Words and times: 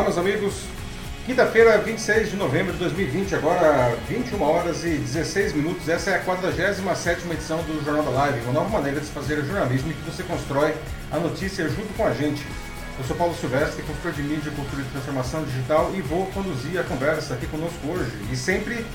Olá, 0.00 0.08
meus 0.08 0.18
amigos. 0.18 0.54
Quinta-feira, 1.26 1.76
26 1.76 2.30
de 2.30 2.36
novembro 2.36 2.72
de 2.72 2.78
2020, 2.78 3.34
agora 3.34 3.94
21 4.08 4.42
horas 4.42 4.82
e 4.82 4.96
16 4.96 5.52
minutos. 5.52 5.90
Essa 5.90 6.12
é 6.12 6.14
a 6.14 6.20
47 6.20 7.30
edição 7.30 7.58
do 7.64 7.84
Jornal 7.84 8.04
da 8.04 8.10
Live, 8.10 8.40
uma 8.44 8.54
nova 8.54 8.70
maneira 8.70 8.98
de 8.98 9.04
se 9.04 9.12
fazer 9.12 9.44
jornalismo 9.44 9.90
em 9.90 9.94
que 9.94 10.00
você 10.10 10.22
constrói 10.22 10.74
a 11.12 11.18
notícia 11.18 11.68
junto 11.68 11.92
com 11.98 12.06
a 12.06 12.14
gente. 12.14 12.42
Eu 12.98 13.04
sou 13.04 13.14
Paulo 13.14 13.34
Silvestre, 13.34 13.82
consultor 13.82 14.12
de 14.12 14.22
mídia, 14.22 14.50
cultura 14.52 14.80
e 14.80 14.86
transformação 14.86 15.44
digital 15.44 15.92
e 15.94 16.00
vou 16.00 16.24
conduzir 16.28 16.80
a 16.80 16.82
conversa 16.82 17.34
aqui 17.34 17.46
conosco 17.48 17.86
hoje. 17.86 18.10
E 18.32 18.36
sempre 18.36 18.86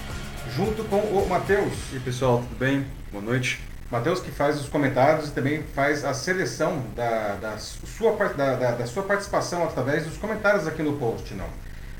junto 0.55 0.83
com 0.85 0.97
o 0.97 1.29
Matheus. 1.29 1.71
E 1.91 1.97
aí, 1.97 1.99
pessoal, 1.99 2.39
tudo 2.39 2.57
bem? 2.57 2.83
Boa 3.11 3.23
noite. 3.23 3.74
Matheus 3.91 4.19
que 4.19 4.31
faz 4.31 4.59
os 4.59 4.67
comentários 4.67 5.29
e 5.29 5.31
também 5.31 5.61
faz 5.75 6.03
a 6.03 6.13
seleção 6.13 6.83
da, 6.95 7.35
da, 7.35 7.57
sua, 7.57 8.15
da, 8.29 8.55
da, 8.55 8.71
da 8.71 8.87
sua 8.87 9.03
participação 9.03 9.63
através 9.63 10.05
dos 10.05 10.17
comentários 10.17 10.67
aqui 10.67 10.81
no 10.81 10.93
post. 10.93 11.33
Não. 11.35 11.47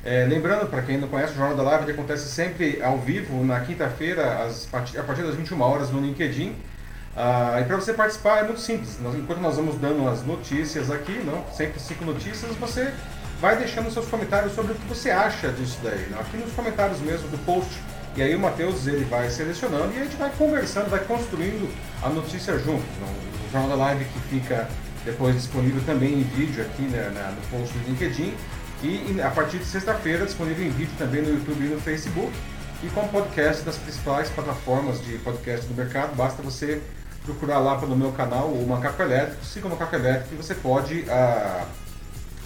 É, 0.04 0.24
lembrando, 0.24 0.68
para 0.68 0.82
quem 0.82 0.98
não 0.98 1.08
conhece, 1.08 1.32
o 1.32 1.36
Jornal 1.36 1.56
da 1.56 1.62
Live 1.62 1.90
acontece 1.90 2.28
sempre 2.28 2.80
ao 2.82 2.98
vivo, 2.98 3.44
na 3.44 3.60
quinta-feira, 3.60 4.48
a 4.72 5.02
partir 5.02 5.22
das 5.22 5.34
21 5.34 5.60
horas 5.60 5.90
no 5.90 6.00
LinkedIn. 6.00 6.56
Ah, 7.16 7.58
e 7.60 7.64
para 7.64 7.76
você 7.76 7.94
participar 7.94 8.40
é 8.40 8.42
muito 8.44 8.60
simples. 8.60 8.98
Nós, 9.00 9.14
enquanto 9.14 9.40
nós 9.40 9.56
vamos 9.56 9.76
dando 9.76 10.08
as 10.08 10.22
notícias 10.24 10.90
aqui, 10.90 11.18
não, 11.24 11.44
sempre 11.52 11.80
cinco 11.80 12.04
notícias, 12.04 12.54
você 12.56 12.92
vai 13.40 13.56
deixando 13.56 13.90
seus 13.90 14.06
comentários 14.06 14.54
sobre 14.54 14.72
o 14.72 14.74
que 14.74 14.86
você 14.86 15.10
acha 15.10 15.48
disso 15.48 15.78
daí. 15.82 16.08
Não? 16.10 16.20
Aqui 16.20 16.36
nos 16.36 16.52
comentários 16.52 17.00
mesmo 17.00 17.28
do 17.28 17.38
post 17.44 17.70
e 18.16 18.22
aí 18.22 18.34
o 18.34 18.38
Matheus 18.38 18.86
ele 18.86 19.04
vai 19.04 19.28
selecionando 19.30 19.92
e 19.94 20.00
a 20.00 20.04
gente 20.04 20.16
vai 20.16 20.30
conversando, 20.30 20.88
vai 20.88 21.00
construindo 21.00 21.70
a 22.02 22.08
notícia 22.08 22.58
junto. 22.58 22.82
O 22.82 23.52
Jornal 23.52 23.76
da 23.76 23.84
Live 23.84 24.06
que 24.06 24.20
fica 24.20 24.68
depois 25.04 25.34
disponível 25.36 25.82
também 25.84 26.14
em 26.14 26.22
vídeo 26.22 26.64
aqui 26.64 26.82
né, 26.82 27.34
no 27.34 27.58
post 27.58 27.76
do 27.76 27.88
LinkedIn 27.90 28.34
e 28.82 29.20
a 29.20 29.30
partir 29.30 29.58
de 29.58 29.66
sexta-feira 29.66 30.24
disponível 30.24 30.66
em 30.66 30.70
vídeo 30.70 30.92
também 30.98 31.20
no 31.20 31.28
YouTube 31.28 31.64
e 31.64 31.68
no 31.68 31.80
Facebook 31.80 32.32
e 32.82 32.88
com 32.88 33.06
podcast 33.08 33.62
das 33.62 33.76
principais 33.76 34.30
plataformas 34.30 35.04
de 35.04 35.18
podcast 35.18 35.66
do 35.66 35.74
mercado. 35.74 36.14
Basta 36.16 36.42
você 36.42 36.82
procurar 37.24 37.58
lá 37.58 37.76
pelo 37.76 37.96
meu 37.96 38.12
canal 38.12 38.48
o 38.48 38.66
Macaco 38.66 39.02
Elétrico, 39.02 39.44
siga 39.44 39.66
o 39.66 39.70
Macaco 39.70 39.94
Elétrico 39.94 40.34
e 40.34 40.36
você 40.36 40.54
pode 40.54 41.04
ah, 41.10 41.66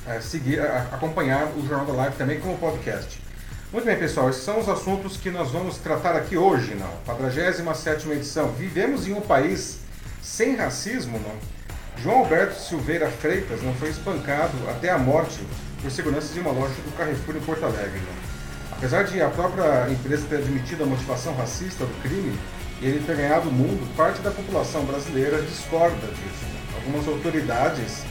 ah, 0.07 0.21
seguir, 0.21 0.61
ah, 0.61 0.89
acompanhar 0.93 1.47
o 1.57 1.67
Jornal 1.67 1.87
da 1.87 1.93
Live 1.93 2.17
também 2.17 2.41
como 2.41 2.59
podcast. 2.59 3.21
Muito 3.73 3.85
bem, 3.85 3.97
pessoal, 3.97 4.29
esses 4.29 4.43
são 4.43 4.59
os 4.59 4.69
assuntos 4.69 5.17
que 5.17 5.31
nós 5.31 5.53
vamos 5.53 5.79
tratar 5.79 6.17
aqui 6.17 6.37
hoje, 6.37 6.75
não? 6.75 6.91
47 7.07 8.11
edição. 8.11 8.51
Vivemos 8.51 9.07
em 9.07 9.13
um 9.13 9.21
país 9.21 9.79
sem 10.21 10.57
racismo, 10.57 11.21
não? 11.21 12.03
João 12.03 12.19
Alberto 12.19 12.61
Silveira 12.61 13.09
Freitas 13.09 13.63
não 13.63 13.73
foi 13.75 13.91
espancado 13.91 14.59
até 14.69 14.91
a 14.91 14.99
morte 14.99 15.39
por 15.81 15.89
seguranças 15.89 16.35
de 16.35 16.41
uma 16.41 16.51
loja 16.51 16.75
do 16.75 16.97
Carrefour 16.97 17.37
em 17.37 17.41
Porto 17.43 17.65
Alegre, 17.65 18.01
não? 18.01 18.77
Apesar 18.77 19.05
de 19.05 19.23
a 19.23 19.29
própria 19.31 19.89
empresa 19.89 20.27
ter 20.29 20.39
admitido 20.39 20.83
a 20.83 20.87
motivação 20.87 21.33
racista 21.37 21.85
do 21.85 22.03
crime 22.03 22.37
e 22.83 22.87
ele 22.87 23.07
ter 23.07 23.15
ganhado 23.15 23.51
o 23.51 23.53
mundo, 23.53 23.89
parte 23.97 24.21
da 24.21 24.33
população 24.33 24.85
brasileira 24.85 25.41
discorda 25.43 26.09
disso. 26.09 26.45
Não? 26.53 26.81
Algumas 26.81 27.07
autoridades 27.07 28.03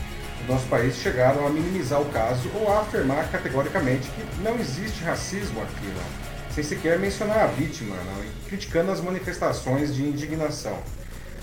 nosso 0.50 0.66
país 0.66 0.96
chegaram 0.96 1.46
a 1.46 1.50
minimizar 1.50 2.00
o 2.00 2.06
caso 2.06 2.50
ou 2.54 2.68
a 2.70 2.80
afirmar 2.80 3.30
categoricamente 3.30 4.10
que 4.10 4.42
não 4.42 4.58
existe 4.58 5.04
racismo 5.04 5.62
aqui, 5.62 5.86
não, 5.86 6.52
sem 6.52 6.64
sequer 6.64 6.98
mencionar 6.98 7.44
a 7.44 7.46
vítima, 7.46 7.94
e 8.24 8.48
criticando 8.48 8.90
as 8.90 9.00
manifestações 9.00 9.94
de 9.94 10.02
indignação. 10.02 10.76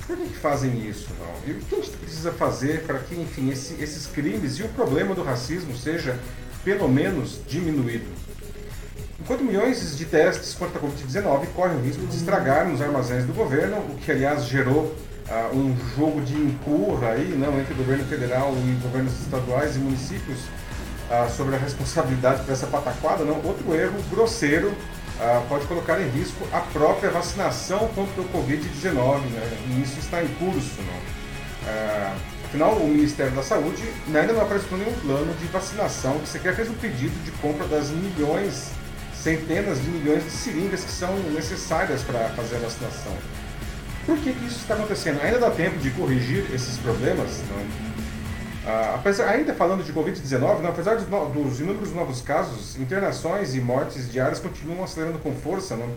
Por 0.05 0.17
que, 0.17 0.25
que 0.25 0.37
fazem 0.37 0.87
isso? 0.87 1.07
Não? 1.19 1.49
E 1.49 1.57
o 1.57 1.61
que 1.61 1.75
a 1.75 1.77
gente 1.79 1.97
precisa 1.97 2.31
fazer 2.33 2.83
para 2.83 2.99
que, 2.99 3.15
enfim, 3.15 3.49
esse, 3.49 3.81
esses 3.81 4.07
crimes 4.07 4.59
e 4.59 4.63
o 4.63 4.69
problema 4.69 5.15
do 5.15 5.23
racismo 5.23 5.75
seja, 5.75 6.17
pelo 6.63 6.89
menos, 6.89 7.39
diminuído? 7.47 8.07
Enquanto 9.27 9.43
milhões 9.43 9.97
de 9.97 10.05
testes 10.05 10.53
contra 10.53 10.79
a 10.79 10.81
Covid-19 10.81 11.47
correm 11.53 11.75
o 11.75 11.81
risco 11.81 12.07
de 12.07 12.15
estragar 12.15 12.65
nos 12.65 12.81
armazéns 12.81 13.25
do 13.25 13.33
governo, 13.33 13.75
o 13.79 13.95
que, 13.95 14.09
aliás, 14.09 14.45
gerou 14.45 14.83
uh, 14.83 15.53
um 15.53 15.75
jogo 15.97 16.21
de 16.21 16.33
empurra 16.33 17.09
aí, 17.09 17.35
não, 17.37 17.59
entre 17.59 17.73
o 17.73 17.75
governo 17.75 18.05
federal 18.05 18.53
e 18.55 18.79
governos 18.81 19.11
estaduais 19.19 19.75
e 19.75 19.79
municípios 19.79 20.39
uh, 20.39 21.29
sobre 21.35 21.57
a 21.57 21.59
responsabilidade 21.59 22.41
por 22.43 22.53
essa 22.53 22.67
pataquada, 22.67 23.25
não, 23.25 23.35
outro 23.43 23.75
erro 23.75 24.01
grosseiro 24.09 24.69
uh, 24.69 25.45
pode 25.49 25.65
colocar 25.65 25.99
em 25.99 26.07
risco 26.07 26.47
a 26.53 26.61
própria 26.61 27.09
vacinação 27.09 27.79
contra 27.95 28.21
o 28.21 28.29
Covid-19, 28.29 29.19
né, 29.23 29.57
e 29.75 29.81
isso 29.81 29.99
está 29.99 30.23
em 30.23 30.27
curso, 30.35 30.81
não. 30.83 31.17
Afinal, 32.45 32.75
o 32.77 32.87
Ministério 32.87 33.33
da 33.33 33.43
Saúde 33.43 33.83
ainda 34.07 34.31
não 34.31 34.41
apresentou 34.41 34.77
nenhum 34.77 34.97
plano 35.01 35.33
de 35.33 35.47
vacinação, 35.47 36.17
que 36.19 36.29
sequer 36.29 36.55
fez 36.55 36.69
um 36.69 36.75
pedido 36.75 37.13
de 37.25 37.31
compra 37.41 37.67
das 37.67 37.89
milhões, 37.89 38.71
centenas 39.27 39.81
de 39.81 39.89
milhões 39.89 40.23
de 40.23 40.31
seringas 40.31 40.85
que 40.85 40.91
são 40.91 41.13
necessárias 41.33 42.01
para 42.01 42.29
fazer 42.29 42.55
a 42.55 42.59
vacinação. 42.59 43.11
Por 44.05 44.17
que, 44.19 44.31
que 44.31 44.45
isso 44.45 44.59
está 44.59 44.75
acontecendo? 44.75 45.21
Ainda 45.21 45.37
dá 45.37 45.51
tempo 45.51 45.77
de 45.79 45.89
corrigir 45.91 46.45
esses 46.53 46.77
problemas? 46.77 47.41
Ah, 48.65 48.93
apesar, 48.95 49.27
ainda 49.27 49.53
falando 49.53 49.83
de 49.83 49.91
Covid-19, 49.91 50.65
apesar 50.65 50.95
dos, 50.95 51.05
dos, 51.07 51.59
inúmeros 51.59 51.91
novos 51.91 52.21
casos, 52.21 52.77
internações 52.77 53.53
e 53.53 53.59
mortes 53.59 54.09
diárias 54.09 54.39
continuam 54.39 54.85
acelerando 54.85 55.19
com 55.19 55.35
força, 55.35 55.75
não? 55.75 55.93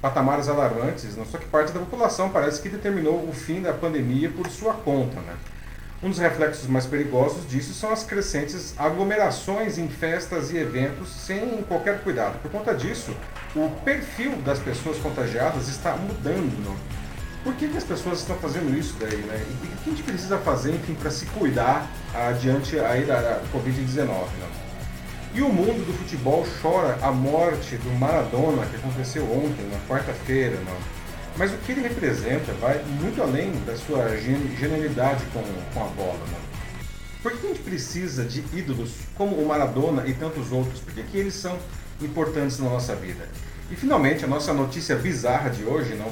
patamares 0.00 0.48
alarmantes, 0.48 1.16
não? 1.16 1.26
só 1.26 1.36
que 1.36 1.46
parte 1.46 1.72
da 1.72 1.80
população 1.80 2.30
parece 2.30 2.62
que 2.62 2.68
determinou 2.68 3.28
o 3.28 3.32
fim 3.32 3.60
da 3.60 3.72
pandemia 3.72 4.30
por 4.30 4.48
sua 4.48 4.72
conta. 4.72 5.20
Né? 5.20 5.34
Um 6.00 6.10
dos 6.10 6.18
reflexos 6.20 6.68
mais 6.68 6.86
perigosos 6.86 7.48
disso 7.48 7.74
são 7.74 7.90
as 7.90 8.04
crescentes 8.04 8.72
aglomerações 8.78 9.78
em 9.78 9.88
festas 9.88 10.52
e 10.52 10.56
eventos 10.56 11.08
sem 11.08 11.60
qualquer 11.66 12.02
cuidado. 12.02 12.40
Por 12.40 12.52
conta 12.52 12.72
disso, 12.72 13.12
o 13.56 13.68
perfil 13.84 14.36
das 14.42 14.60
pessoas 14.60 14.96
contagiadas 14.98 15.66
está 15.66 15.96
mudando. 15.96 16.64
Não? 16.64 16.76
Por 17.42 17.52
que, 17.56 17.66
que 17.66 17.76
as 17.76 17.82
pessoas 17.82 18.20
estão 18.20 18.36
fazendo 18.36 18.78
isso 18.78 18.94
daí, 19.00 19.16
né? 19.16 19.44
E 19.48 19.66
o 19.66 19.76
que 19.78 19.90
a 19.90 19.92
gente 19.92 20.02
precisa 20.04 20.38
fazer, 20.38 20.78
para 21.00 21.10
se 21.10 21.26
cuidar 21.26 21.90
adiante 22.14 22.78
aí 22.78 23.04
da, 23.04 23.20
da 23.20 23.40
Covid-19, 23.52 24.06
né? 24.06 24.48
E 25.34 25.42
o 25.42 25.48
mundo 25.48 25.84
do 25.84 25.92
futebol 25.98 26.46
chora 26.62 26.96
a 27.02 27.10
morte 27.10 27.76
do 27.76 27.90
Maradona, 27.98 28.64
que 28.66 28.76
aconteceu 28.76 29.24
ontem, 29.24 29.66
na 29.68 29.78
quarta-feira, 29.88 30.56
né? 30.58 30.76
Mas 31.38 31.52
o 31.52 31.56
que 31.58 31.70
ele 31.70 31.82
representa 31.82 32.52
vai 32.54 32.82
muito 33.00 33.22
além 33.22 33.52
da 33.64 33.76
sua 33.76 34.16
genialidade 34.16 35.24
com, 35.32 35.40
com 35.72 35.84
a 35.84 35.88
bola, 35.90 36.18
né? 36.26 36.36
Por 37.22 37.30
que 37.32 37.46
a 37.46 37.50
gente 37.50 37.62
precisa 37.62 38.24
de 38.24 38.44
ídolos 38.52 38.90
como 39.14 39.36
o 39.36 39.46
Maradona 39.46 40.04
e 40.06 40.14
tantos 40.14 40.50
outros? 40.50 40.80
Por 40.80 40.92
que, 40.92 41.04
que 41.04 41.16
eles 41.16 41.34
são 41.34 41.56
importantes 42.00 42.58
na 42.58 42.68
nossa 42.68 42.96
vida? 42.96 43.28
E 43.70 43.76
finalmente, 43.76 44.24
a 44.24 44.28
nossa 44.28 44.52
notícia 44.52 44.96
bizarra 44.96 45.48
de 45.48 45.62
hoje, 45.62 45.94
não? 45.94 46.10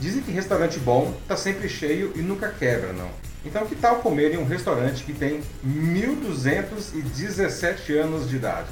Dizem 0.00 0.22
que 0.22 0.32
restaurante 0.32 0.78
bom 0.78 1.14
está 1.22 1.36
sempre 1.36 1.68
cheio 1.68 2.14
e 2.16 2.20
nunca 2.20 2.48
quebra, 2.48 2.94
não. 2.94 3.10
Então 3.44 3.66
que 3.66 3.74
tal 3.74 3.96
comer 3.96 4.32
em 4.32 4.38
um 4.38 4.46
restaurante 4.46 5.04
que 5.04 5.12
tem 5.12 5.42
1217 5.62 7.98
anos 7.98 8.26
de 8.28 8.36
idade? 8.36 8.68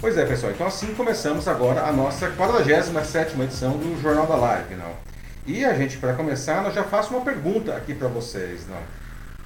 Pois 0.00 0.16
é, 0.16 0.24
pessoal, 0.24 0.52
então 0.52 0.66
assim 0.66 0.94
começamos 0.94 1.46
agora 1.46 1.82
a 1.82 1.92
nossa 1.92 2.30
47ª 2.30 3.38
edição 3.44 3.76
do 3.76 4.00
Jornal 4.00 4.26
da 4.26 4.36
Live, 4.36 4.76
não? 4.76 5.09
E 5.46 5.64
a 5.64 5.72
gente, 5.74 5.96
para 5.96 6.12
começar, 6.12 6.64
eu 6.66 6.72
já 6.72 6.84
faço 6.84 7.14
uma 7.14 7.24
pergunta 7.24 7.74
aqui 7.74 7.94
para 7.94 8.08
vocês, 8.08 8.66
não? 8.68 8.76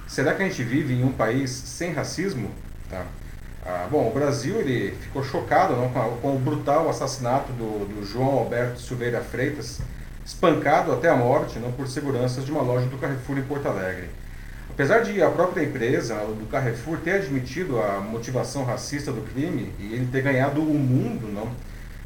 Será 0.07 0.33
que 0.33 0.43
a 0.43 0.47
gente 0.47 0.61
vive 0.61 0.93
em 0.93 1.03
um 1.03 1.11
país 1.11 1.49
sem 1.49 1.93
racismo? 1.93 2.51
Tá? 2.89 3.05
Ah, 3.65 3.87
bom, 3.89 4.07
o 4.07 4.13
Brasil 4.13 4.59
ele 4.59 4.91
ficou 5.01 5.23
chocado 5.23 5.75
não, 5.75 5.89
com, 5.89 5.99
a, 5.99 6.09
com 6.17 6.35
o 6.35 6.39
brutal 6.39 6.89
assassinato 6.89 7.51
do, 7.53 7.85
do 7.85 8.05
João 8.05 8.39
Alberto 8.39 8.79
Silveira 8.79 9.21
Freitas, 9.21 9.79
espancado 10.23 10.91
até 10.91 11.09
a 11.09 11.15
morte 11.15 11.57
não, 11.59 11.71
por 11.71 11.87
seguranças 11.87 12.45
de 12.45 12.51
uma 12.51 12.61
loja 12.61 12.85
do 12.87 12.97
Carrefour 12.97 13.37
em 13.37 13.43
Porto 13.43 13.67
Alegre. 13.67 14.09
Apesar 14.69 14.99
de 14.99 15.23
a 15.23 15.29
própria 15.29 15.63
empresa 15.63 16.15
do 16.15 16.45
Carrefour 16.51 16.97
ter 16.97 17.13
admitido 17.13 17.81
a 17.81 18.01
motivação 18.01 18.65
racista 18.65 19.11
do 19.11 19.21
crime 19.21 19.73
e 19.79 19.93
ele 19.93 20.09
ter 20.11 20.21
ganhado 20.21 20.61
o 20.61 20.73
mundo, 20.73 21.27
não, 21.31 21.49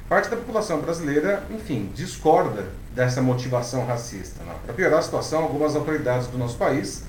parte 0.09 0.27
da 0.27 0.35
população 0.35 0.81
brasileira, 0.81 1.44
enfim, 1.51 1.91
discorda 1.94 2.65
dessa 2.95 3.21
motivação 3.21 3.85
racista. 3.85 4.44
Para 4.65 4.73
piorar 4.73 5.00
a 5.00 5.01
situação, 5.03 5.44
algumas 5.44 5.75
autoridades 5.75 6.25
do 6.25 6.38
nosso 6.38 6.57
país, 6.57 7.03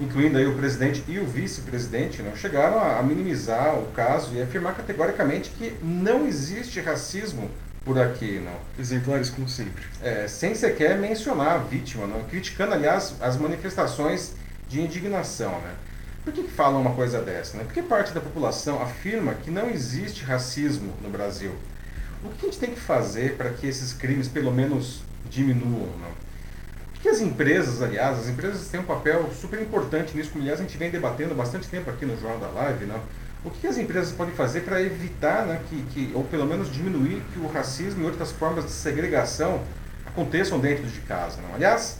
incluindo 0.00 0.36
aí 0.36 0.46
o 0.46 0.56
presidente 0.56 1.04
e 1.06 1.20
o 1.20 1.24
vice-presidente, 1.24 2.20
não, 2.20 2.34
chegaram 2.34 2.82
a 2.82 3.00
minimizar 3.00 3.78
o 3.78 3.86
caso 3.92 4.34
e 4.34 4.42
afirmar 4.42 4.74
categoricamente 4.74 5.50
que 5.50 5.72
não 5.80 6.26
existe 6.26 6.80
racismo 6.80 7.48
por 7.84 7.96
aqui, 7.96 8.40
não. 8.44 8.56
Exemplares 8.76 9.30
como 9.30 9.48
sempre. 9.48 9.84
É, 10.02 10.26
sem 10.26 10.52
sequer 10.56 10.98
mencionar 10.98 11.52
a 11.52 11.58
vítima, 11.58 12.08
não. 12.08 12.24
Criticando, 12.24 12.74
aliás, 12.74 13.14
as 13.20 13.36
manifestações 13.36 14.32
de 14.68 14.80
indignação, 14.80 15.52
né. 15.60 15.74
Por 16.24 16.32
que, 16.32 16.42
que 16.42 16.50
falam 16.50 16.80
uma 16.80 16.94
coisa 16.94 17.20
dessa? 17.20 17.56
Né? 17.56 17.64
Porque 17.64 17.82
parte 17.82 18.12
da 18.12 18.20
população 18.20 18.80
afirma 18.80 19.34
que 19.34 19.50
não 19.50 19.70
existe 19.70 20.24
racismo 20.24 20.92
no 21.02 21.08
Brasil. 21.08 21.52
O 22.24 22.28
que 22.28 22.46
a 22.46 22.48
gente 22.48 22.58
tem 22.58 22.70
que 22.70 22.80
fazer 22.80 23.36
para 23.36 23.50
que 23.50 23.66
esses 23.66 23.92
crimes, 23.92 24.28
pelo 24.28 24.52
menos, 24.52 25.02
diminuam? 25.28 25.90
Não? 25.98 26.22
Porque 26.92 27.08
as 27.08 27.20
empresas, 27.20 27.82
aliás, 27.82 28.18
as 28.18 28.28
empresas 28.28 28.68
têm 28.68 28.78
um 28.78 28.84
papel 28.84 29.28
super 29.32 29.60
importante 29.60 30.16
nisso, 30.16 30.30
como 30.30 30.42
aliás 30.42 30.60
a 30.60 30.62
gente 30.62 30.78
vem 30.78 30.88
debatendo 30.88 31.34
bastante 31.34 31.66
tempo 31.68 31.90
aqui 31.90 32.06
no 32.06 32.16
Jornal 32.16 32.38
da 32.38 32.48
Live, 32.48 32.86
não? 32.86 33.00
O 33.44 33.50
que 33.50 33.66
as 33.66 33.76
empresas 33.76 34.12
podem 34.12 34.32
fazer 34.34 34.60
para 34.60 34.80
evitar, 34.80 35.44
né, 35.46 35.60
que, 35.68 35.82
que, 35.90 36.12
ou 36.14 36.22
pelo 36.22 36.46
menos 36.46 36.70
diminuir 36.70 37.20
que 37.32 37.40
o 37.40 37.48
racismo 37.48 38.02
e 38.02 38.06
outras 38.06 38.30
formas 38.30 38.64
de 38.64 38.70
segregação 38.70 39.60
aconteçam 40.06 40.60
dentro 40.60 40.86
de 40.86 41.00
casa? 41.00 41.40
Não? 41.42 41.56
Aliás, 41.56 41.98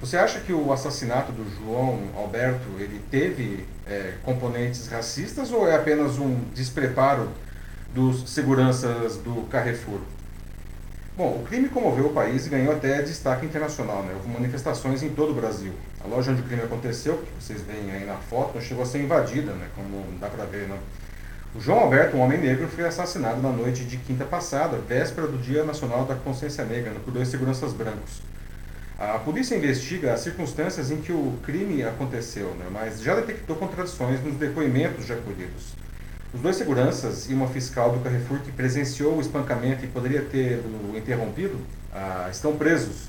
você 0.00 0.16
acha 0.16 0.40
que 0.40 0.52
o 0.54 0.72
assassinato 0.72 1.30
do 1.30 1.44
João 1.56 2.00
Alberto 2.16 2.68
ele 2.78 3.02
teve 3.10 3.66
é, 3.86 4.14
componentes 4.22 4.88
racistas 4.88 5.50
ou 5.50 5.68
é 5.68 5.74
apenas 5.74 6.18
um 6.18 6.40
despreparo 6.54 7.28
dos 7.96 8.28
seguranças 8.28 9.16
do 9.16 9.48
Carrefour? 9.48 10.00
Bom, 11.16 11.40
o 11.40 11.46
crime 11.46 11.66
comoveu 11.70 12.08
o 12.08 12.12
país 12.12 12.46
e 12.46 12.50
ganhou 12.50 12.74
até 12.74 13.00
destaque 13.00 13.46
internacional. 13.46 14.02
Né? 14.02 14.12
Houve 14.14 14.28
manifestações 14.28 15.02
em 15.02 15.08
todo 15.08 15.30
o 15.30 15.34
Brasil. 15.34 15.72
A 16.04 16.06
loja 16.06 16.30
onde 16.30 16.42
o 16.42 16.44
crime 16.44 16.60
aconteceu, 16.60 17.16
que 17.16 17.42
vocês 17.42 17.62
veem 17.62 17.90
aí 17.90 18.04
na 18.04 18.16
foto, 18.16 18.54
não 18.54 18.60
chegou 18.60 18.82
a 18.82 18.86
ser 18.86 18.98
invadida, 18.98 19.52
né? 19.52 19.68
como 19.74 20.04
dá 20.20 20.28
para 20.28 20.44
ver. 20.44 20.68
Né? 20.68 20.78
O 21.54 21.60
João 21.60 21.78
Alberto, 21.78 22.18
um 22.18 22.20
homem 22.20 22.38
negro, 22.38 22.68
foi 22.68 22.84
assassinado 22.84 23.40
na 23.40 23.48
noite 23.50 23.82
de 23.82 23.96
quinta 23.96 24.26
passada, 24.26 24.76
véspera 24.76 25.26
do 25.26 25.38
Dia 25.38 25.64
Nacional 25.64 26.04
da 26.04 26.16
Consciência 26.16 26.66
Negra, 26.66 26.92
por 27.02 27.14
dois 27.14 27.28
seguranças 27.28 27.72
brancos. 27.72 28.20
A 28.98 29.18
polícia 29.20 29.56
investiga 29.56 30.12
as 30.12 30.20
circunstâncias 30.20 30.90
em 30.90 31.00
que 31.00 31.12
o 31.12 31.38
crime 31.42 31.82
aconteceu, 31.82 32.54
né? 32.58 32.66
mas 32.70 33.00
já 33.00 33.14
detectou 33.14 33.56
contradições 33.56 34.22
nos 34.22 34.34
depoimentos 34.36 35.06
já 35.06 35.16
colhidos. 35.16 35.85
Os 36.36 36.42
dois 36.42 36.56
seguranças 36.56 37.30
e 37.30 37.32
uma 37.32 37.48
fiscal 37.48 37.92
do 37.92 38.00
Carrefour 38.00 38.40
que 38.40 38.52
presenciou 38.52 39.16
o 39.16 39.22
espancamento 39.22 39.86
e 39.86 39.88
poderia 39.88 40.20
ter 40.20 40.62
interrompido 40.94 41.56
ah, 41.90 42.28
estão 42.30 42.54
presos. 42.54 43.08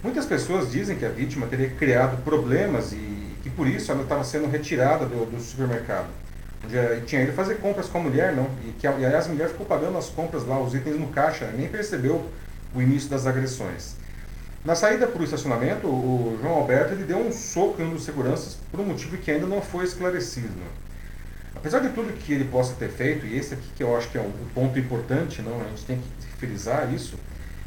Muitas 0.00 0.24
pessoas 0.26 0.70
dizem 0.70 0.96
que 0.96 1.04
a 1.04 1.08
vítima 1.08 1.48
teria 1.48 1.70
criado 1.70 2.22
problemas 2.22 2.92
e 2.92 3.36
que 3.42 3.50
por 3.50 3.66
isso 3.66 3.90
ela 3.90 4.04
estava 4.04 4.22
sendo 4.22 4.48
retirada 4.48 5.04
do, 5.06 5.28
do 5.28 5.40
supermercado. 5.40 6.06
Onde 6.64 6.78
eh, 6.78 7.02
tinha 7.04 7.22
ido 7.22 7.32
fazer 7.32 7.56
compras 7.56 7.88
com 7.88 7.98
a 7.98 8.02
mulher, 8.02 8.32
não? 8.32 8.48
E 8.64 8.70
que 8.78 8.86
e 8.86 8.88
a 8.88 9.28
mulher 9.28 9.48
ficou 9.48 9.66
pagando 9.66 9.98
as 9.98 10.08
compras 10.08 10.46
lá, 10.46 10.60
os 10.60 10.72
itens 10.72 10.96
no 10.96 11.08
caixa, 11.08 11.50
nem 11.56 11.66
percebeu 11.66 12.24
o 12.72 12.80
início 12.80 13.10
das 13.10 13.26
agressões. 13.26 13.96
Na 14.64 14.76
saída 14.76 15.08
para 15.08 15.20
o 15.20 15.24
estacionamento, 15.24 15.88
o 15.88 16.38
João 16.40 16.54
Alberto 16.54 16.94
ele 16.94 17.02
deu 17.02 17.18
um 17.18 17.32
soco 17.32 17.82
em 17.82 17.86
um 17.86 17.94
dos 17.94 18.04
seguranças 18.04 18.56
por 18.70 18.78
um 18.78 18.84
motivo 18.84 19.16
que 19.16 19.32
ainda 19.32 19.48
não 19.48 19.60
foi 19.60 19.84
esclarecido. 19.84 20.62
Apesar 21.62 21.78
de 21.78 21.90
tudo 21.90 22.12
que 22.12 22.32
ele 22.32 22.42
possa 22.42 22.74
ter 22.74 22.88
feito, 22.88 23.24
e 23.24 23.38
esse 23.38 23.54
aqui 23.54 23.68
que 23.76 23.84
eu 23.84 23.96
acho 23.96 24.10
que 24.10 24.18
é 24.18 24.20
um 24.20 24.32
ponto 24.52 24.76
importante, 24.76 25.40
não, 25.42 25.60
a 25.60 25.68
gente 25.68 25.84
tem 25.84 25.96
que 25.96 26.26
frisar 26.36 26.92
isso, 26.92 27.14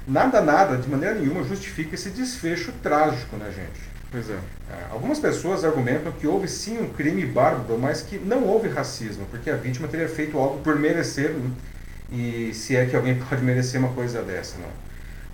nada, 0.06 0.42
nada, 0.42 0.76
de 0.76 0.90
maneira 0.90 1.16
nenhuma, 1.16 1.46
justifica 1.46 1.96
esse 1.96 2.10
desfecho 2.10 2.74
trágico, 2.84 3.38
né, 3.38 3.46
gente? 3.56 3.80
Pois 4.12 4.30
é. 4.30 4.34
é. 4.34 4.88
Algumas 4.92 5.18
pessoas 5.18 5.64
argumentam 5.64 6.12
que 6.12 6.28
houve 6.28 6.46
sim 6.50 6.78
um 6.78 6.90
crime 6.90 7.26
bárbaro, 7.26 7.80
mas 7.80 8.02
que 8.02 8.18
não 8.20 8.44
houve 8.44 8.68
racismo, 8.68 9.26
porque 9.32 9.50
a 9.50 9.56
vítima 9.56 9.88
teria 9.88 10.10
feito 10.10 10.38
algo 10.38 10.60
por 10.60 10.78
merecer, 10.78 11.30
né? 11.30 11.52
e 12.12 12.54
se 12.54 12.76
é 12.76 12.86
que 12.86 12.98
alguém 12.98 13.16
pode 13.24 13.42
merecer 13.42 13.80
uma 13.80 13.94
coisa 13.94 14.22
dessa, 14.22 14.58
não. 14.58 14.68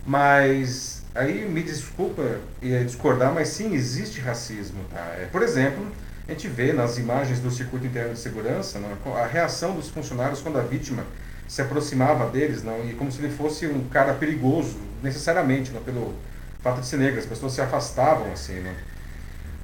Mas 0.06 1.02
aí 1.16 1.50
me 1.50 1.63
desculpa 1.63 2.22
discordar, 2.62 3.34
mas 3.34 3.48
sim 3.48 3.74
existe 3.74 4.22
racismo, 4.22 4.84
tá? 4.92 5.16
É, 5.19 5.28
por 5.31 5.42
exemplo, 5.42 5.84
a 6.28 6.32
gente 6.32 6.48
vê 6.48 6.72
nas 6.74 6.98
imagens 6.98 7.40
do 7.40 7.52
circuito 7.52 7.86
interno 7.86 8.14
de 8.14 8.20
segurança 8.20 8.80
não, 8.80 9.16
a 9.16 9.26
reação 9.26 9.76
dos 9.76 9.90
funcionários 9.90 10.42
quando 10.42 10.60
a 10.60 10.62
vítima 10.62 11.04
se 11.48 11.62
aproximava 11.62 12.30
deles, 12.30 12.64
não, 12.64 12.90
e 12.90 12.94
como 12.94 13.12
se 13.12 13.20
ele 13.20 13.34
fosse 13.34 13.68
um 13.68 13.84
cara 13.90 14.14
perigoso, 14.14 14.78
necessariamente, 15.04 15.72
não, 15.72 15.82
pelo 15.82 16.14
fato 16.62 16.80
de 16.80 16.86
ser 16.86 16.96
negro, 16.96 17.20
as 17.20 17.26
pessoas 17.26 17.52
se 17.52 17.60
afastavam 17.60 18.32
assim. 18.32 18.62
Não. 18.62 18.72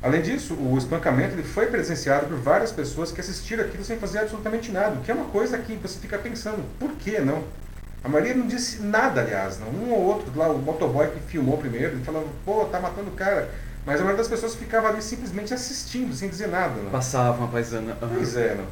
Além 0.04 0.22
disso, 0.22 0.54
o 0.54 0.78
espancamento 0.78 1.36
ele 1.36 1.44
foi 1.44 1.68
presenciado 1.68 2.28
por 2.28 2.38
várias 2.38 2.74
pessoas 2.74 3.10
que 3.10 3.22
assistiram 3.22 3.64
aquilo 3.64 3.86
sem 3.86 3.98
fazer 3.98 4.20
absolutamente 4.20 4.70
nada, 4.70 4.98
que 5.02 5.10
é 5.10 5.14
uma 5.14 5.30
coisa 5.30 5.58
que 5.60 5.76
você 5.76 5.98
fica 5.98 6.18
pensando, 6.18 6.62
por 6.78 6.92
que 6.92 7.20
não? 7.20 7.42
A 8.04 8.10
maioria 8.10 8.36
não 8.36 8.48
disse 8.48 8.82
nada, 8.82 9.22
aliás, 9.22 9.58
não. 9.58 9.68
Um 9.70 9.92
ou 9.92 10.02
outro, 10.02 10.32
lá 10.36 10.50
o 10.50 10.58
motoboy 10.60 11.08
que 11.08 11.20
filmou 11.22 11.58
primeiro, 11.58 11.94
ele 11.96 12.04
falava, 12.04 12.28
pô, 12.46 12.66
tá 12.66 12.80
matando 12.82 13.10
o 13.10 13.14
cara. 13.14 13.50
Mas 13.88 14.02
a 14.02 14.04
maioria 14.04 14.18
das 14.18 14.28
pessoas 14.28 14.54
ficava 14.54 14.90
ali 14.90 15.02
simplesmente 15.02 15.54
assistindo, 15.54 16.14
sem 16.14 16.28
dizer 16.28 16.50
nada. 16.50 16.74
Né? 16.74 16.90
Passavam 16.92 17.46
a 17.46 17.48
paisana. 17.48 17.98
Uhum. 18.02 18.10
Pois 18.16 18.36
é. 18.36 18.54
Né? 18.54 18.66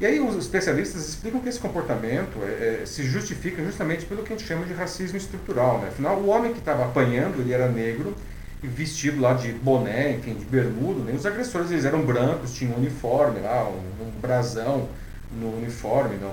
E 0.00 0.06
aí 0.06 0.18
os 0.18 0.34
especialistas 0.36 1.06
explicam 1.06 1.38
que 1.38 1.50
esse 1.50 1.60
comportamento 1.60 2.38
é, 2.42 2.80
é, 2.80 2.86
se 2.86 3.02
justifica 3.02 3.62
justamente 3.62 4.06
pelo 4.06 4.22
que 4.22 4.32
a 4.32 4.36
gente 4.36 4.48
chama 4.48 4.64
de 4.64 4.72
racismo 4.72 5.18
estrutural. 5.18 5.80
Né? 5.80 5.88
Afinal, 5.88 6.16
o 6.16 6.28
homem 6.28 6.54
que 6.54 6.60
estava 6.60 6.82
apanhando, 6.82 7.42
ele 7.42 7.52
era 7.52 7.68
negro, 7.68 8.16
vestido 8.62 9.20
lá 9.20 9.34
de 9.34 9.52
boné, 9.52 10.12
enfim, 10.12 10.32
de 10.32 10.46
bermudo. 10.46 11.00
Né? 11.00 11.12
Os 11.14 11.26
agressores 11.26 11.70
eles 11.70 11.84
eram 11.84 12.00
brancos, 12.00 12.54
tinham 12.54 12.72
um 12.72 12.78
uniforme 12.78 13.40
lá, 13.40 13.68
um, 13.68 14.06
um 14.06 14.10
brasão 14.18 14.88
no 15.30 15.58
uniforme. 15.58 16.16
Não? 16.16 16.32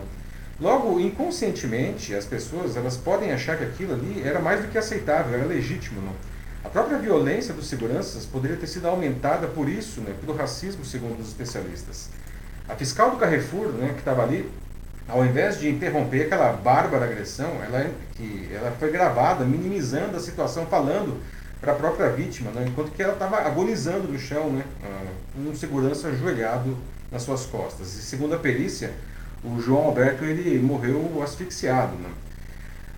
Logo, 0.57 1.01
inconscientemente, 1.01 2.15
as 2.15 2.23
pessoas 2.23 2.77
elas 2.77 2.95
podem 2.95 3.33
achar 3.33 3.57
que 3.57 3.65
aquilo 3.65 3.93
ali 3.93 4.21
era 4.23 4.39
mais 4.39 4.61
do 4.61 4.69
que 4.69 4.77
aceitável, 4.77 5.37
era 5.37 5.45
legítimo. 5.45 6.01
Não? 6.01 6.30
A 6.63 6.69
própria 6.69 6.97
violência 6.97 7.53
dos 7.53 7.67
seguranças 7.67 8.25
poderia 8.25 8.55
ter 8.55 8.67
sido 8.67 8.87
aumentada 8.87 9.47
por 9.47 9.67
isso, 9.67 9.99
né, 10.01 10.13
pelo 10.19 10.37
racismo, 10.37 10.85
segundo 10.85 11.19
os 11.19 11.27
especialistas. 11.27 12.09
A 12.69 12.75
fiscal 12.75 13.11
do 13.11 13.17
Carrefour, 13.17 13.69
né, 13.69 13.89
que 13.93 13.99
estava 13.99 14.23
ali, 14.23 14.49
ao 15.07 15.25
invés 15.25 15.59
de 15.59 15.67
interromper 15.67 16.27
aquela 16.27 16.53
bárbara 16.53 17.05
agressão, 17.05 17.51
ela, 17.63 17.89
que, 18.15 18.49
ela 18.53 18.71
foi 18.79 18.91
gravada 18.91 19.43
minimizando 19.43 20.15
a 20.15 20.19
situação, 20.19 20.67
falando 20.67 21.19
para 21.59 21.73
a 21.73 21.75
própria 21.75 22.09
vítima, 22.09 22.51
né, 22.51 22.65
enquanto 22.67 22.91
que 22.91 23.01
ela 23.01 23.13
estava 23.13 23.37
agonizando 23.37 24.07
no 24.07 24.19
chão, 24.19 24.51
né, 24.51 24.63
um 25.35 25.55
segurança 25.55 26.09
ajoelhado 26.09 26.77
nas 27.11 27.23
suas 27.23 27.45
costas. 27.45 27.95
E 27.95 28.03
segundo 28.03 28.35
a 28.35 28.39
perícia, 28.39 28.91
o 29.43 29.59
João 29.59 29.85
Alberto 29.85 30.23
ele 30.23 30.59
morreu 30.59 31.21
asfixiado. 31.23 31.95
Né. 31.95 32.09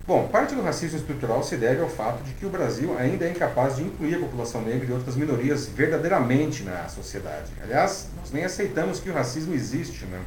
Bom, 0.06 0.28
parte 0.28 0.54
do 0.54 0.60
racismo 0.60 0.98
estrutural 0.98 1.42
se 1.42 1.56
deve 1.56 1.80
ao 1.80 1.88
fato 1.88 2.22
de 2.24 2.34
que 2.34 2.44
o 2.44 2.50
Brasil 2.50 2.94
ainda 2.98 3.24
é 3.24 3.30
incapaz 3.30 3.76
de 3.76 3.82
incluir 3.82 4.16
a 4.16 4.18
população 4.18 4.60
negra 4.60 4.86
e 4.86 4.92
outras 4.92 5.16
minorias 5.16 5.66
verdadeiramente 5.66 6.62
na 6.62 6.86
sociedade. 6.88 7.50
Aliás, 7.62 8.08
nós 8.20 8.30
nem 8.30 8.44
aceitamos 8.44 9.00
que 9.00 9.08
o 9.08 9.14
racismo 9.14 9.54
existe, 9.54 10.04
né? 10.04 10.20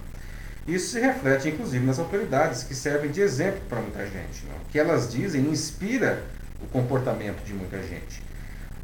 Isso 0.67 0.93
se 0.93 0.99
reflete, 0.99 1.49
inclusive, 1.49 1.85
nas 1.85 1.99
autoridades, 1.99 2.63
que 2.63 2.73
servem 2.73 3.11
de 3.11 3.21
exemplo 3.21 3.61
para 3.69 3.79
muita 3.79 4.03
gente. 4.03 4.45
Né? 4.45 4.55
O 4.65 4.71
que 4.71 4.79
elas 4.79 5.11
dizem 5.11 5.43
inspira 5.43 6.23
o 6.59 6.67
comportamento 6.67 7.43
de 7.45 7.53
muita 7.53 7.77
gente. 7.83 8.23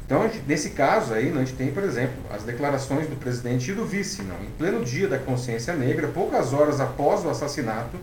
Então, 0.06 0.30
nesse 0.46 0.70
caso 0.70 1.12
aí, 1.12 1.28
a 1.30 1.38
gente 1.40 1.54
tem, 1.54 1.72
por 1.72 1.82
exemplo, 1.82 2.14
as 2.30 2.44
declarações 2.44 3.08
do 3.08 3.16
presidente 3.16 3.70
e 3.70 3.74
do 3.74 3.84
vice, 3.84 4.22
não? 4.22 4.36
em 4.36 4.50
pleno 4.56 4.84
dia 4.84 5.08
da 5.08 5.18
consciência 5.18 5.74
negra, 5.74 6.06
poucas 6.06 6.52
horas 6.52 6.80
após 6.80 7.24
o 7.24 7.28
assassinato, 7.28 7.98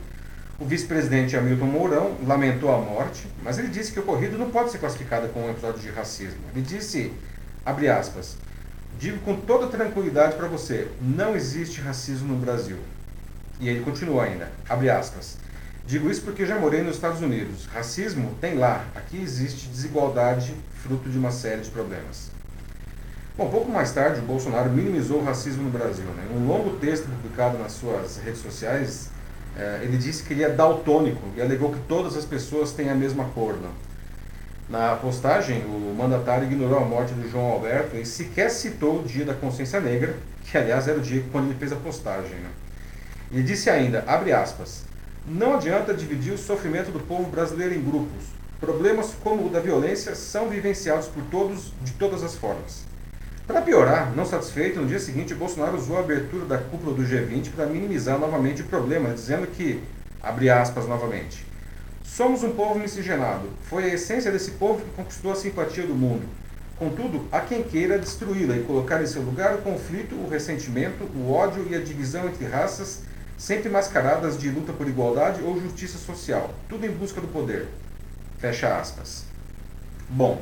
o 0.61 0.65
vice-presidente 0.65 1.35
Hamilton 1.35 1.65
Mourão 1.65 2.15
lamentou 2.23 2.71
a 2.71 2.77
morte, 2.77 3.25
mas 3.43 3.57
ele 3.57 3.69
disse 3.69 3.91
que 3.91 3.99
o 3.99 4.03
ocorrido 4.03 4.37
não 4.37 4.51
pode 4.51 4.69
ser 4.69 4.77
classificado 4.77 5.27
como 5.29 5.47
um 5.47 5.49
episódio 5.49 5.81
de 5.81 5.89
racismo. 5.89 6.39
Ele 6.53 6.61
disse, 6.61 7.11
abre 7.65 7.89
aspas, 7.89 8.37
digo 8.99 9.17
com 9.21 9.35
toda 9.35 9.65
tranquilidade 9.65 10.35
para 10.35 10.47
você, 10.47 10.87
não 11.01 11.35
existe 11.35 11.81
racismo 11.81 12.27
no 12.27 12.39
Brasil. 12.39 12.77
E 13.59 13.69
ele 13.69 13.83
continua 13.83 14.25
ainda, 14.25 14.51
abre 14.69 14.91
aspas, 14.91 15.39
digo 15.87 16.11
isso 16.11 16.21
porque 16.21 16.45
já 16.45 16.59
morei 16.59 16.83
nos 16.83 16.93
Estados 16.97 17.21
Unidos. 17.21 17.65
Racismo 17.65 18.35
tem 18.39 18.55
lá, 18.55 18.85
aqui 18.93 19.19
existe 19.19 19.67
desigualdade 19.67 20.53
fruto 20.83 21.09
de 21.09 21.17
uma 21.17 21.31
série 21.31 21.61
de 21.61 21.71
problemas. 21.71 22.29
Bom, 23.35 23.49
pouco 23.49 23.71
mais 23.71 23.91
tarde, 23.91 24.19
o 24.19 24.23
Bolsonaro 24.23 24.69
minimizou 24.69 25.21
o 25.21 25.25
racismo 25.25 25.63
no 25.63 25.71
Brasil. 25.71 26.05
Né? 26.05 26.27
Um 26.35 26.45
longo 26.45 26.77
texto 26.77 27.07
publicado 27.07 27.57
nas 27.57 27.71
suas 27.71 28.17
redes 28.17 28.41
sociais, 28.41 29.09
ele 29.83 29.97
disse 29.97 30.23
que 30.23 30.33
ele 30.33 30.43
é 30.43 30.49
daltônico 30.49 31.21
e 31.35 31.41
alegou 31.41 31.71
que 31.71 31.79
todas 31.87 32.15
as 32.15 32.25
pessoas 32.25 32.71
têm 32.71 32.89
a 32.89 32.95
mesma 32.95 33.25
cor. 33.25 33.53
Né? 33.53 33.69
Na 34.69 34.95
postagem, 34.95 35.63
o 35.65 35.93
mandatário 35.97 36.45
ignorou 36.45 36.79
a 36.79 36.85
morte 36.85 37.13
do 37.13 37.29
João 37.29 37.51
Alberto 37.51 37.97
e 37.97 38.05
sequer 38.05 38.49
citou 38.49 39.01
o 39.01 39.03
dia 39.03 39.25
da 39.25 39.33
consciência 39.33 39.79
negra, 39.79 40.15
que 40.45 40.57
aliás 40.57 40.87
era 40.87 40.97
o 40.97 41.01
dia 41.01 41.23
quando 41.31 41.49
ele 41.49 41.59
fez 41.59 41.73
a 41.73 41.75
postagem. 41.75 42.37
Né? 42.37 42.49
Ele 43.31 43.43
disse 43.43 43.69
ainda, 43.69 44.03
abre 44.07 44.31
aspas, 44.31 44.83
não 45.27 45.55
adianta 45.55 45.93
dividir 45.93 46.33
o 46.33 46.37
sofrimento 46.37 46.91
do 46.91 46.99
povo 46.99 47.29
brasileiro 47.29 47.75
em 47.75 47.83
grupos. 47.83 48.25
Problemas 48.59 49.13
como 49.23 49.47
o 49.47 49.49
da 49.49 49.59
violência 49.59 50.15
são 50.15 50.47
vivenciados 50.47 51.07
por 51.07 51.23
todos 51.25 51.73
de 51.81 51.91
todas 51.93 52.23
as 52.23 52.35
formas. 52.35 52.90
Para 53.51 53.63
piorar, 53.63 54.15
não 54.15 54.25
satisfeito, 54.25 54.79
no 54.79 54.87
dia 54.87 54.97
seguinte, 54.97 55.35
Bolsonaro 55.35 55.75
usou 55.75 55.97
a 55.97 55.99
abertura 55.99 56.45
da 56.45 56.57
cúpula 56.57 56.95
do 56.95 57.03
G20 57.03 57.51
para 57.53 57.65
minimizar 57.65 58.17
novamente 58.17 58.61
o 58.61 58.65
problema, 58.65 59.13
dizendo 59.13 59.45
que, 59.45 59.83
abre 60.23 60.49
aspas 60.49 60.87
novamente, 60.87 61.45
somos 62.01 62.43
um 62.43 62.51
povo 62.51 62.79
miscigenado. 62.79 63.49
Foi 63.63 63.83
a 63.83 63.93
essência 63.93 64.31
desse 64.31 64.51
povo 64.51 64.79
que 64.79 64.91
conquistou 64.91 65.33
a 65.33 65.35
simpatia 65.35 65.85
do 65.85 65.93
mundo. 65.93 66.25
Contudo, 66.79 67.27
há 67.29 67.41
quem 67.41 67.61
queira 67.61 67.99
destruí-la 67.99 68.55
e 68.55 68.63
colocar 68.63 69.03
em 69.03 69.05
seu 69.05 69.21
lugar 69.21 69.55
o 69.55 69.61
conflito, 69.61 70.15
o 70.15 70.29
ressentimento, 70.29 71.03
o 71.13 71.29
ódio 71.29 71.67
e 71.69 71.75
a 71.75 71.81
divisão 71.81 72.27
entre 72.27 72.45
raças, 72.45 73.01
sempre 73.37 73.67
mascaradas 73.67 74.39
de 74.39 74.49
luta 74.49 74.71
por 74.71 74.87
igualdade 74.87 75.43
ou 75.43 75.59
justiça 75.59 75.97
social, 75.97 76.53
tudo 76.69 76.85
em 76.85 76.91
busca 76.91 77.19
do 77.19 77.27
poder. 77.27 77.67
Fecha 78.39 78.73
aspas. 78.77 79.25
Bom, 80.09 80.41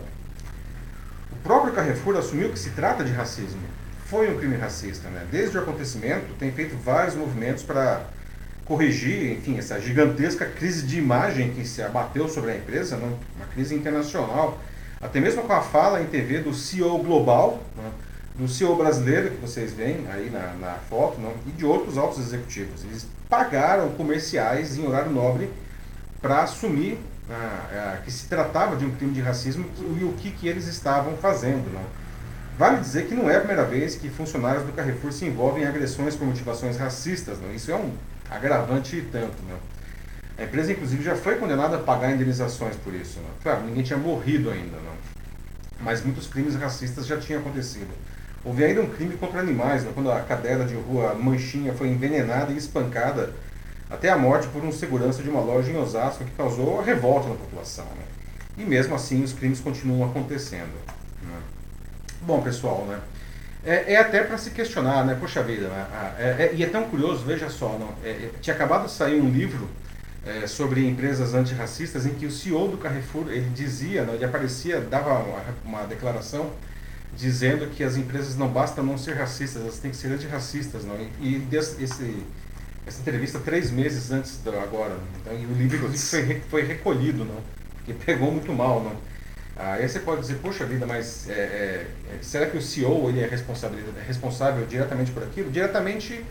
o 1.39 1.41
próprio 1.41 1.74
Carrefour 1.74 2.17
assumiu 2.17 2.50
que 2.50 2.60
se 2.60 2.72
trata 2.72 3.03
de 3.03 3.12
racismo. 3.13 3.62
foi 4.05 4.29
um 4.29 4.38
crime 4.38 4.58
racista. 4.58 5.08
Né? 5.10 5.25
Desde 5.31 5.58
o 5.58 5.62
acontecimento, 5.62 6.34
tem 6.38 6.51
feito 6.51 6.75
vários 6.75 7.15
movimentos 7.15 7.63
para 7.63 8.01
corrigir, 8.65 9.31
enfim, 9.31 9.58
essa 9.58 9.79
gigantesca 9.79 10.46
crise 10.46 10.86
de 10.86 10.98
imagem 10.98 11.51
que 11.51 11.65
se 11.65 11.81
abateu 11.81 12.27
sobre 12.27 12.51
a 12.51 12.55
empresa, 12.58 12.98
né? 12.98 13.12
uma 13.36 13.46
crise 13.53 13.74
internacional, 13.74 14.60
até 15.00 15.19
mesmo 15.19 15.43
com 15.43 15.53
a 15.53 15.62
fala 15.62 16.01
em 16.01 16.08
TV 16.08 16.39
do 16.39 16.53
CEO 16.53 16.98
global, 17.03 17.63
né? 17.77 17.89
do 18.36 18.48
CEO 18.48 18.75
brasileiro 18.75 19.31
que 19.31 19.38
vocês 19.38 19.72
veem 19.72 20.05
aí 20.12 20.29
na, 20.29 20.53
na 20.60 20.74
foto, 20.89 21.19
né? 21.22 21.31
e 21.48 21.51
de 21.51 21.65
outros 21.65 21.98
altos 21.98 22.19
executivos. 22.19 22.84
Eles 22.84 23.08
pagaram 23.29 23.89
comerciais 23.91 24.77
em 24.77 24.86
horário 24.86 25.12
nobre 25.12 25.50
para 26.22 26.41
assumir 26.41 27.00
ah, 27.31 28.00
que 28.03 28.12
se 28.12 28.27
tratava 28.27 28.75
de 28.75 28.86
um 28.86 28.91
crime 28.91 29.13
de 29.13 29.21
racismo 29.21 29.65
e 30.00 30.03
o 30.03 30.13
que, 30.13 30.31
que 30.31 30.48
eles 30.48 30.67
estavam 30.67 31.15
fazendo. 31.17 31.71
Né? 31.71 31.83
Vale 32.57 32.79
dizer 32.81 33.07
que 33.07 33.13
não 33.13 33.29
é 33.29 33.36
a 33.36 33.39
primeira 33.39 33.63
vez 33.63 33.95
que 33.95 34.09
funcionários 34.09 34.63
do 34.65 34.74
Carrefour 34.74 35.12
se 35.12 35.25
envolvem 35.25 35.63
em 35.63 35.67
agressões 35.67 36.15
por 36.15 36.25
motivações 36.25 36.77
racistas. 36.77 37.38
Né? 37.38 37.53
Isso 37.55 37.71
é 37.71 37.75
um 37.75 37.93
agravante 38.29 38.95
e 38.95 39.01
tanto. 39.01 39.41
Né? 39.43 39.55
A 40.38 40.43
empresa, 40.43 40.71
inclusive, 40.71 41.03
já 41.03 41.15
foi 41.15 41.36
condenada 41.36 41.77
a 41.77 41.79
pagar 41.79 42.12
indenizações 42.12 42.75
por 42.77 42.93
isso. 42.93 43.19
Né? 43.19 43.29
Claro, 43.43 43.63
ninguém 43.65 43.83
tinha 43.83 44.00
morrido 44.00 44.50
ainda, 44.50 44.77
né? 44.77 44.91
mas 45.81 46.03
muitos 46.03 46.27
crimes 46.27 46.55
racistas 46.55 47.05
já 47.05 47.17
tinham 47.17 47.41
acontecido. 47.41 47.89
Houve 48.43 48.63
ainda 48.63 48.81
um 48.81 48.89
crime 48.89 49.15
contra 49.17 49.39
animais, 49.39 49.83
né? 49.83 49.91
quando 49.93 50.12
a 50.12 50.21
cadela 50.21 50.65
de 50.65 50.74
rua 50.74 51.13
Manchinha 51.13 51.74
foi 51.74 51.89
envenenada 51.89 52.51
e 52.51 52.57
espancada 52.57 53.33
até 53.89 54.10
a 54.10 54.17
morte 54.17 54.48
por 54.50 54.63
um 54.63 54.72
segurança 54.72 55.24
de 55.24 55.29
uma 55.29 55.41
loja 55.41 55.72
em 55.72 55.77
Osasco 55.77 56.24
que 56.24 56.31
causou 56.31 56.81
revolta 56.81 57.29
na 57.29 57.36
população. 57.36 57.86
Né? 57.86 58.03
E 58.58 58.63
mesmo 58.63 58.93
assim 58.93 59.24
os 59.24 59.34
crimes 59.34 59.60
continuam 59.60 60.10
acontecendo. 60.10 60.74
Né? 61.24 61.41
Bom, 62.22 62.41
pessoal, 62.41 62.86
né? 62.86 63.00
É, 63.65 63.93
é 63.93 63.98
até 63.98 64.24
para 64.24 64.38
se 64.38 64.51
questionar, 64.51 65.05
né? 65.05 65.17
Poxa 65.19 65.43
vida, 65.43 65.67
né? 65.67 65.86
Ah, 65.91 66.15
é, 66.17 66.24
é, 66.24 66.51
e 66.55 66.63
é 66.63 66.67
tão 66.67 66.84
curioso, 66.86 67.25
veja 67.25 67.50
só, 67.50 67.77
não? 67.77 67.93
É, 68.03 68.10
é, 68.10 68.31
tinha 68.41 68.55
acabado 68.55 68.86
de 68.86 68.91
sair 68.91 69.19
um 69.19 69.29
livro 69.29 69.69
é, 70.25 70.48
sobre 70.48 70.88
empresas 70.88 71.34
antirracistas 71.34 72.05
em 72.05 72.13
que 72.13 72.25
o 72.25 72.31
CEO 72.31 72.69
do 72.69 72.77
Carrefour 72.77 73.29
ele 73.29 73.50
dizia, 73.50 74.05
não, 74.05 74.13
ele 74.13 74.24
aparecia, 74.24 74.79
dava 74.79 75.13
uma, 75.19 75.43
uma, 75.65 75.84
declaração 75.84 76.51
dizendo 77.15 77.67
que 77.67 77.84
as 77.84 77.98
empresas 77.98 78.38
não 78.38 78.48
basta 78.48 78.81
não 78.81 78.98
ser 78.98 79.15
racistas, 79.15 79.62
elas 79.62 79.79
têm 79.79 79.91
que 79.91 79.98
ser 79.98 80.08
antirracistas, 80.10 80.86
não? 80.86 80.96
E, 80.96 81.10
e 81.19 81.55
esse, 81.55 82.24
essa 82.89 83.01
entrevista 83.01 83.39
três 83.39 83.69
meses 83.69 84.12
antes 84.12 84.38
do 84.38 84.50
agora, 84.58 84.98
então, 85.22 85.34
e 85.34 85.46
o 85.46 85.53
livro 85.53 85.96
foi, 85.96 86.41
foi 86.50 86.63
recolhido, 86.63 87.24
não? 87.24 87.39
Porque 87.75 87.93
pegou 87.93 88.31
muito 88.31 88.51
mal, 88.51 88.84
não? 88.84 88.96
Aí 89.55 89.88
você 89.88 90.00
pode 90.00 90.22
dizer, 90.22 90.36
poxa 90.36 90.65
vida, 90.65 90.86
mas 90.86 91.29
é, 91.29 91.34
é, 91.34 91.88
é 92.13 92.17
será 92.22 92.48
que 92.48 92.58
o 92.58 92.62
CEO 92.62 93.10
ele 93.10 93.22
é 93.22 93.27
responsável, 93.27 93.77
é 94.01 94.08
responsável 94.08 94.65
diretamente 94.65 95.12
por 95.12 95.22
aquilo? 95.22 95.51
Diretamente 95.51 96.25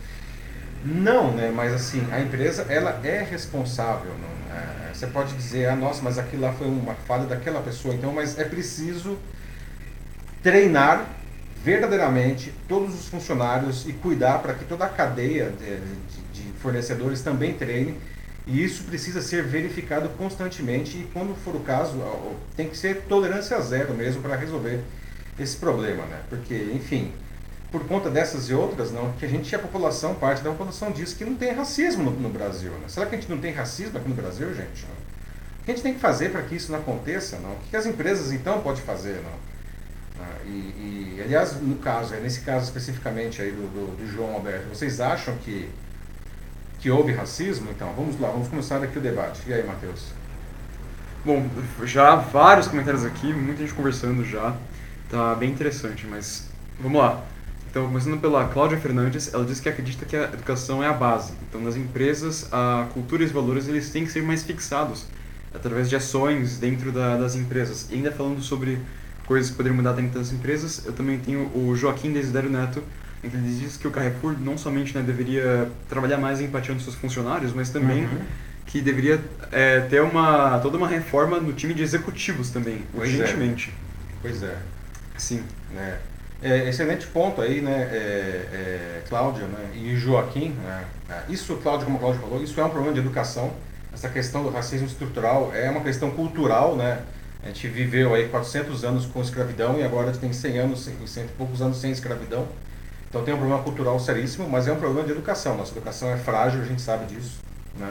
não, 0.85 1.33
né? 1.33 1.53
Mas 1.55 1.73
assim, 1.73 2.05
a 2.11 2.21
empresa 2.21 2.67
ela 2.69 3.01
é 3.05 3.23
responsável. 3.23 4.13
Não? 4.13 4.57
É, 4.57 4.95
você 4.95 5.07
pode 5.07 5.35
dizer, 5.35 5.69
ah, 5.69 5.77
nossa, 5.77 6.03
mas 6.03 6.19
aquilo 6.19 6.43
lá 6.43 6.53
foi 6.53 6.67
uma 6.67 6.95
falha 6.95 7.27
daquela 7.27 7.61
pessoa. 7.61 7.95
Então, 7.95 8.13
mas 8.13 8.39
é 8.39 8.45
preciso 8.45 9.19
treinar 10.43 11.07
verdadeiramente 11.63 12.53
todos 12.67 12.95
os 12.95 13.09
funcionários 13.09 13.87
e 13.87 13.93
cuidar 13.93 14.39
para 14.39 14.55
que 14.55 14.65
toda 14.65 14.85
a 14.85 14.89
cadeia 14.89 15.51
de, 15.51 15.67
de, 15.67 15.97
de 16.17 16.18
fornecedores 16.61 17.23
também 17.23 17.55
treine 17.55 17.97
e 18.49 18.65
isso 18.65 18.85
precisa 18.85 19.21
ser 19.21 19.43
verificado 19.43 20.09
constantemente 20.11 20.97
e, 20.97 21.05
quando 21.13 21.35
for 21.35 21.55
o 21.55 21.61
caso, 21.61 22.03
tem 22.57 22.67
que 22.69 22.77
ser 22.77 23.03
tolerância 23.03 23.61
zero 23.61 23.93
mesmo 23.93 24.23
para 24.23 24.37
resolver 24.37 24.81
esse 25.39 25.57
problema, 25.59 26.05
né? 26.07 26.23
Porque, 26.31 26.55
enfim, 26.73 27.13
por 27.71 27.87
conta 27.87 28.09
dessas 28.09 28.49
e 28.49 28.55
outras, 28.55 28.91
não, 28.91 29.13
que 29.13 29.27
a 29.27 29.29
gente, 29.29 29.55
a 29.55 29.59
população, 29.59 30.15
parte 30.15 30.43
da 30.43 30.51
população 30.51 30.91
diz 30.91 31.13
que 31.13 31.27
não 31.27 31.35
tem 31.35 31.53
racismo 31.53 32.05
no, 32.05 32.11
no 32.13 32.31
Brasil. 32.31 32.73
Né? 32.73 32.89
Será 32.89 33.05
que 33.05 33.15
a 33.15 33.21
gente 33.21 33.31
não 33.31 33.39
tem 33.39 33.53
racismo 33.53 33.99
aqui 33.99 34.09
no 34.09 34.15
Brasil, 34.15 34.55
gente? 34.55 34.87
O 35.61 35.65
que 35.67 35.71
a 35.71 35.75
gente 35.75 35.83
tem 35.83 35.93
que 35.93 36.01
fazer 36.01 36.31
para 36.31 36.41
que 36.41 36.57
isso 36.57 36.73
não 36.73 36.79
aconteça? 36.79 37.39
Não? 37.39 37.53
O 37.53 37.59
que 37.71 37.77
as 37.77 37.85
empresas, 37.85 38.33
então, 38.33 38.63
podem 38.63 38.83
fazer? 38.83 39.21
Não? 39.23 40.25
Ah, 40.25 40.37
e, 40.47 41.19
e, 41.19 41.23
aliás, 41.23 41.61
no 41.61 41.77
caso, 41.77 42.15
nesse 42.17 42.41
caso 42.41 42.65
especificamente 42.65 43.43
aí 43.43 43.51
do, 43.51 43.69
do, 43.69 43.97
do 43.99 44.11
João 44.11 44.33
Alberto, 44.33 44.69
vocês 44.71 44.99
acham 45.01 45.37
que 45.37 45.69
que 46.79 46.91
houve 46.91 47.13
racismo? 47.13 47.71
Então, 47.71 47.93
vamos 47.97 48.19
lá, 48.21 48.29
vamos 48.29 48.49
começar 48.49 48.83
aqui 48.83 48.99
o 48.99 49.01
debate. 49.01 49.43
E 49.47 49.53
aí, 49.53 49.67
Matheus? 49.67 50.07
Bom, 51.25 51.49
já 51.85 52.15
vários 52.17 52.69
comentários 52.69 53.05
aqui, 53.05 53.33
muita 53.33 53.63
gente 53.63 53.75
conversando 53.75 54.25
já. 54.25 54.57
Tá 55.11 55.35
bem 55.35 55.51
interessante, 55.51 56.07
mas 56.07 56.49
vamos 56.81 57.01
lá. 57.01 57.23
Então, 57.71 57.87
começando 57.87 58.21
pela 58.21 58.47
Cláudia 58.49 58.79
Fernandes, 58.79 59.33
ela 59.35 59.45
diz 59.45 59.61
que 59.61 59.69
acredita 59.69 60.07
que 60.07 60.17
a 60.17 60.25
educação 60.25 60.83
é 60.83 60.87
a 60.87 60.93
base. 60.93 61.33
Então, 61.49 61.61
nas 61.61 61.77
empresas, 61.77 62.49
a 62.53 62.87
cultura 62.95 63.23
e 63.23 63.27
os 63.27 63.33
valores 63.33 63.69
eles 63.69 63.91
têm 63.91 64.05
que 64.05 64.13
ser 64.13 64.23
mais 64.23 64.43
fixados 64.43 65.07
através 65.55 65.89
de 65.89 65.97
ações 65.97 66.59
dentro 66.59 66.93
da, 66.93 67.17
das 67.17 67.35
empresas. 67.35 67.89
E 67.91 67.95
ainda 67.95 68.13
falando 68.13 68.41
sobre 68.41 68.79
coisas 69.27 69.51
que 69.51 69.57
poderiam 69.57 69.77
mudar 69.77 69.93
dentro 69.93 70.19
das 70.19 70.33
empresas, 70.33 70.87
eu 70.87 70.93
também 70.93 71.19
tenho 71.19 71.51
o 71.55 71.75
Joaquim 71.77 72.13
Desiderio 72.13 72.49
Neto, 72.49 72.83
ele 73.23 73.59
diz 73.59 73.77
que 73.77 73.87
o 73.89 73.91
Carrefour 73.91 74.37
não 74.39 74.57
somente 74.57 74.97
né, 74.97 75.03
deveria 75.03 75.71
trabalhar 75.89 76.19
mais 76.19 76.39
a 76.39 76.43
empatia 76.43 76.75
nos 76.75 76.85
seus 76.85 76.95
funcionários, 76.95 77.53
mas 77.53 77.71
também 77.71 78.05
uhum. 78.05 78.21
que 78.67 78.81
deveria 78.81 79.21
é, 79.51 79.81
ter 79.81 80.01
uma, 80.03 80.59
toda 80.61 80.77
uma 80.77 80.87
reforma 80.87 81.41
no 81.41 81.53
time 81.53 81.75
de 81.75 81.83
executivos 81.83 82.51
também, 82.51 82.83
pois 82.95 83.11
é. 83.11 83.13
urgentemente. 83.15 83.71
É. 83.71 84.15
Pois 84.23 84.43
é. 84.43 84.57
Sim. 85.17 85.43
É. 85.77 85.99
É, 86.41 86.69
excelente 86.69 87.05
ponto 87.09 87.41
aí, 87.43 87.61
né, 87.61 87.89
é, 87.91 87.97
é, 87.97 89.03
Cláudia 89.09 89.45
né, 89.47 89.71
e 89.75 89.97
Joaquim. 89.97 90.51
Né, 90.51 90.85
é, 91.11 91.23
isso, 91.29 91.57
Cláudio, 91.57 91.87
como 91.87 91.97
o 91.97 92.01
Cláudio 92.01 92.21
falou, 92.21 92.43
isso 92.43 92.61
é 92.61 92.65
um 92.65 92.71
problema 92.71 92.95
de 92.95 93.01
educação. 93.01 93.53
Essa 93.93 94.09
questão 94.09 94.45
do 94.45 94.51
racismo 94.51 94.87
estrutural 94.87 95.51
é 95.53 95.69
uma 95.69 95.81
questão 95.81 96.13
cultural, 96.13 96.77
né? 96.77 97.03
A 97.43 97.49
gente 97.49 97.67
viveu 97.69 98.15
aí 98.15 98.29
400 98.29 98.85
anos 98.85 99.07
com 99.07 99.21
escravidão 99.21 99.79
e 99.79 99.83
agora 99.83 100.11
a 100.11 100.13
gente 100.13 100.21
tem 100.21 100.33
100 100.33 100.59
anos, 100.59 100.85
100 100.85 101.25
e 101.25 101.29
poucos 101.37 101.63
anos 101.63 101.81
sem 101.81 101.91
escravidão. 101.91 102.47
Então 103.09 103.25
tem 103.25 103.35
um 103.35 103.39
problema 103.39 103.63
cultural 103.63 103.99
seríssimo, 103.99 104.49
mas 104.49 104.69
é 104.69 104.73
um 104.73 104.77
problema 104.77 105.07
de 105.07 105.13
educação. 105.13 105.57
Nossa 105.57 105.73
educação 105.73 106.11
é 106.11 106.17
frágil, 106.17 106.61
a 106.61 106.65
gente 106.65 106.83
sabe 106.83 107.07
disso, 107.07 107.39
né? 107.79 107.91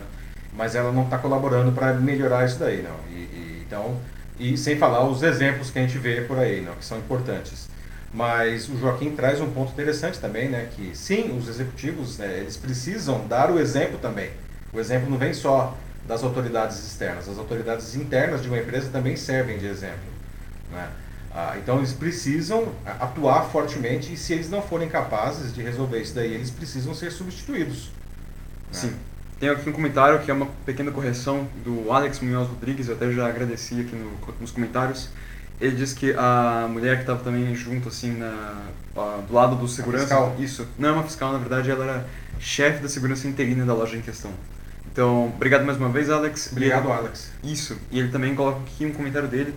mas 0.58 0.76
ela 0.76 0.92
não 0.92 1.04
está 1.04 1.18
colaborando 1.18 1.72
para 1.72 1.94
melhorar 1.94 2.46
isso 2.46 2.58
daí, 2.58 2.82
não. 2.82 2.98
E, 3.12 3.22
e, 3.22 3.64
então, 3.66 3.98
e 4.40 4.58
sem 4.58 4.78
falar 4.78 5.08
os 5.08 5.22
exemplos 5.22 5.70
que 5.70 5.78
a 5.80 5.82
gente 5.84 5.98
vê 5.98 6.22
por 6.22 6.38
aí, 6.40 6.62
não, 6.62 6.74
que 6.74 6.84
são 6.84 6.98
importantes. 6.98 7.70
Mas 8.14 8.68
o 8.68 8.78
Joaquim 8.78 9.12
traz 9.12 9.40
um 9.40 9.52
ponto 9.52 9.72
interessante 9.72 10.20
também, 10.20 10.50
né, 10.50 10.70
que 10.76 10.96
sim, 10.96 11.38
os 11.38 11.48
executivos, 11.48 12.18
né, 12.18 12.40
eles 12.40 12.58
precisam 12.58 13.28
dar 13.28 13.52
o 13.52 13.60
exemplo 13.60 14.00
também. 14.00 14.32
O 14.74 14.80
exemplo 14.80 15.10
não 15.10 15.18
vem 15.18 15.34
só 15.34 15.78
das 16.08 16.24
autoridades 16.24 16.84
externas, 16.84 17.28
as 17.28 17.38
autoridades 17.38 17.96
internas 17.96 18.42
de 18.42 18.48
uma 18.48 18.58
empresa 18.58 18.90
também 18.90 19.16
servem 19.16 19.58
de 19.58 19.68
exemplo, 19.68 19.98
né? 20.72 20.90
Ah, 21.34 21.56
então 21.58 21.78
eles 21.78 21.94
precisam 21.94 22.74
atuar 22.86 23.44
fortemente 23.44 24.14
e 24.14 24.18
se 24.18 24.34
eles 24.34 24.50
não 24.50 24.62
forem 24.62 24.90
capazes 24.90 25.54
de 25.54 25.62
resolver 25.62 26.02
isso 26.02 26.16
daí, 26.16 26.34
eles 26.34 26.50
precisam 26.50 26.94
ser 26.96 27.12
substituídos. 27.12 27.92
Né? 28.72 28.72
Sim. 28.72 28.94
Tem 29.40 29.50
aqui 29.50 29.70
um 29.70 29.74
comentário 29.74 30.20
que 30.20 30.32
é 30.32 30.34
uma 30.34 30.48
pequena 30.66 30.92
correção 30.92 31.48
do 31.64 31.92
Alex 31.92 32.20
Munhoz 32.22 32.48
Rodrigues, 32.48 32.88
eu 32.88 32.96
até 32.96 33.12
já 33.12 33.28
agradeci 33.28 33.80
aqui 33.82 33.96
no, 33.96 34.12
nos 34.40 34.52
comentários. 34.52 35.10
Ele 35.60 35.76
disse 35.76 35.96
que 35.96 36.14
a 36.14 36.68
mulher 36.70 36.96
que 36.96 37.02
estava 37.02 37.24
também 37.24 37.54
junto, 37.56 37.90
assim, 37.90 38.16
na, 38.16 38.64
do 39.28 39.34
lado 39.34 39.56
do 39.56 39.68
segurança. 39.68 40.06
fiscal. 40.06 40.36
Isso. 40.40 40.68
Não 40.78 40.90
é 40.90 40.92
uma 40.92 41.04
fiscal, 41.04 41.34
na 41.34 41.40
verdade, 41.40 41.70
ela 41.70 41.84
era 41.84 42.08
chefe 42.40 42.82
da 42.82 42.90
segurança 42.90 43.28
interina 43.28 43.66
da 43.66 43.74
loja 43.74 43.98
em 43.98 44.02
questão. 44.02 44.32
Então, 44.92 45.28
obrigado 45.28 45.66
mais 45.66 45.78
uma 45.78 45.90
vez, 45.90 46.10
Alex. 46.10 46.50
Obrigado, 46.52 46.86
ele, 46.86 46.94
Alex. 46.94 47.32
Isso. 47.44 47.78
E 47.92 48.00
ele 48.00 48.10
também 48.10 48.34
coloca 48.36 48.60
aqui 48.62 48.86
um 48.86 48.92
comentário 48.92 49.28
dele 49.28 49.54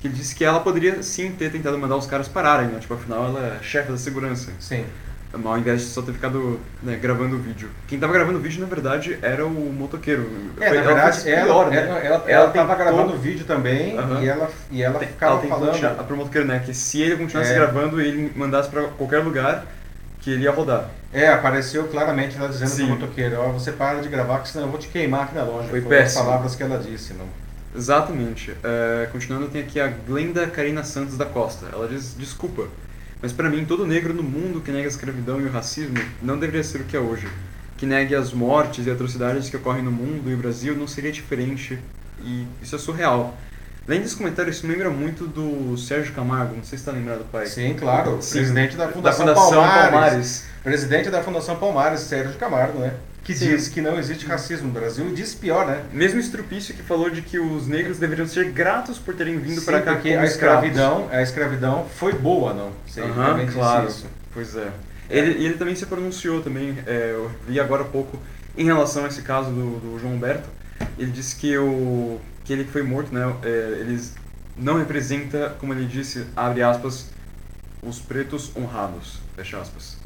que 0.00 0.08
ele 0.08 0.14
disse 0.14 0.34
que 0.34 0.44
ela 0.44 0.60
poderia 0.60 1.02
sim 1.02 1.32
ter 1.32 1.52
tentado 1.52 1.78
mandar 1.78 1.96
os 1.96 2.06
caras 2.06 2.26
pararem, 2.26 2.68
né? 2.68 2.78
Tipo, 2.80 2.94
afinal 2.94 3.26
ela 3.26 3.58
é 3.60 3.62
chefe 3.62 3.92
da 3.92 3.98
segurança. 3.98 4.50
Sim. 4.58 4.84
Ao 5.32 5.58
invés 5.58 5.82
de 5.82 5.86
só 5.88 6.02
ter 6.02 6.12
ficado 6.12 6.58
né, 6.82 6.96
gravando 6.96 7.36
o 7.36 7.38
vídeo. 7.38 7.68
Quem 7.86 8.00
tava 8.00 8.12
gravando 8.12 8.38
o 8.38 8.40
vídeo, 8.40 8.60
na 8.60 8.66
verdade, 8.66 9.16
era 9.22 9.46
o 9.46 9.50
motoqueiro. 9.50 10.28
É, 10.58 10.68
Foi, 10.68 10.78
na 10.78 10.84
verdade, 10.84 11.30
ela, 11.30 11.44
pior, 11.44 11.70
né? 11.70 11.76
ela, 11.76 11.98
ela, 11.98 12.24
ela, 12.26 12.50
tava 12.50 12.74
gravando 12.74 13.12
o 13.12 13.16
vídeo 13.16 13.44
também 13.44 13.94
e 14.20 14.28
ela, 14.28 14.50
e 14.72 14.82
ela 14.82 14.98
ficava 14.98 15.46
ela 15.46 15.48
falando... 15.48 15.74
Tirar, 15.74 15.94
pro 15.94 16.16
motoqueiro, 16.16 16.48
né? 16.48 16.60
Que 16.64 16.74
se 16.74 17.00
ele 17.00 17.16
continuasse 17.16 17.52
é. 17.52 17.54
gravando 17.54 18.02
e 18.02 18.08
ele 18.08 18.32
mandasse 18.34 18.68
pra 18.68 18.84
qualquer 18.88 19.18
lugar, 19.18 19.66
que 20.20 20.30
ele 20.30 20.44
ia 20.44 20.50
rodar. 20.50 20.90
É, 21.12 21.28
apareceu 21.28 21.84
claramente 21.88 22.36
ela 22.36 22.48
dizendo 22.48 22.70
Sim. 22.70 22.86
pro 22.86 22.94
motoqueiro, 22.96 23.36
ó, 23.38 23.48
oh, 23.48 23.52
você 23.52 23.70
para 23.70 24.00
de 24.00 24.08
gravar, 24.08 24.40
que 24.40 24.48
senão 24.48 24.66
eu 24.66 24.70
vou 24.70 24.80
te 24.80 24.88
queimar 24.88 25.24
aqui 25.24 25.34
na 25.34 25.44
loja. 25.44 25.68
Foi, 25.68 25.80
Foi 25.80 25.90
péssimo. 25.90 26.22
as 26.22 26.26
palavras 26.26 26.56
que 26.56 26.62
ela 26.62 26.78
disse, 26.78 27.14
não... 27.14 27.26
Exatamente. 27.74 28.54
É, 28.62 29.08
continuando, 29.12 29.48
tem 29.48 29.62
aqui 29.62 29.78
a 29.80 29.88
Glenda 29.88 30.46
Karina 30.46 30.82
Santos 30.82 31.16
da 31.16 31.24
Costa. 31.24 31.66
Ela 31.72 31.88
diz: 31.88 32.14
Desculpa, 32.18 32.68
mas 33.22 33.32
para 33.32 33.48
mim, 33.48 33.64
todo 33.64 33.86
negro 33.86 34.14
no 34.14 34.22
mundo 34.22 34.60
que 34.60 34.70
nega 34.70 34.86
a 34.86 34.90
escravidão 34.90 35.40
e 35.40 35.44
o 35.44 35.50
racismo 35.50 35.98
não 36.22 36.38
deveria 36.38 36.64
ser 36.64 36.80
o 36.80 36.84
que 36.84 36.96
é 36.96 37.00
hoje. 37.00 37.28
Que 37.76 37.86
negue 37.86 38.14
as 38.14 38.32
mortes 38.32 38.86
e 38.86 38.90
atrocidades 38.90 39.48
que 39.48 39.56
ocorrem 39.56 39.82
no 39.82 39.92
mundo 39.92 40.30
e 40.30 40.36
Brasil 40.36 40.74
não 40.76 40.86
seria 40.86 41.12
diferente. 41.12 41.78
E 42.22 42.46
isso 42.62 42.74
é 42.74 42.78
surreal. 42.78 43.36
Além 43.86 44.02
desse 44.02 44.16
comentário, 44.16 44.50
isso 44.50 44.66
me 44.66 44.72
lembra 44.72 44.90
muito 44.90 45.26
do 45.26 45.76
Sérgio 45.76 46.14
Camargo, 46.14 46.54
não 46.54 46.62
sei 46.62 46.78
se 46.78 46.82
está 46.82 46.92
lembrado, 46.92 47.24
pai. 47.32 47.46
Sim, 47.46 47.74
claro. 47.74 48.18
Sim. 48.20 48.38
Presidente 48.38 48.76
da 48.76 48.88
Fundação, 48.88 49.26
da 49.26 49.34
Fundação 49.34 49.62
Palmares. 49.62 49.90
Palmares. 49.90 50.44
Presidente 50.62 51.10
da 51.10 51.22
Fundação 51.22 51.56
Palmares, 51.56 52.00
Sérgio 52.00 52.38
Camargo, 52.38 52.78
né? 52.78 52.94
Que 53.30 53.38
Sim. 53.38 53.48
diz 53.50 53.68
que 53.68 53.80
não 53.80 53.96
existe 53.96 54.26
racismo 54.26 54.66
no 54.66 54.72
Brasil 54.72 55.08
e 55.08 55.14
diz 55.14 55.34
pior, 55.34 55.64
né? 55.64 55.84
Mesmo 55.92 56.18
Estrupício 56.18 56.74
que 56.74 56.82
falou 56.82 57.08
de 57.08 57.22
que 57.22 57.38
os 57.38 57.68
negros 57.68 57.96
deveriam 57.96 58.26
ser 58.26 58.50
gratos 58.50 58.98
por 58.98 59.14
terem 59.14 59.38
vindo 59.38 59.60
Sim, 59.60 59.66
para 59.66 59.80
cá 59.80 59.92
porque 59.94 60.12
a 60.12 60.24
escravidão, 60.24 61.08
a 61.12 61.22
escravidão 61.22 61.86
foi 61.96 62.12
boa, 62.12 62.52
não? 62.52 62.72
Você 62.84 63.00
realmente 63.00 63.46
disse 63.46 63.58
claro. 63.58 63.88
isso. 63.88 64.06
Pois 64.34 64.56
é. 64.56 64.68
Ele, 65.08 65.38
e 65.38 65.46
ele 65.46 65.54
também 65.54 65.76
se 65.76 65.86
pronunciou 65.86 66.42
também, 66.42 66.76
é, 66.84 67.12
eu 67.12 67.30
vi 67.46 67.60
agora 67.60 67.82
há 67.82 67.86
pouco, 67.86 68.18
em 68.56 68.64
relação 68.64 69.04
a 69.04 69.08
esse 69.08 69.22
caso 69.22 69.50
do, 69.50 69.78
do 69.78 69.98
João 70.00 70.14
Humberto. 70.14 70.48
Ele 70.98 71.12
disse 71.12 71.36
que, 71.36 71.56
o, 71.56 72.20
que 72.44 72.52
ele 72.52 72.64
que 72.64 72.72
foi 72.72 72.82
morto, 72.82 73.14
né, 73.14 73.32
é, 73.44 73.78
eles 73.80 74.14
não 74.56 74.76
representa, 74.76 75.54
como 75.60 75.72
ele 75.72 75.86
disse, 75.86 76.26
abre 76.34 76.62
aspas, 76.62 77.06
os 77.80 78.00
pretos 78.00 78.50
honrados, 78.56 79.20
fecha 79.36 79.56
aspas. 79.58 79.99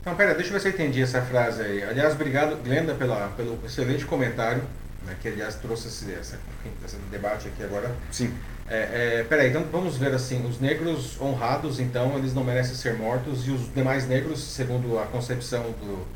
Então, 0.00 0.14
pera, 0.14 0.34
deixa 0.34 0.48
eu 0.48 0.54
ver 0.54 0.60
se 0.60 0.68
eu 0.68 0.72
entendi 0.72 1.02
essa 1.02 1.20
frase 1.20 1.62
aí. 1.62 1.82
Aliás, 1.82 2.14
obrigado, 2.14 2.56
Glenda, 2.62 2.94
pela, 2.94 3.28
pelo 3.36 3.58
excelente 3.64 4.04
comentário, 4.06 4.62
né, 5.06 5.14
que 5.20 5.28
aliás 5.28 5.56
trouxe 5.56 5.88
esse, 5.88 6.12
essa, 6.12 6.38
esse 6.84 6.96
debate 7.10 7.48
aqui 7.48 7.62
agora. 7.62 7.90
Sim. 8.10 8.32
É, 8.68 9.18
é, 9.20 9.26
peraí, 9.28 9.50
então 9.50 9.64
vamos 9.70 9.96
ver 9.98 10.14
assim, 10.14 10.46
os 10.46 10.60
negros 10.60 11.20
honrados, 11.20 11.80
então, 11.80 12.16
eles 12.16 12.32
não 12.32 12.44
merecem 12.44 12.74
ser 12.74 12.94
mortos, 12.94 13.46
e 13.46 13.50
os 13.50 13.72
demais 13.74 14.06
negros, 14.06 14.42
segundo 14.42 14.98
a 14.98 15.06
concepção 15.06 15.62
do, 15.72 16.06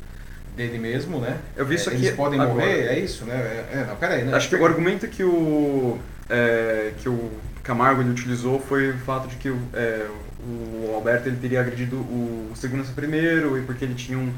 dele 0.55 0.79
mesmo, 0.79 1.19
né? 1.19 1.37
Eu 1.55 1.65
vi 1.65 1.75
isso 1.75 1.89
é, 1.89 1.93
aqui 1.93 2.05
Eles 2.05 2.15
podem 2.15 2.39
agora. 2.39 2.55
morrer, 2.55 2.87
é 2.87 2.99
isso, 2.99 3.25
né? 3.25 3.35
É, 3.35 3.77
é, 3.79 3.85
não, 3.85 3.95
peraí, 3.97 4.23
né? 4.23 4.33
Acho 4.35 4.49
que 4.49 4.55
o 4.55 4.65
argumento 4.65 5.07
que 5.07 5.23
o, 5.23 5.99
é, 6.29 6.93
que 6.97 7.09
o 7.09 7.29
Camargo 7.61 8.01
ele 8.01 8.11
utilizou 8.11 8.59
foi 8.59 8.91
o 8.91 8.97
fato 8.99 9.27
de 9.27 9.35
que 9.35 9.49
é, 9.73 10.07
o 10.45 10.91
Alberto 10.95 11.27
ele 11.27 11.37
teria 11.37 11.59
agredido 11.61 11.95
o 11.97 12.51
segurança 12.55 12.91
primeiro 12.95 13.57
e 13.57 13.61
porque 13.63 13.83
ele 13.85 13.95
tinha 13.95 14.17
um, 14.17 14.31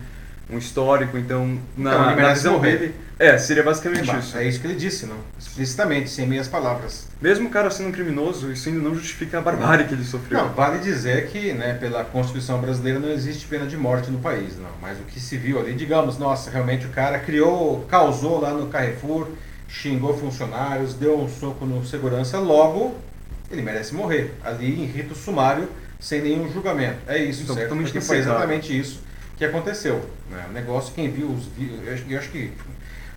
um 0.50 0.58
histórico, 0.58 1.18
então 1.18 1.60
na, 1.78 1.92
Então, 1.92 2.12
ele 2.12 2.22
na 2.22 2.34
visão 2.34 2.54
morrer. 2.54 2.78
dele... 2.78 2.96
É, 3.20 3.36
seria 3.38 3.64
basicamente 3.64 4.10
É, 4.12 4.18
isso. 4.20 4.38
É 4.38 4.48
isso 4.48 4.60
que 4.62 4.68
ele 4.68 4.76
disse, 4.76 5.06
não? 5.08 5.18
Explicitamente, 5.40 6.08
sem 6.10 6.28
meias 6.28 6.48
palavras. 6.48 7.08
Mesmo 7.20 7.48
o 7.48 7.52
cara 7.52 7.72
sendo 7.72 7.90
um 7.90 7.92
criminoso, 7.92 8.52
isso 8.52 8.70
ainda 8.70 8.80
não 8.80 8.94
justifica 8.94 9.40
a 9.40 9.42
barbárie 9.42 9.86
que 9.86 9.94
ele 9.96 10.04
sofreu. 10.04 10.38
Não, 10.40 10.50
vale 10.54 10.78
dizer 10.78 11.28
que, 11.28 11.52
né, 11.52 11.74
pela 11.74 12.04
Constituição 12.06 12.62
brasileira 12.62 13.00
não 13.00 13.10
existe 13.10 13.48
pena 13.48 13.66
de 13.66 13.76
morte 13.76 14.12
no 14.12 14.20
país, 14.20 14.56
não. 14.60 14.70
Mas 14.80 15.00
o 15.00 15.04
que 15.04 15.20
se 15.20 15.36
viu 15.36 15.60
ali, 15.60 15.74
digamos, 15.74 16.20
nossa, 16.20 16.52
realmente 16.52 16.86
o 16.86 16.90
cara 16.90 17.18
criou, 17.18 17.84
causou 17.90 18.40
lá 18.40 18.54
no 18.54 18.68
Carrefour, 18.68 19.28
xingou 19.68 20.16
funcionários, 20.16 20.94
deu 20.94 21.20
um 21.20 21.28
soco 21.28 21.66
no 21.66 21.84
segurança, 21.84 22.38
logo 22.38 22.96
ele 23.50 23.64
merece 23.64 23.96
morrer. 23.96 24.36
Ali 24.44 24.80
em 24.80 24.86
rito 24.86 25.16
sumário, 25.16 25.68
sem 26.00 26.22
nenhum 26.22 26.52
julgamento. 26.52 26.98
É 27.08 27.18
isso, 27.18 27.44
Então, 27.44 27.56
certo? 27.56 27.76
Porque 27.76 28.02
foi 28.02 28.18
exatamente 28.18 28.78
isso 28.78 29.02
que 29.38 29.46
aconteceu. 29.46 30.04
Né? 30.30 30.46
O 30.50 30.54
negócio, 30.54 30.94
quem 30.94 31.10
viu 31.12 31.28
os 31.30 31.46
vídeos, 31.46 31.82
eu 32.10 32.18
acho- 32.18 32.30
que 32.30 32.52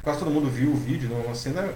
quase 0.02 0.18
todo 0.18 0.30
mundo 0.30 0.48
viu 0.50 0.70
o 0.70 0.76
vídeo, 0.76 1.08
né? 1.08 1.22
uma 1.24 1.34
cena 1.34 1.68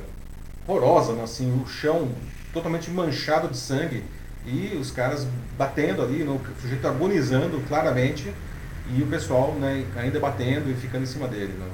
horrorosa, 0.66 1.12
né? 1.14 1.22
assim, 1.22 1.50
o 1.62 1.66
chão 1.66 2.10
totalmente 2.52 2.90
manchado 2.90 3.48
de 3.48 3.56
sangue 3.56 4.02
e 4.46 4.76
os 4.80 4.90
caras 4.90 5.26
batendo 5.58 6.02
ali, 6.02 6.24
né? 6.24 6.30
o 6.30 6.60
sujeito 6.60 6.86
agonizando 6.86 7.60
claramente 7.66 8.32
e 8.94 9.02
o 9.02 9.06
pessoal 9.06 9.54
né, 9.54 9.84
ainda 9.96 10.20
batendo 10.20 10.70
e 10.70 10.74
ficando 10.74 11.04
em 11.04 11.06
cima 11.06 11.26
dele. 11.26 11.54
Né? 11.58 11.66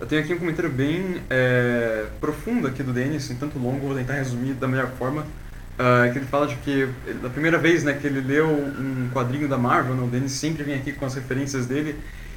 Eu 0.00 0.06
tenho 0.06 0.22
aqui 0.22 0.34
um 0.34 0.38
comentário 0.38 0.70
bem 0.70 1.22
é, 1.30 2.06
profundo 2.20 2.66
aqui 2.66 2.82
do 2.82 2.92
Denis, 2.92 3.30
um 3.30 3.36
tanto 3.36 3.58
longo, 3.58 3.86
vou 3.86 3.96
tentar 3.96 4.14
resumir 4.14 4.54
da 4.54 4.68
melhor 4.68 4.88
forma. 4.98 5.26
Ah, 5.78 6.08
que 6.12 6.18
ele 6.18 6.26
fala 6.26 6.46
de 6.46 6.56
que, 6.56 6.88
da 7.22 7.28
primeira 7.30 7.56
vez 7.58 7.84
né, 7.84 7.92
que 7.92 8.06
ele 8.06 8.20
leu 8.20 8.48
um 8.48 9.08
quadrinho 9.12 9.48
da 9.48 9.56
Marvel, 9.56 9.94
né, 9.94 10.02
o 10.02 10.06
Denis 10.08 10.32
sempre 10.32 10.62
vem 10.64 10.74
aqui 10.74 10.92
com 10.92 11.06
as 11.06 11.14
referências 11.14 11.66
dele, 11.66 11.96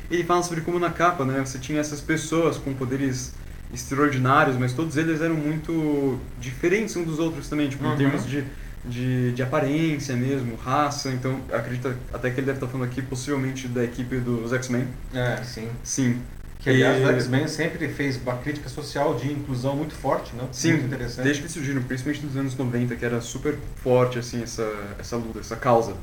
ele 0.10 0.24
fala 0.24 0.44
sobre 0.44 0.62
como 0.62 0.78
na 0.78 0.90
capa 0.90 1.26
né, 1.26 1.40
você 1.40 1.58
tinha 1.58 1.80
essas 1.80 2.02
pessoas 2.02 2.58
com 2.58 2.74
poderes 2.74 3.34
extraordinários, 3.74 4.58
mas 4.58 4.74
todos 4.74 4.98
eles 4.98 5.22
eram 5.22 5.36
muito 5.36 6.20
diferentes 6.40 6.96
uns 6.96 7.06
dos 7.06 7.20
outros 7.20 7.48
também, 7.48 7.70
tipo, 7.70 7.84
Uhum. 7.86 7.94
em 7.94 7.98
termos 7.98 8.26
de, 8.28 8.44
de, 8.86 9.32
de 9.32 9.42
aparência 9.42 10.16
mesmo, 10.16 10.56
raça, 10.58 11.10
então 11.10 11.40
acredito 11.52 11.94
até 12.14 12.30
que 12.30 12.40
ele 12.40 12.48
deve 12.48 12.58
estar 12.58 12.68
falando 12.68 12.88
aqui 12.90 13.02
possivelmente 13.02 13.68
da 13.70 13.84
equipe 13.84 14.18
dos 14.18 14.52
X-Men. 14.52 14.88
É, 15.14 15.38
sim. 15.44 15.70
Sim. 15.84 16.22
Que 16.62 16.70
aliás 16.70 17.04
o 17.04 17.10
X-Men 17.10 17.48
sempre 17.48 17.88
fez 17.88 18.18
uma 18.18 18.38
crítica 18.38 18.70
social 18.70 19.16
de 19.16 19.32
inclusão 19.32 19.76
muito 19.76 19.96
forte, 19.96 20.36
não? 20.36 20.48
Sim, 20.54 20.74
muito 20.74 20.86
interessante. 20.86 21.24
desde 21.24 21.42
que 21.42 21.50
surgiram, 21.50 21.82
principalmente 21.82 22.24
nos 22.24 22.38
anos 22.38 22.56
90, 22.56 22.96
que 22.96 23.04
era 23.04 23.20
super 23.20 23.56
forte 23.78 24.20
assim 24.20 24.44
essa, 24.44 24.72
essa 25.00 25.16
luta, 25.16 25.40
essa 25.40 25.56
causa. 25.56 25.96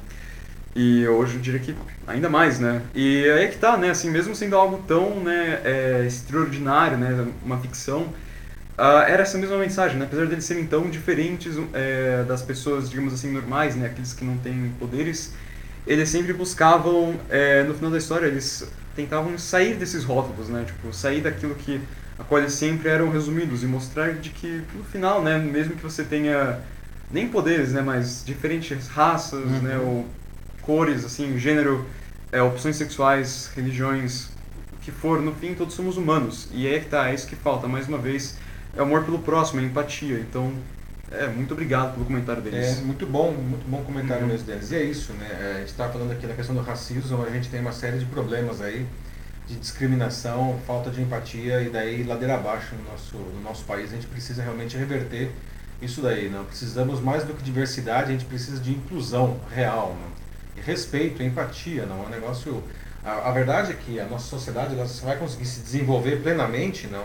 E 0.74 1.06
hoje 1.06 1.36
eu 1.36 1.40
diria 1.40 1.60
que 1.60 1.74
ainda 2.06 2.28
mais, 2.28 2.58
né? 2.58 2.82
E 2.94 3.24
aí 3.30 3.44
é 3.44 3.48
que 3.48 3.56
tá, 3.56 3.76
né? 3.76 3.90
Assim, 3.90 4.10
mesmo 4.10 4.34
sendo 4.34 4.56
algo 4.56 4.82
tão 4.86 5.20
né, 5.20 5.60
é, 5.64 6.04
extraordinário, 6.06 6.98
né? 6.98 7.26
Uma 7.44 7.58
ficção, 7.58 8.12
ah, 8.76 9.04
era 9.08 9.22
essa 9.22 9.36
mesma 9.36 9.58
mensagem, 9.58 9.98
né? 9.98 10.04
Apesar 10.04 10.26
deles 10.26 10.44
serem 10.44 10.64
tão 10.64 10.88
diferentes 10.88 11.56
é, 11.72 12.22
das 12.22 12.42
pessoas, 12.42 12.88
digamos 12.88 13.12
assim, 13.12 13.32
normais, 13.32 13.74
né? 13.74 13.86
Aqueles 13.86 14.12
que 14.12 14.24
não 14.24 14.38
têm 14.38 14.72
poderes, 14.78 15.34
eles 15.86 16.08
sempre 16.08 16.32
buscavam, 16.32 17.18
é, 17.30 17.62
no 17.64 17.74
final 17.74 17.90
da 17.90 17.98
história, 17.98 18.26
eles 18.26 18.68
tentavam 18.94 19.38
sair 19.38 19.74
desses 19.74 20.04
rótulos, 20.04 20.48
né? 20.48 20.64
Tipo, 20.66 20.92
sair 20.92 21.20
daquilo 21.20 21.54
que 21.54 21.80
a 22.18 22.24
qual 22.24 22.40
eles 22.40 22.52
sempre 22.54 22.88
eram 22.88 23.10
resumidos 23.10 23.62
e 23.62 23.66
mostrar 23.66 24.14
de 24.14 24.30
que 24.30 24.62
no 24.74 24.82
final, 24.84 25.22
né, 25.22 25.38
mesmo 25.38 25.76
que 25.76 25.82
você 25.82 26.02
tenha 26.02 26.58
nem 27.12 27.28
poderes, 27.28 27.72
né, 27.72 27.80
mas 27.80 28.24
diferentes 28.26 28.88
raças, 28.88 29.44
Uhum. 29.44 29.60
né, 29.60 29.78
ou 29.78 30.04
cores, 30.60 31.04
assim, 31.04 31.38
gênero, 31.38 31.86
é, 32.32 32.42
opções 32.42 32.74
sexuais, 32.76 33.50
religiões, 33.54 34.30
o 34.72 34.80
que 34.82 34.90
for, 34.90 35.22
no 35.22 35.32
fim 35.32 35.54
todos 35.54 35.74
somos 35.74 35.96
humanos. 35.96 36.48
E 36.52 36.66
é 36.66 36.80
que 36.80 36.86
tá, 36.86 37.08
é 37.08 37.14
isso 37.14 37.26
que 37.26 37.36
falta, 37.36 37.68
mais 37.68 37.86
uma 37.88 37.98
vez, 37.98 38.36
é 38.76 38.80
o 38.80 38.84
amor 38.84 39.04
pelo 39.04 39.20
próximo, 39.20 39.60
é 39.60 39.64
empatia. 39.64 40.18
Então, 40.18 40.52
é, 41.10 41.26
muito 41.28 41.52
obrigado 41.52 41.94
pelo 41.94 42.04
comentário 42.06 42.40
É 42.46 42.50
deles. 42.50 42.80
muito 42.80 43.06
bom, 43.06 43.32
muito 43.32 43.66
bom 43.68 43.82
comentário 43.84 44.22
Uhum. 44.24 44.28
mesmo 44.32 44.46
deles. 44.46 44.70
E 44.70 44.76
é 44.76 44.82
isso, 44.82 45.12
né? 45.14 45.26
É, 45.30 45.52
A 45.56 45.58
gente 45.60 45.68
estava 45.68 45.92
falando 45.92 46.12
aqui 46.12 46.26
da 46.26 46.34
questão 46.34 46.54
do 46.54 46.60
racismo, 46.62 47.22
a 47.24 47.30
gente 47.30 47.48
tem 47.48 47.60
uma 47.60 47.72
série 47.72 47.98
de 47.98 48.04
problemas 48.06 48.60
aí, 48.60 48.86
de 49.46 49.56
discriminação, 49.56 50.58
falta 50.66 50.90
de 50.90 51.00
empatia, 51.00 51.62
e 51.62 51.70
daí 51.70 52.02
ladeira 52.02 52.34
abaixo 52.34 52.74
no 52.74 52.84
nosso, 52.90 53.16
no 53.16 53.40
nosso 53.42 53.64
país. 53.64 53.90
A 53.92 53.94
gente 53.94 54.06
precisa 54.06 54.42
realmente 54.42 54.76
reverter 54.76 55.30
isso 55.80 56.02
daí, 56.02 56.28
não? 56.28 56.44
Precisamos 56.44 57.00
mais 57.00 57.24
do 57.24 57.32
que 57.32 57.42
diversidade, 57.42 58.10
a 58.10 58.12
gente 58.12 58.24
precisa 58.26 58.60
de 58.60 58.72
inclusão 58.72 59.40
real? 59.54 59.96
E 60.56 60.60
respeito, 60.60 61.22
empatia, 61.22 61.86
não? 61.86 62.02
É 62.02 62.06
um 62.06 62.10
negócio... 62.10 62.62
A, 63.04 63.28
a 63.28 63.32
verdade 63.32 63.70
é 63.72 63.74
que 63.74 63.98
a 63.98 64.04
nossa 64.04 64.26
sociedade 64.28 64.74
ela 64.74 64.86
só 64.86 65.06
vai 65.06 65.16
conseguir 65.16 65.46
se 65.46 65.60
desenvolver 65.60 66.16
plenamente, 66.20 66.86
não? 66.88 67.04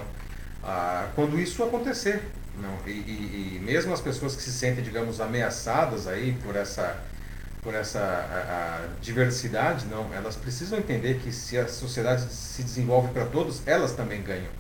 Ah, 0.63 1.07
quando 1.15 1.39
isso 1.39 1.63
acontecer. 1.63 2.21
Não, 2.61 2.77
e, 2.85 2.91
e- 2.91 3.55
e 3.57 3.59
mesmo 3.59 3.93
as 3.93 4.01
pessoas 4.01 4.35
que 4.35 4.41
se 4.43 4.51
sentem, 4.51 4.83
digamos, 4.83 5.19
ameaçadas 5.19 6.07
aí 6.07 6.37
por 6.43 6.55
essa, 6.55 6.95
por 7.61 7.73
essa 7.73 7.99
a- 7.99 8.85
a 8.85 8.87
diversidade, 9.01 9.85
não, 9.87 10.13
elas 10.13 10.35
precisam 10.35 10.77
entender 10.77 11.19
que 11.19 11.31
se 11.31 11.57
a 11.57 11.67
sociedade 11.67 12.31
se 12.31 12.63
desenvolve 12.63 13.11
para 13.11 13.25
todos, 13.25 13.61
elas 13.65 13.93
também 13.93 14.21
ganham. 14.21 14.51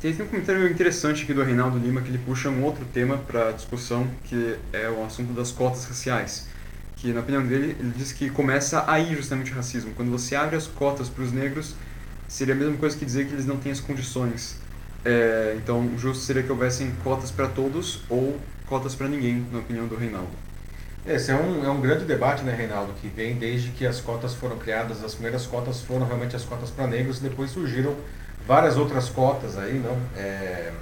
Tem 0.00 0.12
um 0.20 0.26
comentário 0.26 0.68
interessante 0.68 1.22
aqui 1.22 1.32
do 1.32 1.44
Reinaldo 1.44 1.78
Lima 1.78 2.00
que 2.02 2.08
ele 2.08 2.18
puxa 2.18 2.48
um 2.50 2.64
outro 2.64 2.84
tema 2.86 3.18
para 3.18 3.52
discussão, 3.52 4.08
que 4.24 4.56
é 4.72 4.88
o 4.88 5.04
assunto 5.04 5.32
das 5.32 5.52
cotas 5.52 5.84
raciais. 5.84 6.48
Que, 6.96 7.12
na 7.12 7.20
opinião 7.20 7.46
dele, 7.46 7.76
ele 7.78 7.92
diz 7.96 8.12
que 8.12 8.28
começa 8.28 8.84
aí 8.90 9.14
justamente 9.14 9.52
o 9.52 9.54
racismo. 9.54 9.92
Quando 9.94 10.10
você 10.10 10.34
abre 10.34 10.56
as 10.56 10.66
cotas 10.66 11.08
para 11.08 11.22
os 11.22 11.32
negros, 11.32 11.74
seria 12.28 12.54
a 12.54 12.56
mesma 12.56 12.76
coisa 12.76 12.96
que 12.96 13.04
dizer 13.04 13.26
que 13.26 13.32
eles 13.32 13.46
não 13.46 13.58
têm 13.58 13.70
as 13.70 13.80
condições. 13.80 14.56
É, 15.04 15.54
então, 15.56 15.90
justo 15.98 16.22
seria 16.24 16.42
que 16.42 16.50
houvessem 16.50 16.92
cotas 17.02 17.30
para 17.30 17.48
todos 17.48 18.02
ou 18.08 18.38
cotas 18.66 18.94
para 18.94 19.08
ninguém, 19.08 19.46
na 19.52 19.58
opinião 19.58 19.86
do 19.86 19.96
Reinaldo. 19.96 20.30
Esse 21.04 21.32
é 21.32 21.34
um, 21.34 21.64
é 21.64 21.68
um 21.68 21.80
grande 21.80 22.04
debate, 22.04 22.44
né, 22.44 22.54
Reinaldo, 22.54 22.92
que 23.00 23.08
vem 23.08 23.34
desde 23.34 23.70
que 23.70 23.84
as 23.84 24.00
cotas 24.00 24.34
foram 24.34 24.56
criadas. 24.56 25.02
As 25.02 25.14
primeiras 25.14 25.46
cotas 25.46 25.80
foram 25.80 26.06
realmente 26.06 26.36
as 26.36 26.44
cotas 26.44 26.70
para 26.70 26.86
negros, 26.86 27.18
depois 27.18 27.50
surgiram 27.50 27.96
várias 28.46 28.76
outras 28.76 29.08
cotas 29.08 29.58
aí, 29.58 29.78
não? 29.78 29.98
É, 30.16 30.72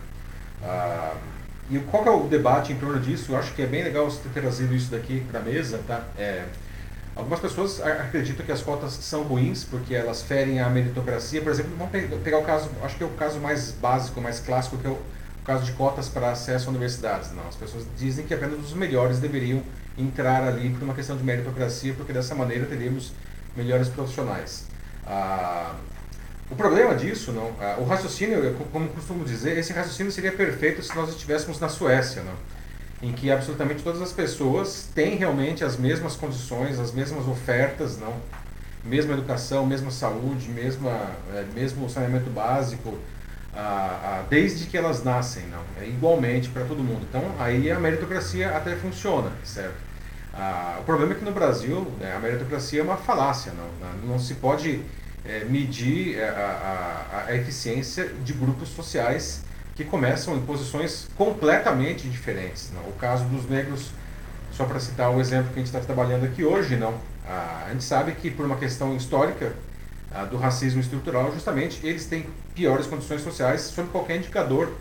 ah, 0.62 1.14
e 1.70 1.78
qual 1.78 2.04
é 2.04 2.11
o 2.11 2.24
debate 2.24 2.72
em 2.72 2.76
torno 2.76 3.00
disso? 3.00 3.33
Eu 3.33 3.38
acho 3.38 3.54
que 3.54 3.62
é 3.62 3.66
bem 3.66 3.83
legal 3.83 4.11
você 4.11 4.20
ter 4.28 4.40
trazido 4.40 4.74
isso 4.74 4.90
daqui 4.90 5.20
para 5.30 5.40
a 5.40 5.42
mesa, 5.42 5.80
tá? 5.87 6.04
É, 6.18 6.44
algumas 7.20 7.40
pessoas 7.40 7.80
acreditam 7.80 8.44
que 8.44 8.52
as 8.52 8.61
cotas 8.62 8.92
são 8.92 9.22
ruins 9.22 9.64
porque 9.64 9.94
elas 9.94 10.22
ferem 10.22 10.61
a 10.61 10.68
meritocracia. 10.68 11.40
Por 11.40 11.52
exemplo, 11.52 11.72
vamos 11.76 11.92
pe- 11.92 12.09
pegar 12.22 12.38
o 12.38 12.44
caso, 12.44 12.68
acho 12.83 12.96
que 12.96 13.02
é 13.02 13.06
o 13.06 13.11
caso 13.11 13.38
mais 13.38 13.70
básico, 13.72 14.20
mais 14.20 14.40
clássico, 14.40 14.76
que 14.78 14.87
é 14.87 14.90
o, 14.90 14.98
caso 15.44 15.64
de 15.64 15.72
cotas 15.72 16.09
para 16.09 16.30
acesso 16.30 16.66
a 16.66 16.70
universidades. 16.70 17.33
Não, 17.33 17.46
as 17.48 17.56
pessoas 17.56 17.85
dizem 17.96 18.26
que 18.26 18.35
apenas 18.35 18.59
os 18.61 18.72
melhores 18.74 19.18
deveriam 19.18 19.62
entrar 19.96 20.44
ali 20.46 20.70
por 20.70 20.83
uma 20.83 20.94
questão 20.94 21.16
de 21.16 21.24
meritocracia, 21.24 21.94
porque 21.94 22.12
dessa 22.12 22.35
maneira 22.35 22.66
teríamos 22.66 23.12
melhores 23.56 23.88
profissionais. 23.88 24.66
Ah, 25.06 25.74
o 26.50 26.54
problema 26.56 26.94
disso, 26.94 27.33
não, 27.33 27.52
o 27.78 27.85
raciocínio, 27.85 28.54
como 28.72 28.88
costumo 28.88 29.24
dizer, 29.24 29.56
esse 29.56 29.72
raciocínio 29.72 30.11
seria 30.12 30.33
perfeito 30.33 30.83
se 30.83 30.94
nós 30.94 31.09
estivéssemos 31.09 31.59
na 31.61 31.68
Suécia, 31.68 32.22
não? 32.22 32.35
Em 33.02 33.12
que 33.12 33.30
absolutamente 33.30 33.82
todas 33.82 34.02
as 34.02 34.12
pessoas 34.12 34.88
têm 34.94 35.16
realmente 35.16 35.64
as 35.64 35.76
mesmas 35.76 36.16
condições, 36.16 36.78
as 36.78 36.92
mesmas 36.92 37.26
ofertas, 37.26 37.98
não? 37.98 38.14
mesma 38.84 39.14
educação, 39.14 39.66
mesma 39.66 39.90
saúde, 39.90 40.48
mesma, 40.48 40.90
é, 41.34 41.44
mesmo 41.54 41.88
saneamento 41.88 42.30
básico, 42.30 42.98
a, 43.54 43.60
a, 43.60 44.24
desde 44.28 44.66
que 44.66 44.76
elas 44.76 45.02
nascem, 45.02 45.44
não? 45.48 45.62
É 45.80 45.86
igualmente 45.86 46.48
para 46.48 46.64
todo 46.64 46.82
mundo. 46.82 47.06
Então, 47.08 47.22
aí 47.38 47.70
a 47.70 47.78
meritocracia 47.78 48.56
até 48.56 48.76
funciona, 48.76 49.32
certo? 49.44 49.74
Ah, 50.32 50.78
o 50.80 50.84
problema 50.84 51.12
é 51.12 51.16
que 51.16 51.24
no 51.24 51.32
Brasil 51.32 51.92
né, 51.98 52.14
a 52.14 52.18
meritocracia 52.20 52.80
é 52.80 52.82
uma 52.82 52.96
falácia, 52.96 53.52
não, 53.52 54.12
não 54.12 54.18
se 54.18 54.34
pode 54.34 54.80
é, 55.24 55.44
medir 55.44 56.16
é, 56.16 56.28
a, 56.28 57.04
a, 57.12 57.24
a, 57.26 57.36
eficiência 57.36 58.06
de 58.24 58.32
grupos 58.32 58.68
sociais 58.68 59.42
que 59.80 59.90
começam 59.90 60.36
em 60.36 60.42
posições 60.42 61.08
completamente 61.16 62.06
diferentes. 62.06 62.70
Não? 62.74 62.82
O 62.82 62.92
caso 62.92 63.24
dos 63.24 63.48
negros, 63.48 63.90
só 64.52 64.66
para 64.66 64.78
citar 64.78 65.10
o 65.10 65.20
exemplo 65.20 65.46
que 65.52 65.54
a 65.54 65.62
gente 65.62 65.74
está 65.74 65.80
trabalhando 65.80 66.24
aqui 66.24 66.44
hoje, 66.44 66.76
não. 66.76 66.94
A, 67.26 67.64
a 67.66 67.72
gente 67.72 67.84
sabe 67.84 68.12
que 68.12 68.30
por 68.30 68.44
uma 68.44 68.56
questão 68.56 68.94
histórica 68.94 69.54
do 70.28 70.36
racismo 70.36 70.80
estrutural, 70.80 71.32
justamente 71.32 71.86
eles 71.86 72.04
têm 72.04 72.26
piores 72.54 72.86
condições 72.86 73.22
sociais 73.22 73.60
sob 73.60 73.88
qualquer 73.90 74.16
indicador 74.16 74.72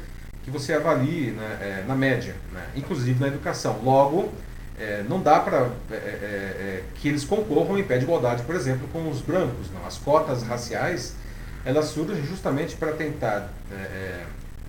que 0.43 0.49
você 0.49 0.73
avalie 0.73 1.31
né, 1.31 1.57
é, 1.61 1.83
na 1.87 1.95
média, 1.95 2.35
né, 2.51 2.65
inclusive 2.75 3.19
na 3.19 3.27
educação. 3.27 3.79
Logo, 3.83 4.33
é, 4.79 5.05
não 5.07 5.21
dá 5.21 5.39
para 5.39 5.69
é, 5.91 5.93
é, 5.93 6.83
que 6.95 7.07
eles 7.07 7.23
concorram 7.23 7.77
em 7.77 7.83
pé 7.83 7.99
de 7.99 8.05
igualdade, 8.05 8.41
por 8.41 8.55
exemplo, 8.55 8.87
com 8.91 9.07
os 9.07 9.21
brancos. 9.21 9.71
Não. 9.71 9.85
As 9.85 9.97
cotas 9.97 10.41
raciais 10.43 11.13
elas 11.63 11.85
surgem 11.85 12.25
justamente 12.25 12.75
para 12.75 12.93
tentar 12.93 13.49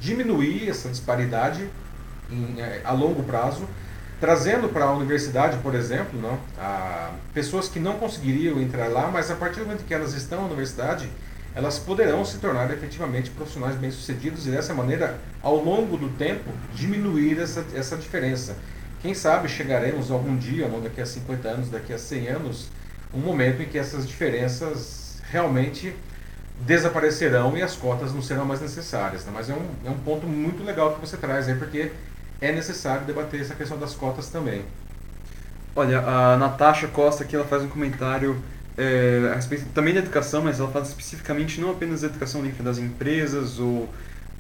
diminuir 0.01 0.69
essa 0.69 0.89
disparidade 0.89 1.69
em, 2.31 2.57
a 2.83 2.93
longo 2.93 3.23
prazo, 3.23 3.69
trazendo 4.19 4.69
para 4.69 4.85
a 4.85 4.93
universidade, 4.93 5.59
por 5.59 5.75
exemplo, 5.75 6.21
não, 6.21 6.39
a, 6.59 7.11
pessoas 7.33 7.69
que 7.69 7.79
não 7.79 7.95
conseguiriam 7.99 8.61
entrar 8.61 8.89
lá, 8.89 9.11
mas 9.11 9.31
a 9.31 9.37
partir 9.37 9.61
do 9.61 9.67
momento 9.67 9.85
que 9.85 9.95
elas 9.95 10.15
estão 10.15 10.41
na 10.41 10.47
universidade, 10.47 11.09
elas 11.55 11.79
poderão 11.79 12.25
se 12.25 12.39
tornar 12.39 12.71
efetivamente 12.71 13.31
profissionais 13.31 13.77
bem-sucedidos 13.77 14.47
e 14.47 14.51
dessa 14.51 14.73
maneira, 14.73 15.19
ao 15.43 15.57
longo 15.57 15.97
do 15.97 16.09
tempo, 16.11 16.51
diminuir 16.75 17.39
essa, 17.39 17.65
essa 17.75 17.97
diferença. 17.97 18.57
Quem 19.03 19.15
sabe 19.15 19.49
chegaremos 19.49 20.11
algum 20.11 20.37
dia, 20.37 20.69
não 20.69 20.81
daqui 20.81 21.01
a 21.01 21.07
50 21.07 21.49
anos, 21.49 21.71
daqui 21.71 21.93
a 21.93 21.99
100 21.99 22.29
anos, 22.29 22.69
um 23.13 23.19
momento 23.19 23.63
em 23.63 23.67
que 23.67 23.79
essas 23.79 24.07
diferenças 24.07 25.21
realmente 25.31 25.95
desaparecerão 26.67 27.57
e 27.57 27.63
as 27.63 27.75
cotas 27.75 28.13
não 28.13 28.23
serão 28.23 28.45
mais 28.45 28.61
necessárias. 28.61 29.25
Né? 29.25 29.33
Mas 29.35 29.49
é 29.49 29.55
um, 29.55 29.67
é 29.85 29.91
um 29.91 29.99
ponto 29.99 30.27
muito 30.27 30.63
legal 30.63 30.95
que 30.95 31.01
você 31.01 31.17
traz 31.17 31.49
aí, 31.49 31.55
porque 31.55 31.91
é 32.41 32.53
necessário 32.53 33.05
debater 33.07 33.41
essa 33.41 33.55
questão 33.55 33.79
das 33.79 33.95
cotas 33.95 34.29
também. 34.29 34.65
Olha, 35.75 36.01
a 36.01 36.37
Natasha 36.37 36.89
Costa 36.89 37.25
aqui 37.25 37.37
ela 37.37 37.45
faz 37.45 37.63
um 37.63 37.69
comentário 37.69 38.37
é, 38.77 39.31
a 39.33 39.35
respeito 39.35 39.67
também 39.75 39.95
da 39.95 40.01
educação, 40.01 40.43
mas 40.43 40.59
ela 40.59 40.71
fala 40.71 40.85
especificamente 40.85 41.61
não 41.61 41.71
apenas 41.71 42.01
da 42.01 42.09
educação 42.09 42.43
dentro 42.43 42.63
das 42.63 42.79
empresas 42.79 43.59
ou 43.59 43.89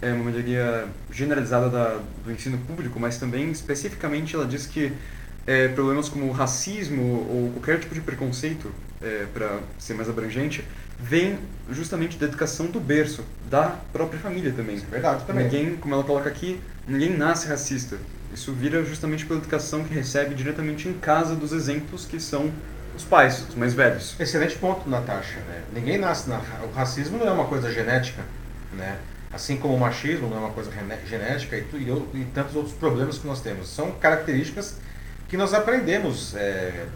é, 0.02 0.12
uma 0.12 0.24
melhoria 0.24 0.86
generalizada 1.10 1.68
da, 1.68 2.00
do 2.24 2.32
ensino 2.32 2.58
público, 2.58 2.98
mas 2.98 3.18
também 3.18 3.50
especificamente 3.50 4.34
ela 4.34 4.46
diz 4.46 4.66
que 4.66 4.92
é, 5.46 5.68
problemas 5.68 6.08
como 6.08 6.30
racismo 6.32 7.02
ou 7.02 7.50
qualquer 7.54 7.80
tipo 7.80 7.94
de 7.94 8.00
preconceito, 8.00 8.70
para 9.32 9.60
ser 9.78 9.94
mais 9.94 10.10
abrangente, 10.10 10.62
vem 11.02 11.38
justamente 11.70 12.18
da 12.18 12.26
educação 12.26 12.66
do 12.66 12.80
berço, 12.80 13.24
da 13.48 13.76
própria 13.92 14.20
família 14.20 14.52
também. 14.52 14.76
Isso 14.76 14.86
é 14.86 14.90
verdade 14.90 15.24
também. 15.24 15.44
Ninguém, 15.44 15.76
como 15.76 15.94
ela 15.94 16.04
coloca 16.04 16.28
aqui, 16.28 16.60
ninguém 16.86 17.16
nasce 17.16 17.48
racista. 17.48 17.96
Isso 18.32 18.52
vira 18.52 18.84
justamente 18.84 19.26
pela 19.26 19.40
educação 19.40 19.84
que 19.84 19.92
recebe 19.92 20.34
diretamente 20.34 20.88
em 20.88 20.92
casa 20.92 21.34
dos 21.34 21.52
exemplos 21.52 22.04
que 22.04 22.20
são 22.20 22.50
os 22.96 23.04
pais, 23.04 23.44
os 23.48 23.54
mais 23.54 23.74
velhos. 23.74 24.14
Excelente 24.20 24.56
ponto, 24.56 24.88
Natasha. 24.88 25.38
Né? 25.40 25.62
Ninguém 25.74 25.98
nasce 25.98 26.28
na... 26.28 26.40
O 26.64 26.72
racismo 26.74 27.18
não 27.18 27.26
é 27.26 27.30
uma 27.32 27.46
coisa 27.46 27.72
genética, 27.72 28.22
né? 28.72 28.98
Assim 29.32 29.56
como 29.56 29.74
o 29.74 29.78
machismo 29.78 30.28
não 30.28 30.36
é 30.38 30.40
uma 30.40 30.50
coisa 30.50 30.70
genética 31.06 31.56
e, 31.56 31.60
e, 31.72 32.20
e 32.20 32.24
tantos 32.34 32.56
outros 32.56 32.74
problemas 32.74 33.18
que 33.18 33.26
nós 33.26 33.40
temos. 33.40 33.68
São 33.68 33.92
características 33.92 34.76
que 35.28 35.36
nós 35.36 35.54
aprendemos 35.54 36.34
é, 36.34 36.86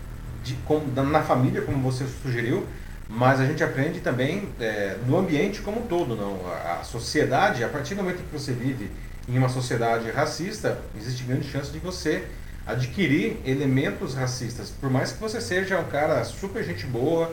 de, 0.42 0.54
com, 0.64 0.80
na 0.80 1.22
família, 1.22 1.62
como 1.62 1.78
você 1.78 2.04
sugeriu, 2.22 2.66
mas 3.14 3.40
a 3.40 3.46
gente 3.46 3.62
aprende 3.62 4.00
também 4.00 4.48
é, 4.60 4.96
no 5.06 5.16
ambiente 5.16 5.60
como 5.60 5.80
um 5.80 5.86
todo. 5.86 6.16
Não? 6.16 6.40
A, 6.46 6.80
a, 6.80 6.84
sociedade, 6.84 7.62
a 7.62 7.68
partir 7.68 7.94
do 7.94 8.02
momento 8.02 8.18
que 8.18 8.32
você 8.32 8.52
vive 8.52 8.90
em 9.28 9.38
uma 9.38 9.48
sociedade 9.48 10.10
racista, 10.10 10.78
existe 10.96 11.22
grande 11.22 11.48
chance 11.48 11.70
de 11.70 11.78
você 11.78 12.24
adquirir 12.66 13.38
elementos 13.44 14.14
racistas. 14.14 14.70
Por 14.70 14.90
mais 14.90 15.12
que 15.12 15.20
você 15.20 15.40
seja 15.40 15.78
um 15.78 15.84
cara 15.84 16.24
super 16.24 16.64
gente 16.64 16.86
boa, 16.86 17.32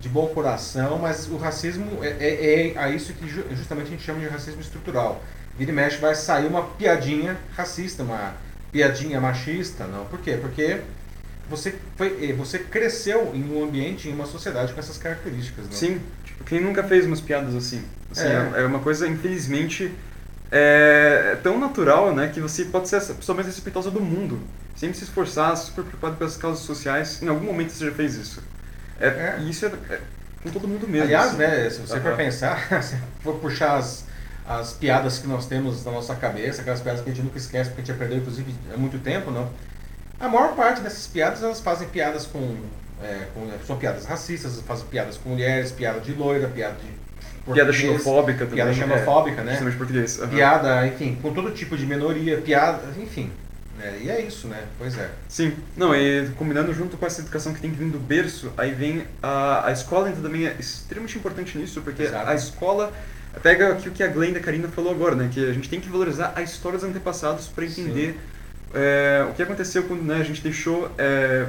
de 0.00 0.08
bom 0.08 0.26
coração, 0.28 0.98
mas 0.98 1.28
o 1.28 1.36
racismo 1.36 2.02
é, 2.02 2.16
é, 2.18 2.70
é 2.72 2.78
a 2.78 2.88
isso 2.88 3.12
que 3.12 3.28
justamente 3.28 3.88
a 3.88 3.90
gente 3.90 4.02
chama 4.02 4.18
de 4.18 4.26
racismo 4.26 4.60
estrutural. 4.60 5.22
Vira 5.56 5.70
e 5.70 5.74
mexe 5.74 5.98
vai 5.98 6.14
sair 6.14 6.46
uma 6.46 6.62
piadinha 6.62 7.36
racista, 7.54 8.02
uma 8.02 8.34
piadinha 8.72 9.20
machista, 9.20 9.84
não? 9.86 10.06
Por 10.06 10.20
quê? 10.20 10.38
Porque 10.40 10.80
você, 11.50 11.74
foi, 11.96 12.30
eh, 12.30 12.32
você 12.32 12.60
cresceu 12.60 13.32
em 13.34 13.44
um 13.52 13.64
ambiente, 13.64 14.08
em 14.08 14.12
uma 14.12 14.24
sociedade 14.24 14.72
com 14.72 14.78
essas 14.78 14.96
características. 14.96 15.66
Não? 15.66 15.72
Sim, 15.72 16.00
tipo, 16.24 16.44
quem 16.44 16.60
nunca 16.60 16.84
fez 16.84 17.04
umas 17.04 17.20
piadas 17.20 17.54
assim? 17.54 17.84
assim 18.10 18.28
é. 18.28 18.62
é 18.62 18.64
uma 18.64 18.78
coisa, 18.78 19.06
infelizmente, 19.08 19.92
é 20.50 21.36
tão 21.42 21.58
natural, 21.58 22.14
né, 22.14 22.28
que 22.28 22.40
você 22.40 22.64
pode 22.64 22.88
ser 22.88 22.96
a 22.96 23.00
pessoa 23.00 23.34
mais 23.34 23.46
respeitosa 23.46 23.90
do 23.90 24.00
mundo, 24.00 24.40
sem 24.76 24.92
se 24.92 25.04
esforçar, 25.04 25.56
super 25.56 25.82
preocupado 25.82 26.16
pelas 26.16 26.36
causas 26.36 26.64
sociais. 26.64 27.20
Em 27.20 27.28
algum 27.28 27.44
momento 27.44 27.70
você 27.72 27.84
já 27.84 27.92
fez 27.92 28.14
isso. 28.14 28.42
É, 29.00 29.08
é. 29.08 29.36
E 29.40 29.50
isso 29.50 29.66
é, 29.66 29.72
é, 29.90 30.00
com 30.42 30.50
todo 30.50 30.68
mundo 30.68 30.86
mesmo. 30.86 31.06
Aliás, 31.06 31.28
assim. 31.30 31.38
né, 31.38 31.68
se 31.68 31.80
você 31.80 32.00
for 32.00 32.16
pensar, 32.16 32.70
se 32.82 32.96
for 33.22 33.36
puxar 33.40 33.76
as, 33.76 34.04
as 34.46 34.72
piadas 34.72 35.18
que 35.18 35.26
nós 35.26 35.46
temos 35.46 35.84
na 35.84 35.90
nossa 35.90 36.14
cabeça, 36.14 36.62
aquelas 36.62 36.80
piadas 36.80 37.02
que 37.02 37.10
a 37.10 37.12
gente 37.12 37.24
nunca 37.24 37.38
esquece 37.38 37.70
porque 37.70 37.82
a 37.82 37.84
gente 37.84 37.92
aprendeu, 37.92 38.18
inclusive, 38.18 38.54
há 38.72 38.76
muito 38.76 38.98
tempo, 38.98 39.30
não? 39.30 39.50
A 40.20 40.28
maior 40.28 40.54
parte 40.54 40.82
dessas 40.82 41.06
piadas, 41.06 41.42
elas 41.42 41.60
fazem 41.60 41.88
piadas 41.88 42.26
com, 42.26 42.56
é, 43.02 43.26
com 43.34 43.50
são 43.66 43.76
piadas 43.76 44.04
racistas, 44.04 44.60
fazem 44.60 44.86
piadas 44.86 45.16
com 45.16 45.30
mulheres, 45.30 45.72
piada 45.72 45.98
de 46.00 46.12
loira, 46.12 46.46
piada 46.48 46.74
de 46.74 47.00
Piada 47.52 47.72
xenofóbica 47.72 48.44
também. 48.44 48.56
Piada 48.56 48.74
xenofóbica, 48.74 49.40
é, 49.40 49.44
né? 49.44 49.74
português. 49.76 50.18
Uhum. 50.18 50.28
Piada, 50.28 50.86
enfim, 50.86 51.18
com 51.20 51.32
todo 51.32 51.50
tipo 51.50 51.76
de 51.76 51.86
minoria, 51.86 52.38
piada, 52.38 52.82
enfim. 52.98 53.32
É, 53.82 53.98
e 54.02 54.10
é 54.10 54.20
isso, 54.20 54.46
né? 54.46 54.62
Pois 54.78 54.96
é. 54.98 55.10
Sim. 55.26 55.54
Não, 55.74 55.94
e 55.94 56.28
combinando 56.36 56.72
junto 56.74 56.98
com 56.98 57.06
essa 57.06 57.22
educação 57.22 57.54
que 57.54 57.60
tem 57.60 57.70
que 57.70 57.76
vir 57.76 57.90
do 57.90 57.98
berço, 57.98 58.52
aí 58.58 58.72
vem 58.72 59.04
a, 59.22 59.68
a 59.68 59.72
escola 59.72 60.10
então 60.10 60.22
também 60.22 60.46
é 60.46 60.54
extremamente 60.58 61.16
importante 61.16 61.56
nisso, 61.56 61.80
porque 61.80 62.02
Exato. 62.02 62.28
a 62.28 62.34
escola 62.34 62.92
pega 63.42 63.72
aqui 63.72 63.88
o 63.88 63.92
que 63.92 64.02
a 64.02 64.08
Glenda 64.08 64.38
Karina 64.38 64.68
falou 64.68 64.92
agora, 64.92 65.14
né? 65.14 65.30
Que 65.32 65.48
a 65.48 65.52
gente 65.54 65.68
tem 65.68 65.80
que 65.80 65.88
valorizar 65.88 66.34
a 66.36 66.42
história 66.42 66.78
dos 66.78 66.86
antepassados 66.86 67.48
para 67.48 67.64
entender 67.64 68.20
é, 68.74 69.26
o 69.28 69.34
que 69.34 69.42
aconteceu 69.42 69.82
quando 69.84 70.02
né, 70.02 70.16
a 70.16 70.24
gente 70.24 70.42
deixou 70.42 70.90
é, 70.96 71.46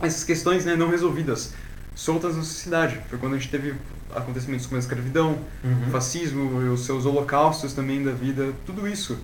essas 0.00 0.24
questões 0.24 0.64
né, 0.64 0.76
não 0.76 0.88
resolvidas 0.90 1.54
soltas 1.94 2.36
na 2.36 2.42
sociedade. 2.42 3.00
Foi 3.08 3.18
quando 3.18 3.34
a 3.34 3.38
gente 3.38 3.50
teve 3.50 3.74
acontecimentos 4.14 4.66
como 4.66 4.76
a 4.76 4.80
escravidão, 4.80 5.38
uhum. 5.62 5.88
o 5.88 5.90
fascismo, 5.90 6.72
os 6.72 6.86
seus 6.86 7.04
holocaustos 7.04 7.72
também 7.72 8.02
da 8.02 8.12
vida, 8.12 8.52
tudo 8.64 8.88
isso. 8.88 9.18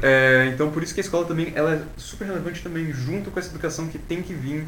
É, 0.00 0.50
então, 0.54 0.70
por 0.70 0.82
isso 0.82 0.94
que 0.94 1.00
a 1.00 1.02
escola 1.02 1.26
também 1.26 1.52
ela 1.54 1.74
é 1.74 1.82
super 1.96 2.26
relevante 2.26 2.62
também, 2.62 2.92
junto 2.92 3.30
com 3.30 3.38
essa 3.38 3.50
educação 3.50 3.88
que 3.88 3.98
tem 3.98 4.22
que 4.22 4.32
vir 4.32 4.66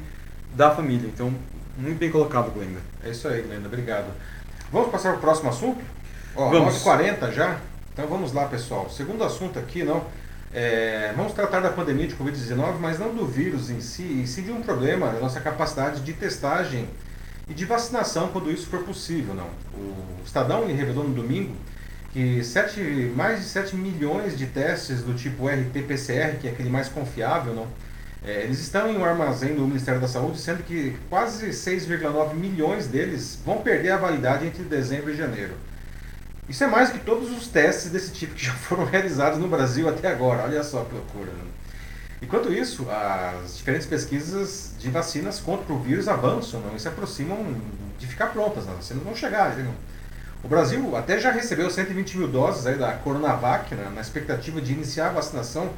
da 0.54 0.70
família. 0.70 1.08
Então, 1.08 1.32
muito 1.78 1.98
bem 1.98 2.10
colocado, 2.10 2.50
Glenda. 2.50 2.80
É 3.04 3.10
isso 3.10 3.28
aí, 3.28 3.42
Glenda. 3.42 3.68
Obrigado. 3.68 4.12
Vamos 4.72 4.90
passar 4.90 5.10
para 5.10 5.18
o 5.18 5.20
próximo 5.20 5.50
assunto? 5.50 5.80
Ó, 6.34 6.50
vamos. 6.50 6.82
9h40 6.82 7.32
já? 7.32 7.60
Então, 7.92 8.06
vamos 8.08 8.32
lá, 8.32 8.46
pessoal. 8.46 8.90
Segundo 8.90 9.22
assunto 9.24 9.58
aqui, 9.58 9.84
não... 9.84 10.04
É, 10.52 11.12
vamos 11.16 11.32
tratar 11.32 11.60
da 11.60 11.70
pandemia 11.70 12.08
de 12.08 12.16
Covid-19, 12.16 12.78
mas 12.80 12.98
não 12.98 13.14
do 13.14 13.24
vírus 13.26 13.70
em 13.70 13.80
si, 13.80 14.22
e 14.22 14.26
sim 14.26 14.42
de 14.42 14.50
um 14.50 14.60
problema 14.62 15.12
na 15.12 15.20
nossa 15.20 15.40
capacidade 15.40 16.00
de 16.00 16.12
testagem 16.12 16.88
e 17.48 17.54
de 17.54 17.64
vacinação 17.64 18.28
quando 18.28 18.50
isso 18.50 18.66
for 18.66 18.82
possível. 18.82 19.34
Não. 19.34 19.48
O 19.74 20.22
Estadão 20.24 20.66
revelou 20.66 21.04
no 21.04 21.14
domingo 21.14 21.54
que 22.12 22.42
sete, 22.42 22.80
mais 23.14 23.40
de 23.40 23.44
7 23.44 23.76
milhões 23.76 24.36
de 24.36 24.46
testes 24.46 25.02
do 25.02 25.14
tipo 25.14 25.46
RT-PCR, 25.46 26.38
que 26.40 26.48
é 26.48 26.50
aquele 26.50 26.68
mais 26.68 26.88
confiável, 26.88 27.54
não, 27.54 27.68
é, 28.24 28.42
eles 28.42 28.58
estão 28.58 28.90
em 28.90 28.98
um 28.98 29.04
armazém 29.04 29.54
do 29.54 29.62
Ministério 29.62 30.00
da 30.00 30.08
Saúde, 30.08 30.38
sendo 30.38 30.62
que 30.62 30.96
quase 31.08 31.50
6,9 31.50 32.34
milhões 32.34 32.86
deles 32.86 33.38
vão 33.44 33.58
perder 33.58 33.90
a 33.90 33.96
validade 33.96 34.46
entre 34.46 34.62
dezembro 34.64 35.10
e 35.12 35.16
janeiro. 35.16 35.54
Isso 36.50 36.64
é 36.64 36.66
mais 36.66 36.90
que 36.90 36.98
todos 36.98 37.30
os 37.30 37.46
testes 37.46 37.92
desse 37.92 38.10
tipo 38.10 38.34
que 38.34 38.44
já 38.44 38.52
foram 38.52 38.82
realizados 38.90 39.38
no 39.38 39.46
Brasil 39.46 39.88
até 39.88 40.08
agora. 40.08 40.42
Olha 40.42 40.64
só 40.64 40.82
que 40.82 40.92
loucura. 40.92 41.30
Né? 41.30 41.44
Enquanto 42.20 42.52
isso, 42.52 42.88
as 42.90 43.56
diferentes 43.56 43.86
pesquisas 43.86 44.74
de 44.76 44.90
vacinas 44.90 45.38
contra 45.38 45.72
o 45.72 45.78
vírus 45.78 46.08
avançam 46.08 46.58
não? 46.60 46.74
e 46.74 46.80
se 46.80 46.88
aproximam 46.88 47.38
de 47.96 48.04
ficar 48.04 48.26
prontas. 48.26 48.68
As 48.68 48.74
vacinas 48.74 49.04
vão 49.04 49.14
chegar. 49.14 49.56
O 50.42 50.48
Brasil 50.48 50.96
até 50.96 51.20
já 51.20 51.30
recebeu 51.30 51.70
120 51.70 52.18
mil 52.18 52.26
doses 52.26 52.66
aí 52.66 52.76
da 52.76 52.94
Coronavac, 52.94 53.72
né, 53.72 53.88
na 53.94 54.00
expectativa 54.00 54.60
de 54.60 54.72
iniciar 54.72 55.10
a 55.10 55.12
vacinação 55.12 55.70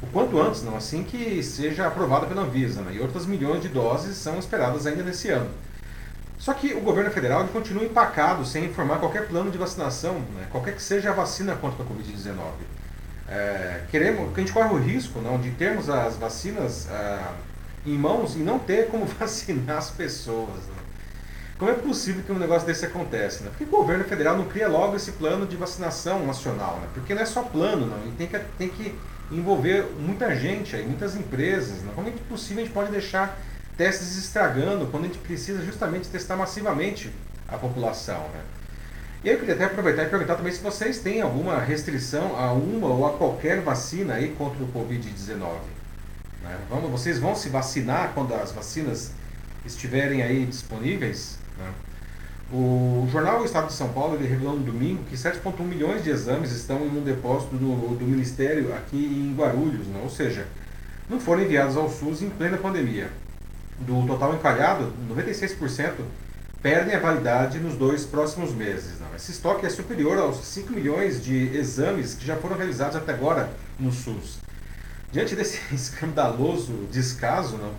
o 0.00 0.06
quanto 0.06 0.40
antes, 0.40 0.62
não 0.62 0.76
assim 0.76 1.02
que 1.02 1.42
seja 1.42 1.88
aprovada 1.88 2.26
pela 2.26 2.42
Anvisa. 2.42 2.80
Né, 2.82 2.92
e 2.94 3.00
outras 3.00 3.26
milhões 3.26 3.60
de 3.60 3.68
doses 3.68 4.16
são 4.18 4.38
esperadas 4.38 4.86
ainda 4.86 5.02
nesse 5.02 5.30
ano. 5.30 5.50
Só 6.42 6.52
que 6.52 6.74
o 6.74 6.80
governo 6.80 7.08
federal 7.12 7.46
continua 7.46 7.84
empacado 7.84 8.44
sem 8.44 8.64
informar 8.64 8.98
qualquer 8.98 9.28
plano 9.28 9.48
de 9.48 9.56
vacinação, 9.56 10.14
né, 10.34 10.48
qualquer 10.50 10.74
que 10.74 10.82
seja 10.82 11.10
a 11.10 11.12
vacina 11.12 11.54
contra 11.54 11.84
a 11.84 11.86
Covid-19. 11.86 12.34
É, 13.28 13.82
queremos, 13.92 14.36
a 14.36 14.40
gente 14.40 14.52
corre 14.52 14.74
o 14.74 14.76
risco 14.76 15.20
não, 15.20 15.40
de 15.40 15.52
termos 15.52 15.88
as 15.88 16.16
vacinas 16.16 16.88
ah, 16.90 17.34
em 17.86 17.96
mãos 17.96 18.34
e 18.34 18.40
não 18.40 18.58
ter 18.58 18.88
como 18.88 19.06
vacinar 19.20 19.78
as 19.78 19.92
pessoas. 19.92 20.48
Né? 20.66 20.74
Como 21.60 21.70
é 21.70 21.74
possível 21.74 22.24
que 22.24 22.32
um 22.32 22.38
negócio 22.40 22.66
desse 22.66 22.86
aconteça? 22.86 23.44
Né? 23.44 23.50
Por 23.50 23.58
que 23.58 23.64
o 23.64 23.78
governo 23.78 24.02
federal 24.02 24.36
não 24.36 24.46
cria 24.46 24.66
logo 24.66 24.96
esse 24.96 25.12
plano 25.12 25.46
de 25.46 25.54
vacinação 25.54 26.26
nacional? 26.26 26.80
Né? 26.82 26.88
Porque 26.92 27.14
não 27.14 27.22
é 27.22 27.26
só 27.26 27.44
plano, 27.44 27.86
não. 27.86 28.12
Tem 28.16 28.26
que, 28.26 28.38
tem 28.58 28.68
que 28.68 28.98
envolver 29.30 29.84
muita 29.96 30.34
gente, 30.34 30.74
aí, 30.74 30.84
muitas 30.84 31.14
empresas. 31.14 31.82
Né? 31.82 31.92
Como 31.94 32.08
é 32.08 32.12
possível 32.28 32.64
a 32.64 32.66
gente 32.66 32.74
pode 32.74 32.90
deixar 32.90 33.38
testes 33.76 34.16
estragando 34.16 34.86
quando 34.86 35.04
a 35.04 35.06
gente 35.06 35.18
precisa 35.18 35.62
justamente 35.64 36.08
testar 36.08 36.36
massivamente 36.36 37.10
a 37.48 37.56
população? 37.56 38.20
Né? 38.28 38.40
E 39.24 39.28
eu 39.28 39.38
queria 39.38 39.54
até 39.54 39.64
aproveitar 39.64 40.02
e 40.02 40.08
perguntar 40.08 40.34
também 40.34 40.52
se 40.52 40.60
vocês 40.60 40.98
têm 40.98 41.20
alguma 41.20 41.58
restrição 41.60 42.36
a 42.36 42.52
uma 42.52 42.88
ou 42.88 43.06
a 43.06 43.12
qualquer 43.12 43.60
vacina 43.60 44.14
aí 44.14 44.34
contra 44.36 44.62
o 44.64 44.68
Covid-19. 44.68 45.38
Né? 46.42 46.58
Vamos, 46.68 46.90
vocês 46.90 47.20
vão 47.20 47.34
se 47.34 47.48
vacinar 47.48 48.10
quando 48.14 48.34
as 48.34 48.50
vacinas 48.50 49.12
estiverem 49.64 50.22
aí 50.22 50.44
disponíveis? 50.44 51.38
Né? 51.56 51.70
O 52.52 53.08
jornal 53.10 53.44
Estado 53.44 53.68
de 53.68 53.74
São 53.74 53.88
Paulo 53.92 54.18
revelou 54.18 54.56
no 54.56 54.64
domingo 54.64 55.04
que 55.04 55.16
7,1 55.16 55.62
milhões 55.62 56.02
de 56.02 56.10
exames 56.10 56.50
estão 56.50 56.84
em 56.84 56.98
um 56.98 57.02
depósito 57.02 57.56
do, 57.56 57.96
do 57.96 58.04
Ministério 58.04 58.74
aqui 58.74 58.96
em 58.96 59.34
Guarulhos, 59.34 59.86
né? 59.86 60.00
ou 60.02 60.10
seja, 60.10 60.46
não 61.08 61.20
foram 61.20 61.42
enviados 61.42 61.76
ao 61.76 61.88
SUS 61.88 62.22
em 62.22 62.28
plena 62.28 62.58
pandemia. 62.58 63.08
Do 63.80 64.06
total 64.06 64.34
encalhado, 64.34 64.92
96% 65.10 65.92
perdem 66.62 66.94
a 66.94 67.00
validade 67.00 67.58
nos 67.58 67.74
dois 67.74 68.04
próximos 68.04 68.54
meses. 68.54 69.00
Não. 69.00 69.14
Esse 69.16 69.32
estoque 69.32 69.66
é 69.66 69.70
superior 69.70 70.18
aos 70.18 70.44
5 70.44 70.72
milhões 70.72 71.22
de 71.22 71.56
exames 71.56 72.14
que 72.14 72.24
já 72.24 72.36
foram 72.36 72.56
realizados 72.56 72.96
até 72.96 73.12
agora 73.12 73.50
no 73.78 73.90
SUS. 73.90 74.38
Diante 75.10 75.34
desse 75.34 75.60
escandaloso 75.74 76.86
descaso, 76.90 77.56
não, 77.56 77.72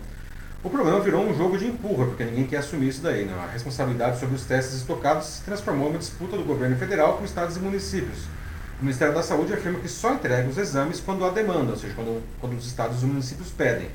o 0.63 0.69
problema 0.69 0.99
virou 0.99 1.25
um 1.25 1.35
jogo 1.35 1.57
de 1.57 1.67
empurra, 1.67 2.05
porque 2.05 2.23
ninguém 2.23 2.45
quer 2.45 2.57
assumir 2.57 2.89
isso 2.89 3.01
daí. 3.01 3.25
Não. 3.25 3.41
A 3.41 3.47
responsabilidade 3.47 4.19
sobre 4.19 4.35
os 4.35 4.45
testes 4.45 4.75
estocados 4.75 5.27
se 5.27 5.43
transformou 5.43 5.87
em 5.87 5.91
uma 5.91 5.99
disputa 5.99 6.37
do 6.37 6.43
governo 6.43 6.75
federal 6.77 7.17
com 7.17 7.25
estados 7.25 7.55
e 7.57 7.59
municípios. 7.59 8.19
O 8.79 8.83
Ministério 8.83 9.13
da 9.13 9.23
Saúde 9.23 9.53
afirma 9.53 9.79
que 9.79 9.87
só 9.87 10.13
entrega 10.13 10.49
os 10.49 10.57
exames 10.57 10.99
quando 10.99 11.25
há 11.25 11.29
demanda, 11.29 11.71
ou 11.71 11.77
seja, 11.77 11.93
quando, 11.93 12.21
quando 12.39 12.57
os 12.57 12.65
estados 12.65 13.01
e 13.03 13.05
municípios 13.05 13.49
pedem. 13.49 13.89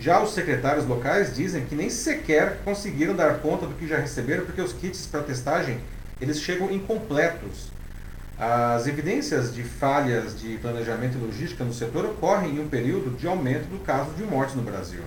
Já 0.00 0.22
os 0.22 0.32
secretários 0.32 0.86
locais 0.86 1.36
dizem 1.36 1.66
que 1.66 1.74
nem 1.74 1.90
sequer 1.90 2.60
conseguiram 2.64 3.14
dar 3.14 3.40
conta 3.40 3.66
do 3.66 3.74
que 3.74 3.86
já 3.86 3.98
receberam, 3.98 4.46
porque 4.46 4.62
os 4.62 4.72
kits 4.72 5.06
para 5.06 5.22
testagem 5.22 5.78
eles 6.18 6.40
chegam 6.40 6.72
incompletos. 6.72 7.68
As 8.38 8.86
evidências 8.86 9.54
de 9.54 9.62
falhas 9.62 10.40
de 10.40 10.56
planejamento 10.56 11.18
e 11.18 11.20
logística 11.20 11.62
no 11.64 11.74
setor 11.74 12.06
ocorrem 12.06 12.56
em 12.56 12.60
um 12.60 12.68
período 12.68 13.14
de 13.14 13.26
aumento 13.26 13.68
do 13.68 13.78
caso 13.84 14.12
de 14.12 14.22
mortes 14.22 14.54
no 14.54 14.62
Brasil. 14.62 15.02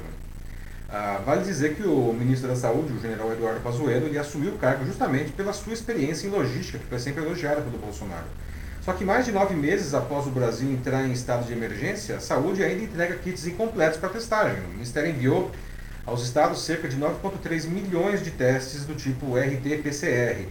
Ah, 0.88 1.20
vale 1.26 1.44
dizer 1.44 1.74
que 1.74 1.82
o 1.82 2.14
ministro 2.14 2.48
da 2.48 2.56
Saúde, 2.56 2.94
o 2.94 3.02
general 3.02 3.32
Eduardo 3.32 3.62
Pazuello, 3.62 4.06
ele 4.06 4.20
assumiu 4.20 4.52
o 4.52 4.58
cargo 4.60 4.86
justamente 4.86 5.32
pela 5.32 5.52
sua 5.52 5.74
experiência 5.74 6.28
em 6.28 6.30
logística, 6.30 6.78
que 6.78 6.86
foi 6.86 7.00
sempre 7.00 7.24
elogiada 7.24 7.62
pelo 7.62 7.80
Bolsonaro. 7.80 8.28
Só 8.84 8.92
que 8.92 9.06
mais 9.06 9.26
de 9.26 9.32
nove 9.32 9.56
meses 9.56 9.94
após 9.94 10.28
o 10.28 10.30
Brasil 10.30 10.70
entrar 10.70 11.06
em 11.06 11.14
estado 11.14 11.46
de 11.46 11.54
emergência, 11.54 12.18
a 12.18 12.20
saúde 12.20 12.62
ainda 12.62 12.84
entrega 12.84 13.16
kits 13.16 13.48
incompletos 13.48 13.98
para 13.98 14.10
testagem. 14.10 14.62
O 14.66 14.74
Ministério 14.74 15.10
enviou 15.10 15.50
aos 16.06 16.22
estados 16.22 16.66
cerca 16.66 16.90
de 16.90 16.98
9,3 16.98 17.66
milhões 17.66 18.22
de 18.22 18.32
testes 18.32 18.84
do 18.84 18.94
tipo 18.94 19.38
RT-PCR, 19.38 20.48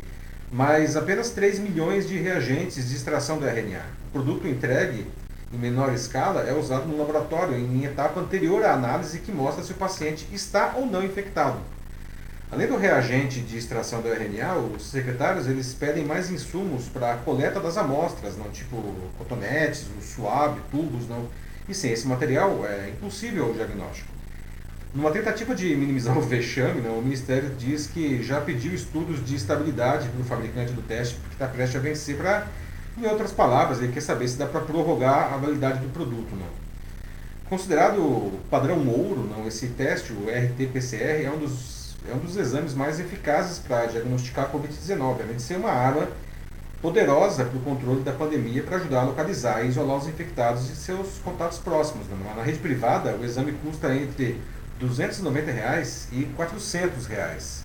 mas 0.51 0.97
apenas 0.97 1.29
3 1.29 1.59
milhões 1.59 2.09
de 2.09 2.17
reagentes 2.17 2.89
de 2.89 2.97
extração 2.97 3.37
do 3.39 3.47
RNA. 3.47 3.85
O 4.09 4.13
produto 4.13 4.49
entregue 4.49 5.07
em 5.53 5.59
menor 5.59 5.93
escala 5.93 6.41
é 6.41 6.55
usado 6.55 6.89
no 6.89 6.97
laboratório 6.97 7.55
em 7.55 7.85
etapa 7.85 8.19
anterior 8.19 8.65
à 8.65 8.73
análise 8.73 9.19
que 9.19 9.31
mostra 9.31 9.63
se 9.63 9.73
o 9.73 9.77
paciente 9.77 10.27
está 10.33 10.73
ou 10.77 10.87
não 10.87 11.05
infectado. 11.05 11.59
Além 12.53 12.67
do 12.67 12.77
reagente 12.77 13.41
de 13.41 13.57
extração 13.57 14.03
do 14.03 14.13
RNA, 14.13 14.57
os 14.57 14.91
secretários 14.91 15.47
eles 15.47 15.73
pedem 15.73 16.05
mais 16.05 16.31
insumos 16.31 16.85
para 16.85 17.15
a 17.15 17.17
coleta 17.17 17.59
das 17.59 17.79
amostras, 17.79 18.37
não 18.37 18.51
tipo 18.51 18.77
cotonetes, 19.17 19.87
o 19.99 20.03
suave, 20.03 20.61
tubos, 20.71 21.09
não. 21.09 21.27
E 21.67 21.73
sem 21.73 21.93
esse 21.93 22.07
material 22.07 22.63
é 22.67 22.91
impossível 22.91 23.49
o 23.49 23.55
diagnóstico. 23.55 24.13
Numa 24.95 25.11
tentativa 25.11 25.55
de 25.55 25.75
minimizar 25.75 26.13
o 26.19 26.21
vexame, 26.21 26.83
não, 26.83 26.99
o 26.99 27.03
Ministério 27.03 27.49
diz 27.59 27.87
que 27.87 28.23
já 28.23 28.39
pediu 28.39 28.75
estudos 28.75 29.25
de 29.25 29.35
estabilidade 29.35 30.07
para 30.11 30.21
o 30.21 30.25
fabricante 30.25 30.75
do 30.75 30.83
teste, 30.83 31.15
porque 31.15 31.35
está 31.37 31.49
prestes 31.49 31.77
a 31.77 31.83
vencer, 31.83 32.19
para, 32.19 32.49
em 32.99 33.07
outras 33.07 33.33
palavras, 33.33 33.79
ele 33.81 33.95
quer 33.95 34.03
saber 34.03 34.29
se 34.29 34.37
dá 34.37 34.45
para 34.45 34.61
prorrogar 34.61 35.33
a 35.33 35.39
validade 35.39 35.79
do 35.79 35.91
produto. 35.91 36.37
Não. 36.37 36.63
Considerado 37.49 38.39
padrão 38.51 38.87
ouro, 38.89 39.27
não, 39.27 39.49
esse 39.49 39.69
teste, 39.69 40.13
o 40.13 40.27
RT-PCR, 40.29 41.25
é 41.25 41.33
um 41.35 41.39
dos 41.39 41.82
é 42.11 42.15
um 42.15 42.19
dos 42.19 42.37
exames 42.37 42.75
mais 42.75 42.99
eficazes 42.99 43.59
para 43.59 43.87
diagnosticar 43.87 44.47
a 44.47 44.49
Covid-19, 44.49 45.23
além 45.23 45.37
de 45.37 45.43
ser 45.43 45.57
uma 45.57 45.71
arma 45.71 46.09
poderosa 46.81 47.45
para 47.45 47.57
o 47.57 47.63
controle 47.63 48.03
da 48.03 48.13
pandemia 48.13 48.63
para 48.65 48.77
ajudar 48.77 49.03
a 49.03 49.05
localizar 49.05 49.65
e 49.65 49.69
isolar 49.69 49.99
os 49.99 50.09
infectados 50.09 50.69
e 50.69 50.75
seus 50.75 51.19
contatos 51.25 51.59
próximos. 51.59 52.09
Né? 52.09 52.17
Na 52.37 52.43
rede 52.43 52.59
privada, 52.59 53.15
o 53.15 53.25
exame 53.25 53.53
custa 53.53 53.95
entre 53.95 54.41
290 54.81 55.53
reais 55.53 56.09
e 56.11 56.25
400 56.37 57.07
reais. 57.07 57.63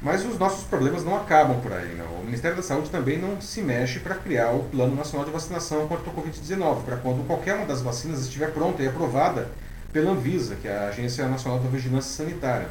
Mas 0.00 0.24
os 0.24 0.38
nossos 0.38 0.64
problemas 0.64 1.04
não 1.04 1.16
acabam 1.16 1.60
por 1.60 1.72
aí. 1.72 1.94
Né? 1.94 2.04
O 2.18 2.24
Ministério 2.24 2.56
da 2.56 2.62
Saúde 2.62 2.88
também 2.88 3.18
não 3.18 3.40
se 3.40 3.60
mexe 3.60 4.00
para 4.00 4.14
criar 4.14 4.52
o 4.52 4.64
Plano 4.64 4.94
Nacional 4.94 5.26
de 5.26 5.32
Vacinação 5.32 5.86
contra 5.86 6.10
a 6.10 6.14
Covid-19, 6.14 6.82
para 6.82 6.96
quando 6.96 7.26
qualquer 7.26 7.56
uma 7.56 7.66
das 7.66 7.82
vacinas 7.82 8.20
estiver 8.20 8.52
pronta 8.52 8.82
e 8.82 8.88
aprovada 8.88 9.50
pela 9.92 10.12
Anvisa, 10.12 10.56
que 10.56 10.68
é 10.68 10.76
a 10.76 10.88
Agência 10.88 11.28
Nacional 11.28 11.58
da 11.58 11.68
Vigilância 11.68 12.24
Sanitária. 12.24 12.68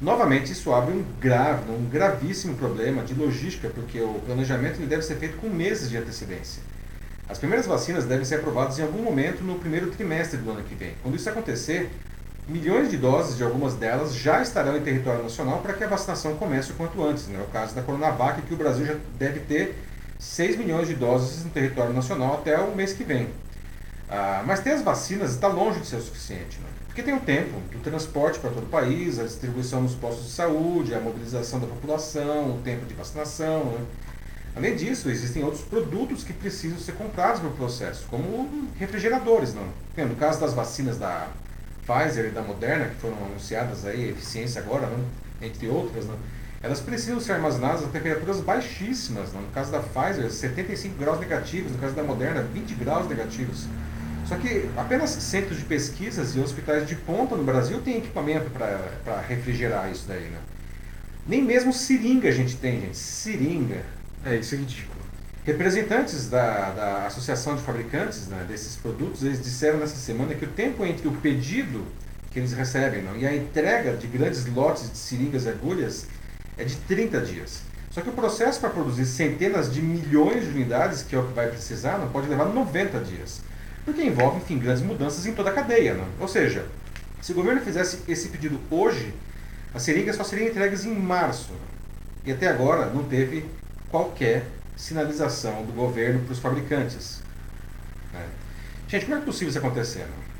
Novamente, 0.00 0.50
isso 0.50 0.72
abre 0.72 0.94
um 0.94 1.04
grave, 1.20 1.70
um 1.70 1.84
gravíssimo 1.84 2.56
problema 2.56 3.02
de 3.02 3.12
logística, 3.12 3.68
porque 3.68 4.00
o 4.00 4.14
planejamento 4.24 4.78
ele 4.78 4.86
deve 4.86 5.02
ser 5.02 5.16
feito 5.16 5.36
com 5.36 5.48
meses 5.50 5.90
de 5.90 5.98
antecedência. 5.98 6.62
As 7.28 7.38
primeiras 7.38 7.66
vacinas 7.66 8.06
devem 8.06 8.24
ser 8.24 8.36
aprovadas 8.36 8.78
em 8.78 8.82
algum 8.82 9.02
momento 9.02 9.44
no 9.44 9.58
primeiro 9.58 9.90
trimestre 9.90 10.38
do 10.38 10.50
ano 10.50 10.62
que 10.62 10.74
vem. 10.74 10.94
Quando 11.02 11.16
isso 11.16 11.28
acontecer, 11.28 11.90
milhões 12.48 12.90
de 12.90 12.96
doses 12.96 13.36
de 13.36 13.44
algumas 13.44 13.74
delas 13.74 14.14
já 14.14 14.40
estarão 14.40 14.76
em 14.76 14.80
território 14.80 15.22
nacional 15.22 15.60
para 15.60 15.74
que 15.74 15.84
a 15.84 15.86
vacinação 15.86 16.34
comece 16.36 16.72
o 16.72 16.74
quanto 16.74 17.04
antes. 17.04 17.28
Né? 17.28 17.38
É 17.38 17.42
o 17.42 17.46
caso 17.48 17.74
da 17.74 17.82
Coronavac, 17.82 18.40
que 18.42 18.54
o 18.54 18.56
Brasil 18.56 18.86
já 18.86 18.96
deve 19.18 19.40
ter 19.40 19.76
6 20.18 20.56
milhões 20.56 20.88
de 20.88 20.94
doses 20.94 21.44
no 21.44 21.50
território 21.50 21.92
nacional 21.92 22.34
até 22.34 22.58
o 22.58 22.74
mês 22.74 22.94
que 22.94 23.04
vem. 23.04 23.28
Ah, 24.08 24.42
mas 24.46 24.60
ter 24.60 24.70
as 24.70 24.82
vacinas 24.82 25.30
está 25.32 25.46
longe 25.46 25.80
de 25.80 25.86
ser 25.86 25.96
o 25.96 26.02
suficiente. 26.02 26.58
Né? 26.58 26.79
Porque 26.90 27.04
tem 27.04 27.14
o 27.14 27.20
tempo 27.20 27.60
do 27.70 27.78
transporte 27.78 28.40
para 28.40 28.50
todo 28.50 28.64
o 28.64 28.66
país, 28.66 29.20
a 29.20 29.22
distribuição 29.22 29.80
nos 29.80 29.94
postos 29.94 30.26
de 30.26 30.32
saúde, 30.32 30.92
a 30.92 30.98
mobilização 30.98 31.60
da 31.60 31.66
população, 31.68 32.56
o 32.56 32.60
tempo 32.64 32.84
de 32.84 32.94
vacinação. 32.94 33.64
Né? 33.66 33.86
Além 34.56 34.74
disso, 34.74 35.08
existem 35.08 35.44
outros 35.44 35.62
produtos 35.62 36.24
que 36.24 36.32
precisam 36.32 36.76
ser 36.80 36.94
comprados 36.94 37.40
no 37.42 37.52
processo, 37.52 38.06
como 38.10 38.68
refrigeradores. 38.76 39.54
Não? 39.54 39.68
No 40.04 40.16
caso 40.16 40.40
das 40.40 40.52
vacinas 40.52 40.98
da 40.98 41.28
Pfizer 41.86 42.26
e 42.26 42.30
da 42.30 42.42
Moderna, 42.42 42.86
que 42.86 42.96
foram 42.96 43.16
anunciadas 43.24 43.86
aí, 43.86 44.10
eficiência 44.10 44.60
agora, 44.60 44.88
não? 44.88 45.04
entre 45.40 45.68
outras, 45.68 46.06
não? 46.06 46.16
elas 46.60 46.80
precisam 46.80 47.20
ser 47.20 47.34
armazenadas 47.34 47.84
a 47.84 47.86
temperaturas 47.86 48.40
baixíssimas. 48.40 49.32
Não? 49.32 49.42
No 49.42 49.52
caso 49.52 49.70
da 49.70 49.78
Pfizer, 49.78 50.28
75 50.28 50.98
graus 50.98 51.20
negativos, 51.20 51.70
no 51.70 51.78
caso 51.78 51.94
da 51.94 52.02
Moderna, 52.02 52.42
20 52.42 52.74
graus 52.74 53.08
negativos. 53.08 53.66
Só 54.30 54.36
que 54.36 54.70
apenas 54.76 55.10
centros 55.10 55.58
de 55.58 55.64
pesquisas 55.64 56.36
e 56.36 56.38
hospitais 56.38 56.86
de 56.86 56.94
ponta 56.94 57.34
no 57.34 57.42
Brasil 57.42 57.80
têm 57.80 57.96
equipamento 57.96 58.48
para 58.48 59.20
refrigerar 59.22 59.90
isso 59.90 60.04
daí, 60.06 60.28
né? 60.28 60.38
Nem 61.26 61.42
mesmo 61.42 61.72
seringa 61.72 62.28
a 62.28 62.30
gente 62.30 62.54
tem, 62.54 62.80
gente. 62.80 62.96
Seringa. 62.96 63.82
É, 64.24 64.36
isso 64.36 64.54
é 64.54 64.58
ridículo. 64.58 65.00
Representantes 65.42 66.28
da, 66.28 66.70
da 66.70 67.06
Associação 67.08 67.56
de 67.56 67.62
Fabricantes 67.62 68.28
né, 68.28 68.44
desses 68.46 68.76
produtos, 68.76 69.24
eles 69.24 69.42
disseram 69.42 69.80
nessa 69.80 69.96
semana 69.96 70.32
que 70.32 70.44
o 70.44 70.48
tempo 70.48 70.86
entre 70.86 71.08
o 71.08 71.12
pedido 71.12 71.84
que 72.30 72.38
eles 72.38 72.52
recebem 72.52 73.02
não, 73.02 73.16
e 73.16 73.26
a 73.26 73.34
entrega 73.34 73.96
de 73.96 74.06
grandes 74.06 74.46
lotes 74.46 74.92
de 74.92 74.96
seringas 74.96 75.46
e 75.46 75.48
agulhas 75.48 76.06
é 76.56 76.62
de 76.62 76.76
30 76.76 77.20
dias. 77.22 77.62
Só 77.90 78.00
que 78.00 78.08
o 78.08 78.12
processo 78.12 78.60
para 78.60 78.70
produzir 78.70 79.06
centenas 79.06 79.72
de 79.72 79.82
milhões 79.82 80.44
de 80.44 80.50
unidades, 80.50 81.02
que 81.02 81.16
é 81.16 81.18
o 81.18 81.26
que 81.26 81.32
vai 81.32 81.48
precisar, 81.48 81.98
não 81.98 82.08
pode 82.10 82.28
levar 82.28 82.44
90 82.44 83.00
dias 83.00 83.49
porque 83.84 84.02
envolve, 84.02 84.38
enfim, 84.38 84.58
grandes 84.58 84.82
mudanças 84.82 85.26
em 85.26 85.34
toda 85.34 85.50
a 85.50 85.52
cadeia. 85.52 85.94
Né? 85.94 86.04
Ou 86.18 86.28
seja, 86.28 86.66
se 87.20 87.32
o 87.32 87.34
governo 87.34 87.60
fizesse 87.60 88.00
esse 88.08 88.28
pedido 88.28 88.60
hoje, 88.70 89.14
as 89.74 89.82
seringas 89.82 90.16
só 90.16 90.24
seriam 90.24 90.48
entregues 90.48 90.84
em 90.84 90.94
março. 90.94 91.52
E 92.24 92.32
até 92.32 92.48
agora 92.48 92.86
não 92.86 93.04
teve 93.04 93.46
qualquer 93.90 94.44
sinalização 94.76 95.64
do 95.64 95.72
governo 95.72 96.20
para 96.20 96.32
os 96.32 96.38
fabricantes. 96.38 97.22
Né? 98.12 98.26
Gente, 98.88 99.06
como 99.06 99.18
é 99.18 99.20
possível 99.20 99.48
isso 99.48 99.58
acontecer? 99.58 100.00
Né? 100.00 100.30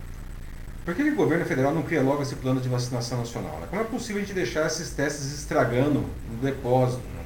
Por 0.84 0.94
que 0.94 1.02
o 1.02 1.14
governo 1.14 1.44
federal 1.44 1.74
não 1.74 1.82
cria 1.82 2.02
logo 2.02 2.22
esse 2.22 2.34
plano 2.36 2.60
de 2.60 2.68
vacinação 2.68 3.18
nacional? 3.18 3.58
Né? 3.60 3.66
Como 3.68 3.82
é 3.82 3.84
possível 3.84 4.16
a 4.16 4.24
gente 4.24 4.34
deixar 4.34 4.66
esses 4.66 4.90
testes 4.90 5.32
estragando 5.32 6.04
no 6.30 6.36
depósito? 6.42 7.02
Né? 7.02 7.22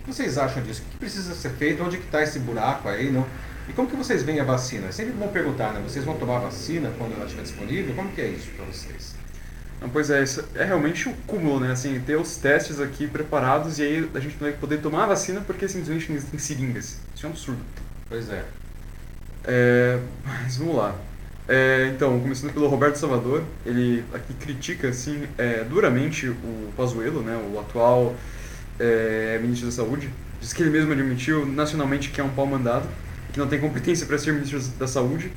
O 0.00 0.04
que 0.04 0.14
vocês 0.14 0.36
acham 0.36 0.62
disso? 0.62 0.82
O 0.86 0.90
que 0.90 0.98
precisa 0.98 1.34
ser 1.34 1.50
feito? 1.50 1.82
Onde 1.82 1.96
está 1.96 2.22
esse 2.22 2.38
buraco 2.38 2.88
aí? 2.88 3.10
Não? 3.10 3.26
E 3.68 3.72
como 3.72 3.88
que 3.88 3.96
vocês 3.96 4.22
veem 4.22 4.40
a 4.40 4.44
vacina? 4.44 4.92
Sempre 4.92 5.12
vão 5.12 5.28
perguntar, 5.28 5.72
né? 5.72 5.80
Vocês 5.82 6.04
vão 6.04 6.16
tomar 6.16 6.38
vacina 6.38 6.92
quando 6.98 7.14
ela 7.14 7.24
estiver 7.24 7.42
disponível? 7.42 7.94
Como 7.94 8.10
que 8.12 8.20
é 8.20 8.28
isso 8.28 8.50
para 8.56 8.64
vocês? 8.66 9.14
Não, 9.80 9.88
pois 9.88 10.10
é, 10.10 10.22
isso 10.22 10.44
é 10.54 10.64
realmente 10.64 11.08
um 11.08 11.14
cúmulo, 11.26 11.60
né? 11.60 11.72
Assim, 11.72 12.00
ter 12.00 12.16
os 12.16 12.36
testes 12.36 12.78
aqui 12.78 13.06
preparados 13.06 13.78
e 13.78 13.82
aí 13.82 14.10
a 14.14 14.20
gente 14.20 14.36
vai 14.36 14.52
poder 14.52 14.78
tomar 14.78 15.04
a 15.04 15.06
vacina 15.08 15.40
porque 15.40 15.66
simplesmente 15.66 16.10
não 16.10 16.16
existem 16.16 16.38
seringas. 16.38 16.98
Isso 17.14 17.24
é 17.24 17.28
um 17.28 17.32
absurdo. 17.32 17.60
Pois 18.08 18.28
é. 18.28 18.44
é 19.44 19.98
mas 20.24 20.56
vamos 20.56 20.76
lá. 20.76 20.94
É, 21.46 21.90
então, 21.94 22.18
começando 22.20 22.52
pelo 22.52 22.66
Roberto 22.68 22.96
Salvador, 22.96 23.42
ele 23.66 24.02
aqui 24.14 24.32
critica 24.34 24.88
assim 24.88 25.24
é, 25.36 25.62
duramente 25.64 26.28
o 26.28 26.72
Pazuello, 26.76 27.20
né, 27.20 27.36
o 27.52 27.60
atual 27.60 28.14
é, 28.78 29.38
ministro 29.40 29.66
da 29.66 29.72
Saúde. 29.72 30.08
Diz 30.40 30.52
que 30.52 30.62
ele 30.62 30.70
mesmo 30.70 30.92
admitiu 30.92 31.44
nacionalmente 31.44 32.10
que 32.10 32.20
é 32.20 32.24
um 32.24 32.30
pau 32.30 32.46
mandado 32.46 32.88
que 33.34 33.40
não 33.40 33.48
tem 33.48 33.58
competência 33.58 34.06
para 34.06 34.16
ser 34.16 34.32
ministro 34.32 34.60
da 34.78 34.86
Saúde. 34.86 35.32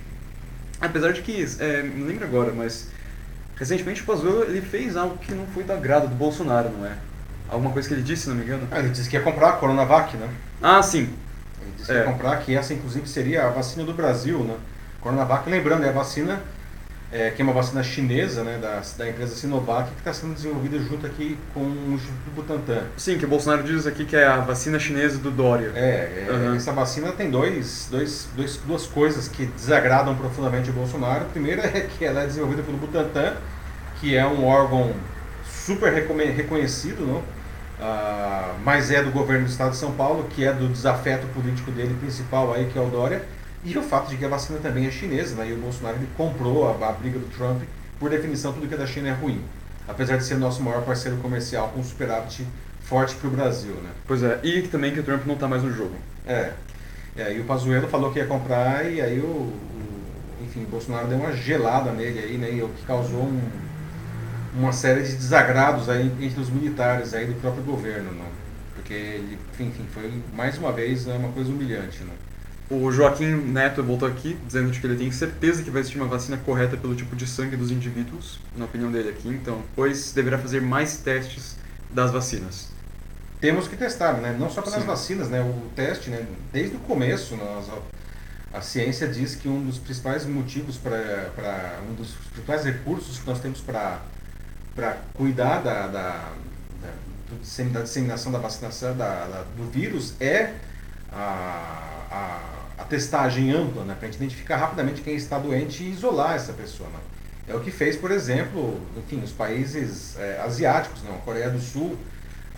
Apesar 0.79 1.12
de 1.12 1.23
que, 1.23 1.43
é, 1.60 1.81
não 1.81 2.05
lembro 2.05 2.25
agora, 2.25 2.53
mas 2.55 2.89
recentemente 3.55 4.03
o 4.03 4.05
Pazuello 4.05 4.43
ele 4.43 4.62
fez 4.62 4.95
algo 4.95 5.17
que 5.17 5.33
não 5.33 5.47
foi 5.47 5.63
do 5.63 5.73
agrado 5.73 6.07
do 6.07 6.13
Bolsonaro, 6.13 6.69
não 6.69 6.86
é? 6.86 6.95
Alguma 7.49 7.71
coisa 7.71 7.88
que 7.88 7.95
ele 7.95 8.03
disse, 8.03 8.23
se 8.23 8.29
não 8.29 8.36
me 8.36 8.43
engano? 8.43 8.67
Ah, 8.69 8.77
ele 8.77 8.89
disse 8.89 9.10
que 9.10 9.15
ia 9.15 9.23
comprar 9.23 9.49
a 9.49 9.53
Coronavac, 9.53 10.15
né? 10.15 10.29
Ah, 10.62 10.83
sim. 10.83 11.10
Ele 11.60 11.71
disse 11.75 11.88
que 11.88 11.93
ia 11.93 12.01
é. 12.01 12.03
comprar, 12.03 12.38
que 12.38 12.55
essa 12.55 12.71
inclusive 12.71 13.10
seria 13.10 13.47
a 13.47 13.49
vacina 13.49 13.83
do 13.83 13.93
Brasil, 13.93 14.43
né? 14.43 14.55
Coronavac, 15.01 15.49
lembrando, 15.49 15.83
é 15.83 15.89
a 15.89 15.91
vacina 15.91 16.39
é, 17.12 17.30
que 17.32 17.41
é 17.41 17.46
uma 17.46 17.54
vacina 17.54 17.82
chinesa, 17.82 18.43
né, 18.43 18.58
da, 18.62 18.82
da 18.98 19.10
empresa 19.10 19.34
Sinovac, 19.36 19.89
que 19.91 20.00
está 20.00 20.13
sendo 20.13 20.34
desenvolvida 20.34 20.78
junto 20.80 21.06
aqui 21.06 21.38
com 21.54 21.62
o 21.62 21.93
Instituto 21.93 22.36
Butantan. 22.36 22.84
Sim, 22.98 23.17
que 23.17 23.26
o 23.26 23.28
Bolsonaro 23.28 23.63
diz 23.63 23.88
aqui 23.88 24.04
que 24.04 24.15
é 24.15 24.26
a 24.26 24.38
vacina 24.38 24.78
chinesa 24.78 25.17
do 25.17 25.32
Dória. 25.32 25.72
É, 25.74 26.28
é 26.28 26.32
uhum. 26.32 26.56
essa 26.56 26.74
vacina 26.74 27.12
tem 27.13 27.32
dois, 27.32 27.88
dois, 27.89 28.28
dois, 28.36 28.58
duas 28.58 28.86
coisas 28.86 29.28
que 29.28 29.46
desagradam 29.46 30.15
profundamente 30.15 30.70
o 30.70 30.74
Bolsonaro. 30.74 31.22
A 31.22 31.30
primeira 31.30 31.62
é 31.65 31.88
que 31.98 32.04
ela 32.04 32.24
é 32.24 32.26
desenvolvida 32.26 32.62
pelo 32.62 32.78
Butantan, 32.78 33.36
que 34.02 34.15
é 34.15 34.26
um 34.26 34.46
órgão 34.46 34.93
super 35.50 35.93
reconhecido, 35.93 37.06
não? 37.06 37.24
Ah, 37.80 38.56
mas 38.65 38.91
é 38.91 39.02
do 39.04 39.12
governo 39.12 39.46
do 39.46 39.52
estado 39.52 39.72
de 39.72 39.78
São 39.78 39.91
Paulo, 39.91 40.28
que 40.32 40.43
é 40.43 40.52
do 40.52 40.67
desafeto 40.67 41.28
político 41.28 41.72
dele 41.72 41.96
principal 42.02 42.54
aí, 42.54 42.65
que 42.65 42.78
é 42.78 42.82
o 42.82 42.89
Dória 42.89 43.22
e 43.71 43.77
o 43.77 43.82
fato 43.82 44.10
de 44.10 44.17
que 44.17 44.25
a 44.25 44.30
vacina 44.30 44.60
também 44.60 44.86
é 44.86 44.91
chinesa, 44.91 45.36
né? 45.36 45.49
e 45.49 45.53
o 45.53 45.58
Bolsonaro 45.58 45.97
ele 45.97 46.08
comprou 46.15 46.67
a, 46.67 46.89
a 46.89 46.91
briga 46.91 47.19
do 47.19 47.25
Trump, 47.36 47.62
por 47.99 48.10
definição, 48.10 48.53
tudo 48.53 48.67
que 48.67 48.73
é 48.73 48.77
da 48.77 48.88
China 48.88 49.10
é 49.10 49.13
ruim. 49.13 49.41
Apesar 49.88 50.17
de 50.17 50.23
ser 50.23 50.36
nosso 50.36 50.62
maior 50.62 50.84
parceiro 50.84 51.17
comercial 51.17 51.69
com 51.69 51.84
superávit 51.84 52.45
forte 52.82 53.15
para 53.15 53.27
o 53.27 53.32
Brasil. 53.32 53.73
Né? 53.73 53.89
Pois 54.06 54.23
é, 54.23 54.39
e 54.43 54.62
também 54.63 54.93
que 54.93 54.99
o 54.99 55.03
Trump 55.03 55.25
não 55.25 55.34
está 55.34 55.47
mais 55.47 55.63
no 55.63 55.73
jogo. 55.73 55.95
É. 56.25 56.53
é. 57.17 57.34
E 57.34 57.39
o 57.39 57.43
Pazuello 57.43 57.88
falou 57.88 58.12
que 58.12 58.19
ia 58.19 58.25
comprar, 58.25 58.89
e 58.89 59.01
aí 59.01 59.19
o, 59.19 59.25
o, 59.25 59.53
enfim, 60.41 60.63
o 60.63 60.67
Bolsonaro 60.67 61.08
deu 61.08 61.17
uma 61.17 61.34
gelada 61.34 61.91
nele 61.91 62.19
aí, 62.19 62.38
né? 62.38 62.51
E 62.51 62.63
o 62.63 62.69
que 62.69 62.86
causou 62.86 63.23
um, 63.23 63.41
uma 64.56 64.71
série 64.71 65.03
de 65.03 65.13
desagrados 65.15 65.89
aí 65.89 66.12
entre 66.21 66.39
os 66.39 66.49
militares 66.49 67.13
aí 67.13 67.25
do 67.25 67.34
próprio 67.41 67.63
governo, 67.63 68.12
né? 68.12 68.25
Porque 68.75 68.93
ele, 68.93 69.38
enfim, 69.60 69.86
foi 69.93 70.12
mais 70.34 70.58
uma 70.58 70.71
vez 70.71 71.06
né, 71.06 71.15
uma 71.17 71.30
coisa 71.30 71.51
humilhante, 71.51 72.03
né? 72.03 72.13
O 72.69 72.91
Joaquim 72.91 73.34
Neto 73.34 73.82
voltou 73.82 74.08
aqui 74.08 74.38
dizendo 74.45 74.71
que 74.71 74.86
ele 74.86 74.97
tem 74.97 75.10
certeza 75.10 75.63
que 75.63 75.69
vai 75.69 75.80
existir 75.80 75.97
uma 75.97 76.08
vacina 76.08 76.36
correta 76.38 76.75
pelo 76.75 76.93
tipo 76.95 77.15
de 77.15 77.25
sangue 77.25 77.56
dos 77.56 77.71
indivíduos, 77.71 78.39
na 78.58 78.65
opinião 78.65 78.91
dele 78.91 79.10
aqui, 79.10 79.30
então, 79.30 79.63
pois 79.73 80.12
deverá 80.12 80.38
fazer 80.38 80.62
mais 80.62 80.97
testes 80.97 81.56
das 81.89 82.12
vacinas. 82.12 82.67
Temos 83.39 83.67
que 83.69 83.77
testar, 83.77 84.13
né? 84.13 84.36
Não 84.38 84.49
só 84.49 84.62
pelas 84.62 84.82
Sim. 84.82 84.86
vacinas, 84.88 85.30
né? 85.30 85.39
O 85.39 85.69
teste, 85.75 86.10
né? 86.10 86.25
Desde 86.51 86.75
o 86.75 86.80
começo, 86.80 87.38
nós, 87.38 87.67
a 88.53 88.62
ciência 88.62 89.08
diz 89.08 89.36
que 89.36 89.47
um 89.47 89.63
dos 89.63 89.77
principais 89.77 90.25
motivos 90.25 90.77
para 90.77 91.80
um 91.89 91.93
dos 91.93 92.12
principais 92.34 92.65
recursos 92.65 93.19
que 93.19 93.27
nós 93.27 93.39
temos 93.39 93.62
para 93.62 94.01
para 94.75 94.95
cuidar 95.15 95.63
da, 95.63 95.88
da, 95.88 96.32
da, 96.82 96.93
da, 97.71 97.82
disseminação 97.82 98.32
da 98.32 98.38
vacinação 98.38 98.95
da, 98.95 99.25
da, 99.25 99.43
do 99.58 99.67
vírus 99.71 100.13
é 100.21 100.53
a, 101.17 102.08
a 102.12 102.58
a 102.77 102.84
testagem 102.84 103.51
ampla, 103.51 103.84
né, 103.84 103.95
para 103.95 104.08
a 104.08 104.12
gente 104.12 104.21
identificar 104.21 104.58
rapidamente 104.58 105.01
quem 105.01 105.15
está 105.15 105.39
doente 105.39 105.84
e 105.84 105.89
isolar 105.89 106.36
essa 106.36 106.53
pessoa. 106.53 106.88
Né? 106.89 106.99
É 107.47 107.56
o 107.56 107.60
que 107.60 107.71
fez, 107.71 107.95
por 107.95 108.12
exemplo, 108.12 108.80
enfim, 108.95 109.21
os 109.23 109.32
países 109.32 110.15
é, 110.19 110.39
asiáticos, 110.41 111.01
não, 111.03 111.15
a 111.15 111.19
Coreia 111.19 111.49
do 111.49 111.60
Sul, 111.60 111.97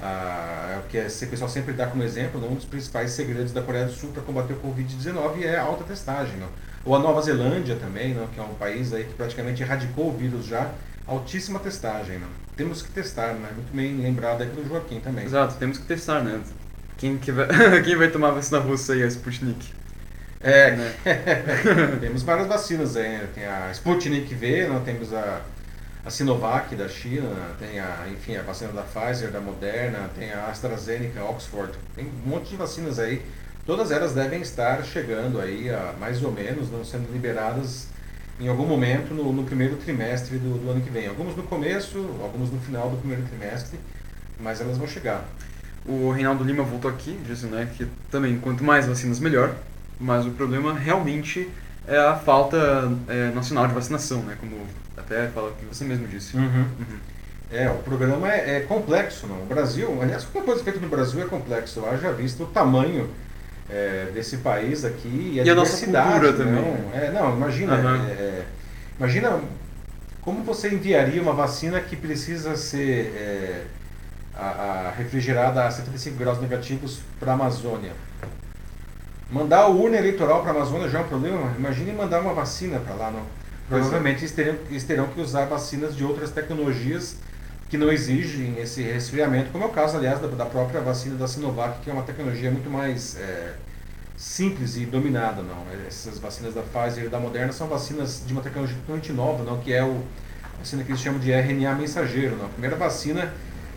ah, 0.02 0.76
é 0.76 0.80
o 0.80 0.90
que 0.90 0.98
esse 0.98 1.26
pessoal 1.28 1.50
sempre 1.50 1.74
dá 1.74 1.88
como 1.88 2.04
exemplo, 2.04 2.44
um 2.50 2.56
dos 2.56 2.66
principais 2.66 3.12
segredos 3.12 3.52
da 3.52 3.62
Coreia 3.62 3.86
do 3.86 3.92
Sul 3.92 4.12
para 4.12 4.24
combater 4.24 4.54
o 4.54 4.60
Covid-19 4.60 5.44
é 5.44 5.58
a 5.58 5.64
alta 5.64 5.84
testagem. 5.84 6.38
Não? 6.38 6.48
Ou 6.86 6.96
a 6.96 7.00
Nova 7.00 7.22
Zelândia 7.22 7.76
também, 7.76 8.14
não, 8.14 8.28
que 8.28 8.40
é 8.40 8.44
um 8.44 8.56
país 8.56 8.92
aí 8.94 9.06
que 9.06 9.14
praticamente 9.14 9.62
erradicou 9.62 10.10
o 10.10 10.18
vírus 10.18 10.46
já, 10.46 10.72
altíssima 11.06 11.60
testagem. 11.60 12.22
Temos 12.56 12.82
que 12.82 12.92
testar, 12.92 13.34
né? 13.34 13.50
muito 13.54 13.74
bem 13.74 13.98
lembrado 13.98 14.42
aí 14.42 14.50
pelo 14.50 14.68
Joaquim 14.68 15.00
também. 15.00 15.26
Exato, 15.26 15.56
temos 15.56 15.78
que 15.78 15.86
testar, 15.86 16.22
né? 16.24 16.42
Quem, 17.00 17.18
que 17.18 17.32
vai, 17.32 17.48
quem 17.82 17.96
vai 17.96 18.10
tomar 18.10 18.28
a 18.28 18.32
vacina 18.32 18.60
russa 18.60 18.94
aí, 18.94 19.04
a 19.04 19.08
Sputnik? 19.08 19.74
É, 20.42 20.72
né? 20.76 20.94
temos 22.00 22.24
várias 22.24 22.48
vacinas 22.48 22.98
aí, 22.98 23.10
né? 23.10 23.28
tem 23.34 23.46
a 23.46 23.72
Sputnik 23.72 24.36
V, 24.36 24.68
nós 24.68 24.84
temos 24.84 25.14
a, 25.14 25.42
a 26.06 26.10
Sinovac 26.10 26.76
da 26.76 26.90
China, 26.90 27.56
tem 27.58 27.80
a, 27.80 28.06
enfim, 28.12 28.36
a 28.36 28.42
vacina 28.42 28.74
da 28.74 28.84
Pfizer, 28.84 29.32
da 29.32 29.40
Moderna, 29.40 30.10
tem 30.18 30.32
a 30.32 30.48
AstraZeneca, 30.48 31.24
Oxford, 31.24 31.72
tem 31.96 32.06
um 32.06 32.30
monte 32.30 32.50
de 32.50 32.58
vacinas 32.58 33.00
aí. 33.00 33.22
Todas 33.66 33.92
elas 33.92 34.14
devem 34.14 34.42
estar 34.42 34.84
chegando 34.84 35.40
aí, 35.40 35.70
a, 35.70 35.94
mais 35.98 36.22
ou 36.22 36.34
menos, 36.34 36.70
não 36.70 36.84
sendo 36.84 37.12
liberadas 37.14 37.88
em 38.42 38.50
algum 38.50 38.66
momento 38.66 39.14
no, 39.14 39.32
no 39.32 39.44
primeiro 39.46 39.78
trimestre 39.78 40.38
do, 40.38 40.58
do, 40.58 40.70
ano 40.70 40.82
que 40.82 40.90
vem. 40.90 41.08
Algumas 41.08 41.36
no 41.36 41.44
começo, 41.44 41.98
algumas 42.22 42.50
no 42.50 42.60
final 42.60 42.90
do 42.90 42.98
primeiro 42.98 43.24
trimestre, 43.24 43.80
mas 44.38 44.60
elas 44.60 44.78
vão 44.78 44.88
chegar. 44.88 45.26
O 45.86 46.12
Reinaldo 46.12 46.44
Lima 46.44 46.64
voltou 46.64 46.90
aqui, 46.90 47.18
disse 47.26 47.46
né, 47.46 47.68
que 47.76 47.88
também 48.12 48.38
quanto 48.40 48.64
mais 48.64 48.86
vacinas 48.86 49.20
melhor, 49.20 49.56
mas 50.00 50.26
o 50.26 50.32
problema 50.32 50.74
realmente 50.74 51.50
é 51.88 51.98
a 51.98 52.16
falta 52.16 52.92
é, 53.08 53.32
nacional 53.32 53.68
de 53.68 53.74
vacinação, 53.74 54.22
né? 54.22 54.38
Como 54.40 54.56
até 54.96 55.28
fala 55.30 55.52
que 55.60 55.66
você 55.66 55.84
mesmo 55.84 56.08
disse. 56.08 56.38
Uhum. 56.38 56.44
Uhum. 56.44 57.00
É, 57.52 57.70
o 57.70 57.78
programa 57.78 58.32
é, 58.32 58.58
é, 58.58 58.60
complexo, 58.62 59.26
não? 59.26 59.42
O 59.42 59.46
Brasil, 59.46 59.98
aliás, 60.02 60.24
qualquer 60.24 60.46
coisa 60.46 60.64
feita 60.64 60.80
no 60.80 60.88
Brasil 60.88 61.22
é 61.22 61.26
complexo. 61.26 61.82
já 62.00 62.12
visto 62.12 62.44
o 62.44 62.48
tamanho 62.48 63.10
é, 63.68 64.12
desse 64.14 64.38
país 64.38 64.86
aqui 64.86 65.32
e 65.34 65.40
a, 65.40 65.44
e 65.44 65.50
a 65.50 65.56
nossa 65.56 65.84
cultura 65.84 66.34
também. 66.34 66.54
Não, 66.54 66.92
é, 66.94 67.12
não 67.12 67.36
imagina, 67.36 67.76
uhum. 67.76 68.42
imagina 69.00 69.40
como 70.22 70.44
você 70.44 70.70
enviaria 70.70 71.20
uma 71.20 71.34
vacina 71.34 71.80
que 71.80 71.96
precisa 71.96 72.56
ser 72.56 73.14
é, 73.16 73.64
a, 74.36 74.88
a 74.88 74.92
refrigerada 74.92 75.66
a 75.66 75.72
75 75.72 76.18
graus 76.18 76.40
negativos 76.40 77.00
para 77.20 77.32
a 77.32 77.36
Amazônia. 77.36 77.94
Mandar 79.32 79.60
a 79.60 79.68
urna 79.68 79.98
eleitoral 79.98 80.42
para 80.42 80.52
a 80.52 80.56
Amazônia 80.56 80.90
já 80.90 81.00
é 81.00 81.02
um 81.02 81.08
problema. 81.08 81.54
Imagine 81.58 81.92
mandar 81.92 82.22
uma 82.22 82.34
vacina 82.34 82.80
para 82.80 82.96
lá. 82.96 83.12
Não? 83.12 83.24
Provavelmente 83.68 84.22
eles 84.22 84.32
terão, 84.32 84.56
eles 84.70 84.84
terão 84.84 85.08
que 85.08 85.22
usar 85.22 85.46
vacinas 85.46 85.96
de 85.96 86.04
outras 86.04 86.32
tecnologias 86.32 87.18
que 87.70 87.78
não 87.78 87.92
exigem 87.92 88.58
esse 88.58 88.82
resfriamento, 88.82 89.52
como 89.52 89.64
é 89.64 89.68
o 89.68 89.70
caso, 89.70 89.96
aliás, 89.96 90.20
da, 90.20 90.28
da 90.28 90.46
própria 90.46 90.82
vacina 90.82 91.16
da 91.16 91.28
Sinovac, 91.28 91.82
que 91.82 91.90
é 91.90 91.94
uma 91.94 92.02
tecnologia 92.02 92.50
muito 92.50 92.68
mais 92.68 93.16
é, 93.18 93.54
simples 94.18 94.76
e 94.76 94.86
dominada. 94.86 95.44
não. 95.44 95.68
Essas 95.88 96.18
vacinas 96.18 96.56
da 96.56 96.64
Pfizer 96.64 97.06
e 97.06 97.10
da 97.10 97.20
Moderna 97.20 97.54
são 97.54 97.68
vacinas 97.68 98.24
de 98.26 98.34
uma 98.34 98.42
tecnologia 98.42 98.76
totalmente 98.78 99.14
nova, 99.14 99.44
não, 99.44 99.60
que 99.60 99.72
é 99.72 99.84
o, 99.84 100.04
a 100.44 100.58
vacina 100.58 100.84
que 100.84 100.90
eles 100.90 101.00
chamam 101.00 101.20
de 101.20 101.32
RNA 101.32 101.76
mensageiro. 101.76 102.36
Não. 102.36 102.48
A 102.48 102.50
primeira 102.50 102.76
vacina 102.76 103.32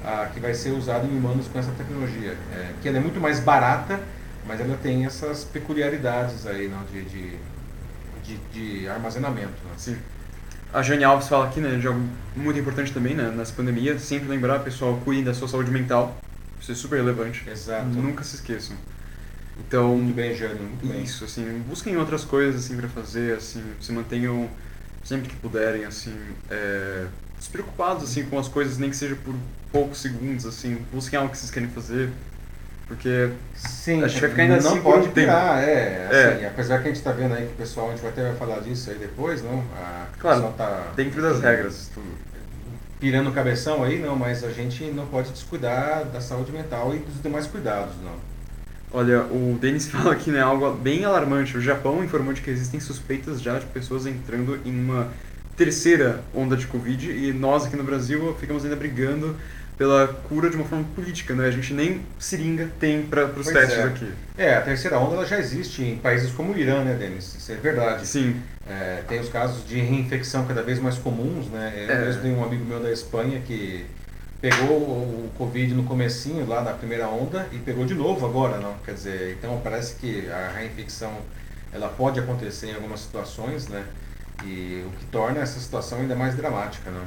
a, 0.05 0.26
que 0.26 0.40
vai 0.40 0.55
ser 0.55 0.70
usada 0.70 1.07
em 1.07 1.11
humanos 1.11 1.46
com 1.48 1.59
essa 1.59 1.72
tecnologia, 1.72 2.36
é, 2.55 2.72
que 2.80 2.88
ela 2.88 2.98
é 2.98 3.00
muito 3.00 3.20
mais 3.20 3.40
barata 3.40 4.00
mas 4.46 4.61
ela 4.61 4.76
tem 4.82 5.05
essas 5.05 5.44
peculiaridades 5.44 6.46
aí 6.46 6.68
não, 6.68 6.82
de, 6.84 7.03
de, 7.05 7.38
de, 8.24 8.36
de 8.53 8.88
armazenamento. 8.88 9.53
Né? 9.64 9.72
Sim. 9.76 9.96
A 10.72 10.82
Jane 10.82 11.05
Alves 11.05 11.28
fala 11.28 11.46
aqui, 11.46 11.61
né, 11.61 11.78
de 11.78 11.86
algo 11.86 12.00
muito 12.34 12.59
importante 12.59 12.92
também, 12.92 13.14
né, 13.14 13.30
nessa 13.36 13.53
pandemia, 13.53 13.98
sempre 13.98 14.28
lembrar, 14.28 14.61
pessoal, 14.61 14.98
cuidem 15.05 15.22
da 15.22 15.34
sua 15.34 15.46
saúde 15.46 15.70
mental. 15.70 16.16
Isso 16.61 16.72
é 16.72 16.74
super 16.74 16.96
relevante. 16.96 17.48
Exato. 17.48 17.86
Nunca 17.86 18.24
se 18.24 18.36
esqueçam. 18.36 18.76
Então, 19.59 19.96
muito 19.98 20.16
bem, 20.16 20.34
Jane, 20.34 20.59
muito 20.61 20.86
bem. 20.86 21.03
Isso, 21.03 21.24
assim, 21.24 21.62
busquem 21.68 21.96
outras 21.96 22.24
coisas 22.24 22.64
assim 22.64 22.76
para 22.76 22.88
fazer, 22.88 23.36
assim, 23.36 23.62
se 23.80 23.92
mantenham 23.92 24.48
sempre 25.05 25.28
que 25.28 25.36
puderem, 25.36 25.84
assim, 25.84 26.16
é, 26.50 27.07
despreocupados 27.43 28.05
assim 28.05 28.24
com 28.24 28.38
as 28.38 28.49
coisas, 28.49 28.78
nem 28.78 28.88
que 28.90 28.97
seja 28.97 29.16
por 29.16 29.34
poucos 29.72 30.01
segundos, 30.01 30.47
assim, 30.47 30.78
busquem 30.93 31.18
algo 31.18 31.30
que 31.32 31.38
vocês 31.38 31.51
querem 31.51 31.68
fazer, 31.68 32.11
Porque 32.86 33.30
Sim, 33.55 34.03
a 34.03 34.09
gente 34.09 34.20
vai 34.20 34.30
ficar 34.30 34.43
ainda 34.43 34.61
não 34.61 34.70
assim 34.72 34.80
por 34.82 34.93
pode 34.93 35.09
um 35.09 35.12
tempo. 35.12 35.26
pirar, 35.26 35.62
é, 35.62 36.09
É. 36.11 36.34
assim, 36.34 36.45
apesar 36.45 36.78
que 36.78 36.84
a 36.84 36.88
gente 36.88 36.97
está 36.99 37.11
vendo 37.12 37.32
aí 37.32 37.47
que 37.47 37.53
o 37.53 37.57
pessoal, 37.57 37.86
a 37.88 37.90
gente 37.93 38.03
vai 38.03 38.11
até 38.11 38.22
vai 38.22 38.36
falar 38.36 38.59
disso 38.61 38.90
aí 38.90 38.99
depois, 38.99 39.43
não? 39.43 39.64
A, 39.76 40.07
Claro, 40.18 40.53
tá 40.59 40.88
dentro 40.95 41.22
das 41.22 41.40
regras, 41.40 41.90
tudo. 41.95 42.07
pirando 43.01 43.30
o 43.30 43.32
cabeção 43.32 43.82
aí, 43.82 43.99
não, 43.99 44.14
mas 44.14 44.45
a 44.45 44.51
gente 44.51 44.84
não 44.84 45.07
pode 45.07 45.30
descuidar 45.30 46.05
da 46.05 46.20
saúde 46.20 46.53
mental 46.53 46.95
e 46.95 46.99
dos 46.99 47.22
demais 47.22 47.47
cuidados, 47.47 47.95
não. 48.05 48.14
Olha, 48.93 49.22
o 49.22 49.57
Denis 49.59 49.86
fala 49.90 50.12
aqui, 50.12 50.30
né, 50.30 50.40
algo 50.43 50.70
bem 50.72 51.05
alarmante. 51.05 51.57
O 51.57 51.61
Japão 51.62 52.05
informou 52.05 52.34
de 52.34 52.43
que 52.43 52.51
existem 52.51 52.78
suspeitas 52.78 53.40
já 53.40 53.59
de 53.59 53.64
pessoas 53.66 54.05
entrando 54.07 54.61
em 54.66 54.78
uma 54.78 55.09
terceira 55.57 56.20
onda 56.34 56.57
de 56.57 56.66
Covid 56.66 57.11
e 57.11 57.32
nós 57.32 57.64
aqui 57.66 57.76
no 57.76 57.84
Brasil 57.84 58.34
ficamos 58.40 58.64
ainda 58.64 58.76
brigando 58.76 59.36
pela 59.76 60.07
cura 60.28 60.48
de 60.50 60.57
uma 60.57 60.64
forma 60.64 60.84
política, 60.94 61.34
né? 61.34 61.46
A 61.46 61.50
gente 61.50 61.72
nem 61.72 62.03
seringa 62.18 62.68
tem 62.78 63.03
para 63.03 63.24
os 63.26 63.32
Pois 63.32 63.48
testes 63.53 63.78
é. 63.78 63.82
aqui. 63.84 64.12
É, 64.36 64.55
a 64.55 64.61
terceira 64.61 64.98
onda 64.98 65.14
ela 65.16 65.26
já 65.26 65.38
existe 65.38 65.82
em 65.82 65.96
países 65.96 66.30
como 66.30 66.53
o 66.53 66.59
Irã, 66.59 66.84
né, 66.84 66.94
Denis? 66.94 67.34
Isso 67.36 67.53
é 67.53 67.57
verdade. 67.57 68.07
Sim, 68.07 68.40
É, 68.64 69.03
tem 69.09 69.18
os 69.18 69.28
casos 69.28 69.66
de 69.66 69.80
reinfecção 69.80 70.46
cada 70.46 70.62
vez 70.62 70.78
mais 70.78 70.96
comuns, 70.96 71.48
né? 71.48 71.72
Eu 71.88 71.90
É. 71.94 72.05
mesmo 72.05 72.22
tenho 72.22 72.36
um 72.38 72.44
amigo 72.44 72.64
meu 72.64 72.78
da 72.80 72.92
Espanha 72.92 73.40
que 73.44 73.84
pegou 74.40 74.76
o 74.76 75.30
Covid 75.36 75.74
no 75.74 75.82
comecinho 75.82 76.46
lá 76.46 76.61
da 76.61 76.72
primeira 76.72 77.09
onda 77.09 77.48
e 77.50 77.59
pegou 77.59 77.84
de 77.84 77.94
novo 77.94 78.24
agora, 78.24 78.59
não? 78.59 78.74
Quer 78.84 78.94
dizer, 78.94 79.36
então 79.36 79.61
parece 79.64 79.96
que 79.96 80.28
a 80.30 80.53
reinfecção 80.57 81.12
ela 81.72 81.88
pode 81.88 82.20
acontecer 82.20 82.68
em 82.68 82.74
algumas 82.74 83.00
situações, 83.00 83.66
né? 83.66 83.82
E 84.45 84.85
o 84.87 84.91
que 84.99 85.05
torna 85.07 85.41
essa 85.41 85.61
situação 85.61 85.99
ainda 85.99 86.16
mais 86.16 86.35
dramática, 86.35 86.91
não? 86.91 87.05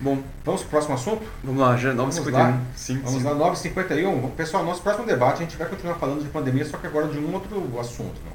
bom, 0.00 0.22
Vamos 0.44 0.60
para 0.62 0.66
o 0.66 0.70
próximo 0.70 0.94
assunto? 0.94 1.22
vamos 1.42 1.60
lá, 1.60 1.76
já 1.76 1.92
Vamos 1.92 2.18
9h51. 2.18 2.32
lá. 2.32 2.60
Sim, 2.76 3.00
Vamos 3.02 3.22
sim. 3.22 3.28
lá, 3.28 3.34
9h51. 3.34 4.30
Pessoal, 4.32 4.64
nosso 4.64 4.82
próximo 4.82 5.06
debate 5.06 5.36
a 5.36 5.38
gente 5.46 5.56
vai 5.56 5.68
continuar 5.68 5.94
falando 5.96 6.22
de 6.22 6.28
pandemia, 6.28 6.64
só 6.64 6.78
que 6.78 6.86
agora 6.86 7.08
de 7.08 7.18
um 7.18 7.32
outro 7.34 7.78
assunto. 7.78 8.20
Não? 8.24 8.32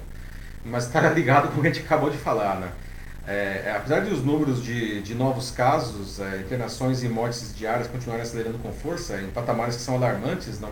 Mas 0.71 0.85
está 0.85 1.01
ligado 1.09 1.49
com 1.49 1.59
o 1.59 1.61
que 1.61 1.67
a 1.67 1.73
gente 1.73 1.85
acabou 1.85 2.09
de 2.09 2.17
falar. 2.17 2.55
Né? 2.57 2.69
É, 3.27 3.63
é, 3.65 3.73
apesar 3.75 4.01
de 4.01 4.13
os 4.13 4.23
números 4.23 4.63
de, 4.63 5.01
de 5.01 5.15
novos 5.15 5.49
casos, 5.49 6.19
é, 6.19 6.41
internações 6.41 7.03
e 7.03 7.09
mortes 7.09 7.55
diárias 7.55 7.87
continuarem 7.87 8.23
acelerando 8.23 8.59
com 8.59 8.71
força, 8.71 9.19
em 9.19 9.29
patamares 9.29 9.75
que 9.77 9.81
são 9.81 9.95
alarmantes, 9.95 10.59
não? 10.59 10.69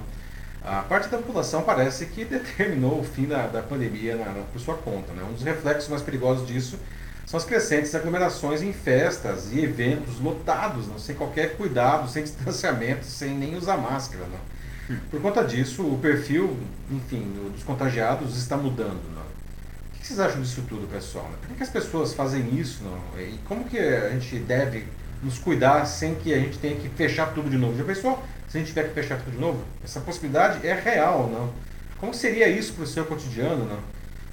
A 0.65 0.81
parte 0.81 1.09
da 1.09 1.17
população 1.17 1.61
parece 1.63 2.05
que 2.05 2.23
determinou 2.25 2.99
o 2.99 3.03
fim 3.03 3.25
da, 3.25 3.47
da 3.47 3.61
pandemia 3.61 4.15
na, 4.15 4.25
na- 4.25 4.43
por 4.43 4.59
sua 4.59 4.75
conta. 4.75 5.11
Né? 5.13 5.23
Um 5.29 5.33
dos 5.33 5.43
reflexos 5.43 5.89
mais 5.89 6.01
perigosos 6.01 6.47
disso 6.47 6.79
são 7.25 7.37
as 7.37 7.45
crescentes 7.45 7.93
aglomerações 7.95 8.61
em 8.61 8.71
festas 8.73 9.51
e 9.51 9.59
eventos 9.63 10.19
lotados, 10.19 10.87
não? 10.87 10.97
sem 10.99 11.15
qualquer 11.15 11.55
cuidado, 11.57 12.09
sem 12.09 12.23
distanciamento, 12.23 13.05
sem 13.05 13.31
nem 13.35 13.55
usar 13.55 13.77
máscara. 13.77 14.23
Não? 14.25 14.97
Por 15.09 15.21
conta 15.21 15.43
disso, 15.43 15.81
o 15.83 15.97
perfil, 15.99 16.57
enfim, 16.91 17.21
do- 17.21 17.51
dos 17.51 17.63
contagiados 17.63 18.37
está 18.37 18.55
mudando. 18.57 19.01
Não? 19.13 19.21
O 19.23 19.99
que 19.99 20.07
vocês 20.07 20.19
acham 20.19 20.41
disso 20.41 20.63
tudo, 20.67 20.87
pessoal? 20.87 21.29
Por 21.39 21.47
que, 21.49 21.55
que 21.55 21.63
as 21.63 21.69
pessoas 21.69 22.13
fazem 22.13 22.55
isso? 22.59 22.83
Não? 22.83 23.19
E 23.21 23.37
como 23.45 23.63
que 23.65 23.77
a 23.79 24.09
gente 24.09 24.37
deve 24.39 24.85
nos 25.21 25.37
cuidar 25.39 25.85
sem 25.85 26.15
que 26.15 26.33
a 26.33 26.37
gente 26.39 26.57
tenha 26.57 26.75
que 26.75 26.89
fechar 26.89 27.33
tudo 27.33 27.49
de 27.49 27.57
novo? 27.57 27.77
Já 27.77 27.85
pensou 27.85 28.21
se 28.53 28.57
a 28.57 28.59
gente 28.59 28.67
tiver 28.67 28.87
que 28.87 28.93
fechar 28.93 29.17
tudo 29.17 29.31
de 29.31 29.39
novo? 29.39 29.63
Essa 29.83 29.99
possibilidade 29.99 30.65
é 30.67 30.75
real, 30.75 31.27
não? 31.27 31.51
Como 31.97 32.13
seria 32.13 32.47
isso 32.47 32.73
para 32.73 32.83
o 32.83 32.87
seu 32.87 33.03
cotidiano, 33.03 33.65
não? 33.65 33.79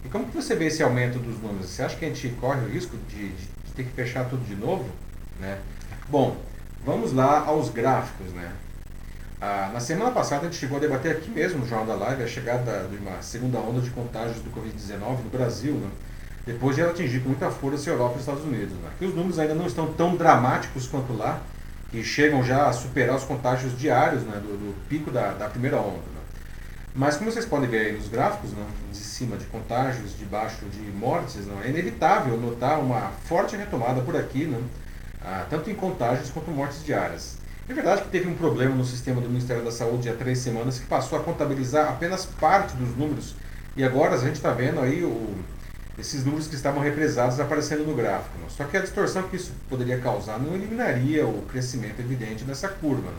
E 0.05 0.11
como 0.11 0.27
que 0.27 0.37
você 0.37 0.55
vê 0.55 0.67
esse 0.67 0.83
aumento 0.83 1.19
dos 1.19 1.41
números? 1.41 1.71
Você 1.71 1.83
acha 1.83 1.97
que 1.97 2.05
a 2.05 2.09
gente 2.09 2.29
corre 2.39 2.61
o 2.61 2.69
risco 2.69 2.99
de, 3.09 3.29
de- 3.31 3.35
de 3.65 3.73
ter 3.75 3.85
que 3.85 3.91
fechar 3.93 4.29
tudo 4.29 4.45
de 4.45 4.55
novo? 4.55 4.85
Né? 5.41 5.57
Bom, 6.11 6.37
vamos 6.85 7.15
lá 7.15 7.47
aos 7.47 7.71
gráficos, 7.71 8.31
né? 8.35 8.53
Ah, 9.41 9.71
na 9.73 9.81
semana 9.81 10.11
passada 10.11 10.43
a 10.43 10.45
gente 10.51 10.57
chegou 10.59 10.77
a 10.77 10.81
debater 10.81 11.13
aqui 11.13 11.31
mesmo 11.31 11.61
no 11.61 11.67
Jornal 11.67 11.87
da 11.97 12.05
Live 12.05 12.23
a 12.23 12.27
chegada 12.27 12.87
de 12.91 12.97
uma 12.99 13.23
segunda 13.23 13.57
onda 13.59 13.81
de 13.81 13.89
contágios 13.89 14.41
do 14.43 14.51
Covid-19 14.51 15.25
no 15.25 15.31
Brasil, 15.31 15.73
né? 15.73 15.89
depois 16.45 16.77
de 16.77 16.83
ela 16.83 16.91
atingir 16.91 17.21
com 17.21 17.31
muita 17.31 17.51
força 17.51 17.89
a 17.89 17.95
Europa 17.95 18.13
e 18.13 18.17
os 18.17 18.21
Estados 18.21 18.45
Unidos. 18.45 18.73
Né? 18.75 18.91
Aqui 18.95 19.07
os 19.07 19.15
números 19.15 19.39
ainda 19.39 19.55
não 19.55 19.67
estão 19.67 19.91
tão 19.95 20.15
dramáticos 20.15 20.87
quanto 20.87 21.15
lá, 21.17 21.41
que 21.91 22.03
chegam 22.05 22.45
já 22.45 22.69
a 22.69 22.73
superar 22.73 23.17
os 23.17 23.25
contágios 23.25 23.77
diários 23.79 24.23
né, 24.23 24.37
do, 24.37 24.57
do 24.57 24.89
pico 24.89 25.11
da, 25.11 25.33
da 25.33 25.49
primeira 25.49 25.77
onda. 25.79 25.99
né? 25.99 26.21
Mas 26.95 27.17
como 27.17 27.31
vocês 27.31 27.45
podem 27.45 27.69
ver 27.69 27.87
aí 27.87 27.93
nos 27.93 28.09
gráficos, 28.09 28.53
né, 28.53 28.65
de 28.91 28.99
cima 28.99 29.37
de 29.37 29.45
contágios, 29.47 30.17
de 30.17 30.25
baixo 30.25 30.65
de 30.67 30.81
mortes, 30.93 31.47
né, 31.47 31.63
é 31.65 31.69
inevitável 31.69 32.37
notar 32.37 32.81
uma 32.81 33.11
forte 33.25 33.57
retomada 33.57 34.01
por 34.03 34.17
aqui, 34.17 34.45
né, 34.45 34.61
ah, 35.23 35.47
tanto 35.51 35.71
em 35.71 35.75
contágios 35.75 36.31
quanto 36.31 36.51
mortes 36.51 36.85
diárias. 36.85 37.39
É 37.69 37.73
verdade 37.73 38.03
que 38.03 38.09
teve 38.09 38.29
um 38.29 38.35
problema 38.35 38.75
no 38.75 38.85
sistema 38.85 39.21
do 39.21 39.29
Ministério 39.29 39.65
da 39.65 39.71
Saúde 39.71 40.09
há 40.09 40.15
três 40.15 40.39
semanas 40.39 40.81
que 40.81 40.87
passou 40.87 41.19
a 41.19 41.23
contabilizar 41.23 41.89
apenas 41.89 42.25
parte 42.25 42.75
dos 42.77 42.97
números 42.97 43.37
e 43.77 43.85
agora 43.85 44.15
a 44.15 44.19
gente 44.19 44.37
está 44.37 44.51
vendo 44.51 44.81
aí 44.81 45.05
o, 45.05 45.37
esses 46.01 46.25
números 46.25 46.47
que 46.49 46.55
estavam 46.55 46.83
represados 46.83 47.39
aparecendo 47.39 47.87
no 47.87 47.95
gráfico. 47.95 48.37
né. 48.39 48.47
Só 48.49 48.65
que 48.65 48.77
a 48.77 48.81
distorção 48.81 49.23
que 49.25 49.37
isso 49.37 49.53
poderia 49.69 49.99
causar 49.99 50.39
não 50.39 50.55
eliminaria 50.55 51.27
o 51.27 51.43
crescimento 51.43 52.01
evidente 52.01 52.45
dessa 52.45 52.69
curva. 52.69 53.11
né. 53.11 53.19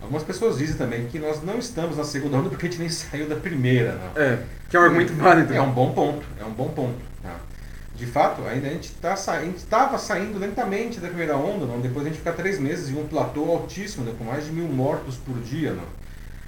Algumas 0.00 0.22
pessoas 0.22 0.58
dizem 0.58 0.76
também 0.76 1.06
que 1.06 1.18
nós 1.18 1.42
não 1.42 1.58
estamos 1.58 1.96
na 1.96 2.04
segunda 2.04 2.36
onda 2.36 2.50
porque 2.50 2.66
a 2.66 2.68
gente 2.70 2.78
nem 2.80 2.88
saiu 2.90 3.26
da 3.28 3.36
primeira. 3.36 3.92
Né? 3.94 4.10
É, 4.16 4.38
que 4.68 4.76
é 4.76 4.80
um 4.80 4.82
argumento 4.84 5.12
válido. 5.14 5.52
É 5.54 5.60
um 5.62 5.72
bom 5.72 5.92
ponto, 5.92 6.22
é 6.38 6.44
um 6.44 6.52
bom 6.52 6.68
ponto. 6.68 6.98
tá? 7.22 7.36
De 7.96 8.04
fato, 8.06 8.42
ainda 8.46 8.66
a 8.66 8.70
gente 8.70 8.90
tá 8.94 9.14
sa- 9.16 9.42
estava 9.44 9.96
saindo 9.98 10.38
lentamente 10.38 10.98
da 11.00 11.08
primeira 11.08 11.36
onda, 11.36 11.64
não? 11.64 11.80
depois 11.80 12.04
a 12.04 12.08
gente 12.08 12.18
ficar 12.18 12.32
três 12.32 12.58
meses 12.58 12.90
em 12.90 12.98
um 13.00 13.06
platô 13.06 13.44
altíssimo, 13.50 14.04
né? 14.04 14.12
com 14.18 14.24
mais 14.24 14.44
de 14.44 14.52
mil 14.52 14.66
mortos 14.68 15.16
por 15.16 15.38
dia. 15.40 15.72
Não? 15.72 15.84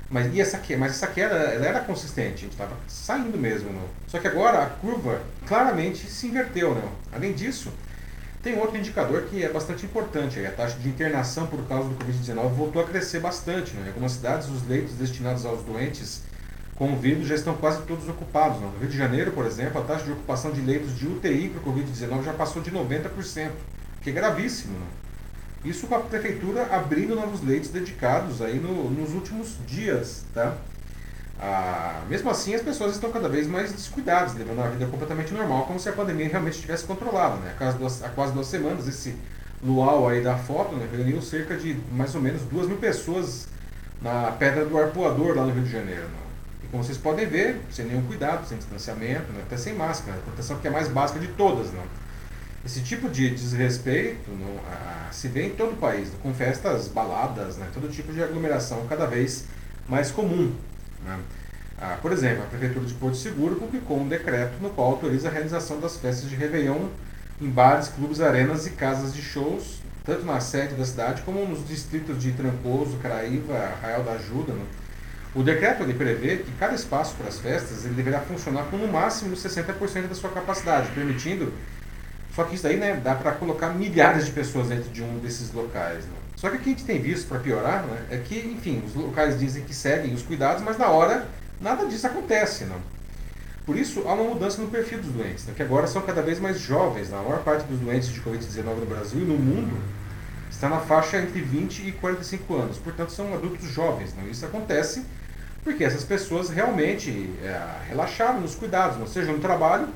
Mas, 0.08 0.32
e 0.32 0.40
essa, 0.40 0.60
mas 0.78 0.92
essa 0.92 1.08
queda 1.08 1.34
ela 1.34 1.66
era 1.66 1.80
consistente, 1.80 2.34
a 2.34 2.36
gente 2.38 2.52
estava 2.52 2.76
saindo 2.86 3.36
mesmo. 3.36 3.72
Não? 3.72 3.82
Só 4.06 4.18
que 4.18 4.28
agora 4.28 4.62
a 4.62 4.66
curva 4.66 5.20
claramente 5.46 6.08
se 6.08 6.28
inverteu. 6.28 6.74
Não? 6.74 6.92
Além 7.12 7.32
disso, 7.32 7.72
tem 8.42 8.56
outro 8.58 8.76
indicador 8.76 9.22
que 9.22 9.42
é 9.42 9.48
bastante 9.48 9.84
importante. 9.84 10.38
aí, 10.38 10.46
A 10.46 10.52
taxa 10.52 10.78
de 10.78 10.88
internação 10.88 11.48
por 11.48 11.66
causa 11.66 11.88
do 11.88 11.96
Covid-19 11.96 12.50
voltou 12.50 12.80
a 12.80 12.86
crescer 12.86 13.18
bastante. 13.18 13.74
Né? 13.74 13.86
Em 13.86 13.88
algumas 13.88 14.12
cidades, 14.12 14.48
os 14.48 14.66
leitos 14.68 14.94
destinados 14.94 15.44
aos 15.44 15.62
doentes 15.62 16.22
com 16.76 16.92
o 16.92 16.96
vírus 16.96 17.26
já 17.26 17.34
estão 17.34 17.54
quase 17.54 17.82
todos 17.82 18.08
ocupados. 18.08 18.60
né? 18.60 18.70
No 18.72 18.78
Rio 18.78 18.88
de 18.88 18.96
Janeiro, 18.96 19.32
por 19.32 19.44
exemplo, 19.44 19.80
a 19.80 19.84
taxa 19.84 20.04
de 20.04 20.12
ocupação 20.12 20.52
de 20.52 20.60
leitos 20.60 20.96
de 20.96 21.08
UTI 21.08 21.48
para 21.48 21.68
o 21.68 21.74
Covid-19 21.74 22.22
já 22.22 22.32
passou 22.32 22.62
de 22.62 22.70
90%, 22.70 23.50
que 24.02 24.10
é 24.10 24.12
gravíssimo. 24.12 24.78
né? 24.78 24.86
Isso 25.64 25.86
com 25.86 25.94
a 25.96 26.00
prefeitura 26.00 26.66
abrindo 26.70 27.16
novos 27.16 27.42
leitos 27.42 27.70
dedicados 27.70 28.40
aí 28.40 28.58
no- 28.58 28.90
nos 28.90 29.12
últimos 29.14 29.56
dias. 29.66 30.24
Tá? 30.32 30.54
Ah, 31.40 32.02
mesmo 32.08 32.30
assim, 32.30 32.54
as 32.54 32.62
pessoas 32.62 32.92
estão 32.92 33.10
cada 33.10 33.28
vez 33.28 33.46
mais 33.46 33.72
descuidadas, 33.72 34.34
levando 34.34 34.60
a 34.60 34.68
vida 34.68 34.86
completamente 34.86 35.34
normal, 35.34 35.66
como 35.66 35.78
se 35.78 35.88
a 35.88 35.92
pandemia 35.92 36.28
realmente 36.28 36.54
estivesse 36.54 36.84
controlada. 36.84 37.36
Né? 37.36 37.50
Há, 37.52 38.08
quase 38.10 38.32
duas, 38.32 38.46
semanas, 38.46 38.86
esse 38.88 39.14
luau 39.62 40.08
aí 40.08 40.22
da 40.22 40.36
foto 40.36 40.74
né, 40.76 40.88
reuniu 40.90 41.20
cerca 41.20 41.56
de 41.56 41.76
mais 41.92 42.14
ou 42.14 42.20
menos 42.20 42.42
duas 42.42 42.66
mil 42.66 42.76
pessoas 42.78 43.48
na 44.00 44.30
Pedra 44.32 44.64
do 44.64 44.78
Arpoador, 44.78 45.36
lá 45.36 45.44
no 45.44 45.52
Rio 45.52 45.64
de 45.64 45.70
Janeiro. 45.72 46.02
Né? 46.02 46.18
E 46.64 46.66
como 46.68 46.82
vocês 46.84 46.96
podem 46.96 47.26
ver, 47.26 47.60
sem 47.70 47.86
nenhum 47.86 48.02
cuidado, 48.02 48.46
sem 48.46 48.56
distanciamento, 48.56 49.32
né? 49.32 49.42
até 49.44 49.56
sem 49.56 49.74
máscara, 49.74 50.16
a 50.18 50.20
proteção 50.22 50.56
que 50.58 50.68
é 50.68 50.70
mais 50.70 50.88
básica 50.88 51.18
de 51.18 51.28
todas. 51.28 51.70
Né? 51.70 51.82
Esse 52.66 52.80
tipo 52.80 53.08
de 53.08 53.30
desrespeito 53.30 54.28
ah, 54.68 55.06
se 55.12 55.28
vê 55.28 55.46
em 55.46 55.50
todo 55.50 55.74
o 55.74 55.76
país, 55.76 56.08
com 56.20 56.34
festas, 56.34 56.88
baladas, 56.88 57.56
né? 57.56 57.68
todo 57.72 57.88
tipo 57.88 58.12
de 58.12 58.20
aglomeração 58.20 58.84
cada 58.88 59.06
vez 59.06 59.44
mais 59.88 60.10
comum. 60.10 60.52
Né? 61.04 61.16
Ah, 61.80 61.96
por 62.02 62.10
exemplo, 62.10 62.42
a 62.42 62.46
Prefeitura 62.48 62.84
de 62.84 62.94
Porto 62.94 63.16
Seguro 63.16 63.54
publicou 63.54 64.00
um 64.00 64.08
decreto 64.08 64.60
no 64.60 64.70
qual 64.70 64.90
autoriza 64.90 65.28
a 65.28 65.30
realização 65.30 65.78
das 65.78 65.96
festas 65.96 66.28
de 66.28 66.34
Réveillon 66.34 66.88
em 67.40 67.48
bares, 67.48 67.86
clubes, 67.86 68.20
arenas 68.20 68.66
e 68.66 68.70
casas 68.70 69.14
de 69.14 69.22
shows, 69.22 69.80
tanto 70.04 70.26
na 70.26 70.40
sede 70.40 70.74
da 70.74 70.84
cidade 70.84 71.22
como 71.22 71.46
nos 71.46 71.68
distritos 71.68 72.20
de 72.20 72.32
Trancoso, 72.32 72.96
Caraíva, 72.96 73.54
Arraial 73.54 74.02
da 74.02 74.12
Ajuda. 74.14 74.52
Né? 74.52 74.64
O 75.36 75.44
decreto 75.44 75.84
ele 75.84 75.94
prevê 75.94 76.38
que 76.38 76.50
cada 76.58 76.74
espaço 76.74 77.14
para 77.14 77.28
as 77.28 77.38
festas 77.38 77.84
ele 77.84 77.94
deverá 77.94 78.22
funcionar 78.22 78.64
com 78.64 78.76
no 78.76 78.88
máximo 78.88 79.36
60% 79.36 80.08
da 80.08 80.16
sua 80.16 80.30
capacidade, 80.30 80.90
permitindo. 80.90 81.52
Só 82.36 82.44
que 82.44 82.54
isso 82.54 82.64
daí 82.64 82.76
né, 82.76 83.00
dá 83.02 83.14
para 83.14 83.32
colocar 83.32 83.70
milhares 83.70 84.26
de 84.26 84.32
pessoas 84.32 84.68
dentro 84.68 84.90
de 84.90 85.02
um 85.02 85.18
desses 85.20 85.50
locais. 85.54 86.04
Né? 86.04 86.12
Só 86.36 86.50
que 86.50 86.56
o 86.56 86.60
que 86.60 86.68
a 86.68 86.72
gente 86.72 86.84
tem 86.84 87.00
visto 87.00 87.26
para 87.26 87.38
piorar 87.38 87.82
né, 87.84 87.98
é 88.10 88.18
que, 88.18 88.36
enfim, 88.38 88.82
os 88.86 88.94
locais 88.94 89.38
dizem 89.38 89.64
que 89.64 89.74
seguem 89.74 90.12
os 90.12 90.20
cuidados, 90.20 90.62
mas 90.62 90.76
na 90.76 90.88
hora 90.88 91.26
nada 91.58 91.86
disso 91.86 92.06
acontece. 92.06 92.64
Não? 92.64 92.76
Por 93.64 93.74
isso, 93.74 94.02
há 94.06 94.12
uma 94.12 94.34
mudança 94.34 94.60
no 94.60 94.68
perfil 94.68 94.98
dos 94.98 95.12
doentes, 95.12 95.46
né, 95.46 95.54
que 95.56 95.62
agora 95.62 95.86
são 95.86 96.02
cada 96.02 96.20
vez 96.20 96.38
mais 96.38 96.60
jovens. 96.60 97.10
A 97.10 97.22
maior 97.22 97.42
parte 97.42 97.64
dos 97.64 97.80
doentes 97.80 98.10
de 98.10 98.20
Covid-19 98.20 98.80
no 98.80 98.86
Brasil 98.86 99.18
e 99.18 99.24
no 99.24 99.38
mundo 99.38 99.74
está 100.50 100.68
na 100.68 100.80
faixa 100.80 101.16
entre 101.16 101.40
20 101.40 101.88
e 101.88 101.92
45 101.92 102.54
anos. 102.54 102.76
Portanto, 102.76 103.12
são 103.12 103.32
adultos 103.32 103.66
jovens. 103.70 104.14
Não? 104.14 104.28
Isso 104.28 104.44
acontece 104.44 105.06
porque 105.64 105.82
essas 105.82 106.04
pessoas 106.04 106.50
realmente 106.50 107.30
é, 107.42 107.88
relaxaram 107.88 108.42
nos 108.42 108.54
cuidados, 108.54 108.98
não 108.98 109.06
seja 109.06 109.32
no 109.32 109.38
trabalho, 109.38 109.88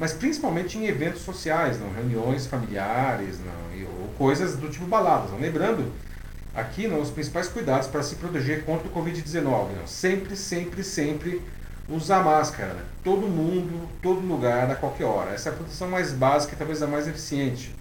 mas 0.00 0.14
principalmente 0.14 0.78
em 0.78 0.86
eventos 0.86 1.20
sociais, 1.20 1.78
não? 1.78 1.92
reuniões 1.92 2.46
familiares 2.46 3.38
não? 3.38 4.00
Ou 4.00 4.08
coisas 4.16 4.56
do 4.56 4.70
tipo 4.70 4.86
baladas. 4.86 5.30
Não? 5.30 5.38
Lembrando 5.38 5.92
aqui 6.54 6.88
não, 6.88 7.02
os 7.02 7.10
principais 7.10 7.48
cuidados 7.48 7.86
para 7.86 8.02
se 8.02 8.14
proteger 8.14 8.64
contra 8.64 8.88
o 8.88 8.90
Covid-19. 8.90 9.68
Sempre, 9.86 10.34
sempre, 10.36 10.82
sempre 10.82 11.42
usar 11.86 12.24
máscara. 12.24 12.72
Né? 12.72 12.82
Todo 13.04 13.28
mundo, 13.28 13.86
todo 14.00 14.26
lugar, 14.26 14.70
a 14.70 14.74
qualquer 14.74 15.04
hora. 15.04 15.32
Essa 15.32 15.50
é 15.50 15.52
a 15.52 15.56
proteção 15.56 15.90
mais 15.90 16.12
básica 16.12 16.54
e 16.54 16.56
talvez 16.56 16.82
a 16.82 16.86
mais 16.86 17.06
eficiente. 17.06 17.74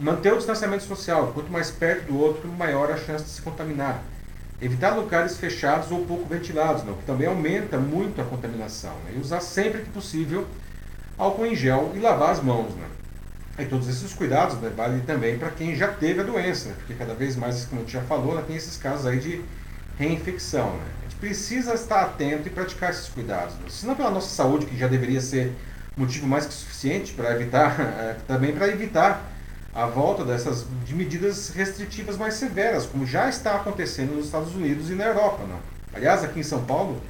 Manter 0.00 0.32
o 0.32 0.38
distanciamento 0.38 0.82
social. 0.82 1.30
Quanto 1.32 1.50
mais 1.52 1.70
perto 1.70 2.08
do 2.08 2.18
outro, 2.18 2.48
maior 2.48 2.90
a 2.90 2.96
chance 2.96 3.22
de 3.22 3.30
se 3.30 3.40
contaminar. 3.40 4.02
Evitar 4.60 4.96
lugares 4.96 5.36
fechados 5.36 5.92
ou 5.92 6.04
pouco 6.06 6.26
ventilados, 6.26 6.82
não, 6.82 6.94
que 6.94 7.04
também 7.04 7.28
aumenta 7.28 7.78
muito 7.78 8.20
a 8.20 8.24
contaminação. 8.24 8.94
Né? 9.04 9.12
E 9.16 9.20
usar 9.20 9.40
sempre 9.40 9.82
que 9.82 9.90
possível 9.90 10.44
álcool 11.18 11.46
em 11.46 11.54
gel 11.54 11.92
e 11.94 11.98
lavar 11.98 12.30
as 12.30 12.42
mãos. 12.42 12.74
Né? 12.74 12.86
E 13.58 13.64
todos 13.64 13.88
esses 13.88 14.12
cuidados 14.12 14.60
né, 14.60 14.70
valem 14.76 15.00
também 15.00 15.38
para 15.38 15.50
quem 15.50 15.74
já 15.74 15.88
teve 15.88 16.20
a 16.20 16.24
doença, 16.24 16.68
né? 16.68 16.74
porque 16.76 16.94
cada 16.94 17.14
vez 17.14 17.36
mais, 17.36 17.64
como 17.64 17.80
a 17.80 17.84
gente 17.84 17.92
já 17.92 18.02
falou, 18.02 18.34
né, 18.34 18.44
tem 18.46 18.56
esses 18.56 18.76
casos 18.76 19.06
aí 19.06 19.18
de 19.18 19.42
reinfecção. 19.98 20.72
Né? 20.76 20.84
A 21.00 21.02
gente 21.04 21.16
precisa 21.16 21.74
estar 21.74 22.02
atento 22.02 22.48
e 22.48 22.50
praticar 22.50 22.90
esses 22.90 23.08
cuidados. 23.08 23.54
Né? 23.54 23.66
Se 23.70 23.86
não 23.86 23.94
pela 23.94 24.10
nossa 24.10 24.28
saúde, 24.28 24.66
que 24.66 24.76
já 24.76 24.86
deveria 24.86 25.20
ser 25.20 25.52
motivo 25.96 26.26
mais 26.26 26.44
que 26.44 26.52
suficiente 26.52 27.14
para 27.14 27.32
evitar, 27.32 27.80
é, 27.80 28.16
também 28.26 28.52
para 28.52 28.68
evitar 28.68 29.32
a 29.74 29.86
volta 29.86 30.24
dessas 30.24 30.64
de 30.84 30.94
medidas 30.94 31.50
restritivas 31.50 32.16
mais 32.16 32.34
severas, 32.34 32.86
como 32.86 33.06
já 33.06 33.28
está 33.28 33.56
acontecendo 33.56 34.14
nos 34.14 34.26
Estados 34.26 34.54
Unidos 34.54 34.90
e 34.90 34.94
na 34.94 35.04
Europa. 35.04 35.44
Não? 35.46 35.58
Aliás, 35.94 36.24
aqui 36.24 36.40
em 36.40 36.42
São 36.42 36.64
Paulo, 36.64 37.00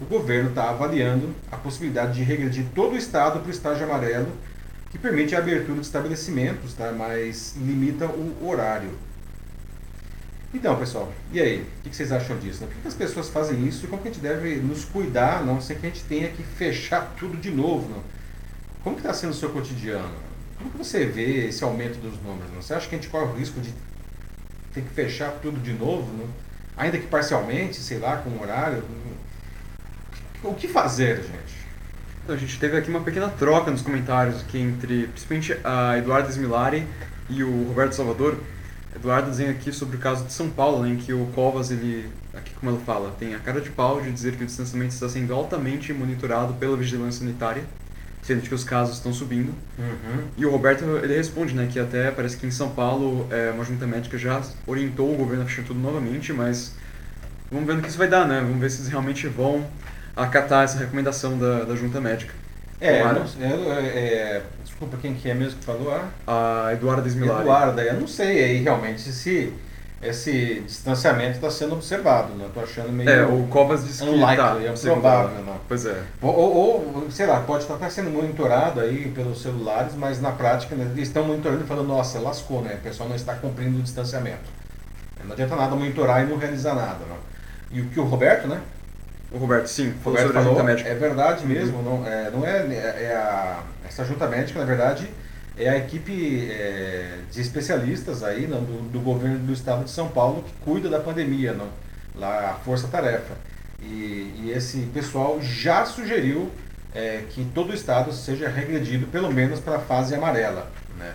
o 0.00 0.04
governo 0.04 0.48
está 0.48 0.70
avaliando 0.70 1.34
a 1.52 1.56
possibilidade 1.56 2.14
de 2.14 2.22
regredir 2.22 2.64
todo 2.74 2.94
o 2.94 2.96
estado 2.96 3.40
para 3.40 3.48
o 3.48 3.50
estágio 3.50 3.84
amarelo 3.84 4.32
que 4.90 4.98
permite 4.98 5.36
a 5.36 5.38
abertura 5.38 5.78
de 5.78 5.86
estabelecimentos, 5.86 6.74
tá? 6.74 6.90
mas 6.90 7.54
limita 7.56 8.06
o 8.06 8.48
horário. 8.48 8.90
Então, 10.52 10.76
pessoal, 10.76 11.12
e 11.32 11.40
aí? 11.40 11.60
O 11.60 11.88
que 11.88 11.94
vocês 11.94 12.10
acham 12.10 12.36
disso? 12.38 12.62
Né? 12.62 12.68
Por 12.72 12.82
que 12.82 12.88
as 12.88 12.94
pessoas 12.94 13.28
fazem 13.28 13.64
isso 13.68 13.84
e 13.84 13.88
como 13.88 14.02
que 14.02 14.08
a 14.08 14.12
gente 14.12 14.20
deve 14.20 14.56
nos 14.56 14.84
cuidar, 14.84 15.44
não 15.44 15.60
sem 15.60 15.78
que 15.78 15.86
a 15.86 15.90
gente 15.90 16.02
tenha 16.04 16.28
que 16.28 16.42
fechar 16.42 17.14
tudo 17.16 17.36
de 17.36 17.52
novo? 17.52 17.88
Não? 17.88 18.02
Como 18.82 18.96
que 18.96 19.02
está 19.02 19.14
sendo 19.14 19.30
o 19.30 19.34
seu 19.34 19.50
cotidiano? 19.50 20.12
Como 20.58 20.70
que 20.70 20.78
você 20.78 21.06
vê 21.06 21.46
esse 21.46 21.62
aumento 21.62 22.00
dos 22.00 22.20
números? 22.20 22.50
Não? 22.52 22.60
Você 22.60 22.74
acha 22.74 22.88
que 22.88 22.96
a 22.96 22.98
gente 22.98 23.08
corre 23.08 23.26
o 23.26 23.36
risco 23.36 23.60
de 23.60 23.72
ter 24.74 24.82
que 24.82 24.88
fechar 24.88 25.30
tudo 25.40 25.60
de 25.60 25.72
novo? 25.72 26.10
Não? 26.16 26.26
Ainda 26.76 26.98
que 26.98 27.06
parcialmente, 27.06 27.76
sei 27.76 27.98
lá, 27.98 28.16
com 28.16 28.42
horário? 28.42 28.82
O 30.42 30.54
que 30.54 30.66
fazer, 30.66 31.16
gente? 31.16 31.60
Então, 32.24 32.34
a 32.34 32.38
gente 32.38 32.58
teve 32.58 32.76
aqui 32.76 32.88
uma 32.88 33.00
pequena 33.00 33.28
troca 33.28 33.70
nos 33.70 33.82
comentários 33.82 34.40
aqui 34.40 34.58
entre, 34.58 35.06
principalmente, 35.08 35.56
a 35.62 35.98
Eduarda 35.98 36.30
Smilari 36.30 36.86
e 37.28 37.44
o 37.44 37.64
Roberto 37.68 37.92
Salvador. 37.92 38.38
Eduardo 38.96 39.30
dizendo 39.30 39.50
aqui 39.50 39.70
sobre 39.70 39.96
o 39.96 40.00
caso 40.00 40.24
de 40.24 40.32
São 40.32 40.48
Paulo, 40.48 40.82
né, 40.82 40.90
em 40.90 40.96
que 40.96 41.12
o 41.12 41.26
Covas, 41.34 41.70
ele, 41.70 42.08
aqui 42.34 42.52
como 42.54 42.72
ela 42.72 42.80
fala, 42.80 43.14
tem 43.18 43.34
a 43.34 43.38
cara 43.38 43.60
de 43.60 43.70
pau 43.70 44.00
de 44.00 44.10
dizer 44.10 44.34
que 44.34 44.42
o 44.42 44.46
distanciamento 44.46 44.94
está 44.94 45.08
sendo 45.08 45.32
altamente 45.34 45.92
monitorado 45.92 46.54
pela 46.54 46.76
vigilância 46.76 47.20
sanitária, 47.20 47.62
sendo 48.22 48.40
que 48.40 48.54
os 48.54 48.64
casos 48.64 48.96
estão 48.96 49.12
subindo. 49.12 49.52
Uhum. 49.78 50.24
E 50.36 50.46
o 50.46 50.50
Roberto, 50.50 50.84
ele 51.02 51.16
responde, 51.16 51.54
né, 51.54 51.68
que 51.70 51.78
até 51.78 52.10
parece 52.10 52.36
que 52.36 52.46
em 52.46 52.50
São 52.50 52.70
Paulo 52.70 53.26
é, 53.30 53.50
uma 53.50 53.64
junta 53.64 53.86
médica 53.86 54.16
já 54.16 54.42
orientou 54.66 55.12
o 55.12 55.16
governo 55.16 55.44
a 55.44 55.46
fechar 55.46 55.64
tudo 55.64 55.78
novamente, 55.78 56.32
mas 56.32 56.74
vamos 57.50 57.66
ver 57.66 57.74
no 57.74 57.82
que 57.82 57.88
isso 57.88 57.98
vai 57.98 58.08
dar, 58.08 58.26
né? 58.26 58.40
Vamos 58.40 58.58
ver 58.58 58.70
se 58.70 58.78
eles 58.78 58.88
realmente 58.88 59.28
vão 59.28 59.66
acatar 60.22 60.64
essa 60.64 60.78
recomendação 60.78 61.38
da, 61.38 61.64
da 61.64 61.74
junta 61.74 62.00
médica. 62.00 62.34
É, 62.80 63.02
não- 63.04 63.24
é, 63.40 63.86
é, 63.86 64.42
desculpa, 64.64 64.96
quem 65.00 65.14
que 65.14 65.28
é 65.30 65.34
mesmo 65.34 65.58
que 65.58 65.64
falou? 65.64 65.92
Ah, 66.26 66.66
A 66.68 66.72
Eduarda 66.72 67.06
Smilari. 67.08 67.42
Eduarda, 67.42 67.82
eu 67.82 68.00
não 68.00 68.06
sei 68.06 68.42
aí 68.42 68.62
realmente 68.62 69.02
se 69.12 69.52
esse 70.02 70.60
distanciamento 70.66 71.32
está 71.32 71.50
sendo 71.50 71.74
observado, 71.74 72.32
né? 72.32 72.46
Estou 72.46 72.62
achando 72.62 72.90
meio 72.90 73.10
É, 73.10 73.22
o 73.26 73.46
Covas 73.48 73.84
disse 73.86 74.02
que 74.02 74.08
unlikely, 74.08 74.36
tá, 74.36 74.56
é 74.62 74.72
provável, 74.72 75.44
não. 75.44 75.56
Pois 75.68 75.84
é. 75.84 76.02
Ou, 76.22 76.34
ou, 76.34 77.06
sei 77.10 77.26
lá, 77.26 77.40
pode 77.40 77.64
estar 77.64 77.90
sendo 77.90 78.08
monitorado 78.08 78.80
aí 78.80 79.12
pelos 79.14 79.42
celulares, 79.42 79.94
mas 79.94 80.18
na 80.22 80.32
prática 80.32 80.74
né, 80.74 80.88
eles 80.94 81.08
estão 81.08 81.24
monitorando 81.24 81.64
e 81.64 81.66
falando, 81.66 81.88
nossa, 81.88 82.18
lascou, 82.18 82.62
né? 82.62 82.76
O 82.76 82.82
pessoal 82.82 83.10
não 83.10 83.16
está 83.16 83.34
cumprindo 83.34 83.78
o 83.78 83.82
distanciamento. 83.82 84.48
Não 85.22 85.32
adianta 85.32 85.54
nada 85.54 85.76
monitorar 85.76 86.22
e 86.22 86.26
não 86.26 86.38
realizar 86.38 86.74
nada, 86.74 87.04
não. 87.06 87.18
E 87.70 87.82
o 87.82 87.86
que 87.90 88.00
o 88.00 88.04
Roberto, 88.04 88.48
né? 88.48 88.58
O 89.32 89.38
Roberto, 89.38 89.66
sim, 89.68 89.90
O 89.90 89.94
falou 90.02 90.18
Roberto 90.18 90.26
sobre 90.26 90.38
a 90.38 90.42
falou, 90.42 90.58
junta 90.58 90.64
médica. 90.64 90.88
é 90.88 90.94
verdade 90.94 91.46
mesmo, 91.46 91.82
não 91.82 92.06
é, 92.06 92.30
não 92.30 92.46
é, 92.46 92.58
é 93.04 93.14
a, 93.14 93.62
essa 93.86 94.04
junta 94.04 94.26
médica, 94.26 94.58
na 94.58 94.64
verdade, 94.64 95.08
é 95.56 95.68
a 95.68 95.76
equipe 95.76 96.50
é, 96.50 97.18
de 97.30 97.40
especialistas 97.40 98.22
aí 98.22 98.46
não, 98.46 98.62
do, 98.62 98.88
do 98.90 99.00
governo 99.00 99.38
do 99.38 99.52
estado 99.52 99.84
de 99.84 99.90
São 99.90 100.08
Paulo 100.08 100.42
que 100.42 100.52
cuida 100.64 100.88
da 100.88 100.98
pandemia, 100.98 101.52
não, 101.52 101.68
lá 102.14 102.50
a 102.50 102.54
Força 102.54 102.88
Tarefa. 102.88 103.34
E, 103.82 104.34
e 104.42 104.52
esse 104.54 104.78
pessoal 104.92 105.40
já 105.40 105.84
sugeriu 105.84 106.50
é, 106.94 107.24
que 107.30 107.44
todo 107.54 107.70
o 107.70 107.74
estado 107.74 108.12
seja 108.12 108.48
regredido 108.48 109.06
pelo 109.06 109.32
menos 109.32 109.60
para 109.60 109.76
a 109.76 109.80
fase 109.80 110.14
amarela, 110.14 110.70
né? 110.98 111.14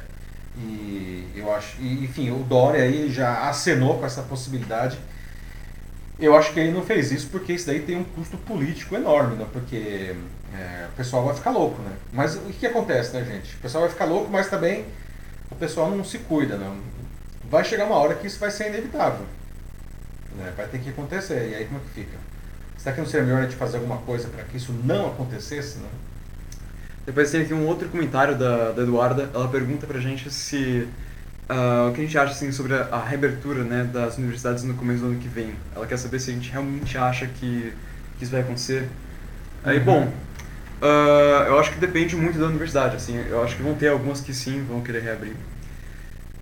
E 0.58 1.32
eu 1.36 1.54
acho, 1.54 1.82
e, 1.82 2.06
enfim, 2.06 2.32
o 2.32 2.38
Dória 2.40 2.82
aí 2.82 3.12
já 3.12 3.50
acenou 3.50 4.00
com 4.00 4.06
essa 4.06 4.22
possibilidade. 4.22 4.98
Eu 6.20 6.36
acho 6.36 6.54
que 6.54 6.60
ele 6.60 6.72
não 6.72 6.84
fez 6.84 7.12
isso 7.12 7.28
porque 7.30 7.54
isso 7.54 7.68
daí 7.68 7.82
tem 7.82 7.98
um 7.98 8.04
custo 8.04 8.38
político 8.38 8.96
enorme, 8.96 9.36
né? 9.36 9.46
Porque 9.52 10.16
é, 10.54 10.88
o 10.92 10.96
pessoal 10.96 11.26
vai 11.26 11.36
ficar 11.36 11.52
louco, 11.52 11.82
né? 11.82 11.92
Mas 12.14 12.36
o 12.36 12.40
que, 12.42 12.66
acontece, 12.66 13.14
né, 13.14 13.24
gente? 13.26 13.56
O 13.56 13.60
pessoal 13.60 13.84
vai 13.84 13.92
ficar 13.92 14.06
louco, 14.06 14.32
mas 14.32 14.50
também 14.50 14.86
o 15.52 15.56
pessoal 15.56 15.92
não 15.92 16.04
se 16.04 16.20
cuida, 16.20 16.56
né? 16.56 16.74
Vai 17.50 17.64
chegar 17.66 17.86
uma 17.86 17.96
hora 17.96 18.16
que 18.16 18.28
isso 18.28 18.40
vai 18.40 18.50
ser 18.50 18.70
inevitável. 18.70 19.26
Né? 20.38 20.54
Vai 20.56 20.68
ter 20.68 20.80
que 20.80 20.90
acontecer. 20.90 21.50
E 21.50 21.56
aí 21.56 21.66
como 21.66 21.80
é 21.80 21.84
que 21.84 21.90
fica? 21.90 22.18
Será 22.78 22.96
que 22.96 23.02
não 23.02 23.08
seria 23.08 23.26
melhor 23.26 23.40
a 23.40 23.44
gente 23.44 23.56
fazer 23.56 23.78
alguma 23.78 23.98
coisa 23.98 24.28
para 24.30 24.44
que 24.44 24.58
isso 24.58 24.74
não 24.84 25.08
acontecesse, 25.08 25.80
né? 25.80 25.90
Depois 27.06 27.30
tem 27.30 27.42
aqui 27.42 27.54
um 27.54 27.68
outro 27.68 27.88
comentário 27.90 28.38
da, 28.38 28.72
da 28.72 28.82
Eduarda. 28.82 29.30
Ela 29.34 29.48
pergunta 29.48 29.86
pra 29.86 30.00
gente 30.00 30.32
se. 30.32 30.88
Ah, 31.50 31.88
o 31.90 31.94
que 31.94 32.02
a 32.02 32.04
gente 32.06 32.18
acha 32.18 32.32
assim, 32.34 32.52
sobre 32.52 32.74
a, 32.74 32.84
a 32.92 33.04
reabertura 33.06 33.64
né, 33.64 33.84
das 33.92 34.18
universidades 34.18 34.64
no 34.64 34.74
começo 34.76 35.02
do 35.02 35.08
ano 35.08 35.20
que 35.20 35.28
vem. 35.28 35.56
Ela 35.76 35.86
quer 35.88 35.98
saber 35.98 36.20
se 36.20 36.32
a 36.32 36.34
gente 36.34 36.52
realmente 36.52 36.98
acha 36.98 37.28
que, 37.28 37.74
que 38.18 38.24
isso 38.24 38.32
vai 38.32 38.42
acontecer. 38.42 38.90
Aí, 39.64 39.80
Uhum. 39.80 39.86
bom, 39.86 40.14
ah, 40.82 41.46
eu 41.48 41.60
acho 41.60 41.72
que 41.74 41.80
depende 41.80 42.16
muito 42.16 42.40
da 42.40 42.48
universidade. 42.48 42.96
Assim, 42.98 43.18
eu 43.30 43.44
acho 43.44 43.56
que 43.58 43.64
vão 43.64 43.76
ter 43.76 43.90
algumas 43.90 44.22
que 44.22 44.34
sim 44.34 44.64
vão 44.66 44.82
querer 44.82 45.04
reabrir. 45.04 45.36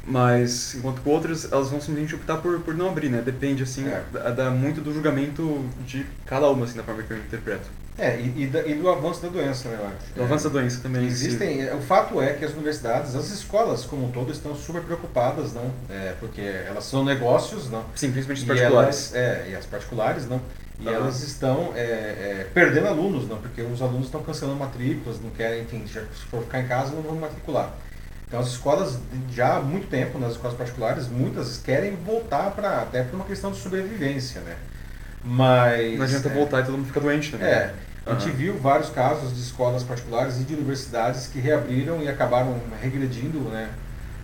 Mas, 0.05 0.75
enquanto 0.75 1.01
que 1.01 1.07
outras, 1.09 1.49
elas 1.51 1.69
vão 1.69 1.79
simplesmente 1.79 2.13
optar 2.15 2.37
por, 2.37 2.59
por 2.59 2.75
não 2.75 2.89
abrir, 2.89 3.09
né? 3.09 3.21
Depende, 3.21 3.63
assim, 3.63 3.87
É. 3.87 4.03
da, 4.11 4.31
da- 4.31 4.51
muito 4.51 4.81
do 4.81 4.93
julgamento 4.93 5.65
de 5.85 6.05
cada 6.25 6.49
uma, 6.49 6.65
assim, 6.65 6.75
da 6.77 6.83
forma 6.83 7.03
que 7.03 7.11
eu 7.11 7.17
interpreto. 7.17 7.69
É, 7.97 8.17
e, 8.19 8.43
e, 8.43 8.47
da- 8.47 8.65
e 8.65 8.73
do 8.73 8.89
avanço 8.89 9.21
da 9.21 9.27
doença, 9.29 9.69
né? 9.69 9.77
eu 9.79 9.85
acho. 9.87 10.13
Do 10.15 10.23
avanço 10.23 10.49
da 10.49 10.59
doença 10.59 10.79
também. 10.81 11.01
sim. 11.03 11.07
Existem, 11.07 11.73
o 11.73 11.81
fato 11.81 12.19
é 12.21 12.33
que 12.33 12.43
as 12.43 12.51
universidades, 12.51 13.15
as 13.15 13.29
escolas 13.29 13.85
como 13.85 14.07
um 14.07 14.11
todo 14.11 14.31
estão 14.31 14.55
super 14.55 14.81
preocupadas, 14.81 15.53
não? 15.53 15.71
É, 15.89 16.13
porque 16.19 16.41
elas 16.41 16.85
são 16.85 17.05
negócios, 17.05 17.69
não? 17.69 17.85
Sim, 17.95 18.11
principalmente 18.11 18.43
E 18.43 18.47
particulares. 18.47 19.13
elas- 19.13 19.37
é, 19.47 19.49
e 19.51 19.55
as 19.55 19.65
particulares, 19.67 20.27
não? 20.27 20.41
E 20.79 20.87
elas 20.87 21.21
estão 21.21 21.71
é, 21.75 21.81
é, 21.81 22.47
perdendo 22.51 22.87
alunos, 22.87 23.27
não? 23.29 23.37
Porque 23.37 23.61
os 23.61 23.79
alunos 23.81 24.05
estão 24.07 24.23
cancelando 24.23 24.57
matrículas, 24.57 25.21
não 25.21 25.29
querem, 25.29 25.61
enfim, 25.61 25.83
já, 25.85 26.01
se 26.01 26.25
for 26.31 26.41
ficar 26.43 26.61
em 26.61 26.67
casa, 26.67 26.93
não 26.93 27.03
vão 27.03 27.15
matricular. 27.15 27.71
Então 28.27 28.39
as 28.39 28.47
escolas, 28.47 28.97
já 29.31 29.57
há 29.57 29.61
muito 29.61 29.87
tempo, 29.87 30.17
nas 30.17 30.31
escolas 30.31 30.57
particulares, 30.57 31.07
muitas 31.07 31.57
querem 31.57 31.95
voltar 31.95 32.49
para 32.51 32.81
até 32.81 33.03
por 33.03 33.15
uma 33.15 33.25
questão 33.25 33.51
de 33.51 33.59
sobrevivência, 33.59 34.41
né? 34.41 34.55
Mas 35.23 35.97
Não 35.97 36.05
adianta 36.05 36.29
é, 36.29 36.33
voltar 36.33 36.59
e 36.61 36.65
todo 36.65 36.77
mundo 36.77 36.87
fica 36.87 36.99
doente 36.99 37.31
também. 37.31 37.47
é, 37.47 37.73
a 38.05 38.13
gente 38.15 38.31
viu 38.31 38.57
vários 38.59 38.89
casos 38.89 39.33
de 39.33 39.41
escolas 39.41 39.83
particulares 39.83 40.41
e 40.41 40.43
de 40.43 40.53
universidades 40.53 41.27
que 41.27 41.39
reabriram 41.39 42.01
e 42.01 42.09
acabaram 42.09 42.59
regredindo, 42.81 43.39
né? 43.49 43.69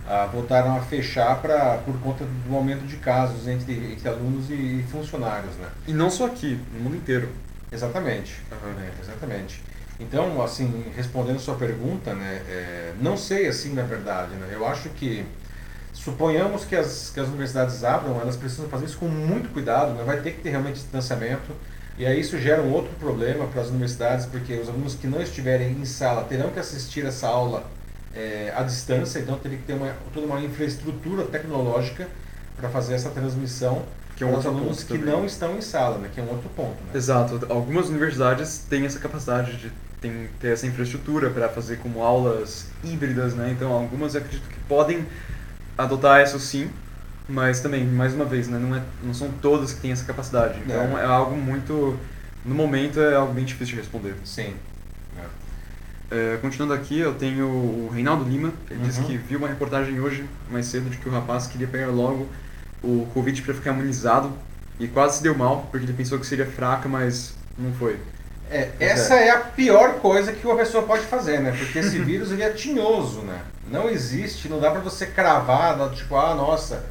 Ah, 0.06 0.26
voltaram 0.26 0.76
a 0.76 0.82
fechar 0.82 1.40
pra, 1.40 1.78
por 1.86 1.98
conta 2.00 2.26
do 2.26 2.56
aumento 2.56 2.86
de 2.86 2.98
casos 2.98 3.48
entre, 3.48 3.74
entre 3.94 4.10
alunos 4.10 4.50
e 4.50 4.84
funcionários, 4.92 5.56
né? 5.56 5.68
E 5.88 5.94
não 5.94 6.10
só 6.10 6.26
aqui, 6.26 6.60
no 6.74 6.80
mundo 6.82 6.96
inteiro. 6.96 7.30
Exatamente. 7.72 8.42
Aham. 8.52 8.74
né, 8.74 8.92
exatamente. 9.02 9.62
Então, 10.00 10.42
assim, 10.42 10.86
respondendo 10.96 11.36
a 11.36 11.40
sua 11.40 11.56
pergunta, 11.56 12.14
né, 12.14 12.42
é, 12.48 12.94
não 13.00 13.16
sei 13.16 13.48
assim 13.48 13.74
na 13.74 13.84
verdade, 13.84 14.34
né, 14.36 14.48
eu 14.52 14.66
acho 14.66 14.90
que 14.90 15.24
suponhamos 16.04 16.66
que 16.66 16.76
as, 16.76 17.12
que 17.14 17.20
as 17.20 17.28
universidades 17.28 17.84
abram, 17.84 18.20
elas 18.22 18.36
precisam 18.36 18.68
fazer 18.70 18.86
isso 18.86 18.98
com 18.98 19.08
muito 19.08 19.50
cuidado, 19.52 19.94
né, 19.94 20.04
vai 20.04 20.22
ter 20.22 20.32
que 20.32 20.42
ter 20.42 20.50
realmente 20.50 20.76
distanciamento, 20.76 21.52
e 21.98 22.06
aí 22.06 22.20
isso 22.20 22.38
gera 22.40 22.62
um 22.62 22.72
outro 22.72 22.92
problema 23.00 23.46
para 23.48 23.62
as 23.62 23.68
universidades, 23.68 24.26
porque 24.26 24.54
os 24.54 24.70
alunos 24.70 24.96
que 24.96 25.08
não 25.08 25.22
estiverem 25.22 25.72
em 25.72 25.86
sala 25.86 26.24
terão 26.24 26.50
que 26.50 26.60
assistir 26.60 27.06
essa 27.06 27.28
aula 27.28 27.70
é, 28.16 28.54
à 28.56 28.64
distância, 28.64 29.20
então 29.20 29.38
teria 29.38 29.58
que 29.58 29.66
ter 29.66 29.74
uma, 29.74 29.94
toda 30.14 30.26
uma 30.26 30.40
infraestrutura 30.42 31.26
tecnológica 31.26 32.08
para 32.56 32.70
fazer 32.70 32.94
essa 32.94 33.10
transmissão 33.10 33.84
Que 34.16 34.24
é 34.24 34.28
um 34.28 34.32
para 34.32 34.40
os 34.40 34.46
alunos 34.46 34.84
que 34.84 34.98
também. 34.98 35.14
não 35.14 35.26
estão 35.26 35.58
em 35.58 35.62
sala, 35.62 35.98
né, 35.98 36.10
que 36.14 36.20
é 36.20 36.24
um 36.24 36.30
outro 36.30 36.50
ponto. 36.56 36.78
Né? 36.86 36.92
Exato. 36.94 37.46
Algumas 37.50 37.90
universidades 37.90 38.60
têm 38.70 38.86
essa 38.86 39.00
capacidade 39.00 39.58
de 39.58 39.72
tem, 40.00 40.30
ter 40.40 40.54
essa 40.54 40.66
infraestrutura 40.66 41.30
para 41.30 41.50
fazer 41.50 41.78
como 41.80 42.02
aulas 42.02 42.68
híbridas, 42.84 43.34
né? 43.34 43.52
Então, 43.52 43.74
algumas 43.74 44.16
eu 44.16 44.22
acredito 44.22 44.48
que 44.48 44.60
podem 44.62 45.06
adotar 45.84 46.24
isso 46.24 46.40
sim. 46.40 46.70
Mas 47.28 47.60
também, 47.60 47.86
mais 47.86 48.14
uma 48.14 48.26
vez, 48.26 48.48
né, 48.48 48.58
não, 48.58 48.76
é, 48.76 48.82
não 49.04 49.14
são 49.14 49.30
todas 49.40 49.72
que 49.72 49.82
têm 49.82 49.92
essa 49.92 50.04
capacidade. 50.04 50.60
Então 50.66 50.98
é. 50.98 51.04
é 51.04 51.06
algo 51.06 51.36
muito. 51.36 51.98
No 52.44 52.56
momento 52.56 53.00
é 53.00 53.16
algo 53.16 53.34
bem 53.34 53.46
difícil 53.46 53.76
de 53.76 53.82
responder. 53.82 54.16
Sim. 54.24 54.56
É, 56.12 56.40
continuando 56.42 56.74
aqui, 56.74 57.00
eu 57.00 57.14
tenho 57.14 57.46
o 57.46 57.92
Reinaldo 57.94 58.24
Lima. 58.24 58.52
Ele 58.70 58.80
uhum. 58.80 58.86
disse 58.86 59.02
que 59.04 59.16
viu 59.16 59.38
uma 59.38 59.48
reportagem 59.48 60.00
hoje, 60.00 60.26
mais 60.50 60.66
cedo, 60.66 60.90
de 60.90 60.98
que 60.98 61.08
o 61.08 61.12
rapaz 61.12 61.46
queria 61.46 61.68
pegar 61.68 61.88
logo 61.88 62.28
o 62.82 63.08
Covid 63.14 63.42
para 63.44 63.54
ficar 63.54 63.74
imunizado 63.74 64.32
e 64.80 64.88
quase 64.88 65.18
se 65.18 65.24
deu 65.24 65.36
mal, 65.36 65.68
porque 65.70 65.86
ele 65.86 65.94
pensou 65.94 66.18
que 66.18 66.26
seria 66.26 66.46
fraca, 66.46 66.90
mas 66.90 67.36
não 67.58 67.72
foi. 67.74 68.00
É, 68.52 68.70
essa 68.80 69.16
é. 69.16 69.28
é. 69.28 69.32
a 69.32 69.40
pior 69.40 69.96
coisa 69.96 70.34
que 70.34 70.46
uma 70.46 70.56
pessoa 70.56 70.84
pode 70.84 71.06
fazer, 71.06 71.40
né? 71.40 71.56
Porque 71.58 71.80
esse 71.80 71.98
vírus 72.04 72.32
ele 72.32 72.44
é 72.44 72.50
tinhoso, 72.50 73.22
né? 73.22 73.42
Não 73.70 73.90
existe, 73.90 74.50
não 74.50 74.60
dá 74.60 74.72
para 74.72 74.80
você 74.80 75.06
cravar, 75.06 75.78
tipo, 75.92 76.16
ah, 76.16 76.34
nossa, 76.34 76.86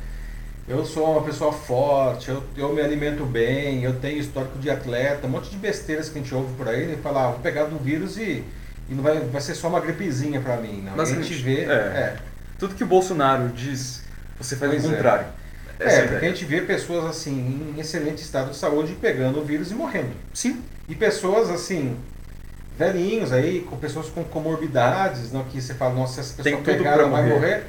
eu 0.69 0.85
sou 0.85 1.13
uma 1.13 1.23
pessoa 1.23 1.53
forte, 1.53 2.29
eu, 2.29 2.43
eu 2.57 2.73
me 2.73 2.81
alimento 2.81 3.25
bem, 3.25 3.83
eu 3.83 3.95
tenho 3.99 4.19
histórico 4.19 4.59
de 4.59 4.71
atleta, 4.71 5.27
um 5.27 5.31
monte 5.31 5.51
de 5.51 5.57
besteiras 5.57 6.09
que 6.09 6.19
a 6.19 6.23
gente 6.23 6.33
ouve 6.35 6.55
por 6.55 6.69
aí, 6.69 6.87
né? 6.87 6.97
Falar, 7.03 7.25
ah, 7.25 7.31
vou 7.31 7.41
pegar 7.41 7.65
do 7.65 7.79
vírus 7.79 8.17
e 8.17 8.45
e 8.89 8.95
não 8.95 9.03
vai, 9.03 9.21
vai 9.21 9.41
ser 9.41 9.55
só 9.55 9.69
uma 9.69 9.81
gripezinha 9.81 10.41
para 10.41 10.57
mim, 10.57 10.83
não. 10.83 10.97
Mas 10.97 11.13
a 11.13 11.15
gente 11.15 11.35
vê. 11.35 11.65
É, 11.65 11.73
é. 11.73 12.17
Tudo 12.59 12.75
que 12.75 12.83
o 12.83 12.87
Bolsonaro 12.87 13.49
diz, 13.51 14.03
você 14.39 14.57
faz 14.57 14.73
pois 14.73 14.85
o 14.85 14.89
é. 14.89 14.91
contrário. 14.93 15.27
É, 15.27 15.48
é 15.79 16.07
porque 16.07 16.27
a 16.27 16.29
gente 16.29 16.45
vê 16.45 16.61
pessoas 16.61 17.05
assim, 17.05 17.73
em 17.77 17.81
excelente 17.81 18.23
estado 18.23 18.51
de 18.51 18.57
saúde, 18.57 18.97
pegando 19.01 19.41
o 19.41 19.45
vírus 19.45 19.71
e 19.71 19.75
morrendo. 19.75 20.11
Sim. 20.35 20.63
E 20.89 20.95
pessoas 20.95 21.51
assim, 21.51 21.97
velhinhos 22.79 23.33
aí, 23.33 23.61
com 23.61 23.77
pessoas 23.77 24.09
com 24.09 24.25
comorbidades, 24.25 25.33
não, 25.33 25.45
que 25.45 25.61
você 25.61 25.75
fala, 25.75 25.95
nossa, 25.95 26.21
essa 26.21 26.43
pessoa 26.43 26.63
pegar 26.63 26.93
ela 26.93 27.09
vai 27.09 27.29
morrer. 27.29 27.65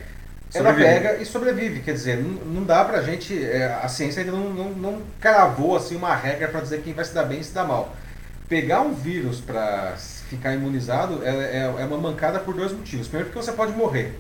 Ela 0.54 0.74
pega 0.74 1.18
e 1.18 1.26
sobrevive. 1.26 1.82
Quer 1.82 1.94
dizer, 1.94 2.18
não, 2.18 2.30
não 2.46 2.64
dá 2.64 2.84
pra 2.84 3.02
gente. 3.02 3.44
É, 3.44 3.66
a 3.84 3.88
ciência 3.88 4.22
ainda 4.22 4.32
não, 4.32 4.50
não, 4.50 4.70
não 4.72 5.02
cravou 5.20 5.76
assim, 5.76 5.96
uma 5.96 6.16
regra 6.16 6.48
para 6.48 6.62
dizer 6.62 6.82
quem 6.82 6.94
vai 6.94 7.06
se 7.06 7.14
dar 7.14 7.26
bem 7.26 7.40
e 7.40 7.44
se 7.44 7.54
dar 7.54 7.66
mal. 7.66 7.96
Pegar 8.48 8.82
um 8.82 8.94
vírus 8.94 9.40
para 9.40 9.94
ficar 10.28 10.54
imunizado 10.54 11.24
é, 11.24 11.30
é, 11.30 11.76
é, 11.82 11.86
uma 11.86 11.98
mancada 11.98 12.40
por 12.40 12.56
dois 12.56 12.72
motivos. 12.72 13.08
Primeiro, 13.08 13.30
porque 13.30 13.46
você 13.46 13.52
pode 13.52 13.74
morrer. 13.74 14.18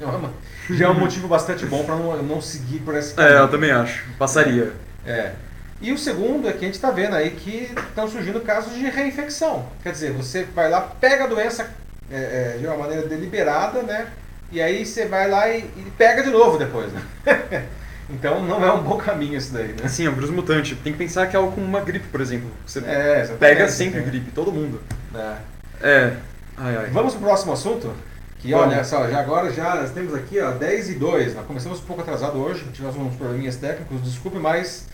É 0.00 0.74
já 0.74 0.86
é 0.86 0.88
um 0.88 0.94
motivo 0.94 1.26
bastante 1.26 1.66
bom 1.66 1.84
para 1.84 1.96
não, 1.96 2.22
não 2.22 2.40
seguir 2.40 2.80
por 2.80 2.94
esse 2.94 3.14
caminho. 3.14 3.36
É, 3.36 3.40
eu 3.40 3.48
também 3.48 3.70
acho. 3.70 4.04
Passaria. 4.18 4.72
É. 5.04 5.32
E 5.80 5.92
o 5.92 5.98
segundo 5.98 6.48
é 6.48 6.52
que 6.52 6.58
a 6.58 6.66
gente 6.66 6.74
está 6.74 6.90
vendo 6.90 7.14
aí 7.14 7.30
que 7.30 7.70
estão 7.88 8.08
surgindo 8.08 8.40
casos 8.40 8.74
de 8.74 8.88
reinfecção. 8.88 9.66
Quer 9.82 9.92
dizer, 9.92 10.12
você 10.12 10.44
vai 10.44 10.68
lá, 10.68 10.80
pega 10.80 11.24
a 11.24 11.26
doença 11.26 11.70
é, 12.10 12.54
é, 12.54 12.58
de 12.58 12.66
uma 12.66 12.76
maneira 12.76 13.06
deliberada, 13.06 13.82
né? 13.82 14.08
E 14.50 14.60
aí 14.60 14.84
você 14.84 15.06
vai 15.06 15.28
lá 15.28 15.48
e, 15.48 15.58
e 15.58 15.92
pega 15.96 16.22
de 16.22 16.30
novo 16.30 16.58
depois, 16.58 16.92
né? 16.92 17.02
Então 18.10 18.42
não 18.42 18.64
é 18.64 18.72
um 18.72 18.82
bom 18.82 18.96
caminho 18.96 19.36
isso 19.36 19.52
daí, 19.52 19.68
né? 19.68 19.86
Sim, 19.86 20.06
é 20.06 20.10
um 20.10 20.14
vírus 20.14 20.30
mutante. 20.30 20.74
Tem 20.76 20.94
que 20.94 20.98
pensar 20.98 21.26
que 21.26 21.36
é 21.36 21.38
algo 21.38 21.52
como 21.52 21.66
uma 21.66 21.80
gripe, 21.80 22.06
por 22.08 22.22
exemplo. 22.22 22.48
Você 22.64 22.78
é, 22.78 23.28
pega 23.38 23.68
sempre 23.68 24.00
gripe, 24.00 24.30
todo 24.30 24.50
mundo. 24.50 24.80
É. 25.14 25.36
é. 25.82 26.16
Ai, 26.56 26.76
ai. 26.76 26.90
Vamos 26.90 27.14
pro 27.14 27.24
próximo 27.24 27.52
assunto? 27.52 27.92
Que 28.38 28.52
Vamos. 28.52 28.66
olha 28.66 28.84
só, 28.84 29.08
já 29.08 29.20
agora 29.20 29.52
já 29.52 29.88
temos 29.88 30.14
aqui 30.14 30.40
ó, 30.40 30.52
10 30.52 30.90
e 30.90 30.94
2. 30.94 31.34
Nós 31.34 31.46
começamos 31.46 31.80
um 31.80 31.82
pouco 31.82 32.02
atrasado 32.02 32.38
hoje, 32.38 32.64
tivemos 32.72 32.96
uns 32.96 33.16
probleminhas 33.16 33.56
técnicos, 33.56 34.02
desculpe, 34.02 34.38
mas 34.38 34.86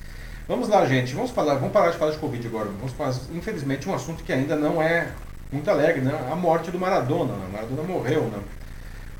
vamos 0.49 0.69
lá, 0.69 0.85
gente. 0.87 1.15
Vamos 1.15 1.31
falar, 1.31 1.55
vamos 1.55 1.73
parar 1.73 1.91
de 1.91 1.99
falar 1.99 2.13
de 2.13 2.19
Covid 2.19 2.47
agora. 2.47 2.71
Vamos 2.79 2.93
falar, 2.93 3.15
infelizmente, 3.33 3.89
um 3.89 3.95
assunto 3.95 4.25
que 4.25 4.33
ainda 4.33 4.57
não 4.57 4.83
é 4.83 5.09
muito 5.53 5.71
alegre, 5.71 6.01
né? 6.01 6.19
A 6.33 6.35
morte 6.35 6.71
do 6.71 6.79
Maradona. 6.79 7.35
Né? 7.35 7.49
Maradona 7.53 7.83
morreu, 7.83 8.23
né? 8.23 8.39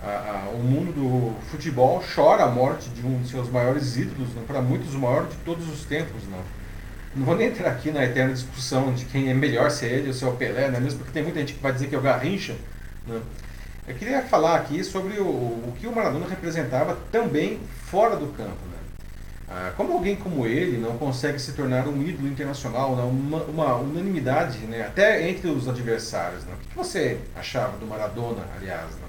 a, 0.05 0.47
a, 0.47 0.51
o 0.51 0.59
mundo 0.59 0.93
do 0.93 1.35
futebol 1.51 2.03
chora 2.15 2.45
a 2.45 2.49
morte 2.49 2.91
de 2.91 3.05
um 3.07 3.21
de 3.23 3.29
seus 3.29 3.49
maiores 3.49 3.97
ídolos, 3.97 4.29
né? 4.35 4.43
para 4.47 4.61
muitos 4.61 4.95
o 4.95 4.99
maior 4.99 5.27
de 5.27 5.37
todos 5.37 5.69
os 5.69 5.85
tempos. 5.85 6.23
Não. 6.31 6.39
não 7.17 7.25
vou 7.25 7.37
nem 7.37 7.49
entrar 7.49 7.71
aqui 7.71 7.91
na 7.91 8.05
eterna 8.05 8.33
discussão 8.33 8.93
de 8.93 9.07
quem 9.07 9.31
é 9.31 9.35
melhor, 9.35 9.71
se 9.71 9.87
é 9.87 9.89
ele 9.89 10.09
ou 10.09 10.15
se 10.15 10.25
é 10.25 10.29
o 10.29 10.33
Pelé, 10.33 10.69
né? 10.69 10.79
mesmo 10.79 10.99
porque 10.99 11.13
tem 11.13 11.23
muita 11.23 11.41
gente 11.41 11.55
que 11.55 11.63
vai 11.63 11.73
dizer 11.73 11.89
que 11.89 11.95
é 11.95 11.99
o 11.99 12.03
Garrincha. 12.03 12.55
Né? 13.07 13.21
Eu 13.87 13.95
queria 13.95 14.23
falar 14.23 14.57
aqui 14.57 14.83
sobre 14.83 15.21
o, 15.21 15.27
o 15.27 15.75
que 15.79 15.87
o 15.87 15.95
Maradona 15.95 16.27
representava 16.27 16.97
também 17.13 17.61
fora 17.91 18.17
do 18.17 18.29
campo. 18.29 18.65
Né? 18.67 18.79
Ah, 19.47 19.73
como 19.77 19.93
alguém 19.93 20.17
como 20.17 20.47
ele 20.47 20.79
não 20.79 20.97
consegue 20.97 21.39
se 21.39 21.53
tornar 21.53 21.87
um 21.87 22.03
ídolo 22.03 22.27
internacional, 22.27 22.97
né? 22.97 23.03
uma, 23.03 23.43
uma 23.45 23.77
unanimidade 23.77 24.59
né? 24.61 24.87
até 24.87 25.29
entre 25.29 25.51
os 25.51 25.69
adversários. 25.69 26.45
Né? 26.45 26.55
O 26.55 26.69
que 26.69 26.75
você 26.75 27.21
achava 27.37 27.77
do 27.77 27.87
Maradona, 27.87 28.43
aliás? 28.57 28.91
Né? 28.95 29.09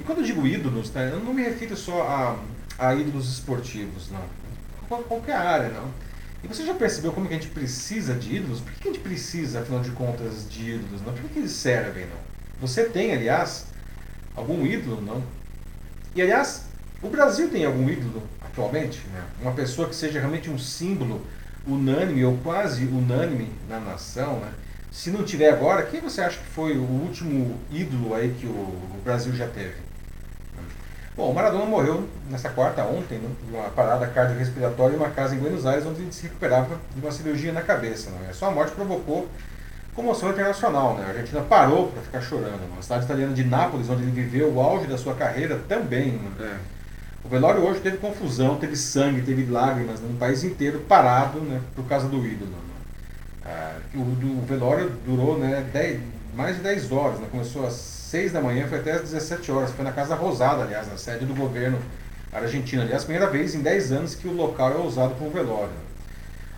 E 0.00 0.02
quando 0.02 0.18
eu 0.18 0.24
digo 0.24 0.44
ídolos, 0.44 0.90
né, 0.90 1.10
eu 1.12 1.20
não 1.20 1.32
me 1.32 1.42
refiro 1.42 1.76
só 1.76 2.02
a, 2.02 2.36
a 2.88 2.94
ídolos 2.94 3.32
esportivos, 3.32 4.10
não. 4.10 4.22
Qualquer 5.04 5.36
área, 5.36 5.68
não. 5.68 5.90
E 6.44 6.48
você 6.48 6.66
já 6.66 6.74
percebeu 6.74 7.12
como 7.12 7.26
que 7.26 7.34
a 7.34 7.38
gente 7.38 7.50
precisa 7.50 8.14
de 8.14 8.36
ídolos? 8.36 8.60
Por 8.60 8.72
que 8.72 8.88
a 8.88 8.92
gente 8.92 9.02
precisa, 9.02 9.60
afinal 9.60 9.80
de 9.80 9.90
contas, 9.92 10.48
de 10.50 10.72
ídolos? 10.72 11.02
Não? 11.02 11.12
Por 11.12 11.30
que 11.30 11.38
eles 11.38 11.52
servem, 11.52 12.06
não? 12.06 12.26
Você 12.60 12.84
tem, 12.84 13.12
aliás, 13.12 13.66
algum 14.36 14.66
ídolo, 14.66 15.00
não? 15.00 15.22
E, 16.14 16.22
aliás, 16.22 16.66
o 17.02 17.08
Brasil 17.08 17.48
tem 17.50 17.64
algum 17.64 17.88
ídolo 17.88 18.22
atualmente? 18.40 19.00
Né? 19.08 19.22
Uma 19.40 19.52
pessoa 19.52 19.88
que 19.88 19.96
seja 19.96 20.18
realmente 20.18 20.50
um 20.50 20.58
símbolo 20.58 21.22
unânime 21.66 22.24
ou 22.24 22.36
quase 22.38 22.84
unânime 22.84 23.50
na 23.68 23.80
nação, 23.80 24.38
né? 24.40 24.52
Se 24.92 25.10
não 25.10 25.24
tiver 25.24 25.52
agora, 25.52 25.82
quem 25.82 26.00
você 26.00 26.22
acha 26.22 26.38
que 26.38 26.46
foi 26.46 26.78
o 26.78 26.82
último 26.82 27.58
ídolo 27.70 28.14
aí 28.14 28.34
que 28.38 28.46
o 28.46 29.00
Brasil 29.04 29.34
já 29.34 29.46
teve? 29.46 29.74
Bom, 31.16 31.30
o 31.30 31.34
Maradona 31.34 31.64
morreu 31.64 32.06
nessa 32.30 32.50
quarta, 32.50 32.82
ontem, 32.84 33.18
né, 33.18 33.30
de 33.46 33.54
uma 33.54 33.70
parada 33.70 34.06
cardiorrespiratória 34.06 34.94
em 34.94 34.98
uma 34.98 35.08
casa 35.08 35.34
em 35.34 35.38
Buenos 35.38 35.64
Aires, 35.64 35.86
onde 35.86 36.02
ele 36.02 36.12
se 36.12 36.24
recuperava 36.24 36.78
de 36.94 37.00
uma 37.00 37.10
cirurgia 37.10 37.52
na 37.52 37.62
cabeça. 37.62 38.10
Né? 38.10 38.28
A 38.30 38.34
sua 38.34 38.50
morte 38.50 38.72
provocou 38.72 39.26
comoção 39.96 40.30
internacional. 40.30 40.94
Né? 40.94 41.04
A 41.06 41.08
Argentina 41.08 41.40
parou 41.40 41.88
para 41.88 42.02
ficar 42.02 42.20
chorando. 42.20 42.60
Né? 42.60 42.76
A 42.78 42.82
cidade 42.82 43.04
italiana 43.06 43.32
de 43.32 43.42
Nápoles, 43.42 43.88
onde 43.88 44.02
ele 44.02 44.12
viveu 44.12 44.52
o 44.52 44.60
auge 44.60 44.86
da 44.86 44.98
sua 44.98 45.14
carreira, 45.14 45.58
também. 45.66 46.12
Né? 46.12 46.30
É. 46.40 46.76
O 47.24 47.28
velório 47.28 47.62
hoje 47.66 47.80
teve 47.80 47.96
confusão, 47.96 48.56
teve 48.56 48.76
sangue, 48.76 49.22
teve 49.22 49.50
lágrimas, 49.50 50.00
né? 50.00 50.08
no 50.12 50.18
país 50.18 50.44
inteiro 50.44 50.80
parado 50.80 51.40
né? 51.40 51.60
por 51.74 51.86
causa 51.86 52.06
do 52.06 52.24
ídolo. 52.24 52.50
Né? 52.50 52.56
Ah, 53.44 53.76
o, 53.94 54.04
do, 54.04 54.38
o 54.38 54.46
velório 54.46 54.92
durou 55.04 55.38
né, 55.38 55.64
dez, 55.72 56.00
mais 56.34 56.56
de 56.56 56.62
10 56.62 56.92
horas, 56.92 57.18
né? 57.18 57.26
começou 57.30 57.66
às 57.66 57.72
6 57.72 58.32
da 58.32 58.40
manhã, 58.40 58.68
foi 58.68 58.78
até 58.78 58.92
às 58.92 59.02
17 59.02 59.50
horas. 59.50 59.72
Foi 59.72 59.84
na 59.84 59.92
Casa 59.92 60.14
Rosada, 60.14 60.62
aliás, 60.62 60.86
na 60.86 60.96
sede 60.96 61.24
do 61.24 61.34
governo 61.34 61.78
argentino. 62.32 62.82
Aliás, 62.82 63.02
primeira 63.02 63.28
vez 63.28 63.54
em 63.54 63.62
10 63.62 63.92
anos 63.92 64.14
que 64.14 64.28
o 64.28 64.32
local 64.32 64.72
é 64.72 64.78
usado 64.78 65.14
como 65.16 65.30
velório. 65.30 65.85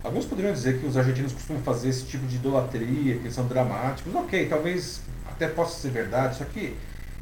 Alguns 0.02 0.24
poderiam 0.24 0.52
dizer 0.52 0.78
que 0.78 0.86
os 0.86 0.96
argentinos 0.96 1.32
costumam 1.32 1.62
fazer 1.62 1.88
esse 1.88 2.04
tipo 2.04 2.26
de 2.26 2.36
idolatria, 2.36 3.14
que 3.14 3.22
eles 3.22 3.34
são 3.34 3.46
dramáticos. 3.46 4.14
Ok, 4.14 4.46
talvez 4.48 5.00
até 5.28 5.48
possa 5.48 5.80
ser 5.80 5.90
verdade, 5.90 6.36
só 6.36 6.44
que, 6.44 6.76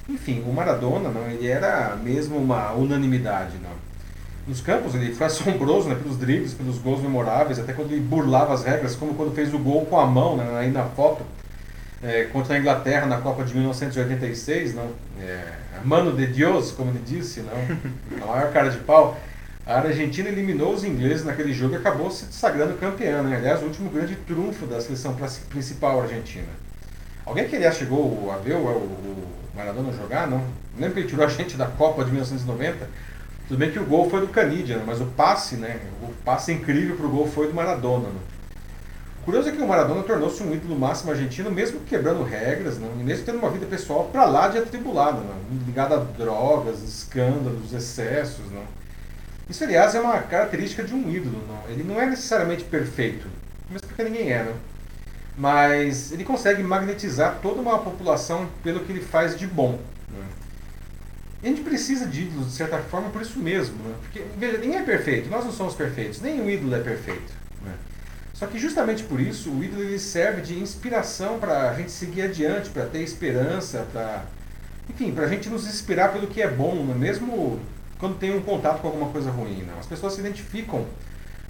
enfim, 0.08 0.42
o 0.46 0.52
Maradona, 0.52 1.08
não, 1.08 1.26
ele 1.28 1.46
era 1.46 1.96
mesmo 1.96 2.36
uma 2.36 2.72
unanimidade. 2.72 3.56
Não. 3.62 3.86
Nos 4.46 4.60
campos 4.60 4.94
ele 4.94 5.14
foi 5.14 5.26
assombroso 5.26 5.88
né, 5.88 5.94
pelos 5.94 6.18
dribles, 6.18 6.54
pelos 6.54 6.78
gols 6.78 7.00
memoráveis, 7.00 7.58
até 7.58 7.72
quando 7.72 7.92
ele 7.92 8.00
burlava 8.00 8.54
as 8.54 8.64
regras, 8.64 8.94
como 8.94 9.14
quando 9.14 9.34
fez 9.34 9.52
o 9.52 9.58
gol 9.58 9.86
com 9.86 9.98
a 9.98 10.06
mão, 10.06 10.36
né, 10.36 10.58
aí 10.58 10.70
na 10.70 10.84
foto 10.84 11.24
é, 12.02 12.24
contra 12.24 12.54
a 12.54 12.58
Inglaterra 12.58 13.06
na 13.06 13.18
Copa 13.18 13.42
de 13.42 13.54
1986, 13.54 14.74
não? 14.74 14.90
É, 15.20 15.52
Mano 15.84 16.12
de 16.12 16.26
Deus, 16.26 16.72
como 16.72 16.90
ele 16.90 17.02
disse, 17.04 17.40
não? 17.40 17.52
a 18.22 18.26
maior 18.26 18.52
cara 18.52 18.70
de 18.70 18.78
pau. 18.78 19.18
A 19.66 19.78
Argentina 19.78 20.28
eliminou 20.28 20.72
os 20.72 20.84
ingleses 20.84 21.24
naquele 21.24 21.52
jogo 21.52 21.74
e 21.74 21.76
acabou 21.76 22.08
se 22.08 22.26
sagrando 22.32 22.74
campeã. 22.74 23.20
Né? 23.22 23.36
Aliás, 23.36 23.60
o 23.62 23.64
último 23.64 23.90
grande 23.90 24.14
trunfo 24.14 24.64
da 24.64 24.80
seleção 24.80 25.16
principal 25.50 26.00
argentina. 26.02 26.46
Alguém 27.24 27.48
que 27.48 27.56
aliás 27.56 27.76
chegou 27.76 28.30
a 28.30 28.36
ver 28.36 28.54
o, 28.54 28.58
o 28.58 29.28
Maradona 29.56 29.92
jogar? 29.92 30.28
Não. 30.28 30.44
Lembra 30.76 30.92
que 30.92 31.00
ele 31.00 31.08
tirou 31.08 31.26
a 31.26 31.28
gente 31.28 31.56
da 31.56 31.66
Copa 31.66 32.04
de 32.04 32.12
1990? 32.12 32.88
Tudo 33.48 33.58
bem 33.58 33.72
que 33.72 33.78
o 33.80 33.84
gol 33.84 34.08
foi 34.08 34.20
do 34.20 34.28
Canidia, 34.28 34.80
mas 34.86 35.00
o 35.00 35.06
passe, 35.06 35.56
né? 35.56 35.80
O 36.00 36.12
passe 36.24 36.52
incrível 36.52 36.96
para 36.96 37.06
o 37.06 37.10
gol 37.10 37.26
foi 37.26 37.48
do 37.48 37.54
Maradona. 37.54 38.08
Né? 38.08 38.20
Curioso 39.24 39.48
é 39.48 39.52
que 39.52 39.60
o 39.60 39.66
Maradona 39.66 40.04
tornou-se 40.04 40.40
um 40.44 40.54
ídolo 40.54 40.78
máximo 40.78 41.10
argentino, 41.10 41.50
mesmo 41.50 41.80
quebrando 41.80 42.22
regras, 42.22 42.78
não? 42.78 42.92
e 43.00 43.02
mesmo 43.02 43.24
tendo 43.24 43.38
uma 43.38 43.50
vida 43.50 43.66
pessoal 43.66 44.04
para 44.12 44.24
lá 44.26 44.46
de 44.46 44.58
atribulada, 44.58 45.18
não? 45.18 45.58
ligada 45.66 45.96
a 45.96 45.98
drogas, 45.98 46.84
escândalos, 46.84 47.72
excessos. 47.72 48.48
Não? 48.52 48.85
Isso, 49.48 49.62
aliás, 49.62 49.94
é 49.94 50.00
uma 50.00 50.18
característica 50.22 50.82
de 50.82 50.94
um 50.94 51.10
ídolo. 51.10 51.42
Não? 51.46 51.70
Ele 51.70 51.82
não 51.82 52.00
é 52.00 52.06
necessariamente 52.06 52.64
perfeito, 52.64 53.26
mesmo 53.70 53.86
porque 53.86 54.02
ninguém 54.02 54.32
é. 54.32 54.44
Não? 54.44 54.54
Mas 55.38 56.12
ele 56.12 56.24
consegue 56.24 56.62
magnetizar 56.62 57.38
toda 57.42 57.60
uma 57.60 57.78
população 57.78 58.48
pelo 58.62 58.80
que 58.80 58.92
ele 58.92 59.02
faz 59.02 59.38
de 59.38 59.46
bom. 59.46 59.78
Não? 60.10 60.24
E 61.42 61.46
a 61.46 61.48
gente 61.50 61.62
precisa 61.62 62.06
de 62.06 62.22
ídolos, 62.22 62.46
de 62.46 62.52
certa 62.52 62.78
forma, 62.78 63.10
por 63.10 63.22
isso 63.22 63.38
mesmo. 63.38 63.76
Não? 63.84 63.94
Porque, 63.98 64.22
veja, 64.38 64.58
ninguém 64.58 64.78
é 64.78 64.82
perfeito, 64.82 65.28
nós 65.28 65.44
não 65.44 65.52
somos 65.52 65.74
perfeitos, 65.74 66.20
nem 66.20 66.40
o 66.40 66.50
ídolo 66.50 66.74
é 66.74 66.80
perfeito. 66.80 67.46
Só 68.36 68.46
que 68.46 68.58
justamente 68.58 69.02
por 69.02 69.18
isso 69.18 69.50
o 69.50 69.64
ídolo 69.64 69.82
ele 69.82 69.98
serve 69.98 70.42
de 70.42 70.58
inspiração 70.58 71.38
para 71.38 71.70
a 71.70 71.74
gente 71.74 71.90
seguir 71.90 72.20
adiante, 72.20 72.68
para 72.68 72.84
ter 72.84 73.00
esperança, 73.00 73.86
para 73.90 74.26
enfim, 74.90 75.10
para 75.12 75.24
a 75.24 75.28
gente 75.28 75.48
nos 75.48 75.66
inspirar 75.66 76.12
pelo 76.12 76.26
que 76.26 76.42
é 76.42 76.48
bom, 76.48 76.84
né? 76.84 76.94
mesmo 76.94 77.58
quando 77.98 78.18
tem 78.18 78.34
um 78.34 78.42
contato 78.42 78.80
com 78.80 78.88
alguma 78.88 79.10
coisa 79.10 79.30
ruim. 79.30 79.64
Não. 79.66 79.78
As 79.78 79.86
pessoas 79.86 80.14
se 80.14 80.20
identificam 80.20 80.86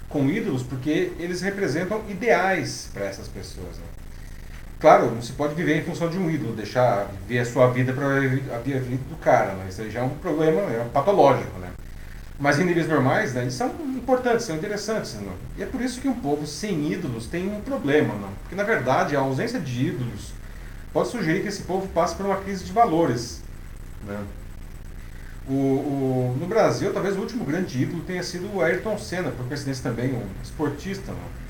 com 0.09 0.29
ídolos 0.29 0.63
porque 0.63 1.11
eles 1.19 1.41
representam 1.41 2.01
ideais 2.09 2.89
para 2.93 3.05
essas 3.05 3.27
pessoas. 3.27 3.77
Né? 3.77 3.85
Claro, 4.79 5.11
não 5.11 5.21
se 5.21 5.33
pode 5.33 5.55
viver 5.55 5.77
em 5.77 5.83
função 5.83 6.09
de 6.09 6.17
um 6.17 6.29
ídolo, 6.29 6.55
deixar 6.55 7.07
viver 7.27 7.39
a 7.39 7.45
sua 7.45 7.67
vida 7.67 7.93
para 7.93 8.05
a 8.05 8.59
vida 8.59 8.79
do 8.79 9.17
cara, 9.19 9.53
né? 9.53 9.65
isso 9.69 9.81
aí 9.81 9.89
já 9.89 10.01
é 10.01 10.03
um 10.03 10.09
problema 10.09 10.61
é 10.61 10.81
um 10.81 10.89
patológico. 10.89 11.57
Né? 11.59 11.69
Mas 12.39 12.59
em 12.59 12.65
níveis 12.65 12.87
normais, 12.87 13.33
né, 13.33 13.41
eles 13.41 13.55
são 13.55 13.69
importantes, 13.95 14.45
são 14.45 14.55
interessantes. 14.55 15.15
Não? 15.15 15.33
E 15.57 15.63
é 15.63 15.65
por 15.65 15.81
isso 15.81 15.99
que 15.99 16.07
um 16.07 16.13
povo 16.13 16.45
sem 16.45 16.91
ídolos 16.91 17.25
tem 17.25 17.47
um 17.47 17.61
problema. 17.61 18.13
Não? 18.13 18.29
Porque, 18.43 18.55
na 18.55 18.63
verdade, 18.63 19.15
a 19.15 19.19
ausência 19.19 19.59
de 19.59 19.87
ídolos 19.87 20.33
pode 20.93 21.09
sugerir 21.09 21.41
que 21.41 21.47
esse 21.47 21.63
povo 21.63 21.87
passe 21.87 22.15
por 22.15 22.27
uma 22.27 22.37
crise 22.37 22.63
de 22.63 22.71
valores. 22.71 23.41
Né? 24.05 24.19
O, 25.49 25.53
o, 25.53 26.37
no 26.39 26.45
Brasil, 26.45 26.91
talvez 26.93 27.15
o 27.15 27.19
último 27.19 27.45
grande 27.45 27.81
ídolo 27.81 28.03
tenha 28.03 28.21
sido 28.21 28.53
o 28.53 28.61
Ayrton 28.61 28.97
Senna, 28.97 29.31
por 29.31 29.47
coincidência 29.47 29.83
também 29.83 30.13
um 30.13 30.25
esportista. 30.43 31.11
Não? 31.11 31.47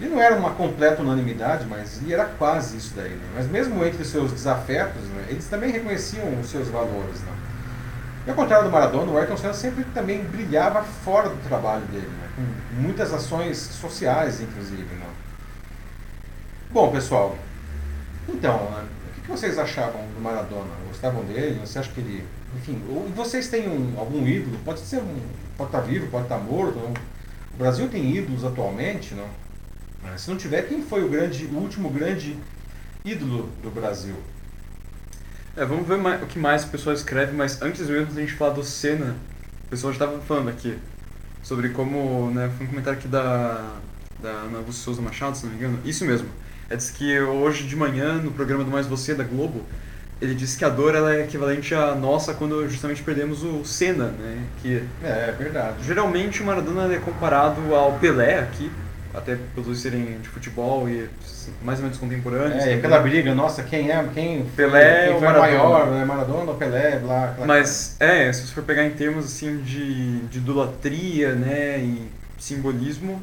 Ele 0.00 0.14
não 0.14 0.20
era 0.20 0.36
uma 0.36 0.50
completa 0.50 1.02
unanimidade, 1.02 1.66
mas 1.66 2.00
ele 2.02 2.12
era 2.12 2.24
quase 2.24 2.76
isso 2.76 2.94
daí. 2.94 3.10
Né? 3.10 3.28
Mas 3.34 3.46
mesmo 3.46 3.84
entre 3.84 4.04
seus 4.04 4.32
desafetos, 4.32 5.02
né, 5.04 5.26
eles 5.28 5.46
também 5.46 5.70
reconheciam 5.70 6.38
os 6.40 6.50
seus 6.50 6.68
valores. 6.68 7.20
Né? 7.20 7.32
E 8.26 8.30
ao 8.30 8.36
contrário 8.36 8.66
do 8.66 8.72
Maradona, 8.72 9.10
o 9.10 9.16
Ayrton 9.16 9.36
Senna 9.36 9.54
sempre 9.54 9.84
também 9.94 10.22
brilhava 10.24 10.82
fora 10.82 11.28
do 11.28 11.36
trabalho 11.48 11.84
dele, 11.86 12.08
né? 12.08 12.28
com 12.36 12.80
muitas 12.80 13.12
ações 13.12 13.56
sociais, 13.56 14.40
inclusive. 14.40 14.82
Né? 14.82 15.06
Bom, 16.70 16.90
pessoal, 16.92 17.36
então, 18.28 18.70
né, 18.70 18.84
o 19.18 19.20
que 19.22 19.30
vocês 19.30 19.58
achavam 19.58 20.02
do 20.14 20.20
Maradona? 20.20 20.70
Gostavam 20.88 21.24
dele? 21.24 21.60
Você 21.60 21.78
acha 21.78 21.90
que 21.90 22.00
ele 22.00 22.26
enfim, 22.56 22.80
vocês 23.14 23.48
têm 23.48 23.68
um, 23.68 23.98
algum 23.98 24.26
ídolo? 24.26 24.58
Pode 24.64 24.80
ser 24.80 24.98
um, 24.98 25.20
pode 25.56 25.68
estar 25.68 25.80
vivo, 25.80 26.08
pode 26.08 26.24
estar 26.24 26.38
morto. 26.38 26.78
Não? 26.78 26.92
O 27.54 27.56
Brasil 27.58 27.88
tem 27.88 28.16
ídolos 28.16 28.44
atualmente, 28.44 29.14
não? 29.14 29.28
Mas 30.02 30.22
se 30.22 30.30
não 30.30 30.36
tiver, 30.36 30.62
quem 30.62 30.82
foi 30.82 31.04
o 31.04 31.08
grande, 31.08 31.44
o 31.46 31.56
último 31.56 31.90
grande 31.90 32.36
ídolo 33.04 33.50
do 33.62 33.70
Brasil? 33.70 34.14
É, 35.56 35.64
vamos 35.64 35.86
ver 35.86 35.98
mais, 35.98 36.22
o 36.22 36.26
que 36.26 36.38
mais 36.38 36.64
o 36.64 36.68
pessoal 36.68 36.94
escreve, 36.94 37.32
mas 37.32 37.60
antes 37.60 37.88
mesmo 37.88 38.14
da 38.14 38.20
gente 38.20 38.32
falar 38.32 38.54
do 38.54 38.64
Senna, 38.64 39.16
o 39.66 39.68
pessoal 39.68 39.92
já 39.92 40.04
estava 40.04 40.20
falando 40.22 40.48
aqui 40.48 40.78
sobre 41.42 41.70
como, 41.70 42.30
né, 42.30 42.50
foi 42.56 42.66
um 42.66 42.68
comentário 42.70 42.98
aqui 42.98 43.08
da, 43.08 43.76
da 44.22 44.30
Ana 44.30 44.72
Souza 44.72 45.02
Machado, 45.02 45.36
se 45.36 45.44
não 45.44 45.52
me 45.52 45.58
engano, 45.58 45.78
isso 45.84 46.04
mesmo. 46.04 46.28
É 46.68 46.76
diz 46.76 46.90
que 46.90 47.20
hoje 47.20 47.66
de 47.66 47.74
manhã, 47.74 48.14
no 48.14 48.30
programa 48.30 48.62
do 48.62 48.70
Mais 48.70 48.86
Você, 48.86 49.14
da 49.14 49.24
Globo, 49.24 49.64
ele 50.20 50.34
disse 50.34 50.58
que 50.58 50.64
a 50.64 50.68
dor 50.68 50.94
ela 50.94 51.14
é 51.14 51.22
equivalente 51.22 51.74
à 51.74 51.94
nossa 51.94 52.34
quando 52.34 52.68
justamente 52.68 53.02
perdemos 53.02 53.42
o 53.42 53.64
Senna, 53.64 54.06
né? 54.06 54.44
Que 54.60 54.82
é, 55.02 55.06
é 55.28 55.34
verdade. 55.36 55.76
Geralmente 55.82 56.42
o 56.42 56.46
Maradona 56.46 56.92
é 56.94 56.98
comparado 56.98 57.74
ao 57.74 57.94
Pelé 57.94 58.38
aqui, 58.40 58.70
até 59.14 59.38
pelos 59.54 59.80
serem 59.80 60.18
de 60.20 60.28
futebol 60.28 60.88
e 60.88 61.08
mais 61.62 61.78
ou 61.78 61.84
menos 61.84 61.98
contemporâneos. 61.98 62.64
É, 62.64 62.74
aquela 62.74 62.98
briga, 62.98 63.34
nossa, 63.34 63.62
quem 63.62 63.90
é, 63.90 64.04
quem 64.12 64.44
Pelé 64.54 65.08
quem 65.08 65.18
foi 65.18 65.28
o 65.28 65.38
maior, 65.38 65.88
é 65.88 66.04
Maradona 66.04 66.50
ou 66.50 66.56
Pelé, 66.56 66.98
blá, 66.98 67.28
blá. 67.28 67.46
Mas 67.46 67.96
é, 67.98 68.30
se 68.30 68.46
você 68.46 68.52
for 68.52 68.62
pegar 68.62 68.84
em 68.84 68.90
termos 68.90 69.24
assim 69.24 69.58
de, 69.62 70.20
de 70.26 70.38
idolatria, 70.38 71.34
né, 71.34 71.78
e 71.78 72.10
simbolismo, 72.38 73.22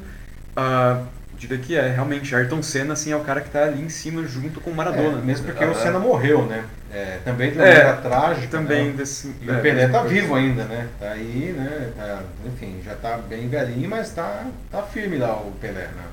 uh, 0.58 1.06
diria 1.38 1.58
que 1.58 1.76
é 1.76 1.88
realmente 1.90 2.36
Ayrton 2.36 2.62
Senna 2.64 2.94
assim 2.94 3.12
é 3.12 3.16
o 3.16 3.22
cara 3.22 3.42
que 3.42 3.48
está 3.48 3.64
ali 3.64 3.82
em 3.82 3.90
cima 3.90 4.24
junto 4.24 4.60
com 4.60 4.72
o 4.72 4.76
Maradona. 4.76 5.20
É, 5.20 5.22
mesmo 5.22 5.46
porque 5.46 5.64
o 5.64 5.76
Senna 5.76 6.00
morreu, 6.00 6.46
né? 6.46 6.66
É, 6.92 7.20
também 7.24 7.52
de 7.52 7.58
uma 7.58 7.68
é, 7.68 7.78
maneira 7.78 8.02
trágica. 8.02 8.48
Também 8.48 8.88
né? 8.88 8.94
desse, 8.98 9.34
e 9.42 9.52
o 9.52 9.62
Pelé 9.62 9.86
está 9.86 10.04
vivo 10.04 10.36
ainda, 10.36 10.64
né? 10.64 10.88
Tá 11.00 11.12
aí, 11.12 11.54
né? 11.56 11.92
Tá, 11.96 12.22
enfim, 12.46 12.82
já 12.84 12.94
está 12.94 13.18
bem 13.18 13.48
velhinho, 13.48 13.90
mas 13.90 14.08
está 14.08 14.46
tá 14.72 14.82
firme 14.82 15.18
lá 15.18 15.34
o 15.34 15.52
Pelé, 15.62 15.88
né? 15.88 16.04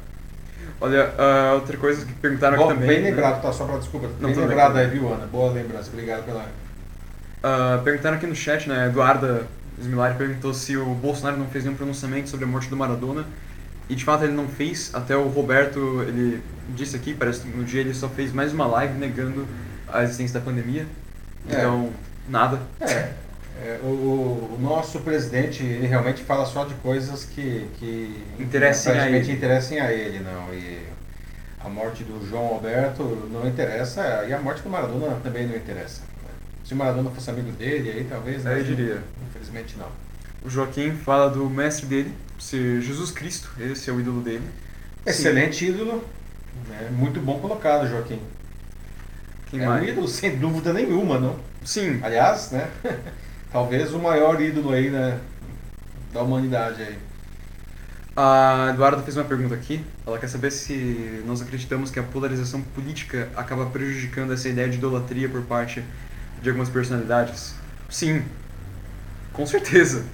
Olha, 0.81 1.11
uh, 1.19 1.55
outra 1.55 1.77
coisa 1.77 2.05
que 2.05 2.13
perguntaram 2.15 2.57
Bom, 2.57 2.65
aqui 2.65 2.75
também. 2.75 2.89
Bem 2.89 3.03
né? 3.03 3.11
lembrado, 3.11 3.41
tá? 3.41 3.53
Só 3.53 3.65
para 3.65 3.79
desculpa. 3.79 4.09
Não, 4.21 4.33
bem 4.33 4.39
lembrado 4.39 4.77
aí, 4.77 4.87
viu, 4.89 5.13
Ana? 5.13 5.27
Boa 5.27 5.53
lembrança, 5.53 5.91
obrigado 5.93 6.25
pela. 6.25 6.43
Uh, 6.43 7.83
perguntaram 7.83 8.17
aqui 8.17 8.27
no 8.27 8.35
chat, 8.35 8.69
né? 8.69 8.87
Eduarda 8.89 9.47
Smilari 9.81 10.15
perguntou 10.17 10.53
se 10.55 10.77
o 10.77 10.95
Bolsonaro 10.95 11.37
não 11.37 11.47
fez 11.47 11.65
nenhum 11.65 11.77
pronunciamento 11.77 12.29
sobre 12.29 12.45
a 12.45 12.49
morte 12.49 12.69
do 12.69 12.77
Maradona. 12.77 13.25
E 13.89 13.95
de 13.95 14.05
fato 14.05 14.25
ele 14.25 14.33
não 14.33 14.49
fez, 14.49 14.91
até 14.95 15.17
o 15.17 15.29
Roberto, 15.29 16.03
ele 16.09 16.43
disse 16.71 16.97
aqui, 16.97 17.15
parece 17.15 17.41
que 17.41 17.49
no 17.49 17.65
dia 17.65 17.81
ele 17.81 17.93
só 17.93 18.09
fez 18.09 18.33
mais 18.33 18.53
uma 18.53 18.67
live 18.67 18.99
negando 18.99 19.47
a 19.89 20.03
existência 20.03 20.41
da 20.41 20.45
pandemia. 20.45 20.87
É. 21.49 21.55
Então, 21.55 21.91
nada. 22.29 22.61
É. 22.81 23.13
é 23.63 23.81
o, 23.83 23.87
o, 23.87 24.59
nosso 24.61 25.01
presidente, 25.01 25.63
ele 25.63 25.87
realmente 25.87 26.23
fala 26.23 26.47
só 26.47 26.65
de 26.65 26.75
coisas 26.77 27.25
que, 27.25 27.69
que 27.79 28.25
interessem 28.39 28.99
a 28.99 29.11
ele. 29.11 29.33
interessem 29.33 29.81
a 29.81 29.93
ele, 29.93 30.21
não. 30.21 30.55
E 30.55 30.83
a 31.61 31.69
morte 31.69 32.05
do 32.05 32.27
João 32.27 32.47
Alberto 32.55 33.03
não 33.31 33.47
interessa, 33.47 34.25
e 34.27 34.33
a 34.33 34.39
morte 34.39 34.63
do 34.63 34.71
Maradona 34.71 35.19
também 35.23 35.47
não 35.47 35.57
interessa. 35.57 36.03
Se 36.65 36.73
o 36.73 36.77
Maradona 36.77 37.11
fosse 37.11 37.29
amigo 37.29 37.53
dele, 37.53 37.91
aí 37.91 38.07
talvez. 38.09 38.47
Aí 38.47 38.61
eu 38.61 38.65
diria. 38.65 39.03
Infelizmente 39.29 39.77
não. 39.77 39.89
O 40.45 40.51
Joaquim 40.51 40.93
fala 40.93 41.31
do 41.31 41.49
mestre 41.49 41.87
dele, 41.87 42.13
ser 42.39 42.83
Jesus 42.83 43.11
Cristo, 43.11 43.51
esse 43.59 43.89
é 43.89 43.93
o 43.93 43.99
ídolo 43.99 44.21
dele. 44.21 44.47
Excelente 45.07 45.57
Sim. 45.57 45.73
ídolo, 45.73 46.05
né? 46.69 46.91
muito 46.93 47.19
bom 47.19 47.39
colocado, 47.39 47.89
Joaquim. 47.89 48.21
Quem 49.47 49.63
é 49.63 49.67
mais? 49.67 49.83
um 49.83 49.89
ídolo, 49.89 50.07
sem 50.07 50.37
dúvida 50.37 50.71
nenhuma, 50.75 51.19
não? 51.19 51.37
Sim. 51.65 51.99
Aliás, 52.03 52.51
né? 52.51 52.69
Talvez 53.51 53.95
o 53.95 53.99
maior 53.99 54.39
ídolo 54.39 54.73
aí, 54.73 54.91
né? 54.91 55.19
Da 56.13 56.21
humanidade 56.21 56.83
aí. 56.83 56.99
A 58.15 58.69
Eduarda 58.75 59.03
fez 59.03 59.17
uma 59.17 59.25
pergunta 59.25 59.55
aqui. 59.55 59.83
Ela 60.07 60.19
quer 60.19 60.29
saber 60.29 60.51
se 60.51 61.23
nós 61.27 61.41
acreditamos 61.41 61.91
que 61.91 61.99
a 61.99 62.03
polarização 62.03 62.61
política 62.61 63.31
acaba 63.35 63.65
prejudicando 63.67 64.33
essa 64.33 64.49
ideia 64.49 64.69
de 64.69 64.77
idolatria 64.77 65.29
por 65.29 65.43
parte 65.43 65.83
de 66.43 66.49
algumas 66.51 66.69
personalidades. 66.69 67.55
Sim, 67.89 68.23
com 69.33 69.47
certeza. 69.47 70.05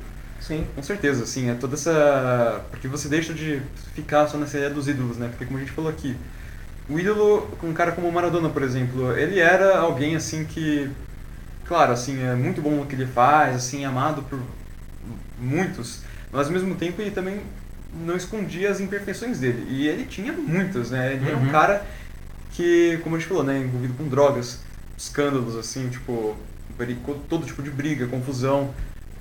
Sim. 0.40 0.66
Com 0.74 0.82
certeza, 0.82 1.26
sim. 1.26 1.50
É 1.50 1.54
toda 1.54 1.74
essa. 1.74 2.64
Porque 2.70 2.88
você 2.88 3.08
deixa 3.08 3.32
de 3.32 3.62
ficar 3.94 4.26
só 4.26 4.38
nessa 4.38 4.56
ideia 4.56 4.72
dos 4.72 4.88
ídolos, 4.88 5.16
né? 5.18 5.28
Porque, 5.28 5.44
como 5.44 5.58
a 5.58 5.60
gente 5.60 5.72
falou 5.72 5.90
aqui, 5.90 6.16
o 6.88 6.98
ídolo, 6.98 7.48
um 7.62 7.72
cara 7.72 7.92
como 7.92 8.08
o 8.08 8.12
Maradona, 8.12 8.48
por 8.48 8.62
exemplo, 8.62 9.16
ele 9.16 9.38
era 9.38 9.78
alguém 9.78 10.16
assim 10.16 10.44
que. 10.44 10.90
Claro, 11.66 11.92
assim, 11.92 12.20
é 12.20 12.34
muito 12.34 12.60
bom 12.60 12.80
o 12.80 12.86
que 12.86 12.96
ele 12.96 13.06
faz, 13.06 13.54
assim, 13.54 13.84
amado 13.84 14.22
por 14.22 14.40
muitos, 15.38 16.00
mas 16.32 16.48
ao 16.48 16.52
mesmo 16.52 16.74
tempo 16.74 17.00
ele 17.00 17.12
também 17.12 17.40
não 18.04 18.16
escondia 18.16 18.70
as 18.70 18.80
imperfeições 18.80 19.38
dele. 19.38 19.66
E 19.70 19.86
ele 19.86 20.04
tinha 20.04 20.32
muitas, 20.32 20.90
né? 20.90 21.12
Ele 21.12 21.22
uhum. 21.22 21.28
era 21.28 21.36
um 21.36 21.42
uhum. 21.42 21.50
cara 21.50 21.86
que, 22.52 22.98
como 23.02 23.14
a 23.14 23.18
gente 23.18 23.28
falou, 23.28 23.44
né, 23.44 23.58
envolvido 23.58 23.94
com 23.94 24.08
drogas, 24.08 24.60
escândalos, 24.98 25.56
assim, 25.56 25.88
tipo, 25.88 26.36
todo 27.28 27.46
tipo 27.46 27.62
de 27.62 27.70
briga, 27.70 28.06
confusão. 28.06 28.74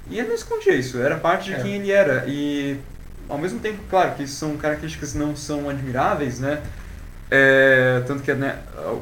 E 0.10 0.20
ele 0.20 0.30
não 0.30 0.36
escondia 0.36 0.74
isso, 0.74 1.00
era 1.00 1.18
parte 1.18 1.46
de 1.46 1.54
é. 1.54 1.62
quem 1.62 1.76
ele 1.76 1.92
era. 1.92 2.26
E 2.28 2.78
ao 3.28 3.38
mesmo 3.38 3.60
tempo, 3.60 3.80
claro, 3.90 4.16
que 4.16 4.28
são 4.28 4.58
características 4.58 5.12
que 5.14 5.18
não 5.18 5.36
são 5.36 5.70
admiráveis, 5.70 6.40
né? 6.40 6.62
É, 7.32 8.02
tanto 8.08 8.24
que 8.24 8.34
né, 8.34 8.58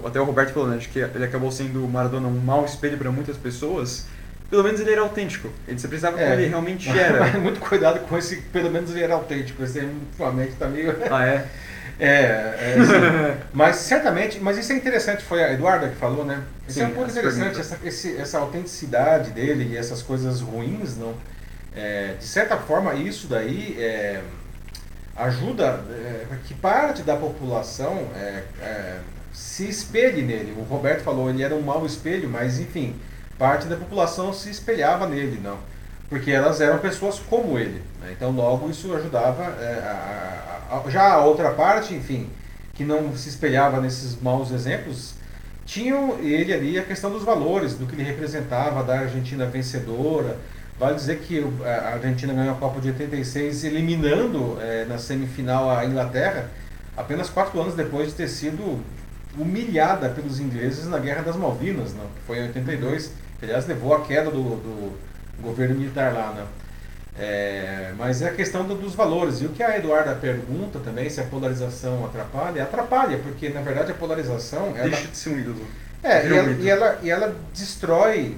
até 0.05 0.19
o 0.19 0.25
Roberto 0.25 0.51
falou, 0.51 0.67
né, 0.67 0.77
de 0.77 0.89
que 0.89 0.99
ele 0.99 1.23
acabou 1.23 1.49
sendo 1.49 1.85
o 1.85 1.89
Maradona 1.89 2.27
um 2.27 2.39
mau 2.39 2.65
espelho 2.65 2.97
para 2.97 3.09
muitas 3.09 3.37
pessoas. 3.37 4.05
Pelo 4.49 4.63
menos 4.63 4.79
ele 4.79 4.91
era 4.91 5.01
autêntico. 5.01 5.49
Ele 5.67 5.79
se 5.79 5.87
precisava 5.87 6.19
é. 6.19 6.23
como 6.23 6.39
ele 6.39 6.47
realmente 6.47 6.89
era. 6.89 7.25
Muito 7.39 7.59
cuidado 7.59 7.99
com 8.07 8.17
esse, 8.17 8.37
pelo 8.37 8.69
menos 8.69 8.91
ele 8.91 9.03
era 9.03 9.13
autêntico. 9.13 9.63
Esse 9.63 9.79
ultimamente 9.79 10.53
tá 10.53 10.67
meio. 10.67 10.95
Ah, 11.09 11.25
é? 11.25 11.47
É, 11.99 12.05
é 12.05 12.75
assim, 12.79 13.41
mas 13.53 13.77
certamente, 13.77 14.39
mas 14.39 14.57
isso 14.57 14.71
é 14.71 14.75
interessante, 14.75 15.23
foi 15.23 15.43
a 15.43 15.53
Eduarda 15.53 15.89
que 15.89 15.95
falou, 15.95 16.23
né? 16.23 16.43
Isso 16.67 16.79
Sim, 16.79 16.85
é 16.85 16.87
um 16.87 16.93
ponto 16.93 17.09
interessante, 17.09 17.59
essa, 17.59 17.79
esse, 17.83 18.17
essa 18.17 18.39
autenticidade 18.39 19.31
dele 19.31 19.73
e 19.73 19.77
essas 19.77 20.01
coisas 20.03 20.41
ruins, 20.41 20.95
não? 20.97 21.15
É, 21.75 22.15
de 22.19 22.25
certa 22.25 22.57
forma, 22.57 22.93
isso 22.95 23.27
daí 23.27 23.75
é, 23.79 24.21
ajuda 25.15 25.83
é, 25.91 26.25
que 26.45 26.53
parte 26.53 27.01
da 27.01 27.15
população 27.15 28.07
é, 28.15 28.43
é, 28.61 28.99
se 29.33 29.67
espelhe 29.67 30.21
nele. 30.21 30.55
O 30.57 30.63
Roberto 30.63 31.01
falou, 31.03 31.29
ele 31.29 31.43
era 31.43 31.55
um 31.55 31.61
mau 31.61 31.85
espelho, 31.85 32.29
mas 32.29 32.59
enfim, 32.59 32.95
parte 33.37 33.67
da 33.67 33.75
população 33.75 34.33
se 34.33 34.49
espelhava 34.49 35.07
nele, 35.07 35.39
não? 35.43 35.57
Porque 36.09 36.31
elas 36.31 36.61
eram 36.61 36.79
pessoas 36.79 37.19
como 37.19 37.57
ele. 37.59 37.81
Né? 38.07 38.13
Então, 38.15 38.31
logo, 38.31 38.69
isso 38.69 38.93
ajudava 38.95 39.43
é, 39.43 39.79
a, 39.83 40.81
a 40.85 40.89
já 40.89 41.13
a 41.13 41.25
outra 41.25 41.51
parte, 41.51 41.93
enfim, 41.93 42.29
que 42.73 42.83
não 42.83 43.15
se 43.15 43.29
espelhava 43.29 43.81
nesses 43.81 44.19
maus 44.21 44.51
exemplos, 44.51 45.15
tinham 45.65 46.17
ele 46.19 46.53
ali 46.53 46.79
a 46.79 46.83
questão 46.83 47.11
dos 47.11 47.23
valores, 47.23 47.75
do 47.75 47.85
que 47.85 47.95
ele 47.95 48.03
representava, 48.03 48.83
da 48.83 48.99
Argentina 48.99 49.45
vencedora. 49.45 50.37
Vale 50.79 50.95
dizer 50.95 51.19
que 51.19 51.43
a 51.65 51.93
Argentina 51.95 52.33
ganhou 52.33 52.53
a 52.53 52.57
Copa 52.57 52.79
de 52.79 52.89
86 52.89 53.63
eliminando 53.63 54.57
é, 54.61 54.85
na 54.85 54.97
semifinal 54.97 55.69
a 55.69 55.83
Inglaterra 55.83 56.49
apenas 56.95 57.29
quatro 57.29 57.59
anos 57.59 57.75
depois 57.75 58.09
de 58.09 58.13
ter 58.13 58.27
sido 58.27 58.79
humilhada 59.37 60.09
pelos 60.09 60.39
ingleses 60.39 60.87
na 60.87 60.97
Guerra 60.97 61.23
das 61.23 61.35
Malvinas, 61.35 61.93
não? 61.93 62.05
que 62.05 62.21
foi 62.25 62.39
em 62.39 62.43
82, 62.47 63.11
que 63.39 63.45
aliás 63.45 63.67
levou 63.67 63.93
à 63.93 64.01
queda 64.01 64.31
do, 64.31 64.41
do, 64.41 64.97
governo 65.41 65.75
militar 65.75 66.13
lá, 66.13 66.31
né? 66.33 66.43
É, 67.19 67.93
mas 67.97 68.21
é 68.21 68.29
a 68.29 68.33
questão 68.33 68.63
do, 68.63 68.75
dos 68.75 68.93
valores. 68.93 69.41
E 69.41 69.45
o 69.45 69.49
que 69.49 69.63
a 69.63 69.77
Eduarda 69.77 70.13
pergunta 70.15 70.79
também, 70.79 71.09
se 71.09 71.19
a 71.19 71.23
polarização 71.23 72.05
atrapalha, 72.05 72.63
atrapalha, 72.63 73.17
porque 73.17 73.49
na 73.49 73.61
verdade 73.61 73.91
a 73.91 73.95
polarização. 73.95 74.73
Ela, 74.75 74.89
Deixa 74.89 75.07
de 75.07 75.17
ser 75.17 75.29
um 75.29 75.39
ídolo. 75.39 75.65
É, 76.03 76.27
e 76.27 76.33
ela, 76.33 76.51
e 76.51 76.69
ela, 76.69 76.99
e, 77.03 77.09
ela, 77.09 77.35
destrói 77.53 78.37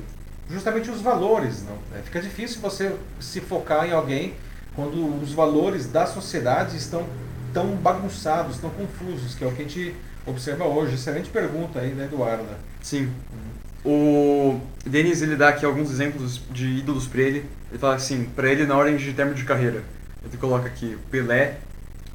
justamente 0.50 0.90
os 0.90 1.02
valores. 1.02 1.64
Não? 1.64 1.78
É, 1.98 2.02
fica 2.02 2.22
difícil 2.22 2.62
você 2.62 2.96
se 3.20 3.42
focar 3.42 3.86
em 3.86 3.92
alguém 3.92 4.34
quando 4.76 5.22
os 5.22 5.34
valores 5.34 5.88
da 5.88 6.06
sociedade 6.06 6.78
estão 6.78 7.06
tão 7.54 7.76
bagunçados, 7.76 8.60
tão 8.60 8.70
confusos, 8.70 9.36
que 9.36 9.44
é 9.44 9.48
o 9.48 9.52
que 9.52 9.62
a 9.62 9.66
gente 9.66 9.96
observa 10.26 10.64
hoje. 10.66 10.96
Excelente 10.96 11.30
pergunta 11.30 11.80
aí, 11.80 11.90
né, 11.90 12.06
Eduarda? 12.06 12.58
Sim. 12.82 13.12
O 13.84 14.60
Denis 14.86 15.22
ele 15.22 15.36
dá 15.36 15.50
aqui 15.50 15.66
alguns 15.66 15.90
exemplos 15.92 16.42
de 16.52 16.68
ídolos 16.68 17.08
para 17.08 17.22
ele. 17.22 17.46
Ele 17.70 17.80
fala 17.80 17.96
assim, 17.96 18.26
para 18.36 18.50
ele 18.50 18.66
na 18.66 18.76
ordem 18.76 18.98
de 18.98 19.14
término 19.14 19.38
de 19.38 19.46
carreira. 19.46 19.84
Ele 20.24 20.38
coloca 20.38 20.68
aqui 20.68 20.98
Pelé, 21.10 21.58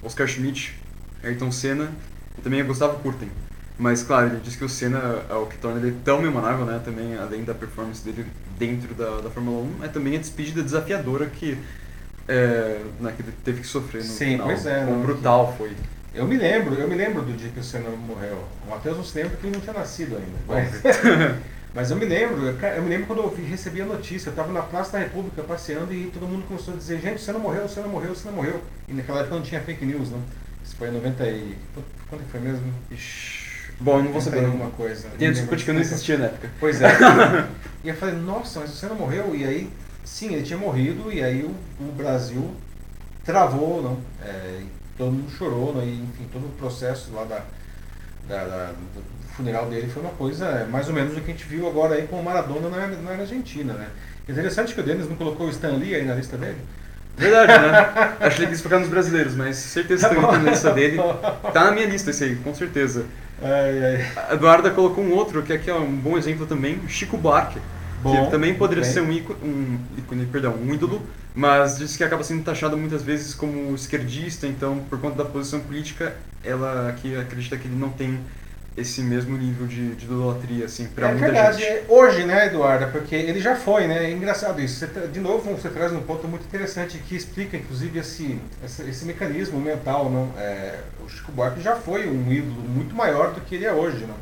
Oscar 0.03 0.27
Schmidt, 0.27 0.79
Ayrton 1.23 1.51
Senna 1.51 1.91
e 2.39 2.43
também 2.43 2.63
Gustavo 2.65 2.99
Kurten. 2.99 3.31
Mas 3.79 4.03
claro, 4.03 4.29
ele 4.29 4.41
diz 4.41 4.55
que 4.55 4.65
o 4.65 4.69
Senna 4.69 5.25
é 5.29 5.35
o 5.35 5.47
que 5.47 5.57
torna 5.59 5.81
ele 5.81 5.97
tão 6.05 6.21
memorável, 6.21 6.65
né? 6.65 6.81
Também 6.85 7.17
além 7.17 7.43
da 7.43 7.55
performance 7.55 8.05
dele 8.05 8.25
dentro 8.59 8.95
da, 8.95 9.21
da 9.21 9.31
Fórmula 9.31 9.67
1, 9.81 9.85
é 9.85 9.89
também 9.89 10.15
a 10.15 10.19
despedida 10.19 10.63
desafiadora 10.63 11.27
que, 11.27 11.59
é, 12.29 12.81
né, 13.01 13.13
que 13.17 13.23
ele 13.23 13.33
teve 13.45 13.63
que 13.63 13.67
sofrer 13.67 14.05
no 14.05 14.09
Sim, 14.09 14.33
final. 14.33 14.47
Pois 14.47 14.67
é, 14.67 14.85
o 14.85 15.03
brutal 15.03 15.55
foi. 15.59 15.73
Eu 16.15 16.25
me 16.27 16.37
lembro, 16.37 16.75
eu 16.75 16.87
me 16.87 16.95
lembro 16.95 17.23
do 17.23 17.33
dia 17.33 17.51
que 17.51 17.59
o 17.59 17.65
Senna 17.65 17.91
morreu. 17.91 18.45
O 18.65 18.71
Matheus 18.71 18.97
não 18.97 19.05
se 19.05 19.19
lembra 19.19 19.37
que 19.37 19.45
ele 19.45 19.57
não 19.57 19.61
tinha 19.61 19.73
nascido 19.73 20.17
ainda. 20.17 20.39
Mas, 20.47 20.71
mas 21.75 21.91
eu 21.91 21.97
me 21.97 22.05
lembro, 22.05 22.47
eu 22.47 22.83
me 22.83 22.89
lembro 22.89 23.07
quando 23.07 23.23
eu 23.23 23.35
recebi 23.49 23.83
a 23.83 23.85
notícia, 23.85 24.29
eu 24.29 24.33
estava 24.33 24.53
na 24.53 24.63
Praça 24.63 24.93
da 24.93 24.99
República 25.01 25.43
passeando 25.43 25.93
e 25.93 26.07
todo 26.07 26.27
mundo 26.27 26.47
começou 26.47 26.75
a 26.75 26.77
dizer, 26.77 27.01
gente, 27.01 27.17
o 27.17 27.19
Senna 27.19 27.39
morreu, 27.39 27.65
o 27.65 27.69
Senna 27.69 27.89
morreu, 27.89 28.13
o 28.13 28.17
Senna 28.17 28.35
morreu. 28.35 28.63
E 28.87 28.93
naquela 28.93 29.21
época 29.21 29.35
não 29.35 29.43
tinha 29.43 29.61
fake 29.61 29.85
news, 29.85 30.11
não. 30.11 30.23
Isso 30.65 30.77
foi 30.77 30.89
em 30.89 30.93
90 30.93 31.27
e... 31.27 31.59
Quando 32.09 32.23
foi 32.31 32.41
mesmo? 32.41 32.73
Ixi. 32.93 33.45
Bom, 33.81 33.99
eu 33.99 34.05
não 34.05 34.13
vou 34.13 34.21
saber 34.21 34.45
alguma 34.45 34.71
coisa. 34.71 35.09
Tem 35.19 35.33
desculpa 35.33 35.57
que 35.57 35.69
eu 35.69 35.75
não 35.75 35.81
existia 35.81 36.17
na 36.17 36.27
época. 36.27 36.49
Pois 36.61 36.81
é. 36.81 36.89
e 37.83 37.89
eu 37.89 37.95
falei, 37.97 38.15
nossa, 38.15 38.61
mas 38.61 38.71
o 38.73 38.77
Senna 38.77 38.95
morreu? 38.95 39.35
E 39.35 39.45
aí, 39.45 39.71
sim, 40.05 40.33
ele 40.33 40.45
tinha 40.45 40.59
morrido 40.59 41.13
e 41.13 41.25
aí 41.25 41.43
o, 41.43 41.55
o 41.83 41.93
Brasil 41.93 42.55
travou, 43.25 43.83
não? 43.83 43.99
É, 44.25 44.61
todo 44.97 45.11
mundo 45.11 45.31
chorou, 45.31 45.75
né? 45.75 45.85
e, 45.85 46.03
enfim, 46.03 46.29
todo 46.33 46.47
o 46.47 46.51
processo 46.51 47.13
lá 47.13 47.25
da, 47.25 47.45
da, 48.29 48.45
da, 48.45 48.75
funeral 49.37 49.67
dele 49.67 49.89
foi 49.93 50.03
uma 50.03 50.13
coisa 50.13 50.47
é, 50.47 50.65
mais 50.67 50.89
ou 50.89 50.95
menos 50.95 51.17
o 51.17 51.21
que 51.21 51.31
a 51.31 51.35
gente 51.35 51.45
viu 51.45 51.69
agora 51.69 51.95
aí 51.95 52.07
com 52.07 52.21
o 52.21 52.25
Maradona 52.25 52.69
na, 52.69 52.87
na 52.87 53.11
Argentina, 53.11 53.73
né? 53.73 53.89
Interessante 54.29 54.75
que 54.75 54.81
o 54.81 54.85
Denis 54.85 55.09
não 55.09 55.17
colocou 55.17 55.47
o 55.47 55.51
Stan 55.51 55.73
Lee 55.73 55.95
aí 55.95 56.05
na 56.05 56.15
lista 56.15 56.37
dele. 56.37 56.59
Verdade, 57.17 57.53
né? 57.53 58.17
Acho 58.27 58.37
que 58.37 58.43
ele 58.43 58.51
quis 58.51 58.61
focar 58.61 58.81
nos 58.81 58.89
brasileiros, 58.89 59.35
mas 59.35 59.57
certeza 59.57 60.09
que 60.09 60.15
tá 60.15 60.39
na 60.39 60.51
lista 60.51 60.73
dele. 60.73 60.99
Tá 61.53 61.65
na 61.65 61.71
minha 61.73 61.87
lista 61.87 62.11
esse 62.11 62.25
aí, 62.25 62.37
com 62.37 62.55
certeza. 62.55 63.05
Ai, 63.43 63.85
ai. 63.85 64.13
A 64.31 64.35
Eduarda 64.35 64.71
colocou 64.71 65.05
um 65.05 65.13
outro, 65.13 65.43
que 65.43 65.53
aqui 65.53 65.71
é 65.71 65.75
um 65.75 65.95
bom 65.95 66.17
exemplo 66.17 66.47
também, 66.47 66.81
Chico 66.89 67.17
Buarque. 67.17 67.61
Bom, 68.03 68.25
que 68.25 68.31
também 68.31 68.55
poderia 68.55 68.85
bem. 68.85 68.93
ser 68.93 69.01
um 69.01 69.11
ícone, 69.11 69.39
um 69.43 69.79
ícone, 69.99 70.27
perdão, 70.27 70.55
um 70.55 70.75
ídolo, 70.75 71.03
mas 71.35 71.79
diz 71.79 71.97
que 71.97 72.05
acaba 72.05 72.23
sendo 72.23 72.45
taxado 72.45 72.77
muitas 72.77 73.03
vezes 73.03 73.35
como 73.35 73.75
esquerdista, 73.75 74.47
então 74.47 74.81
por 74.91 75.01
conta 75.01 75.17
da 75.17 75.25
posição 75.25 75.61
política, 75.61 76.15
ela 76.45 76.91
aqui 76.91 77.17
acredita 77.17 77.57
que 77.57 77.67
ele 77.67 77.77
não 77.77 77.89
tem 77.89 78.21
esse 78.77 79.01
mesmo 79.03 79.37
nível 79.37 79.67
de, 79.67 79.95
de 79.95 80.05
idolatria, 80.05 80.65
assim, 80.65 80.87
pra 80.87 81.09
é 81.09 81.13
muita 81.13 81.27
verdade. 81.27 81.59
gente. 81.59 81.69
É 81.69 81.85
hoje, 81.89 82.25
né, 82.25 82.47
Eduarda, 82.47 82.89
porque 82.89 83.15
ele 83.15 83.41
já 83.41 83.55
foi, 83.55 83.87
né, 83.87 84.07
é 84.07 84.11
engraçado 84.11 84.61
isso. 84.61 84.79
Você, 84.79 85.09
de 85.09 85.21
novo, 85.21 85.53
você 85.53 85.69
traz 85.69 85.93
um 85.93 86.01
ponto 86.01 86.27
muito 86.27 86.45
interessante 86.45 86.99
que 86.99 87.15
explica, 87.15 87.57
inclusive, 87.57 88.01
esse, 88.01 88.41
esse, 88.65 88.83
esse 88.83 89.05
mecanismo 89.05 89.61
mental, 89.61 90.11
não? 90.11 90.31
É, 90.37 90.81
o 91.05 91.09
Chico 91.09 91.31
Buarque 91.31 91.61
já 91.61 91.77
foi 91.77 92.09
um 92.09 92.33
ídolo 92.33 92.63
muito 92.63 92.95
maior 92.95 93.33
do 93.33 93.41
que 93.43 93.55
ele 93.55 93.65
é 93.65 93.73
hoje, 93.73 94.05
não? 94.07 94.17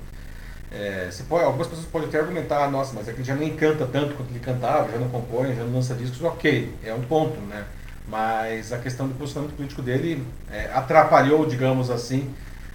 É, 0.71 1.09
pode, 1.29 1.45
algumas 1.45 1.67
pessoas 1.67 1.87
podem 1.87 2.09
até 2.09 2.19
argumentar, 2.19 2.71
nossa, 2.71 2.93
mas 2.95 3.09
é 3.09 3.13
que 3.13 3.19
ele 3.19 3.27
já 3.27 3.35
não 3.35 3.43
encanta 3.43 3.87
tanto 3.87 4.15
quanto 4.15 4.31
ele 4.31 4.41
cantava, 4.41 4.91
já 4.91 4.99
não 4.99 5.09
compõe, 5.09 5.55
já 5.55 5.65
não 5.65 5.75
lança 5.75 5.95
discos, 5.95 6.23
ok, 6.23 6.73
é 6.85 6.93
um 6.93 7.03
ponto, 7.03 7.39
né? 7.43 7.65
Mas 8.09 8.73
a 8.73 8.79
questão 8.79 9.07
do 9.07 9.15
posicionamento 9.15 9.55
político 9.55 9.81
dele 9.81 10.23
é, 10.51 10.71
atrapalhou, 10.75 11.47
digamos 11.47 11.91
assim, 11.91 12.29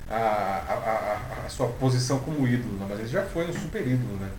a, 0.09 0.15
a, 0.15 0.73
a, 0.73 1.45
a, 1.45 1.49
sua 1.49 1.67
posição 1.67 2.19
como 2.19 2.47
ídolo, 2.47 2.77
né? 2.77 2.85
mas 2.89 2.99
ele 2.99 3.07
já 3.07 3.23
foi 3.23 3.45
um 3.47 3.53
super 3.53 3.81
ídolo, 3.81 4.17
né? 4.19 4.29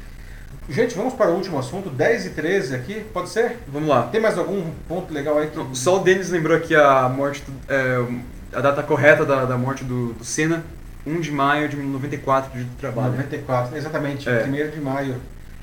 Gente, 0.68 0.94
vamos 0.94 1.14
para 1.14 1.30
o 1.30 1.34
último 1.34 1.58
assunto, 1.58 1.88
10 1.88 2.26
e 2.26 2.30
13 2.30 2.74
aqui, 2.74 3.04
pode 3.12 3.30
ser? 3.30 3.58
Vamos 3.68 3.88
lá. 3.88 4.02
Tem 4.08 4.20
mais 4.20 4.36
algum 4.36 4.70
ponto 4.86 5.12
legal 5.12 5.38
aí? 5.38 5.48
Que... 5.48 5.76
Só 5.76 5.98
o 5.98 6.04
Denis 6.04 6.28
lembrou 6.28 6.56
aqui 6.56 6.74
a 6.74 7.08
morte, 7.08 7.42
é, 7.68 8.04
a 8.52 8.60
data 8.60 8.82
correta 8.82 9.24
da, 9.24 9.46
da 9.46 9.56
morte 9.56 9.82
do, 9.84 10.12
do 10.12 10.24
Senna, 10.24 10.62
1 11.06 11.20
de 11.20 11.32
maio 11.32 11.68
de 11.68 11.76
94, 11.76 12.52
dia 12.52 12.64
do 12.64 12.76
trabalho. 12.76 13.12
94, 13.12 13.76
exatamente, 13.76 14.28
é. 14.28 14.44
1 14.44 14.70
de 14.70 14.80
maio, 14.80 15.16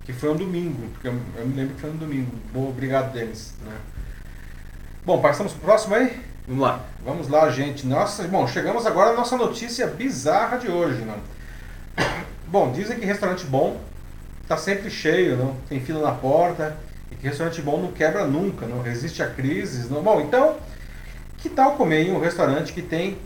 que 0.04 0.12
foi 0.12 0.32
um 0.32 0.36
domingo, 0.36 0.88
porque 0.94 1.08
eu, 1.08 1.16
eu, 1.38 1.46
me 1.46 1.56
lembro 1.56 1.76
que 1.76 1.82
foi 1.82 1.92
um 1.92 1.98
domingo. 1.98 2.32
Bom, 2.52 2.70
obrigado, 2.70 3.14
Denis. 3.14 3.54
Né? 3.64 3.76
Bom, 5.06 5.22
passamos 5.22 5.54
para 5.54 5.62
o 5.62 5.66
próximo 5.66 5.96
aí? 5.96 6.20
Vamos 6.48 6.62
lá. 6.62 6.80
Vamos 7.04 7.28
lá, 7.28 7.50
gente. 7.50 7.88
Nossa, 7.88 8.24
bom, 8.28 8.48
chegamos 8.48 8.86
agora 8.86 9.12
à 9.12 9.14
nossa 9.14 9.36
notícia 9.36 9.88
bizarra 9.88 10.58
de 10.58 10.70
hoje, 10.70 11.04
não? 11.04 11.18
Bom, 12.48 12.72
dizem 12.72 13.00
que 13.00 13.06
restaurante 13.06 13.44
bom 13.46 13.82
está 14.44 14.56
sempre 14.56 14.92
cheio, 14.92 15.36
não? 15.38 15.56
Tem 15.68 15.80
fila 15.80 16.02
na 16.02 16.12
porta 16.12 16.78
e 17.12 17.16
que 17.16 17.28
restaurante 17.28 17.60
bom 17.64 17.82
não 17.82 17.92
quebra 17.92 18.26
nunca, 18.26 18.68
não 18.68 18.84
resiste 18.84 19.24
a 19.24 19.28
crises, 19.28 19.90
não? 19.90 20.04
Bom, 20.04 20.22
então, 20.22 20.58
que 21.40 21.50
tal 21.50 21.72
comer 21.78 22.08
em 22.08 22.12
um 22.12 22.20
restaurante 22.20 22.74
que 22.74 22.84
tem 22.84 23.18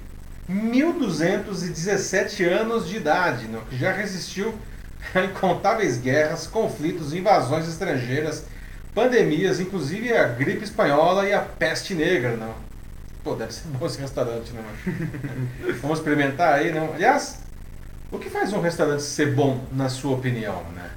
1217 0.47 2.45
anos 2.45 2.87
de 2.87 2.95
idade, 2.95 3.47
não? 3.47 3.59
que 3.61 3.77
já 3.77 3.91
resistiu 3.91 4.55
a 5.13 5.25
incontáveis 5.25 5.97
guerras, 5.97 6.47
conflitos, 6.47 7.13
invasões 7.13 7.67
estrangeiras, 7.67 8.45
pandemias, 8.95 9.59
inclusive 9.59 10.13
a 10.13 10.23
gripe 10.23 10.63
espanhola 10.63 11.27
e 11.27 11.33
a 11.33 11.41
peste 11.41 11.93
negra, 11.93 12.37
não? 12.37 12.68
Pô, 13.23 13.35
deve 13.35 13.53
ser 13.53 13.67
bom 13.67 13.85
esse 13.85 13.99
restaurante, 13.99 14.51
né? 14.53 14.63
Vamos 15.81 15.99
experimentar 15.99 16.53
aí, 16.53 16.71
não? 16.71 16.93
Aliás, 16.93 17.39
o 18.11 18.17
que 18.17 18.29
faz 18.29 18.53
um 18.53 18.61
restaurante 18.61 19.03
ser 19.03 19.33
bom, 19.33 19.63
na 19.71 19.89
sua 19.89 20.15
opinião, 20.15 20.63
né? 20.75 20.89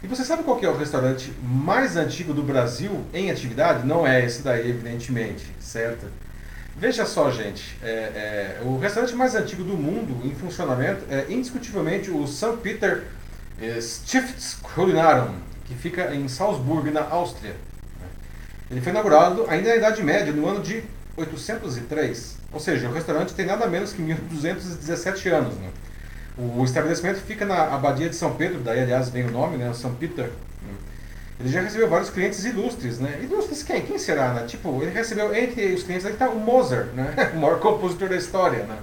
E 0.00 0.06
você 0.06 0.24
sabe 0.24 0.44
qual 0.44 0.62
é 0.62 0.68
o 0.68 0.76
restaurante 0.76 1.32
mais 1.42 1.96
antigo 1.96 2.32
do 2.32 2.42
Brasil 2.42 3.04
em 3.12 3.30
atividade? 3.32 3.84
Não 3.84 4.06
é 4.06 4.24
esse 4.24 4.42
daí, 4.42 4.70
evidentemente, 4.70 5.44
certo? 5.58 6.06
Veja 6.76 7.04
só, 7.04 7.28
gente, 7.32 7.76
é, 7.82 7.88
é, 7.88 8.60
o 8.62 8.78
restaurante 8.78 9.12
mais 9.16 9.34
antigo 9.34 9.64
do 9.64 9.76
mundo 9.76 10.24
em 10.24 10.32
funcionamento 10.36 11.04
é 11.10 11.26
indiscutivelmente 11.28 12.08
o 12.08 12.24
St. 12.28 12.58
Peter 12.62 13.02
é, 13.60 13.80
Stiftskulinarum, 13.80 15.34
que 15.64 15.74
fica 15.74 16.14
em 16.14 16.28
Salzburg, 16.28 16.92
na 16.92 17.02
Áustria. 17.02 17.56
Ele 18.70 18.80
foi 18.80 18.92
inaugurado 18.92 19.44
ainda 19.48 19.70
na 19.70 19.76
Idade 19.76 20.04
Média, 20.04 20.32
no 20.32 20.48
ano 20.48 20.62
de 20.62 20.84
803. 21.18 22.36
Ou 22.52 22.60
seja, 22.60 22.88
o 22.88 22.92
restaurante 22.92 23.34
tem 23.34 23.46
nada 23.46 23.66
menos 23.66 23.92
que 23.92 24.00
1217 24.00 25.28
anos. 25.28 25.54
Né? 25.56 25.70
O 26.38 26.64
estabelecimento 26.64 27.20
fica 27.20 27.44
na 27.44 27.74
Abadia 27.74 28.08
de 28.08 28.16
São 28.16 28.34
Pedro, 28.34 28.60
daí 28.60 28.80
aliás 28.80 29.10
vem 29.10 29.26
o 29.26 29.30
nome, 29.30 29.56
né? 29.56 29.72
São 29.74 29.92
Peter. 29.94 30.30
Ele 31.40 31.48
já 31.48 31.60
recebeu 31.60 31.88
vários 31.88 32.10
clientes 32.10 32.44
ilustres, 32.44 32.98
né? 32.98 33.20
Ilustres 33.22 33.62
quem? 33.62 33.82
Quem 33.82 33.96
será, 33.96 34.32
né? 34.32 34.44
Tipo, 34.46 34.82
ele 34.82 34.90
recebeu 34.90 35.34
entre 35.34 35.72
os 35.72 35.84
clientes 35.84 36.04
aí 36.04 36.12
está 36.12 36.28
o 36.28 36.38
Mozart, 36.38 36.88
né? 36.94 37.14
O 37.34 37.38
maior 37.38 37.60
compositor 37.60 38.08
da 38.08 38.16
história, 38.16 38.64
né? 38.64 38.76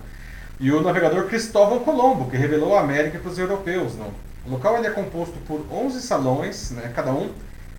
E 0.57 0.71
o 0.71 0.81
navegador 0.81 1.25
Cristóvão 1.25 1.79
Colombo, 1.79 2.29
que 2.29 2.37
revelou 2.37 2.77
a 2.77 2.81
América 2.81 3.19
para 3.19 3.29
os 3.29 3.37
europeus, 3.37 3.97
não? 3.97 4.13
O 4.45 4.51
local 4.51 4.77
ele 4.77 4.87
é 4.87 4.91
composto 4.91 5.37
por 5.45 5.65
11 5.69 6.01
salões, 6.01 6.71
né? 6.71 6.91
Cada 6.95 7.11
um 7.11 7.29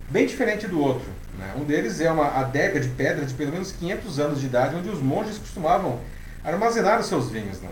bem 0.09 0.27
diferente 0.27 0.67
do 0.67 0.79
outro. 0.79 1.07
Né? 1.37 1.53
Um 1.55 1.63
deles 1.63 2.01
é 2.01 2.11
uma 2.11 2.27
adega 2.39 2.79
de 2.79 2.89
pedra 2.89 3.25
de 3.25 3.33
pelo 3.33 3.51
menos 3.51 3.71
500 3.71 4.19
anos 4.19 4.39
de 4.39 4.47
idade, 4.47 4.75
onde 4.75 4.89
os 4.89 5.01
monges 5.01 5.37
costumavam 5.37 5.99
armazenar 6.43 6.99
os 6.99 7.07
seus 7.07 7.29
vinhos, 7.29 7.61
não? 7.61 7.71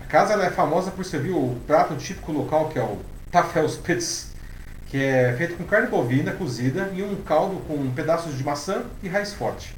A 0.00 0.04
casa 0.04 0.34
é 0.34 0.50
famosa 0.50 0.90
por 0.90 1.04
servir 1.04 1.30
o 1.30 1.56
prato 1.66 1.94
típico 1.96 2.32
local, 2.32 2.68
que 2.68 2.78
é 2.78 2.82
o 2.82 2.98
Tafelspitz, 3.30 4.32
que 4.86 5.02
é 5.02 5.34
feito 5.36 5.56
com 5.56 5.64
carne 5.64 5.88
bovina 5.88 6.32
cozida 6.32 6.90
e 6.94 7.02
um 7.02 7.16
caldo 7.16 7.56
com 7.66 7.90
pedaços 7.92 8.36
de 8.36 8.44
maçã 8.44 8.82
e 9.02 9.08
raiz 9.08 9.32
forte. 9.32 9.74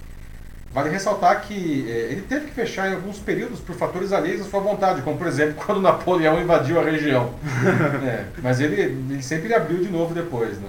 Vale 0.73 0.91
ressaltar 0.91 1.43
que 1.43 1.89
é, 1.89 2.11
ele 2.11 2.23
teve 2.23 2.47
que 2.47 2.53
fechar 2.53 2.91
em 2.91 2.95
alguns 2.95 3.21
períodos 3.21 3.61
por 3.61 3.77
fatores 3.77 4.13
alheios 4.13 4.41
à 4.41 4.51
sua 4.51 4.59
vontade, 4.59 5.03
como 5.03 5.17
por 5.17 5.29
exemplo 5.29 5.55
quando 5.65 5.81
Napoleão 5.81 6.43
invadiu 6.43 6.81
a 6.81 6.85
região. 6.85 7.33
é, 8.05 8.25
mas 8.43 8.59
ele, 8.59 8.81
ele 8.81 9.23
sempre 9.23 9.55
abriu 9.55 9.79
de 9.79 9.89
novo 9.89 10.13
depois. 10.13 10.59
Né? 10.59 10.69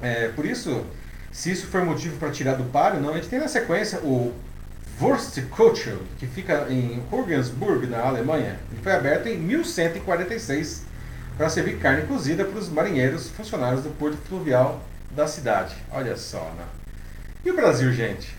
É, 0.00 0.28
por 0.28 0.46
isso, 0.46 0.84
se 1.36 1.52
isso 1.52 1.66
for 1.66 1.84
motivo 1.84 2.16
para 2.16 2.30
tirar 2.30 2.54
do 2.54 2.64
páreo, 2.64 2.98
não, 2.98 3.10
a 3.10 3.16
gente 3.16 3.28
tem 3.28 3.38
na 3.38 3.46
sequência 3.46 3.98
o 3.98 4.32
Wurstkuchel, 4.98 5.98
que 6.18 6.26
fica 6.26 6.66
em 6.70 7.02
Regensburg, 7.10 7.86
na 7.88 8.00
Alemanha. 8.00 8.58
Ele 8.72 8.80
foi 8.82 8.92
aberto 8.94 9.26
em 9.26 9.36
1146 9.36 10.84
para 11.36 11.50
servir 11.50 11.76
carne 11.76 12.06
cozida 12.06 12.42
para 12.42 12.58
os 12.58 12.70
marinheiros 12.70 13.28
funcionários 13.28 13.82
do 13.82 13.90
porto 13.90 14.16
fluvial 14.26 14.82
da 15.10 15.26
cidade. 15.26 15.76
Olha 15.90 16.16
só, 16.16 16.40
né? 16.56 16.64
E 17.44 17.50
o 17.50 17.54
Brasil, 17.54 17.92
gente? 17.92 18.34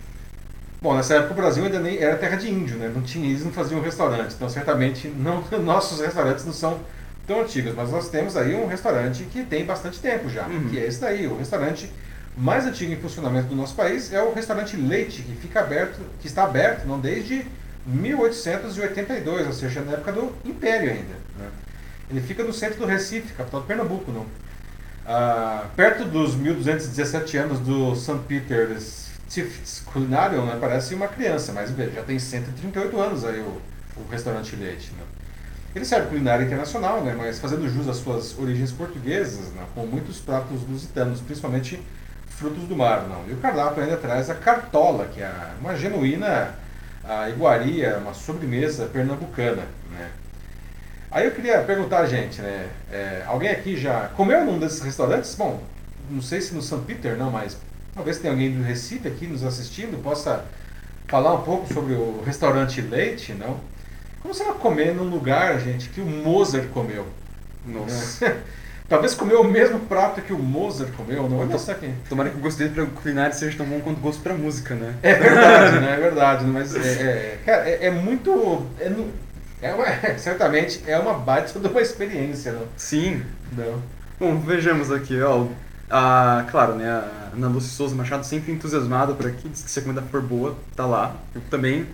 Bom, 0.82 0.96
nessa 0.96 1.18
época 1.18 1.34
o 1.34 1.36
Brasil 1.36 1.66
ainda 1.66 1.80
nem 1.80 2.00
era 2.00 2.16
terra 2.16 2.36
de 2.36 2.50
índio, 2.50 2.78
né? 2.78 2.92
Não 2.92 3.04
tinha, 3.04 3.30
eles 3.30 3.46
não 3.46 3.52
faziam 3.52 3.80
restaurante. 3.80 4.34
Então, 4.34 4.50
certamente, 4.50 5.08
não, 5.08 5.44
nossos 5.64 6.02
restaurantes 6.02 6.46
não 6.46 6.54
são 6.54 6.80
tão 7.28 7.42
antigos. 7.42 7.76
Mas 7.76 7.92
nós 7.92 8.10
temos 8.10 8.36
aí 8.36 8.56
um 8.56 8.66
restaurante 8.66 9.24
que 9.26 9.44
tem 9.44 9.64
bastante 9.66 10.00
tempo 10.00 10.28
já, 10.30 10.48
uhum. 10.48 10.68
que 10.68 10.80
é 10.80 10.88
esse 10.88 11.00
daí, 11.00 11.28
o 11.28 11.38
restaurante 11.38 11.92
mais 12.38 12.68
antigo 12.68 12.94
em 12.94 12.98
funcionamento 12.98 13.48
do 13.48 13.56
nosso 13.56 13.74
país 13.74 14.14
é 14.14 14.22
o 14.22 14.32
restaurante 14.32 14.78
Leite, 14.78 15.24
que 15.24 15.36
fica 15.36 15.62
aberto, 15.62 16.00
que 16.22 16.28
está 16.28 16.44
aberto 16.44 16.86
não 16.86 17.00
desde 17.00 17.44
1882, 17.88 19.48
ou 19.48 19.54
seja, 19.54 19.82
na 19.82 19.94
época 19.94 20.12
do 20.12 20.36
Império 20.46 20.92
ainda. 20.92 21.16
Né? 21.38 21.50
Ele 22.12 22.22
fica 22.22 22.44
no 22.44 22.54
centro 22.54 22.78
do 22.78 22.86
Recife, 22.86 23.34
capital 23.34 23.62
do 23.62 23.66
Pernambuco, 23.66 24.12
não? 24.12 24.26
Ah, 25.06 25.66
perto 25.76 26.06
dos 26.06 26.36
1217 26.36 27.38
anos 27.38 27.60
do 27.60 27.96
St. 27.96 28.20
Peter's 28.28 29.08
Stifts 29.28 29.82
Culinarium, 29.92 30.46
né? 30.46 30.58
parece 30.60 30.94
uma 30.94 31.08
criança, 31.08 31.52
mas 31.54 31.72
já 31.76 32.04
tem 32.04 32.20
138 32.20 33.00
anos 33.00 33.26
aí 33.26 33.40
o, 33.40 33.62
o 33.98 34.08
restaurante 34.12 34.56
Leite. 34.56 34.92
Né? 34.92 35.04
Ele 35.76 35.86
serve 35.86 36.10
culinária 36.10 36.46
internacional, 36.46 37.04
né? 37.04 37.16
mas 37.18 37.40
fazendo 37.40 37.68
jus 37.68 37.88
às 37.88 37.98
suas 37.98 38.38
origens 38.38 38.72
portuguesas, 38.72 39.52
né? 39.54 39.66
com 39.74 39.86
muitos 39.86 40.20
pratos 40.20 40.62
lusitanos, 40.68 41.20
principalmente 41.20 41.80
frutos 42.38 42.64
do 42.64 42.76
mar. 42.76 43.08
Não. 43.08 43.28
E 43.28 43.34
o 43.34 43.38
cardápio 43.38 43.84
ainda 43.84 43.98
traz 43.98 44.30
a 44.30 44.36
cartola, 44.36 45.06
que 45.14 45.22
é 45.22 45.32
uma 45.60 45.76
genuína 45.76 46.56
a 47.04 47.30
iguaria, 47.30 47.98
uma 47.98 48.14
sobremesa 48.14 48.86
pernambucana. 48.86 49.64
Né? 49.92 50.12
Aí 51.10 51.26
eu 51.26 51.32
queria 51.32 51.62
perguntar 51.62 52.00
a 52.00 52.06
gente, 52.06 52.42
né? 52.42 52.68
É, 52.92 53.24
alguém 53.26 53.50
aqui 53.50 53.78
já 53.78 54.10
comeu 54.10 54.46
num 54.46 54.60
desses 54.60 54.82
restaurantes? 54.82 55.34
Bom, 55.36 55.64
não 56.10 56.22
sei 56.22 56.42
se 56.42 56.54
no 56.54 56.62
São 56.62 56.84
Peter 56.84 57.16
não, 57.16 57.32
mas 57.32 57.58
talvez 57.94 58.20
tenha 58.20 58.34
alguém 58.34 58.52
do 58.52 58.62
Recife 58.62 59.08
aqui 59.08 59.26
nos 59.26 59.44
assistindo, 59.44 60.02
possa 60.04 60.44
falar 61.08 61.34
um 61.34 61.44
pouco 61.44 61.74
sobre 61.74 61.94
o 61.94 62.22
restaurante 62.26 62.82
Leite, 62.82 63.34
não? 63.34 63.60
Como 64.22 64.34
será 64.34 64.52
comer 64.54 64.94
num 64.94 65.10
lugar, 65.10 65.60
gente, 65.62 65.88
que 65.90 66.02
o 66.02 66.06
Mozart 66.06 66.68
comeu? 66.70 67.08
Nossa. 67.66 68.38
Talvez 68.90 69.14
comeu 69.14 69.42
o 69.42 69.44
mesmo 69.44 69.80
prato 69.82 70.22
que 70.22 70.32
o 70.32 70.40
Mozart 70.40 70.92
comeu, 70.94 71.30
não 71.30 71.42
é 71.42 71.72
aqui. 71.72 71.94
Tomara 72.08 72.30
que 72.30 72.38
o 72.38 72.40
gosto 72.40 72.58
dele 72.58 72.74
para 72.74 72.86
culinária 72.86 73.34
seja 73.34 73.58
tão 73.58 73.66
bom 73.66 73.82
quanto 73.82 73.98
o 73.98 74.02
gosto 74.02 74.22
para 74.22 74.34
música, 74.34 74.76
né? 74.76 74.96
É 75.04 75.14
verdade, 75.16 75.80
né? 75.80 75.94
É 75.94 75.98
verdade, 75.98 76.46
mas 76.46 76.76
é, 76.76 76.80
é 76.80 77.40
cara, 77.46 77.70
é, 77.70 77.88
é 77.88 77.92
muito... 77.92 78.66
É, 78.80 78.90
é 79.62 79.74
uma, 79.74 79.86
certamente 80.18 80.82
é 80.88 80.98
uma 80.98 81.14
baita 81.16 81.60
de 81.60 81.68
uma 81.68 81.82
experiência, 81.82 82.54
não? 82.54 82.64
Sim. 82.78 83.24
Não. 83.52 83.82
Bom, 84.20 84.40
vejamos 84.40 84.92
aqui, 84.92 85.22
ó. 85.22 85.48
A, 85.90 86.46
claro, 86.50 86.76
né, 86.76 86.90
a 86.90 87.32
Ana 87.36 87.48
Lúcia 87.48 87.70
Souza 87.70 87.96
Machado 87.96 88.26
sempre 88.26 88.52
entusiasmada 88.52 89.14
por 89.14 89.26
aqui, 89.28 89.50
diz 89.50 89.64
que 89.64 89.70
se 89.70 89.80
a 89.80 89.82
comida 89.82 90.02
for 90.02 90.22
boa, 90.22 90.56
tá 90.76 90.86
lá. 90.86 91.16
Eu 91.36 91.42
também 91.50 91.86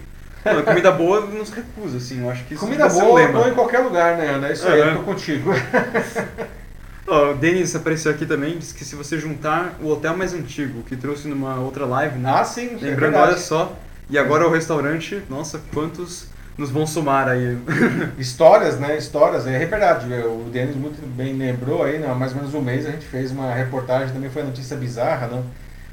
a 0.45 0.61
comida 0.61 0.91
boa 0.91 1.21
não 1.21 1.45
se 1.45 1.53
recusa, 1.53 1.97
assim, 1.97 2.21
eu 2.21 2.29
acho 2.29 2.43
que 2.43 2.53
isso 2.53 2.63
Comida 2.63 2.87
boa, 2.89 3.27
boa 3.29 3.49
em 3.49 3.53
qualquer 3.53 3.79
lugar, 3.79 4.17
né, 4.17 4.29
Ana? 4.29 4.49
É 4.49 4.53
isso 4.53 4.67
aí, 4.67 4.79
eu 4.79 4.97
tô 4.97 5.03
contigo. 5.03 5.51
Oh, 7.05 7.31
o 7.31 7.33
Denis 7.35 7.75
apareceu 7.75 8.11
aqui 8.11 8.25
também, 8.25 8.57
disse 8.57 8.73
que 8.73 8.85
se 8.85 8.95
você 8.95 9.19
juntar 9.19 9.77
o 9.81 9.89
hotel 9.89 10.15
mais 10.15 10.33
antigo, 10.33 10.83
que 10.83 10.95
trouxe 10.95 11.27
numa 11.27 11.55
outra 11.59 11.85
live, 11.85 12.17
né? 12.17 12.31
Ah, 12.33 12.45
sim, 12.45 12.77
é 12.81 12.85
Lembrando, 12.85 13.17
olha 13.17 13.37
só, 13.37 13.77
e 14.09 14.17
agora 14.17 14.47
o 14.47 14.51
restaurante, 14.51 15.21
nossa, 15.29 15.61
quantos 15.73 16.27
nos 16.57 16.69
vão 16.69 16.85
somar 16.85 17.27
aí. 17.27 17.57
Histórias, 18.17 18.79
né? 18.79 18.97
Histórias, 18.97 19.47
é 19.47 19.65
verdade. 19.65 20.05
O 20.13 20.49
Denis 20.51 20.75
muito 20.75 21.05
bem 21.15 21.33
lembrou 21.33 21.83
aí, 21.83 21.97
né? 21.97 22.13
mais 22.13 22.31
ou 22.31 22.39
menos 22.39 22.53
um 22.53 22.61
mês 22.61 22.85
a 22.85 22.91
gente 22.91 23.05
fez 23.05 23.31
uma 23.31 23.53
reportagem, 23.53 24.13
também 24.13 24.29
foi 24.29 24.43
notícia 24.43 24.77
bizarra, 24.77 25.27
não? 25.27 25.43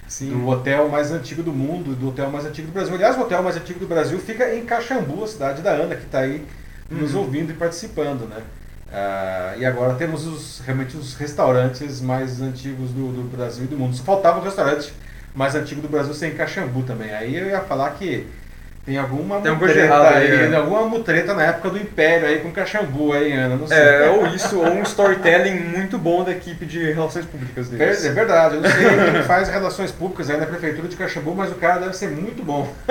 Sim. 0.06 0.30
Do 0.30 0.48
hotel 0.48 0.88
mais 0.88 1.12
antigo 1.12 1.42
do 1.42 1.52
mundo, 1.52 1.94
do 1.94 2.08
hotel 2.08 2.30
mais 2.30 2.44
antigo 2.44 2.66
do 2.66 2.72
Brasil. 2.72 2.94
Aliás, 2.94 3.16
o 3.16 3.20
hotel 3.20 3.42
mais 3.42 3.56
antigo 3.56 3.78
do 3.78 3.86
Brasil 3.86 4.18
fica 4.18 4.54
em 4.54 4.64
Caxambu, 4.64 5.22
a 5.22 5.26
cidade 5.28 5.62
da 5.62 5.70
Ana, 5.70 5.94
que 5.94 6.04
está 6.04 6.20
aí 6.20 6.44
nos 6.90 7.14
uhum. 7.14 7.20
ouvindo 7.20 7.52
e 7.52 7.54
participando, 7.54 8.28
né? 8.28 8.42
Uh, 8.91 9.61
e 9.61 9.64
agora 9.64 9.95
temos 9.95 10.26
os, 10.26 10.61
realmente 10.66 10.97
os 10.97 11.14
restaurantes 11.14 12.01
mais 12.01 12.43
antigos 12.43 12.91
do, 12.91 13.12
do, 13.12 13.22
Brasil 13.22 13.64
e 13.64 13.68
do 13.68 13.76
mundo. 13.76 13.95
Só 13.95 14.03
faltava 14.03 14.41
o 14.41 14.43
restaurante 14.43 14.93
mais 15.32 15.55
antigo 15.55 15.80
do 15.80 15.88
Brasil 15.88 16.12
sem 16.12 16.32
Caxambu 16.32 16.82
também. 16.82 17.12
Aí 17.12 17.36
eu 17.36 17.47
ia 17.47 17.61
falar 17.61 17.91
que 17.91 18.26
tem 18.84 18.99
alguma 18.99 19.41
tem 19.41 19.53
mutreta 19.53 20.09
aí, 20.09 20.32
aí, 20.32 20.53
é. 20.53 20.57
alguma 20.57 20.86
mutreta 20.86 21.34
na 21.34 21.45
época 21.45 21.70
do 21.70 21.78
Império 21.78 22.26
aí 22.26 22.41
com 22.41 22.51
Caxambu 22.51 23.12
aí, 23.12 23.30
Ana, 23.32 23.55
não 23.55 23.68
sei. 23.68 23.78
É, 23.78 24.11
ou 24.11 24.26
isso, 24.26 24.59
ou 24.59 24.66
um 24.66 24.82
storytelling 24.82 25.61
muito 25.61 25.97
bom 25.97 26.24
da 26.24 26.32
equipe 26.32 26.66
de 26.66 26.91
relações 26.91 27.26
públicas 27.26 27.68
deles. 27.68 28.05
É 28.05 28.11
verdade, 28.11 28.57
eu 28.57 28.61
não 28.62 28.70
sei 28.70 29.12
quem 29.12 29.22
faz 29.22 29.49
relações 29.49 29.93
públicas 29.93 30.28
aí 30.30 30.36
na 30.36 30.47
prefeitura 30.47 30.88
de 30.88 30.97
Caxambu, 30.97 31.32
mas 31.36 31.53
o 31.53 31.57
cara 31.57 31.78
deve 31.78 31.97
ser 31.97 32.09
muito 32.09 32.43
bom. 32.43 32.74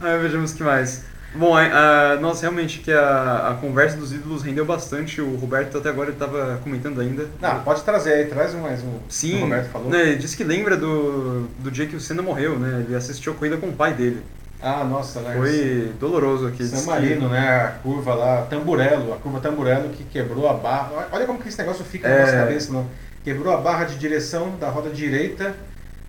aí 0.00 0.18
vejamos 0.18 0.52
que 0.52 0.62
mais. 0.62 1.04
Bom, 1.34 1.54
uh, 1.54 2.20
nossa, 2.20 2.42
realmente 2.42 2.78
que 2.78 2.90
a, 2.90 3.50
a 3.50 3.54
conversa 3.54 3.96
dos 3.96 4.12
ídolos 4.12 4.42
rendeu 4.42 4.64
bastante. 4.64 5.20
O 5.20 5.36
Roberto 5.36 5.78
até 5.78 5.88
agora 5.90 6.10
estava 6.10 6.58
comentando 6.62 7.00
ainda. 7.00 7.26
Ah, 7.42 7.60
pode 7.64 7.82
trazer 7.82 8.12
aí, 8.14 8.24
traz 8.26 8.54
mais 8.54 8.82
um. 8.82 8.98
Sim, 9.08 9.38
o 9.38 9.40
Roberto 9.42 9.68
falou. 9.70 9.90
Né, 9.90 10.02
ele 10.08 10.16
disse 10.16 10.36
que 10.36 10.44
lembra 10.44 10.76
do, 10.76 11.46
do 11.58 11.70
dia 11.70 11.86
que 11.86 11.96
o 11.96 12.00
Senna 12.00 12.22
morreu, 12.22 12.58
né? 12.58 12.84
Ele 12.86 12.96
assistiu 12.96 13.32
a 13.32 13.36
corrida 13.36 13.56
com 13.58 13.68
o 13.68 13.72
pai 13.72 13.92
dele. 13.92 14.22
Ah, 14.60 14.82
nossa, 14.84 15.20
né? 15.20 15.34
Foi 15.36 15.92
doloroso 16.00 16.48
aqui. 16.48 16.64
San 16.64 16.84
Marino, 16.90 17.28
né? 17.28 17.48
A 17.48 17.68
curva 17.82 18.14
lá, 18.14 18.42
Tamburello, 18.42 19.12
a 19.12 19.16
curva 19.16 19.38
Tamburello 19.38 19.90
que 19.90 20.04
quebrou 20.04 20.48
a 20.48 20.54
barra. 20.54 21.08
Olha 21.12 21.26
como 21.26 21.38
que 21.38 21.48
esse 21.48 21.58
negócio 21.58 21.84
fica 21.84 22.08
é... 22.08 22.12
na 22.12 22.20
nossa 22.24 22.36
cabeça, 22.38 22.72
não? 22.72 22.86
Quebrou 23.22 23.54
a 23.54 23.58
barra 23.58 23.84
de 23.84 23.96
direção 23.96 24.56
da 24.58 24.68
roda 24.68 24.90
direita 24.90 25.54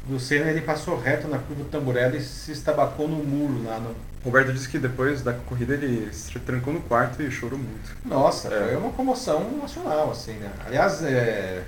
do 0.09 0.19
Senna, 0.19 0.49
ele 0.49 0.61
passou 0.61 0.99
reto 0.99 1.27
na 1.27 1.37
curva 1.37 1.63
do 1.63 1.69
Tamburello 1.69 2.15
e 2.15 2.21
se 2.21 2.51
estabacou 2.51 3.07
no 3.07 3.17
muro 3.17 3.63
lá 3.63 3.79
no 3.79 3.95
Roberto 4.23 4.51
disse 4.51 4.67
que 4.67 4.77
depois 4.77 5.21
da 5.21 5.31
corrida 5.31 5.73
ele 5.73 6.11
se 6.11 6.37
trancou 6.39 6.73
no 6.73 6.81
quarto 6.81 7.21
e 7.23 7.31
chorou 7.31 7.57
muito. 7.57 7.95
Nossa, 8.03 8.49
é. 8.49 8.67
foi 8.67 8.75
uma 8.75 8.91
comoção 8.91 9.57
nacional, 9.61 10.11
assim, 10.11 10.33
né? 10.33 10.51
Aliás, 10.65 11.01
é, 11.03 11.63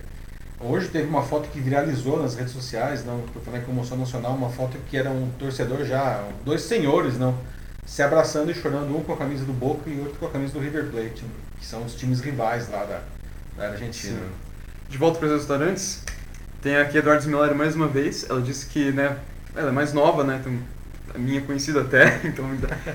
hoje 0.59 0.89
teve 0.89 1.07
uma 1.07 1.23
foto 1.23 1.47
que 1.49 1.61
viralizou 1.61 2.21
nas 2.21 2.35
redes 2.35 2.51
sociais, 2.51 3.05
não, 3.05 3.23
eu 3.33 3.41
falei 3.41 3.61
comoção 3.61 3.97
nacional, 3.97 4.33
uma 4.33 4.49
foto 4.49 4.77
que 4.89 4.97
era 4.97 5.09
um 5.09 5.29
torcedor 5.39 5.85
já, 5.85 6.27
dois 6.43 6.63
senhores, 6.63 7.17
não, 7.17 7.37
se 7.85 8.03
abraçando 8.03 8.51
e 8.51 8.53
chorando, 8.53 8.95
um 8.95 9.01
com 9.01 9.13
a 9.13 9.17
camisa 9.17 9.45
do 9.45 9.53
Boca 9.53 9.89
e 9.89 9.97
outro 9.99 10.19
com 10.19 10.25
a 10.25 10.29
camisa 10.29 10.51
do 10.51 10.59
River 10.59 10.87
Plate, 10.87 11.23
que 11.57 11.65
são 11.65 11.85
os 11.85 11.95
times 11.95 12.19
rivais 12.19 12.69
lá 12.69 12.83
da, 12.83 13.01
da 13.55 13.71
Argentina. 13.71 14.19
Sim. 14.19 14.29
De 14.89 14.97
volta 14.97 15.19
para 15.19 15.29
os 15.29 15.33
restaurantes, 15.35 16.03
tem 16.61 16.77
aqui 16.77 16.97
a 16.97 16.99
Eduardo 16.99 17.21
Smilar 17.21 17.53
mais 17.55 17.75
uma 17.75 17.87
vez, 17.87 18.25
ela 18.29 18.41
disse 18.41 18.67
que, 18.67 18.91
né, 18.91 19.17
ela 19.55 19.69
é 19.69 19.71
mais 19.71 19.93
nova, 19.93 20.23
né, 20.23 20.37
então 20.39 20.53
a 21.13 21.17
minha 21.17 21.41
conhecida 21.41 21.81
até, 21.81 22.19
então 22.23 22.45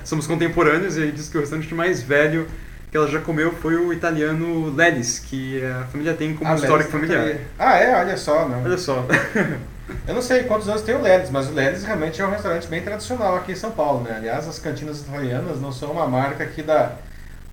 somos 0.05 0.27
contemporâneos, 0.27 0.97
e 0.97 1.03
aí 1.03 1.13
diz 1.13 1.29
que 1.29 1.37
o 1.37 1.41
restaurante 1.41 1.75
mais 1.75 2.03
velho 2.03 2.47
que 2.91 2.97
ela 2.97 3.09
já 3.09 3.21
comeu 3.21 3.53
foi 3.53 3.75
o 3.75 3.93
italiano 3.93 4.75
Lelis, 4.75 5.19
que 5.19 5.63
a 5.65 5.85
família 5.87 6.15
tem 6.15 6.35
como 6.35 6.51
ah, 6.51 6.55
histórico 6.55 6.91
familiar. 6.91 7.39
Ah, 7.59 7.77
é? 7.79 7.97
Olha 7.97 8.17
só. 8.17 8.49
Não. 8.49 8.63
Olha 8.63 8.79
só. 8.79 9.05
Eu 10.07 10.15
não 10.15 10.23
sei 10.23 10.45
quantos 10.45 10.69
anos 10.69 10.83
tem 10.83 10.95
o 10.95 11.03
Lelis, 11.03 11.31
mas 11.31 11.49
o 11.49 11.53
Lelis 11.53 11.85
realmente 11.85 12.21
é 12.21 12.27
um 12.27 12.31
restaurante 12.31 12.67
bem 12.69 12.83
tradicional 12.83 13.37
aqui 13.37 13.53
em 13.53 13.57
São 13.57 13.71
Paulo, 13.71 14.03
né? 14.03 14.15
Aliás, 14.17 14.49
as 14.49 14.59
cantinas 14.59 15.01
italianas 15.01 15.61
não 15.61 15.73
são 15.73 15.93
uma 15.93 16.07
marca 16.07 16.43
aqui 16.43 16.63
da, 16.63 16.93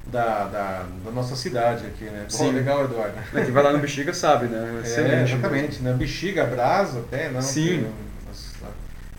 da, 0.06 0.46
da, 0.46 0.86
da 1.06 1.12
nossa 1.12 1.36
cidade 1.36 1.86
aqui, 1.86 2.06
né? 2.06 2.26
Sim. 2.28 2.52
legal, 2.52 2.84
Eduardo. 2.86 3.16
É, 3.34 3.46
que 3.46 3.52
vai 3.52 3.64
lá 3.64 3.72
no 3.72 3.80
Bexiga 3.80 4.14
sabe, 4.14 4.48
né? 4.48 4.82
É, 4.84 4.88
Excelente. 4.88 5.34
exatamente. 5.34 5.82
Na 5.82 5.92
né? 5.92 5.98
Bexiga, 5.98 6.46
Brasa 6.46 7.00
até, 7.00 7.30
não? 7.30 7.42
Sim. 7.42 7.88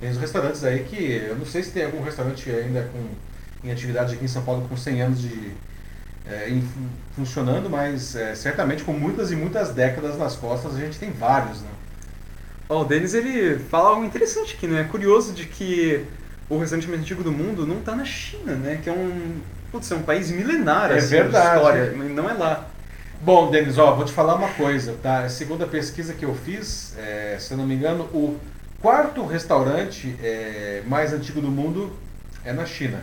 Tem 0.01 0.11
os 0.11 0.19
restaurantes 0.19 0.65
aí 0.65 0.85
que. 0.85 1.03
Eu 1.29 1.37
não 1.37 1.47
sei 1.47 1.63
se 1.63 1.71
tem 1.71 1.85
algum 1.85 2.03
restaurante 2.03 2.51
ainda 2.51 2.89
com, 2.93 3.67
em 3.67 3.73
atividade 3.73 4.15
aqui 4.15 4.25
em 4.25 4.29
São 4.29 4.43
Paulo 4.43 4.67
com 4.69 4.77
100 4.77 5.03
anos 5.03 5.21
de. 5.21 5.53
É, 6.27 6.49
em, 6.49 6.67
funcionando, 7.15 7.69
mas 7.69 8.17
é, 8.17 8.35
certamente 8.35 8.83
com 8.83 8.95
muitas 8.95 9.31
e 9.31 9.37
muitas 9.37 9.71
décadas 9.75 10.17
nas 10.19 10.35
costas 10.35 10.75
a 10.75 10.79
gente 10.79 10.99
tem 10.99 11.11
vários, 11.11 11.61
né? 11.61 11.69
Oh, 12.67 12.81
o 12.81 12.85
Denis 12.85 13.13
ele 13.13 13.59
fala 13.59 13.91
algo 13.91 14.05
interessante 14.05 14.55
aqui, 14.57 14.67
né? 14.67 14.81
É 14.81 14.85
curioso 14.85 15.35
de 15.35 15.45
que 15.45 16.03
o 16.49 16.59
restaurante 16.59 16.89
mais 16.89 17.01
antigo 17.03 17.23
do 17.23 17.31
mundo 17.31 17.67
não 17.67 17.79
está 17.79 17.95
na 17.95 18.07
China, 18.07 18.55
né? 18.55 18.81
Que 18.83 18.89
é 18.89 18.93
um, 18.93 19.41
putz, 19.75 19.91
é 19.91 19.97
um 19.97 20.03
país 20.03 20.31
milenar, 20.31 20.93
é 20.93 20.99
assim, 20.99 21.09
verdade. 21.09 21.57
história, 21.57 21.91
não 21.91 22.31
é 22.31 22.33
lá. 22.33 22.69
Bom, 23.21 23.51
Denis, 23.51 23.77
ó, 23.77 23.93
vou 23.93 24.05
te 24.05 24.13
falar 24.13 24.37
uma 24.37 24.51
coisa, 24.51 24.95
tá? 25.03 25.29
Segundo 25.29 25.65
a 25.65 25.67
pesquisa 25.67 26.15
que 26.15 26.25
eu 26.25 26.33
fiz, 26.33 26.95
é, 26.97 27.37
se 27.41 27.53
eu 27.53 27.59
não 27.59 27.67
me 27.67 27.75
engano, 27.75 28.05
o 28.13 28.39
quarto 28.81 29.27
restaurante 29.27 30.15
é, 30.23 30.83
mais 30.87 31.13
antigo 31.13 31.41
do 31.41 31.49
mundo 31.49 31.93
é 32.45 32.53
na 32.53 32.65
China. 32.65 33.03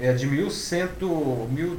É 0.00 0.14
de 0.14 0.26
1100. 0.26 0.88
Mil, 1.50 1.78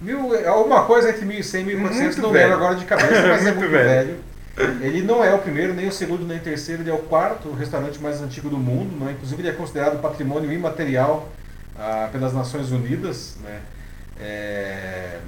mil, 0.00 0.48
alguma 0.48 0.84
coisa 0.84 1.10
entre 1.10 1.26
1100 1.26 1.60
e 1.60 1.64
1400, 1.64 2.16
não 2.18 2.30
lembro 2.30 2.54
agora 2.54 2.74
de 2.76 2.86
cabeça, 2.86 3.28
mas 3.28 3.46
é 3.46 3.52
muito 3.52 3.70
velho. 3.70 4.16
velho. 4.56 4.82
Ele 4.82 5.02
não 5.02 5.22
é 5.22 5.34
o 5.34 5.38
primeiro, 5.38 5.74
nem 5.74 5.88
o 5.88 5.92
segundo, 5.92 6.24
nem 6.24 6.38
o 6.38 6.40
terceiro, 6.40 6.82
ele 6.82 6.90
é 6.90 6.94
o 6.94 6.98
quarto 7.00 7.52
restaurante 7.52 7.98
mais 8.00 8.22
antigo 8.22 8.48
do 8.48 8.56
mundo. 8.56 8.96
Né? 9.04 9.12
Inclusive, 9.12 9.42
ele 9.42 9.50
é 9.50 9.52
considerado 9.52 10.00
patrimônio 10.00 10.50
imaterial 10.50 11.28
ah, 11.78 12.08
pelas 12.10 12.32
Nações 12.32 12.70
Unidas. 12.70 13.36
Né? 13.42 13.60
É... 14.18 15.18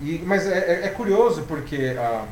E, 0.00 0.22
mas 0.26 0.46
é, 0.46 0.58
é, 0.58 0.86
é 0.86 0.88
curioso 0.88 1.42
porque 1.42 1.94
a, 1.96 2.24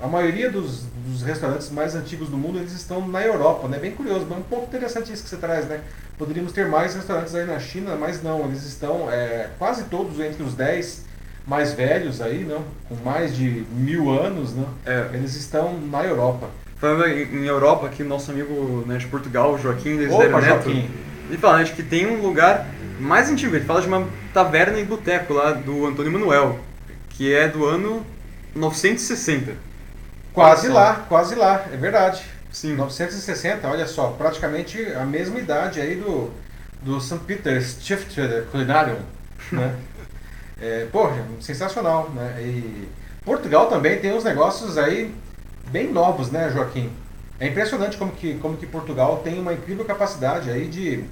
a 0.00 0.06
maioria 0.06 0.50
dos, 0.50 0.84
dos, 1.06 1.22
restaurantes 1.22 1.70
mais 1.70 1.94
antigos 1.94 2.28
do 2.28 2.36
mundo 2.36 2.58
eles 2.58 2.72
estão 2.72 3.06
na 3.06 3.22
Europa, 3.22 3.66
né? 3.68 3.78
Bem 3.78 3.90
curioso, 3.90 4.26
mas 4.28 4.38
é 4.38 4.40
um 4.40 4.44
pouco 4.44 4.66
interessante 4.66 5.12
isso 5.12 5.24
que 5.24 5.28
você 5.28 5.36
traz, 5.36 5.66
né? 5.66 5.80
Poderíamos 6.16 6.52
ter 6.52 6.66
mais 6.68 6.94
restaurantes 6.94 7.34
aí 7.34 7.46
na 7.46 7.58
China, 7.58 7.96
mas 7.96 8.22
não, 8.22 8.44
eles 8.44 8.64
estão 8.64 9.10
é, 9.10 9.48
quase 9.58 9.84
todos 9.84 10.20
entre 10.20 10.42
os 10.42 10.54
10 10.54 11.04
mais 11.46 11.72
velhos 11.72 12.20
aí, 12.20 12.44
não? 12.44 12.64
Com 12.88 12.94
mais 13.04 13.36
de 13.36 13.64
mil 13.72 14.10
anos, 14.10 14.54
não? 14.54 14.68
É. 14.86 15.10
Eles 15.14 15.34
estão 15.34 15.78
na 15.78 16.04
Europa. 16.04 16.48
Falando 16.76 17.06
em 17.08 17.44
Europa, 17.44 17.86
aqui 17.86 18.02
nosso 18.02 18.30
amigo 18.30 18.84
né, 18.86 18.96
de 18.96 19.06
Portugal, 19.06 19.58
Joaquim 19.58 19.98
Desiderio 19.98 20.40
Neto, 20.40 20.64
Joaquim. 20.64 20.90
ele 21.28 21.38
fala 21.38 21.58
né, 21.58 21.64
que 21.64 21.82
tem 21.82 22.06
um 22.06 22.22
lugar 22.22 22.66
mais 23.00 23.30
antigo, 23.30 23.56
ele 23.56 23.64
fala 23.64 23.80
de 23.80 23.88
uma 23.88 24.06
taverna 24.32 24.78
e 24.78 24.84
boteco 24.84 25.32
lá 25.32 25.52
do 25.52 25.86
Antônio 25.86 26.12
Manuel, 26.12 26.58
que 27.10 27.32
é 27.34 27.48
do 27.48 27.64
ano 27.66 28.04
960. 28.54 29.52
Quase 30.32 30.68
lá, 30.68 31.06
quase 31.08 31.34
lá, 31.34 31.66
é 31.72 31.76
verdade. 31.76 32.22
Sim. 32.52 32.74
960, 32.74 33.68
olha 33.68 33.86
só, 33.86 34.08
praticamente 34.10 34.84
a 34.92 35.04
mesma 35.04 35.38
idade 35.38 35.80
aí 35.80 35.96
do, 35.96 36.30
do 36.82 37.00
St. 37.00 37.18
Peter's 37.26 37.76
Stifter 37.80 38.46
Culinarium, 38.50 38.98
né? 39.52 39.74
é, 40.60 40.86
porra, 40.92 41.24
sensacional, 41.40 42.10
né? 42.10 42.36
E 42.40 42.88
Portugal 43.24 43.68
também 43.68 43.98
tem 43.98 44.12
uns 44.12 44.24
negócios 44.24 44.76
aí 44.76 45.14
bem 45.70 45.90
novos, 45.90 46.30
né, 46.30 46.50
Joaquim? 46.52 46.92
É 47.38 47.46
impressionante 47.46 47.96
como 47.96 48.12
que, 48.12 48.34
como 48.34 48.56
que 48.56 48.66
Portugal 48.66 49.20
tem 49.24 49.40
uma 49.40 49.54
incrível 49.54 49.84
capacidade 49.84 50.50
aí 50.50 50.68
de, 50.68 51.04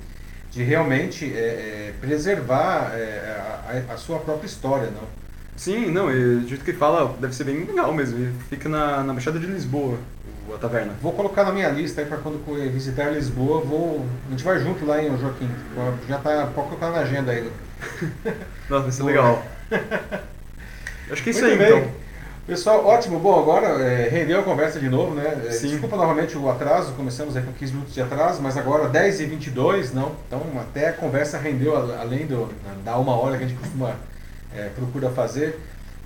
de 0.58 0.64
realmente 0.64 1.24
é, 1.24 1.38
é, 1.38 1.94
preservar 2.00 2.90
é, 2.92 3.84
a, 3.88 3.94
a, 3.94 3.96
sua 3.96 4.18
própria 4.18 4.46
história, 4.46 4.90
não? 4.90 5.04
Sim, 5.56 5.90
não, 5.92 6.10
e 6.10 6.40
do 6.40 6.48
jeito 6.48 6.64
que 6.64 6.72
fala, 6.72 7.16
deve 7.20 7.32
ser 7.32 7.44
bem 7.44 7.64
legal 7.64 7.94
mesmo. 7.94 8.18
E 8.18 8.32
fica 8.50 8.68
na, 8.68 9.04
na 9.04 9.12
Baixada 9.12 9.38
de 9.38 9.46
Lisboa, 9.46 9.98
a 10.52 10.58
taverna. 10.58 10.94
Vou 11.00 11.12
colocar 11.12 11.44
na 11.44 11.52
minha 11.52 11.68
lista 11.68 12.00
aí 12.00 12.08
para 12.08 12.18
quando 12.18 12.44
visitar 12.72 13.10
Lisboa, 13.10 13.60
vou, 13.60 14.04
a 14.26 14.30
gente 14.32 14.42
vai 14.42 14.58
junto 14.58 14.84
lá, 14.84 15.00
em 15.00 15.16
Joaquim? 15.16 15.48
Já 16.08 16.18
tá, 16.18 16.48
pode 16.52 16.68
colocar 16.68 16.90
na 16.90 16.98
agenda 16.98 17.30
aí. 17.30 17.48
Nossa, 18.68 18.82
vai 18.82 18.92
ser 18.92 19.02
legal. 19.04 19.44
Acho 21.10 21.22
que 21.22 21.30
é 21.30 21.32
isso 21.32 21.40
Muito 21.44 21.62
aí, 21.62 21.70
bem. 21.70 21.78
então. 21.78 22.07
Pessoal, 22.48 22.86
ótimo. 22.86 23.18
Bom, 23.18 23.38
agora 23.38 23.66
é, 23.82 24.08
rendeu 24.08 24.40
a 24.40 24.42
conversa 24.42 24.80
de 24.80 24.88
novo, 24.88 25.14
né? 25.14 25.38
É. 25.44 25.48
Desculpa 25.50 25.98
novamente 25.98 26.34
o 26.38 26.48
atraso, 26.48 26.94
começamos 26.94 27.36
aí 27.36 27.42
com 27.42 27.52
15 27.52 27.72
minutos 27.74 27.92
de 27.92 28.00
atraso, 28.00 28.40
mas 28.40 28.56
agora 28.56 28.88
10 28.88 29.20
e 29.20 29.26
22 29.26 29.92
não? 29.92 30.12
Então 30.26 30.40
até 30.58 30.88
a 30.88 30.92
conversa 30.94 31.36
rendeu, 31.36 31.76
além 32.00 32.26
do, 32.26 32.48
da 32.82 32.96
uma 32.96 33.14
hora 33.14 33.36
que 33.36 33.44
a 33.44 33.46
gente 33.46 33.58
costuma 33.58 33.94
é, 34.56 34.70
procura 34.74 35.10
fazer. 35.10 35.60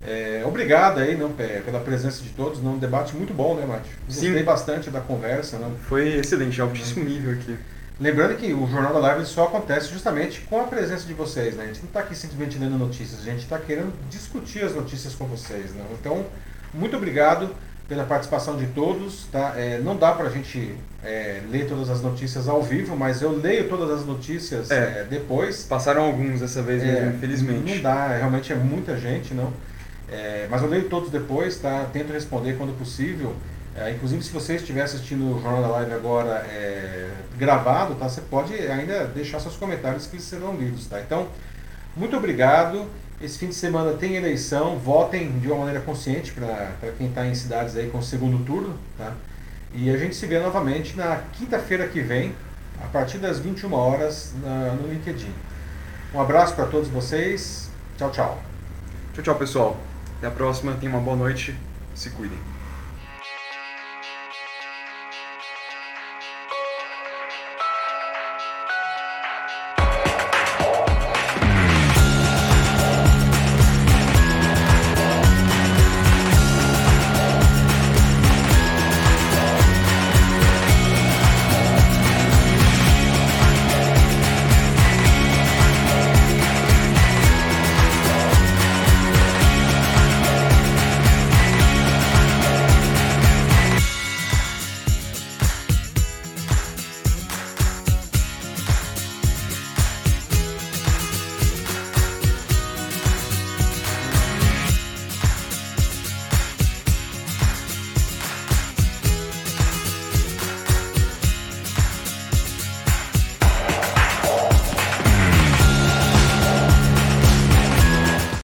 É, 0.05 0.43
obrigado 0.45 0.99
aí 0.99 1.17
não, 1.17 1.31
pela 1.31 1.79
presença 1.79 2.21
de 2.25 2.31
todos, 2.31 2.61
não, 2.61 2.73
um 2.73 2.79
debate 2.79 3.15
muito 3.15 3.33
bom, 3.33 3.55
né, 3.55 3.65
Márcio? 3.65 3.93
Gostei 4.05 4.37
Sim. 4.37 4.43
bastante 4.43 4.91
da 4.91 5.01
conversa. 5.01 5.59
Não? 5.59 5.71
Foi 5.89 6.09
excelente, 6.09 6.61
altíssimo 6.61 7.05
nível 7.05 7.35
aqui. 7.35 7.57
Lembrando 8.01 8.37
que 8.37 8.53
o 8.53 8.67
Jornal 8.67 8.93
da 8.93 8.99
Live 8.99 9.27
só 9.27 9.45
acontece 9.45 9.91
justamente 9.91 10.41
com 10.43 10.61
a 10.61 10.65
presença 10.65 11.07
de 11.07 11.15
vocês, 11.15 11.57
né? 11.57 11.65
A 11.65 11.67
gente 11.67 11.81
não 11.81 11.87
está 11.87 12.01
aqui 12.01 12.17
simplesmente 12.17 12.59
lendo 12.59 12.77
notícias, 12.79 13.21
a 13.21 13.25
gente 13.25 13.43
está 13.43 13.59
querendo 13.59 13.93
discutir 14.11 14.65
as 14.65 14.75
notícias 14.75 15.15
com 15.15 15.27
vocês, 15.27 15.73
né? 15.73 15.85
Então, 15.93 16.25
muito 16.75 16.97
obrigado 16.97 17.55
pela 17.89 18.05
participação 18.05 18.57
de 18.57 18.67
todos, 18.69 19.27
tá? 19.31 19.55
É, 19.57 19.79
não 19.79 19.97
dá 19.97 20.13
para 20.13 20.27
a 20.27 20.31
gente 20.31 20.75
é, 21.05 21.43
ler 21.51 21.69
todas 21.69 21.91
as 21.91 22.01
notícias 22.01 22.49
ao 22.49 22.63
vivo, 22.63 22.97
mas 22.97 23.21
eu 23.21 23.31
leio 23.31 23.69
todas 23.69 23.91
as 23.91 24.07
notícias 24.07 24.71
é. 24.71 25.01
é 25.01 25.07
depois. 25.09 25.65
Passaram 25.65 26.05
alguns 26.05 26.41
dessa 26.41 26.63
vez, 26.63 26.83
mesmo, 26.83 26.99
é, 26.99 27.09
infelizmente. 27.11 27.75
Não 27.75 27.83
dá, 27.83 28.09
realmente 28.17 28.53
é 28.53 28.57
muita 28.57 28.97
gente, 28.97 29.35
não? 29.35 29.53
É, 30.09 30.47
mas 30.51 30.63
eu 30.63 30.69
leio 30.69 30.89
todos 30.89 31.11
depois, 31.11 31.59
tá? 31.59 31.87
Tento 31.93 32.13
responder 32.13 32.57
quando 32.57 32.77
possível. 32.79 33.35
É, 33.75 33.91
inclusive, 33.91 34.23
se 34.23 34.31
você 34.31 34.57
estiver 34.57 34.83
assistindo 34.83 35.35
o 35.35 35.41
Jornal 35.41 35.63
da 35.63 35.69
Live 35.69 35.95
agora 35.95 36.47
é, 36.49 37.11
gravado, 37.39 37.95
tá? 37.95 38.09
Você 38.09 38.21
pode 38.21 38.55
ainda 38.55 39.07
deixar 39.07 39.41
seus 39.41 39.57
comentários 39.57 40.07
que 40.07 40.21
serão 40.21 40.55
lidos, 40.55 40.87
tá? 40.87 41.01
Então, 41.01 41.29
muito 41.97 42.17
obrigado. 42.17 42.87
Esse 43.21 43.39
fim 43.39 43.49
de 43.49 43.55
semana 43.55 43.93
tem 43.95 44.17
eleição. 44.17 44.79
Votem 44.79 45.39
de 45.39 45.47
uma 45.47 45.59
maneira 45.59 45.81
consciente 45.81 46.33
para 46.33 46.93
quem 46.99 47.09
está 47.09 47.27
em 47.27 47.35
cidades 47.35 47.77
aí 47.77 47.89
com 47.89 47.99
o 47.99 48.03
segundo 48.03 48.45
turno, 48.45 48.77
tá? 48.99 49.15
E 49.75 49.89
a 49.89 49.97
gente 49.97 50.15
se 50.15 50.27
vê 50.27 50.39
novamente 50.39 50.97
na 50.97 51.17
quinta-feira 51.33 51.89
que 51.89 52.03
vem, 52.03 52.35
a 52.83 52.87
partir 52.89 53.19
das 53.19 53.39
21 53.39 53.73
horas 53.73 54.35
na, 54.43 54.73
no 54.75 54.89
LinkedIn. 54.93 55.33
Um 56.15 56.21
abraço 56.21 56.55
para 56.55 56.67
todos 56.67 56.89
vocês. 56.89 57.71
Tchau, 57.97 58.11
tchau. 58.11 58.43
Tchau, 59.15 59.25
tchau, 59.25 59.35
pessoal. 59.37 59.77
Até 60.19 60.27
a 60.27 60.31
próxima. 60.31 60.75
Tenham 60.75 60.95
uma 60.95 61.03
boa 61.03 61.17
noite. 61.17 61.57
Se 61.95 62.11
cuidem. 62.11 62.52